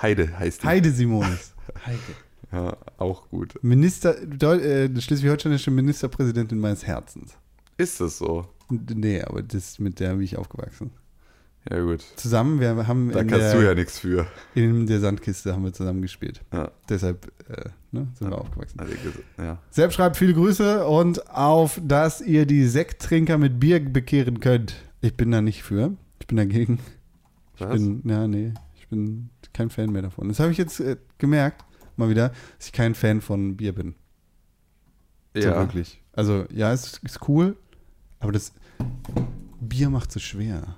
Heide 0.02 0.38
heißt 0.38 0.64
die. 0.64 0.68
Heide 0.68 0.92
Simonis. 0.92 1.54
Heike. 1.86 2.16
Ja, 2.52 2.78
auch 2.98 3.30
gut. 3.30 3.56
Minister, 3.64 4.16
äh, 4.22 5.02
schleswig-holsteinische 5.02 5.72
Ministerpräsidentin 5.72 6.60
meines 6.60 6.86
Herzens. 6.86 7.36
Ist 7.78 8.00
das 8.00 8.20
so? 8.20 8.46
Nee, 8.70 9.22
aber 9.22 9.42
das 9.42 9.80
mit 9.80 10.00
der 10.00 10.14
bin 10.14 10.22
ich 10.22 10.38
aufgewachsen. 10.38 10.92
Ja, 11.70 11.80
gut. 11.82 12.02
Zusammen, 12.18 12.60
wir 12.60 12.88
haben 12.88 13.12
Da 13.12 13.22
in 13.22 13.28
kannst 13.28 13.46
der, 13.46 13.54
du 13.56 13.66
ja 13.66 13.74
nichts 13.74 14.00
für. 14.00 14.28
in 14.54 14.86
der 14.86 15.00
Sandkiste 15.00 15.54
haben 15.54 15.64
wir 15.64 15.72
zusammen 15.72 16.02
gespielt. 16.02 16.42
Ja. 16.52 16.72
Deshalb 16.90 17.32
äh, 17.50 17.70
ne, 17.92 18.08
sind 18.16 18.30
wir 18.30 18.38
aufgewachsen. 18.38 18.80
Also, 18.80 18.94
ja. 19.38 19.60
Sepp 19.70 19.94
schreibt 19.94 20.18
viele 20.18 20.34
Grüße 20.34 20.86
und 20.86 21.30
auf, 21.30 21.80
dass 21.84 22.20
ihr 22.20 22.46
die 22.46 22.68
Sekttrinker 22.68 23.38
mit 23.38 23.60
Bier 23.60 23.80
bekehren 23.80 24.42
könnt. 24.42 24.76
Ich 25.02 25.16
bin 25.16 25.32
da 25.32 25.42
nicht 25.42 25.64
für. 25.64 25.96
Ich 26.20 26.28
bin 26.28 26.38
dagegen. 26.38 26.80
Ich 27.56 27.62
Was? 27.62 27.74
bin, 27.74 28.02
ja, 28.06 28.28
nee, 28.28 28.54
ich 28.76 28.88
bin 28.88 29.30
kein 29.54 29.70
Fan 29.70 29.92
mehr 29.92 30.02
davon. 30.02 30.28
Das 30.28 30.40
habe 30.40 30.52
ich 30.52 30.58
jetzt 30.58 30.80
äh, 30.80 30.98
gemerkt, 31.18 31.64
mal 31.96 32.10
wieder, 32.10 32.30
dass 32.58 32.68
ich 32.68 32.74
kein 32.74 32.96
Fan 32.96 33.22
von 33.22 33.56
Bier 33.56 33.74
bin. 33.74 33.96
So 35.34 35.42
ja. 35.42 35.56
wirklich. 35.56 36.02
Also, 36.14 36.46
ja, 36.52 36.74
es 36.74 37.00
ist 37.04 37.28
cool, 37.28 37.56
aber 38.20 38.32
das 38.32 38.54
Bier 39.62 39.90
macht 39.90 40.12
so 40.12 40.20
schwer. 40.20 40.76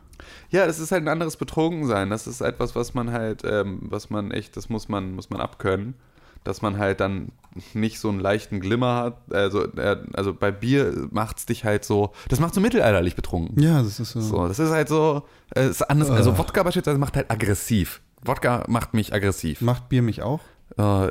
Ja, 0.49 0.65
das 0.65 0.79
ist 0.79 0.91
halt 0.91 1.03
ein 1.03 1.07
anderes 1.07 1.37
Betrunkensein. 1.37 2.09
Das 2.09 2.27
ist 2.27 2.41
etwas, 2.41 2.75
was 2.75 2.93
man 2.93 3.11
halt, 3.11 3.43
ähm, 3.45 3.79
was 3.83 4.09
man 4.09 4.31
echt, 4.31 4.57
das 4.57 4.69
muss 4.69 4.89
man, 4.89 5.13
muss 5.13 5.29
man 5.29 5.41
abkönnen. 5.41 5.95
Dass 6.43 6.61
man 6.61 6.77
halt 6.77 6.99
dann 6.99 7.31
nicht 7.73 7.99
so 7.99 8.09
einen 8.09 8.19
leichten 8.19 8.59
Glimmer 8.59 8.95
hat. 8.97 9.17
Also, 9.33 9.63
äh, 9.77 9.97
also 10.13 10.33
bei 10.33 10.51
Bier 10.51 11.07
macht 11.09 11.39
es 11.39 11.45
dich 11.47 11.65
halt 11.65 11.83
so, 11.83 12.11
das 12.29 12.39
macht 12.39 12.53
so 12.53 12.61
mittelalterlich 12.61 13.15
betrunken. 13.15 13.59
Ja, 13.59 13.81
das 13.81 13.99
ist 13.99 14.11
so. 14.11 14.21
So, 14.21 14.47
das 14.47 14.59
ist 14.59 14.69
halt 14.69 14.87
so, 14.87 15.23
äh, 15.55 15.67
ist 15.67 15.81
anders. 15.89 16.11
Also 16.11 16.37
Wodka 16.37 16.61
beispielsweise 16.61 16.99
macht 16.99 17.15
halt 17.15 17.31
aggressiv. 17.31 18.01
Wodka 18.23 18.63
macht 18.67 18.93
mich 18.93 19.13
aggressiv. 19.13 19.61
Macht 19.61 19.89
Bier 19.89 20.03
mich 20.03 20.21
auch? 20.21 20.41
Äh, 20.77 21.07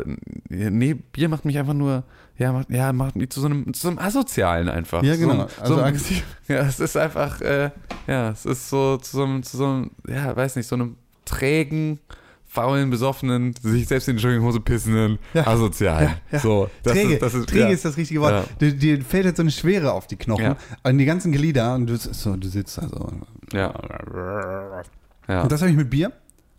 nee, 0.48 0.94
Bier 0.94 1.28
macht 1.28 1.44
mich 1.44 1.56
einfach 1.59 1.74
nur, 1.74 2.05
ja, 2.36 2.52
macht, 2.52 2.70
ja, 2.70 2.93
macht 2.93 3.16
mich 3.16 3.31
zu 3.31 3.40
so 3.40 3.47
einem, 3.47 3.72
zu 3.72 3.82
so 3.82 3.89
einem 3.89 3.98
Asozialen 3.98 4.68
einfach. 4.68 5.02
Ja, 5.02 5.16
genau. 5.16 5.47
So, 5.48 5.62
Also 5.62 5.74
so, 5.76 5.82
aggressiv. 5.82 6.24
Ja, 6.48 6.56
es 6.66 6.81
ist 6.81 6.97
einfach, 6.97 7.40
äh, 7.40 7.70
ja, 8.06 8.31
es 8.31 8.44
ist 8.44 8.68
so 8.68 8.97
zu 8.98 9.16
so 9.16 9.24
einem, 9.24 9.43
zu 9.43 9.56
so 9.56 9.64
einem, 9.66 9.90
ja, 10.09 10.35
weiß 10.36 10.56
nicht, 10.56 10.66
so 10.66 10.74
einem 10.74 10.97
trägen, 11.24 12.01
faulen, 12.44 12.90
besoffenen, 12.90 13.55
sich 13.62 13.86
selbst 13.89 14.09
in 14.09 14.16
die 14.16 14.22
Jogginghose 14.22 14.60
pissenden, 14.60 15.18
Ja. 15.32 15.47
asozialen. 15.47 16.09
Ja, 16.09 16.14
ja. 16.32 16.39
So, 16.40 16.68
das 16.82 16.93
Träge, 16.93 17.14
ist, 17.14 17.22
das 17.22 17.35
ist, 17.35 17.48
Träge 17.48 17.72
ist 17.72 17.85
das 17.85 17.97
richtige 17.97 18.20
Wort. 18.20 18.47
Dir, 18.60 18.74
dir 18.74 19.02
fällt 19.02 19.24
jetzt 19.24 19.36
so 19.39 19.43
eine 19.43 19.51
Schwere 19.51 19.93
auf 19.93 20.06
die 20.06 20.16
Knochen, 20.16 20.55
an 20.82 20.98
die 20.98 21.05
ganzen 21.05 21.32
Glieder 21.32 21.74
und 21.74 21.86
du, 21.86 21.97
so, 21.97 22.36
du 22.36 22.48
sitzt 22.48 22.78
da 22.78 22.89
so. 22.89 23.12
Ja. 23.52 23.72
Ja. 25.28 25.43
Und 25.43 25.51
das 25.52 25.62
habe 25.62 25.70
ich 25.70 25.76
mit 25.76 25.89
Bier. 25.89 26.12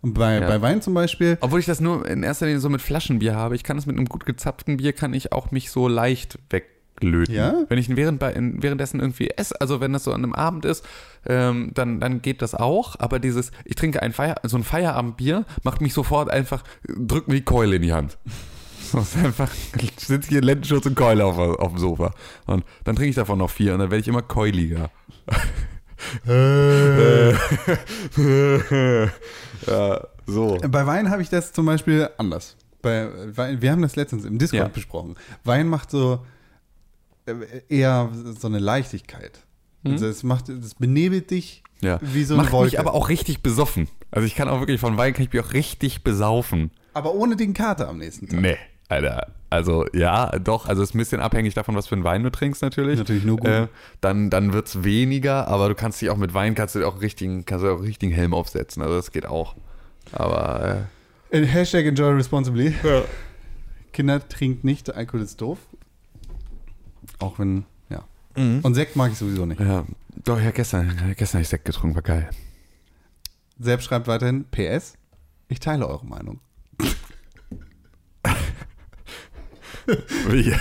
Und 0.06 0.14
bei, 0.14 0.36
Ja. 0.40 0.48
bei 0.48 0.61
Wein 0.61 0.84
zum 0.84 0.94
Beispiel. 0.94 1.40
Obwohl 1.41 1.60
ich 1.60 1.65
das 1.65 1.82
nur 1.82 2.07
in 2.07 2.22
erster 2.22 2.45
Linie 2.45 2.60
so 2.60 2.69
mit 2.69 2.80
Flaschenbier 2.80 3.36
habe. 3.36 3.56
Ich 3.56 3.64
kann 3.64 3.76
es 3.76 3.88
mit 3.88 3.98
einem 3.98 4.06
gut 4.06 4.27
gezapften 4.27 4.77
Bier, 4.77 4.94
kann 4.94 5.15
ich 5.15 5.32
auch 5.32 5.49
mich 5.49 5.72
so 5.72 5.88
leicht 5.88 6.38
weglöten. 6.52 7.34
Ja? 7.34 7.64
Wenn 7.69 7.80
ich 7.80 7.90
während, 7.95 8.22
währenddessen 8.22 8.99
irgendwie 8.99 9.32
esse, 9.32 9.60
also 9.60 9.82
wenn 9.82 9.94
das 9.94 10.03
so 10.03 10.14
an 10.14 10.23
einem 10.23 10.36
Abend 10.36 10.64
ist, 10.64 10.86
ähm, 11.26 11.72
dann, 11.73 11.99
dann 11.99 12.22
geht 12.22 12.44
das 12.44 12.53
auch. 12.53 12.99
Aber 12.99 13.18
dieses, 13.18 13.49
ich 13.64 13.73
trinke 13.73 14.03
ein 14.03 14.14
Feier, 14.14 14.36
so 14.44 14.57
ein 14.57 14.64
Feierabendbier, 14.64 15.44
macht 15.64 15.82
mich 15.82 15.95
sofort 15.95 16.30
einfach, 16.30 16.64
drückt 16.88 17.27
mir 17.27 17.34
die 17.36 17.44
Keule 17.44 17.77
in 17.77 17.82
die 17.82 17.94
Hand. 17.94 18.19
So, 18.91 18.99
ist 18.99 19.18
einfach, 19.18 19.49
ich 19.82 19.94
sitze 19.98 20.30
hier 20.30 20.38
in 20.38 20.44
Lendenschutz 20.44 20.86
und 20.86 20.94
Keule 20.95 21.26
auf, 21.26 21.40
auf 21.40 21.69
dem 21.69 21.80
Sofa. 21.80 22.14
Und 22.45 22.64
dann 22.84 22.95
trinke 22.95 23.10
ich 23.10 23.15
davon 23.15 23.40
noch 23.40 23.49
vier 23.49 23.73
und 23.73 23.80
dann 23.80 23.90
werde 23.90 23.99
ich 23.99 24.07
immer 24.07 24.22
keuliger. 24.22 24.91
ja, 29.68 30.07
so. 30.26 30.57
Bei 30.69 30.86
Wein 30.86 31.10
habe 31.10 31.22
ich 31.22 31.30
das 31.30 31.53
zum 31.53 31.65
Beispiel 31.65 32.10
anders. 32.18 32.56
Bei 32.82 33.10
Wein, 33.36 33.61
wir 33.61 33.72
haben 33.72 33.82
das 33.82 33.95
letztens 33.95 34.26
im 34.26 34.38
Discord 34.38 34.61
Ja. 34.64 34.68
besprochen. 34.68 35.15
Wein 35.44 35.68
macht 35.68 35.91
so 35.91 36.26
äh, 37.26 37.34
eher 37.69 38.10
so 38.40 38.48
eine 38.48 38.60
Leichtigkeit. 38.60 39.40
Also 39.84 40.07
es 40.07 40.23
macht, 40.23 40.49
es 40.49 40.73
benebelt 40.76 41.30
dich 41.32 41.61
Mhm. 41.82 41.88
Ja. 41.88 41.99
wie 42.02 42.23
so 42.23 42.34
eine 42.36 42.44
Macht 42.44 42.53
Wolke. 42.53 42.68
mich 42.72 42.80
aber 42.80 42.94
auch 42.94 43.10
richtig 43.10 43.44
besoffen. 43.44 43.90
Also 44.10 44.26
ich 44.26 44.34
kann 44.36 44.48
auch 44.48 44.60
wirklich 44.61 44.80
von 44.80 44.98
Wein 44.98 45.14
kann 45.14 45.23
ich 45.26 45.34
mich 45.34 45.44
auch 45.44 45.52
richtig 45.53 46.03
besaufen. 46.03 46.72
aber 46.94 47.14
ohne 47.14 47.36
den 47.36 47.53
Kater 47.53 47.90
am 47.90 47.98
nächsten 47.98 48.27
Tag. 48.30 48.40
Nee, 48.40 48.57
Alter. 48.88 49.28
Also 49.49 49.86
ja, 49.94 50.30
doch. 50.40 50.68
Also 50.68 50.84
es 50.84 50.90
ist 50.90 50.95
ein 50.95 50.99
bisschen 50.99 51.22
abhängig 51.22 51.53
davon, 51.53 51.76
was 51.76 51.88
für 51.88 51.95
einen 51.95 52.03
Wein 52.03 52.24
du 52.24 52.30
trinkst 52.32 52.62
natürlich. 52.62 52.99
Natürlich 52.99 53.24
nur 53.26 53.38
gut. 53.38 53.48
Äh, 53.49 53.68
dann 54.02 54.30
dann 54.30 54.53
wird 54.53 54.68
es 54.68 54.84
weniger, 54.84 55.48
aber 55.48 55.70
du 55.70 55.76
kannst 55.76 56.02
dich 56.02 56.10
auch 56.10 56.18
mit 56.18 56.34
Wein 56.34 56.56
kannst 56.56 56.76
du 56.76 56.80
dir 56.80 56.88
auch 56.88 57.02
richtigen, 57.02 57.45
kannst 57.45 57.64
du 57.64 57.70
auch 57.72 57.82
richtigen 57.82 58.12
Helm 58.12 58.34
aufsetzen. 58.34 58.82
Also 58.84 58.95
das 58.95 59.12
geht 59.12 59.26
auch. 59.26 59.56
Aber 60.12 60.88
Äh, 61.32 61.45
Hashtag 61.45 61.86
enjoy 61.86 62.14
responsibly. 62.14 62.76
Kinder 63.94 64.28
trinkt 64.28 64.64
nicht, 64.64 64.94
Alkohol 64.94 65.22
ist 65.22 65.40
doof. 65.41 65.57
Auch 67.20 67.40
wenn, 67.40 67.66
ja. 67.90 68.03
äh, 68.36 68.60
Und 68.62 68.74
Sekt 68.76 68.95
mag 68.95 69.12
ich 69.12 69.18
sowieso 69.18 69.45
nicht. 69.45 69.60
ja, 69.62 69.86
doch 70.24 70.40
ja 70.40 70.52
gestern 70.52 71.14
gestern 71.18 71.38
habe 71.40 71.44
ich 71.44 71.49
Sekt 71.49 71.66
getrunken, 71.66 71.95
war 71.95 72.02
geil. 72.03 72.30
Selbst 73.57 73.86
schreibt 73.86 74.07
weiterhin, 74.07 74.44
PS, 74.52 74.95
ich 75.48 75.60
teile 75.62 75.88
eure 75.88 76.06
Meinung. 76.06 76.40
Wie? 80.30 80.52
äh, 80.52 80.56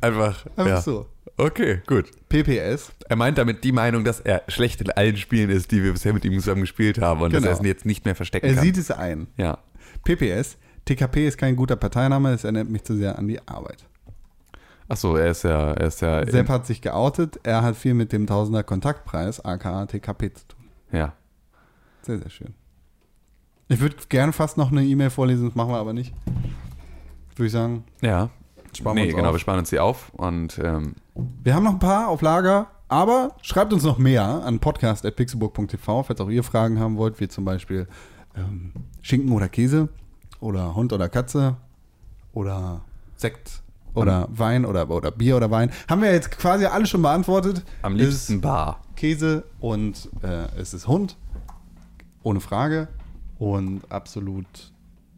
einfach. 0.00 0.44
Einfach 0.56 0.66
ja. 0.66 0.80
so. 0.80 1.06
Okay, 1.36 1.80
gut. 1.86 2.10
PPS, 2.28 2.92
Er 3.08 3.16
meint 3.16 3.38
damit 3.38 3.64
die 3.64 3.72
Meinung, 3.72 4.04
dass 4.04 4.20
er 4.20 4.42
schlecht 4.48 4.80
in 4.80 4.90
allen 4.92 5.16
Spielen 5.16 5.50
ist, 5.50 5.72
die 5.72 5.82
wir 5.82 5.92
bisher 5.92 6.12
mit 6.12 6.24
ihm 6.24 6.34
zusammen 6.34 6.60
gespielt 6.60 7.00
haben 7.00 7.22
und 7.22 7.32
dass 7.34 7.42
Genau. 7.42 7.52
er 7.54 7.58
es 7.60 7.66
jetzt 7.66 7.84
nicht 7.86 8.04
mehr 8.04 8.14
verstecken 8.14 8.46
er 8.46 8.54
kann. 8.54 8.62
sieht 8.62 8.76
es 8.76 8.90
ein. 8.92 9.26
ja. 9.36 9.58
PPS, 10.04 10.58
TKP 10.84 11.26
ist 11.26 11.38
kein 11.38 11.56
guter 11.56 11.76
Parteiname, 11.76 12.32
es 12.32 12.44
erinnert 12.44 12.68
mich 12.68 12.84
zu 12.84 12.94
sehr 12.96 13.18
an 13.18 13.26
die 13.26 13.40
Arbeit. 13.48 13.84
Achso, 14.86 15.16
er 15.16 15.30
ist 15.30 15.42
ja, 15.44 15.72
er 15.72 15.86
ist 15.86 16.02
ja. 16.02 16.24
Sepp 16.30 16.48
hat 16.50 16.66
sich 16.66 16.82
geoutet, 16.82 17.40
er 17.42 17.62
hat 17.62 17.74
viel 17.74 17.94
mit 17.94 18.12
dem 18.12 18.26
Tausender 18.26 18.62
Kontaktpreis, 18.62 19.40
aka 19.44 19.86
TKP, 19.86 20.34
zu 20.34 20.46
tun. 20.48 20.64
ja. 20.92 21.14
Sehr, 22.02 22.18
sehr 22.18 22.28
schön. 22.30 22.54
Ich 23.68 23.80
würde 23.80 23.96
gerne 24.10 24.32
fast 24.34 24.58
noch 24.58 24.70
eine 24.70 24.84
E-Mail 24.84 25.08
vorlesen, 25.08 25.46
das 25.46 25.54
machen 25.54 25.70
wir 25.70 25.78
aber 25.78 25.94
nicht. 25.94 26.12
Würde 27.36 27.46
ich 27.46 27.52
sagen, 27.52 27.84
Ja. 28.00 28.30
sparen 28.76 28.96
wir 28.96 29.02
Nee, 29.04 29.08
uns 29.10 29.16
genau, 29.16 29.28
auf. 29.28 29.34
wir 29.34 29.38
sparen 29.40 29.58
uns 29.58 29.70
die 29.70 29.78
auf 29.80 30.10
und 30.14 30.58
ähm, 30.62 30.94
Wir 31.42 31.54
haben 31.54 31.64
noch 31.64 31.72
ein 31.72 31.78
paar 31.78 32.08
auf 32.08 32.22
Lager, 32.22 32.66
aber 32.88 33.36
schreibt 33.42 33.72
uns 33.72 33.82
noch 33.84 33.98
mehr 33.98 34.24
an 34.24 34.58
podcast.pixelburg.tv, 34.60 36.02
falls 36.04 36.20
auch 36.20 36.28
ihr 36.30 36.42
Fragen 36.44 36.78
haben 36.78 36.96
wollt, 36.96 37.20
wie 37.20 37.28
zum 37.28 37.44
Beispiel 37.44 37.86
ähm, 38.36 38.72
Schinken 39.02 39.32
oder 39.32 39.48
Käse 39.48 39.88
oder 40.40 40.74
Hund 40.74 40.92
oder 40.92 41.08
Katze 41.08 41.56
oder 42.32 42.80
Sekt 43.16 43.62
oder 43.94 44.28
Wein 44.32 44.64
oder, 44.64 44.90
oder 44.90 45.10
Bier 45.12 45.36
oder 45.36 45.50
Wein. 45.50 45.70
Haben 45.88 46.02
wir 46.02 46.12
jetzt 46.12 46.30
quasi 46.32 46.66
alle 46.66 46.84
schon 46.86 47.02
beantwortet. 47.02 47.64
am 47.82 47.94
liebsten 47.94 48.40
Bar. 48.40 48.80
Käse 48.96 49.44
und 49.60 50.08
äh, 50.22 50.46
es 50.60 50.74
ist 50.74 50.86
Hund, 50.88 51.16
ohne 52.22 52.40
Frage 52.40 52.88
und 53.38 53.82
absolut 53.90 54.46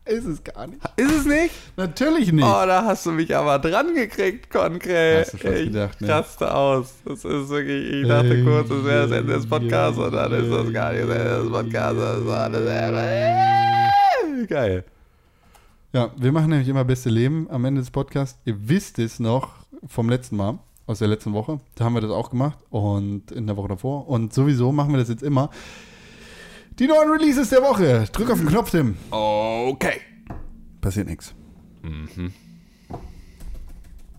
Ist 0.07 0.25
es 0.25 0.45
gar 0.45 0.69
nicht. 0.69 0.81
Ist 0.97 1.11
es 1.11 1.27
nicht? 1.27 1.53
Natürlich 1.77 2.31
nicht. 2.31 2.45
Oh, 2.45 2.65
da 2.65 2.85
hast 2.85 3.07
du 3.07 3.11
mich 3.11 3.35
aber 3.35 3.59
dran 3.59 3.93
gekriegt, 3.93 4.49
Konkret. 4.51 5.27
Hast 5.27 5.35
du 5.35 5.39
fast 5.39 5.55
ich 5.55 5.67
gedacht, 5.67 6.01
ne? 6.01 6.09
raste 6.09 6.55
aus. 6.55 6.95
Das 7.05 7.25
ist 7.25 7.49
wirklich, 7.49 8.03
ich 8.03 8.09
dachte 8.09 8.45
kurz, 8.45 8.69
das 8.69 8.85
wäre 8.85 9.09
das 9.09 9.19
Ende 9.19 9.33
des 9.33 9.49
Podcasts 9.49 9.99
und 9.99 10.13
dann 10.13 10.33
ist 10.33 10.49
das 10.49 10.73
gar 10.73 10.93
nicht 10.93 11.09
das 11.09 11.17
Ende 11.17 11.43
des 11.43 11.51
Podcasts. 11.51 11.99
Das 11.99 12.27
war 12.27 12.51
das 12.51 12.67
Ende. 12.67 14.47
Geil. 14.47 14.85
Ja, 15.93 16.13
wir 16.17 16.31
machen 16.31 16.51
nämlich 16.51 16.69
immer 16.69 16.85
beste 16.85 17.11
Leben 17.11 17.49
am 17.51 17.65
Ende 17.65 17.81
des 17.81 17.91
Podcasts. 17.91 18.39
Ihr 18.45 18.57
wisst 18.69 19.01
es 19.01 19.19
noch 19.19 19.55
vom 19.89 20.09
letzten 20.09 20.37
Mal, 20.37 20.61
aus 20.87 21.01
der 21.01 21.09
letzten 21.09 21.33
Woche. 21.33 21.59
Da 21.75 21.85
haben 21.85 21.95
wir 21.95 22.01
das 22.01 22.13
auch 22.13 22.31
gemacht 22.31 22.59
und 22.71 23.33
in 23.33 23.49
der 23.49 23.57
Woche 23.57 23.69
davor. 23.69 24.09
Und 24.09 24.33
sowieso 24.33 24.71
machen 24.71 24.93
wir 24.93 24.99
das 24.99 25.09
jetzt 25.09 25.25
immer. 25.25 25.51
Die 26.79 26.87
neuen 26.87 27.09
Releases 27.09 27.49
der 27.49 27.63
Woche. 27.63 28.05
Drück 28.13 28.31
auf 28.31 28.39
den 28.39 28.49
Knopf, 28.49 28.71
Tim. 28.71 28.97
Okay. 29.11 30.03
Passiert 30.83 31.09
nichts. 31.09 31.35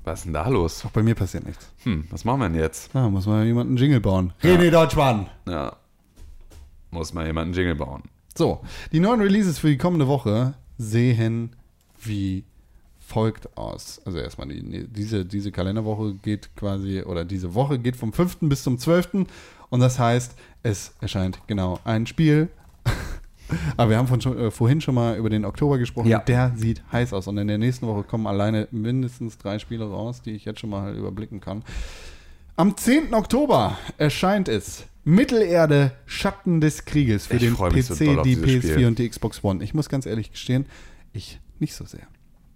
Was 0.03 0.19
ist 0.19 0.25
denn 0.25 0.33
da 0.33 0.47
los? 0.47 0.83
Auch 0.83 0.89
bei 0.89 1.03
mir 1.03 1.13
passiert 1.13 1.45
nichts. 1.45 1.71
Hm, 1.83 2.05
was 2.09 2.25
machen 2.25 2.39
wir 2.39 2.49
denn 2.49 2.59
jetzt? 2.59 2.89
Da 2.95 3.09
muss 3.09 3.27
mal 3.27 3.45
jemand 3.45 3.67
einen 3.67 3.77
Jingle 3.77 4.01
bauen. 4.01 4.33
René 4.41 4.71
Deutschmann. 4.71 5.27
Ja. 5.47 5.75
Muss 6.89 7.13
mal 7.13 7.27
jemand 7.27 7.45
einen 7.45 7.53
Jingle 7.53 7.75
bauen. 7.75 8.01
So, 8.35 8.61
die 8.91 9.01
neuen 9.01 9.21
Releases 9.21 9.59
für 9.59 9.67
die 9.67 9.77
kommende 9.77 10.07
Woche 10.07 10.55
sehen 10.79 11.55
wie 11.99 12.43
folgt 12.99 13.55
aus. 13.55 14.01
Also 14.05 14.17
erstmal, 14.17 14.47
die, 14.47 14.87
diese, 14.87 15.25
diese 15.25 15.51
Kalenderwoche 15.51 16.15
geht 16.15 16.55
quasi, 16.55 17.03
oder 17.03 17.23
diese 17.23 17.53
Woche 17.53 17.77
geht 17.77 17.95
vom 17.95 18.13
5. 18.13 18.37
bis 18.41 18.63
zum 18.63 18.79
12. 18.79 19.27
Und 19.69 19.79
das 19.79 19.99
heißt, 19.99 20.35
es 20.63 20.93
erscheint 21.01 21.39
genau 21.47 21.79
ein 21.83 22.05
Spiel. 22.07 22.49
Aber 23.77 23.89
wir 23.91 23.97
haben 23.97 24.07
von 24.07 24.21
schon, 24.21 24.37
äh, 24.37 24.51
vorhin 24.51 24.81
schon 24.81 24.95
mal 24.95 25.17
über 25.17 25.29
den 25.29 25.45
Oktober 25.45 25.77
gesprochen. 25.77 26.07
Ja. 26.07 26.19
Der 26.19 26.53
sieht 26.55 26.83
heiß 26.91 27.13
aus. 27.13 27.27
Und 27.27 27.37
in 27.37 27.47
der 27.47 27.57
nächsten 27.57 27.87
Woche 27.87 28.03
kommen 28.03 28.27
alleine 28.27 28.67
mindestens 28.71 29.37
drei 29.37 29.59
Spiele 29.59 29.85
raus, 29.85 30.21
die 30.21 30.31
ich 30.31 30.45
jetzt 30.45 30.59
schon 30.59 30.69
mal 30.69 30.95
überblicken 30.95 31.39
kann. 31.39 31.63
Am 32.55 32.75
10. 32.75 33.13
Oktober 33.13 33.77
erscheint 33.97 34.49
es 34.49 34.85
Mittelerde 35.03 35.93
Schatten 36.05 36.59
des 36.59 36.83
Krieges 36.83 37.27
für 37.27 37.35
Ich 37.35 37.41
den 37.41 37.55
so 37.55 37.63
PC, 37.63 38.17
auf 38.17 38.23
die 38.23 38.35
dieses 38.35 38.65
PS4 38.65 38.71
Spiel. 38.73 38.87
und 38.87 38.99
die 38.99 39.07
Xbox 39.07 39.43
One. 39.43 39.63
Ich 39.63 39.73
muss 39.73 39.87
ganz 39.87 40.05
ehrlich 40.05 40.31
gestehen, 40.31 40.65
ich 41.13 41.39
nicht 41.59 41.75
so 41.75 41.85
sehr. 41.85 42.07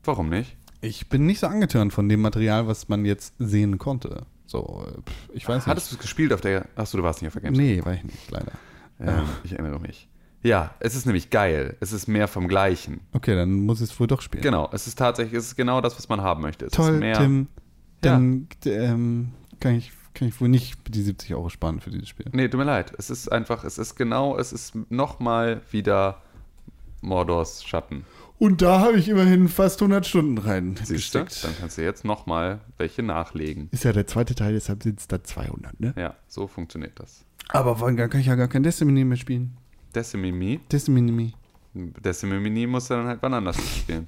Warum 0.03 0.29
nicht? 0.29 0.57
Ich 0.81 1.07
bin 1.07 1.25
nicht 1.25 1.39
so 1.39 1.47
angetörnt 1.47 1.93
von 1.93 2.09
dem 2.09 2.21
Material, 2.21 2.67
was 2.67 2.89
man 2.89 3.05
jetzt 3.05 3.35
sehen 3.37 3.77
konnte. 3.77 4.25
So, 4.51 4.85
äh, 4.85 5.01
ich 5.33 5.47
weiß 5.47 5.65
Hattest 5.65 5.91
du 5.91 5.95
es 5.95 6.01
gespielt 6.01 6.33
auf 6.33 6.41
der. 6.41 6.67
Achso, 6.75 6.97
du 6.97 7.03
warst 7.03 7.21
nicht 7.21 7.33
auf 7.33 7.41
der 7.41 7.49
nicht. 7.49 7.57
Gamescom. 7.57 7.77
Nee, 7.77 7.85
war 7.85 7.93
ich 7.93 8.03
nicht, 8.03 8.29
leider. 8.29 8.51
Ja, 8.99 9.23
ich 9.45 9.53
erinnere 9.53 9.79
mich. 9.79 10.09
Ja, 10.43 10.75
es 10.79 10.93
ist 10.93 11.05
nämlich 11.05 11.29
geil. 11.29 11.77
Es 11.79 11.93
ist 11.93 12.07
mehr 12.07 12.27
vom 12.27 12.47
Gleichen. 12.49 12.99
Okay, 13.13 13.35
dann 13.35 13.61
muss 13.61 13.79
ich 13.79 13.91
es 13.91 13.99
wohl 13.99 14.07
doch 14.07 14.21
spielen. 14.21 14.43
Genau, 14.43 14.69
es 14.73 14.87
ist 14.87 14.97
tatsächlich, 14.97 15.39
es 15.39 15.47
ist 15.47 15.55
genau 15.55 15.79
das, 15.79 15.97
was 15.97 16.09
man 16.09 16.21
haben 16.21 16.41
möchte. 16.41 16.65
Es 16.65 16.73
Toll, 16.73 16.99
Tim. 17.15 17.47
Dann 18.01 18.47
ähm, 18.65 19.31
kann, 19.59 19.75
ich, 19.75 19.91
kann 20.13 20.27
ich 20.27 20.41
wohl 20.41 20.49
nicht 20.49 20.77
die 20.93 21.01
70 21.01 21.33
Euro 21.35 21.49
sparen 21.49 21.79
für 21.79 21.91
dieses 21.91 22.09
Spiel. 22.09 22.25
Nee, 22.33 22.49
tut 22.49 22.57
mir 22.57 22.65
leid. 22.65 22.91
Es 22.97 23.09
ist 23.09 23.31
einfach, 23.31 23.63
es 23.63 23.77
ist 23.77 23.95
genau, 23.95 24.37
es 24.37 24.51
ist 24.51 24.73
nochmal 24.89 25.61
wieder 25.71 26.21
Mordors 27.01 27.63
Schatten. 27.63 28.05
Und 28.41 28.63
da 28.63 28.79
habe 28.79 28.97
ich 28.97 29.07
immerhin 29.07 29.47
fast 29.49 29.79
100 29.83 30.03
Stunden 30.03 30.39
rein 30.39 30.75
Siehst 30.83 31.13
du? 31.13 31.19
Dann 31.19 31.55
kannst 31.59 31.77
du 31.77 31.83
jetzt 31.83 32.03
nochmal 32.03 32.59
welche 32.79 33.03
nachlegen. 33.03 33.69
Ist 33.69 33.83
ja 33.83 33.93
der 33.93 34.07
zweite 34.07 34.33
Teil, 34.33 34.53
deshalb 34.53 34.81
sind 34.81 34.99
es 34.99 35.07
da 35.07 35.23
200, 35.23 35.79
ne? 35.79 35.93
Ja, 35.95 36.15
so 36.27 36.47
funktioniert 36.47 36.99
das. 36.99 37.23
Aber 37.49 37.79
wann 37.81 37.97
kann 37.97 38.19
ich 38.19 38.25
ja 38.25 38.33
gar 38.33 38.47
kein 38.47 38.63
Destiny 38.63 39.05
mehr 39.05 39.17
spielen. 39.17 39.57
Decimimi. 39.93 40.59
Destiny. 40.71 41.35
Decimimi 41.75 42.65
musst 42.65 42.89
du 42.89 42.95
dann 42.95 43.05
halt 43.05 43.19
wann 43.21 43.35
anders 43.35 43.57
spielen. 43.57 44.07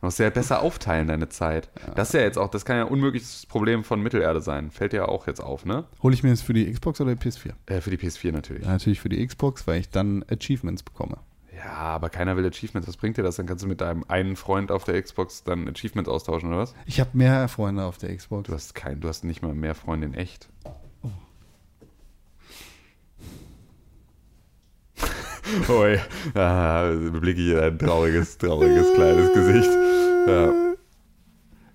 Du 0.00 0.06
musst 0.06 0.20
ja 0.20 0.30
besser 0.30 0.62
aufteilen, 0.62 1.08
deine 1.08 1.28
Zeit. 1.28 1.70
Das 1.96 2.10
ist 2.10 2.14
ja 2.14 2.20
jetzt 2.20 2.38
auch, 2.38 2.50
das 2.50 2.64
kann 2.64 2.76
ja 2.76 2.84
ein 2.84 2.92
unmögliches 2.92 3.46
Problem 3.46 3.82
von 3.82 4.00
Mittelerde 4.00 4.40
sein. 4.40 4.70
Fällt 4.70 4.92
dir 4.92 4.98
ja 4.98 5.06
auch 5.06 5.26
jetzt 5.26 5.40
auf, 5.40 5.64
ne? 5.64 5.86
Hole 6.04 6.14
ich 6.14 6.22
mir 6.22 6.30
das 6.30 6.40
für 6.40 6.52
die 6.52 6.70
Xbox 6.72 7.00
oder 7.00 7.16
die 7.16 7.28
PS4? 7.28 7.54
Äh, 7.66 7.80
für 7.80 7.90
die 7.90 7.98
PS4 7.98 8.30
natürlich. 8.30 8.62
Ja, 8.62 8.70
natürlich 8.70 9.00
für 9.00 9.08
die 9.08 9.26
Xbox, 9.26 9.66
weil 9.66 9.80
ich 9.80 9.90
dann 9.90 10.24
Achievements 10.30 10.84
bekomme. 10.84 11.18
Ja, 11.62 11.72
aber 11.72 12.08
keiner 12.08 12.36
will 12.36 12.46
Achievements. 12.46 12.88
Was 12.88 12.96
bringt 12.96 13.18
dir 13.18 13.22
das? 13.22 13.36
Dann 13.36 13.46
kannst 13.46 13.62
du 13.64 13.68
mit 13.68 13.80
deinem 13.80 14.04
einen 14.08 14.36
Freund 14.36 14.72
auf 14.72 14.84
der 14.84 15.00
Xbox 15.00 15.44
dann 15.44 15.68
Achievements 15.68 16.08
austauschen, 16.08 16.48
oder 16.48 16.58
was? 16.58 16.74
Ich 16.86 17.00
habe 17.00 17.10
mehr 17.12 17.48
Freunde 17.48 17.84
auf 17.84 17.98
der 17.98 18.16
Xbox. 18.16 18.48
Du 18.48 18.54
hast 18.54 18.74
kein, 18.74 19.00
du 19.00 19.08
hast 19.08 19.24
nicht 19.24 19.42
mal 19.42 19.54
mehr 19.54 19.74
Freunde 19.74 20.06
in 20.06 20.14
echt. 20.14 20.48
Oh. 21.02 21.10
Ui, 25.68 25.98
ah, 26.34 26.90
blicke 27.20 27.40
ich 27.40 27.50
in 27.50 27.58
ein 27.58 27.78
trauriges, 27.78 28.38
trauriges 28.38 28.94
kleines 28.94 29.32
Gesicht. 29.34 29.70
Ja. 30.26 30.69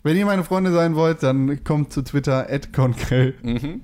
Wenn 0.05 0.15
ihr 0.17 0.25
meine 0.27 0.43
Freunde 0.43 0.71
sein 0.71 0.95
wollt, 0.95 1.23
dann 1.23 1.63
kommt 1.63 1.91
zu 1.91 2.03
Twitter 2.03 2.47
@konkrell. 2.71 3.33
Mhm. 3.41 3.81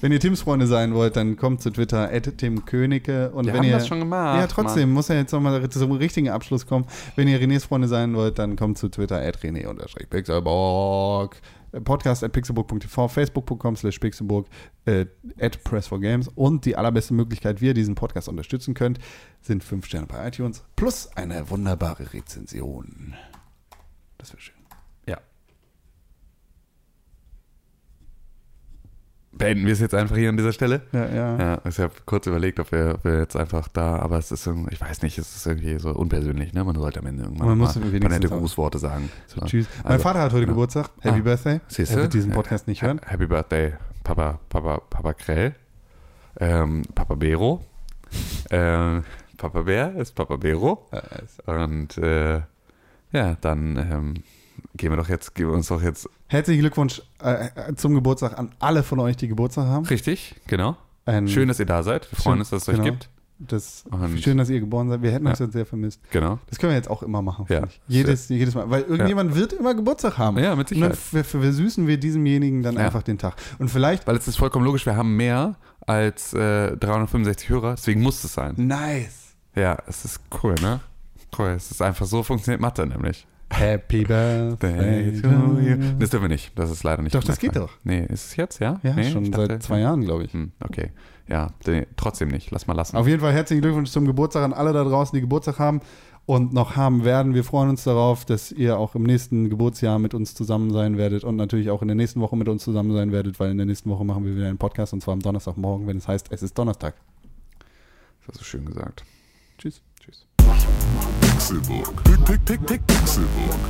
Wenn 0.00 0.10
ihr 0.10 0.18
Tims 0.18 0.42
Freunde 0.42 0.66
sein 0.66 0.94
wollt, 0.94 1.14
dann 1.14 1.36
kommt 1.36 1.62
zu 1.62 1.70
Twitter 1.70 2.10
@timkönigke. 2.10 3.30
Und 3.30 3.46
Wir 3.46 3.52
wenn 3.52 3.60
haben 3.60 3.68
ihr, 3.68 3.74
das 3.74 3.86
schon 3.86 4.00
gemacht, 4.00 4.40
Ja, 4.40 4.48
trotzdem 4.48 4.92
muss 4.92 5.06
ja 5.06 5.14
jetzt 5.14 5.30
nochmal 5.30 5.70
zum 5.70 5.92
richtigen 5.92 6.28
Abschluss 6.28 6.66
kommen. 6.66 6.86
Wenn 7.14 7.28
ihr 7.28 7.40
Renés 7.40 7.68
Freunde 7.68 7.86
sein 7.86 8.16
wollt, 8.16 8.40
dann 8.40 8.56
kommt 8.56 8.78
zu 8.78 8.88
Twitter 8.88 9.20
@rené_pixelburg. 9.20 11.36
Podcast 11.84 12.24
at 12.24 12.32
pixelburg.tv, 12.32 13.06
facebook.com 13.06 13.76
slash 13.76 14.00
pixelburg, 14.00 14.48
äh, 14.86 15.06
at 15.38 15.60
press4games 15.64 16.28
und 16.34 16.64
die 16.64 16.74
allerbeste 16.74 17.14
Möglichkeit, 17.14 17.60
wie 17.60 17.66
ihr 17.66 17.74
diesen 17.74 17.94
Podcast 17.94 18.28
unterstützen 18.28 18.74
könnt, 18.74 18.98
sind 19.40 19.62
5 19.62 19.86
Sterne 19.86 20.08
bei 20.08 20.26
iTunes 20.26 20.64
plus 20.74 21.08
eine 21.14 21.48
wunderbare 21.48 22.12
Rezension. 22.12 23.14
Das 24.18 24.32
wäre 24.32 24.40
schön. 24.40 24.59
Beenden 29.32 29.64
wir 29.64 29.72
es 29.72 29.80
jetzt 29.80 29.94
einfach 29.94 30.16
hier 30.16 30.28
an 30.28 30.36
dieser 30.36 30.52
Stelle? 30.52 30.82
Ja, 30.92 31.06
ja. 31.06 31.38
Ja, 31.38 31.60
ich 31.64 31.78
habe 31.78 31.92
kurz 32.04 32.26
überlegt, 32.26 32.58
ob 32.58 32.72
wir, 32.72 32.94
ob 32.96 33.04
wir 33.04 33.18
jetzt 33.20 33.36
einfach 33.36 33.68
da, 33.68 33.96
aber 33.96 34.18
es 34.18 34.32
ist, 34.32 34.48
ich 34.70 34.80
weiß 34.80 35.02
nicht, 35.02 35.18
es 35.18 35.36
ist 35.36 35.46
irgendwie 35.46 35.78
so 35.78 35.90
unpersönlich, 35.90 36.52
ne? 36.52 36.64
Man 36.64 36.74
sollte 36.74 36.98
am 36.98 37.06
Ende 37.06 37.22
irgendwann 37.22 37.48
Man 37.48 37.58
mal 37.58 37.64
muss 37.66 37.76
ein 37.76 38.00
paar 38.00 38.10
nette 38.10 38.28
Grußworte 38.28 38.78
sagen. 38.78 39.08
So. 39.28 39.40
Tschüss. 39.46 39.66
Mein 39.84 39.92
Also, 39.92 40.02
Vater 40.02 40.20
hat 40.20 40.32
heute 40.32 40.40
genau. 40.46 40.54
Geburtstag. 40.54 40.90
Happy 41.00 41.20
Ah. 41.20 41.22
Birthday. 41.22 41.60
Siehst 41.68 41.92
er 41.92 41.98
wird 41.98 42.14
diesen 42.14 42.32
Podcast 42.32 42.66
nicht 42.66 42.82
hören. 42.82 43.00
Happy 43.06 43.26
Birthday, 43.26 43.74
Papa, 44.02 44.40
Papa, 44.48 44.78
Papa 44.90 45.12
Krell. 45.14 45.54
Ähm, 46.38 46.82
Papa 46.94 47.14
Bero. 47.14 47.64
ähm, 48.50 49.04
Papa 49.36 49.62
Bär 49.62 49.94
ist 49.96 50.14
Papa 50.16 50.36
Bero. 50.36 50.88
Und 51.46 51.96
äh, 51.98 52.40
ja, 53.12 53.36
dann 53.40 53.76
ähm, 53.76 54.14
gehen 54.80 54.90
wir 54.90 54.96
doch 54.96 55.08
jetzt, 55.08 55.34
gehen 55.34 55.46
wir 55.46 55.54
uns 55.54 55.68
doch 55.68 55.82
jetzt 55.82 56.08
Herzlichen 56.26 56.60
Glückwunsch 56.60 57.02
äh, 57.22 57.48
äh, 57.70 57.74
zum 57.76 57.94
Geburtstag 57.94 58.38
an 58.38 58.50
alle 58.58 58.82
von 58.82 58.98
euch, 59.00 59.16
die 59.16 59.28
Geburtstag 59.28 59.66
haben. 59.66 59.84
richtig, 59.86 60.34
genau. 60.46 60.76
Ein- 61.04 61.28
Schön, 61.28 61.48
dass 61.48 61.58
ihr 61.60 61.66
da 61.66 61.82
seid. 61.82 62.10
Wir 62.10 62.16
freuen 62.18 62.38
uns, 62.40 62.50
dass 62.50 62.62
es 62.62 62.68
euch 62.68 62.76
genau. 62.76 62.84
gibt. 62.90 63.08
Das, 63.42 63.84
schön, 64.18 64.36
dass 64.36 64.50
ihr 64.50 64.60
geboren 64.60 64.90
seid. 64.90 65.00
Wir 65.02 65.12
hätten 65.12 65.26
uns 65.26 65.38
Ja. 65.38 65.46
jetzt 65.46 65.54
sehr 65.54 65.64
vermisst. 65.64 66.00
Genau. 66.10 66.38
Das 66.48 66.58
können 66.58 66.72
wir 66.72 66.76
jetzt 66.76 66.90
auch 66.90 67.02
immer 67.02 67.22
machen. 67.22 67.46
Ja. 67.48 67.62
Jedes, 67.88 68.28
jedes 68.28 68.54
Mal. 68.54 68.68
Weil 68.68 68.82
irgendjemand 68.82 69.34
wird 69.34 69.54
immer 69.54 69.74
Geburtstag 69.74 70.18
haben. 70.18 70.38
Ja, 70.38 70.54
mit 70.56 70.70
Und 70.72 70.80
dann 70.80 70.92
Sicherheit. 70.92 71.26
ver- 71.26 71.40
versüßen 71.40 71.86
wir 71.86 71.98
diesemjenigen 71.98 72.62
dann 72.62 72.74
Ja. 72.74 72.80
einfach 72.82 73.02
den 73.02 73.16
Tag. 73.16 73.34
Und 73.58 73.70
vielleicht. 73.70 74.06
Weil 74.06 74.16
es 74.16 74.28
ist 74.28 74.36
vollkommen 74.36 74.66
logisch, 74.66 74.84
wir 74.84 74.94
haben 74.94 75.16
mehr 75.16 75.56
als 75.86 76.34
äh, 76.34 76.76
365 76.76 77.48
Hörer, 77.48 77.74
deswegen 77.76 78.02
muss 78.02 78.22
es 78.24 78.34
sein. 78.34 78.54
Nice. 78.58 79.34
Ja, 79.56 79.78
es 79.86 80.04
ist 80.04 80.20
cool, 80.42 80.54
ne? 80.60 80.80
Cool, 81.38 81.48
es 81.56 81.70
ist 81.70 81.80
einfach 81.80 82.04
so 82.06 82.22
funktioniert 82.22 82.60
Mathe 82.60 82.86
nämlich. 82.86 83.26
Happy 83.50 84.04
Birthday. 84.04 85.12
Day 85.12 85.20
to 85.22 85.28
you. 85.60 85.76
Das 85.98 86.10
dürfen 86.10 86.24
wir 86.24 86.28
nicht. 86.28 86.52
Das 86.58 86.70
ist 86.70 86.82
leider 86.84 87.02
nicht. 87.02 87.14
Doch, 87.14 87.24
das 87.24 87.38
geht 87.38 87.56
doch. 87.56 87.70
Nee, 87.84 88.04
ist 88.08 88.26
es 88.26 88.36
jetzt, 88.36 88.58
ja? 88.60 88.80
Ja, 88.82 88.94
nee, 88.94 89.10
schon 89.10 89.24
ich 89.24 89.34
seit 89.34 89.50
dachte- 89.50 89.58
zwei 89.60 89.80
Jahren, 89.80 90.02
glaube 90.02 90.24
ich. 90.24 90.32
Hm, 90.32 90.52
okay. 90.64 90.90
Ja, 91.28 91.48
nee, 91.66 91.86
trotzdem 91.96 92.28
nicht. 92.28 92.50
Lass 92.50 92.66
mal 92.66 92.74
lassen. 92.74 92.96
Auf 92.96 93.06
jeden 93.06 93.20
Fall 93.20 93.32
herzlichen 93.32 93.62
Glückwunsch 93.62 93.90
zum 93.90 94.04
Geburtstag 94.06 94.44
an 94.44 94.52
alle 94.52 94.72
da 94.72 94.82
draußen, 94.84 95.14
die 95.16 95.20
Geburtstag 95.20 95.58
haben 95.58 95.80
und 96.26 96.52
noch 96.52 96.76
haben 96.76 97.04
werden. 97.04 97.34
Wir 97.34 97.44
freuen 97.44 97.70
uns 97.70 97.84
darauf, 97.84 98.24
dass 98.24 98.50
ihr 98.52 98.78
auch 98.78 98.94
im 98.94 99.02
nächsten 99.02 99.48
Geburtsjahr 99.50 99.98
mit 99.98 100.14
uns 100.14 100.34
zusammen 100.34 100.72
sein 100.72 100.96
werdet 100.96 101.24
und 101.24 101.36
natürlich 101.36 101.70
auch 101.70 101.82
in 101.82 101.88
der 101.88 101.94
nächsten 101.96 102.20
Woche 102.20 102.36
mit 102.36 102.48
uns 102.48 102.62
zusammen 102.64 102.92
sein 102.92 103.12
werdet, 103.12 103.38
weil 103.40 103.50
in 103.50 103.56
der 103.58 103.66
nächsten 103.66 103.90
Woche 103.90 104.04
machen 104.04 104.24
wir 104.24 104.34
wieder 104.36 104.48
einen 104.48 104.58
Podcast 104.58 104.92
und 104.92 105.02
zwar 105.02 105.12
am 105.14 105.20
Donnerstagmorgen, 105.20 105.86
wenn 105.86 105.96
es 105.96 106.08
heißt, 106.08 106.28
es 106.30 106.42
ist 106.42 106.56
Donnerstag. 106.58 106.94
Das 108.20 108.28
hast 108.34 108.40
du 108.40 108.44
schön 108.44 108.64
gesagt. 108.64 109.04
Tschüss. 109.58 109.82
Tschüss. 110.00 110.26
Pixelbook. 111.40 112.04
Pick, 112.04 112.26
pick, 112.26 112.44
pick, 112.44 112.66
pick, 112.66 112.86
Pixelbook. 112.86 113.60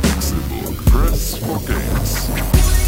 Pixelbook. 0.00 0.76
Press 0.86 1.36
for 1.36 1.58
games. 1.68 2.87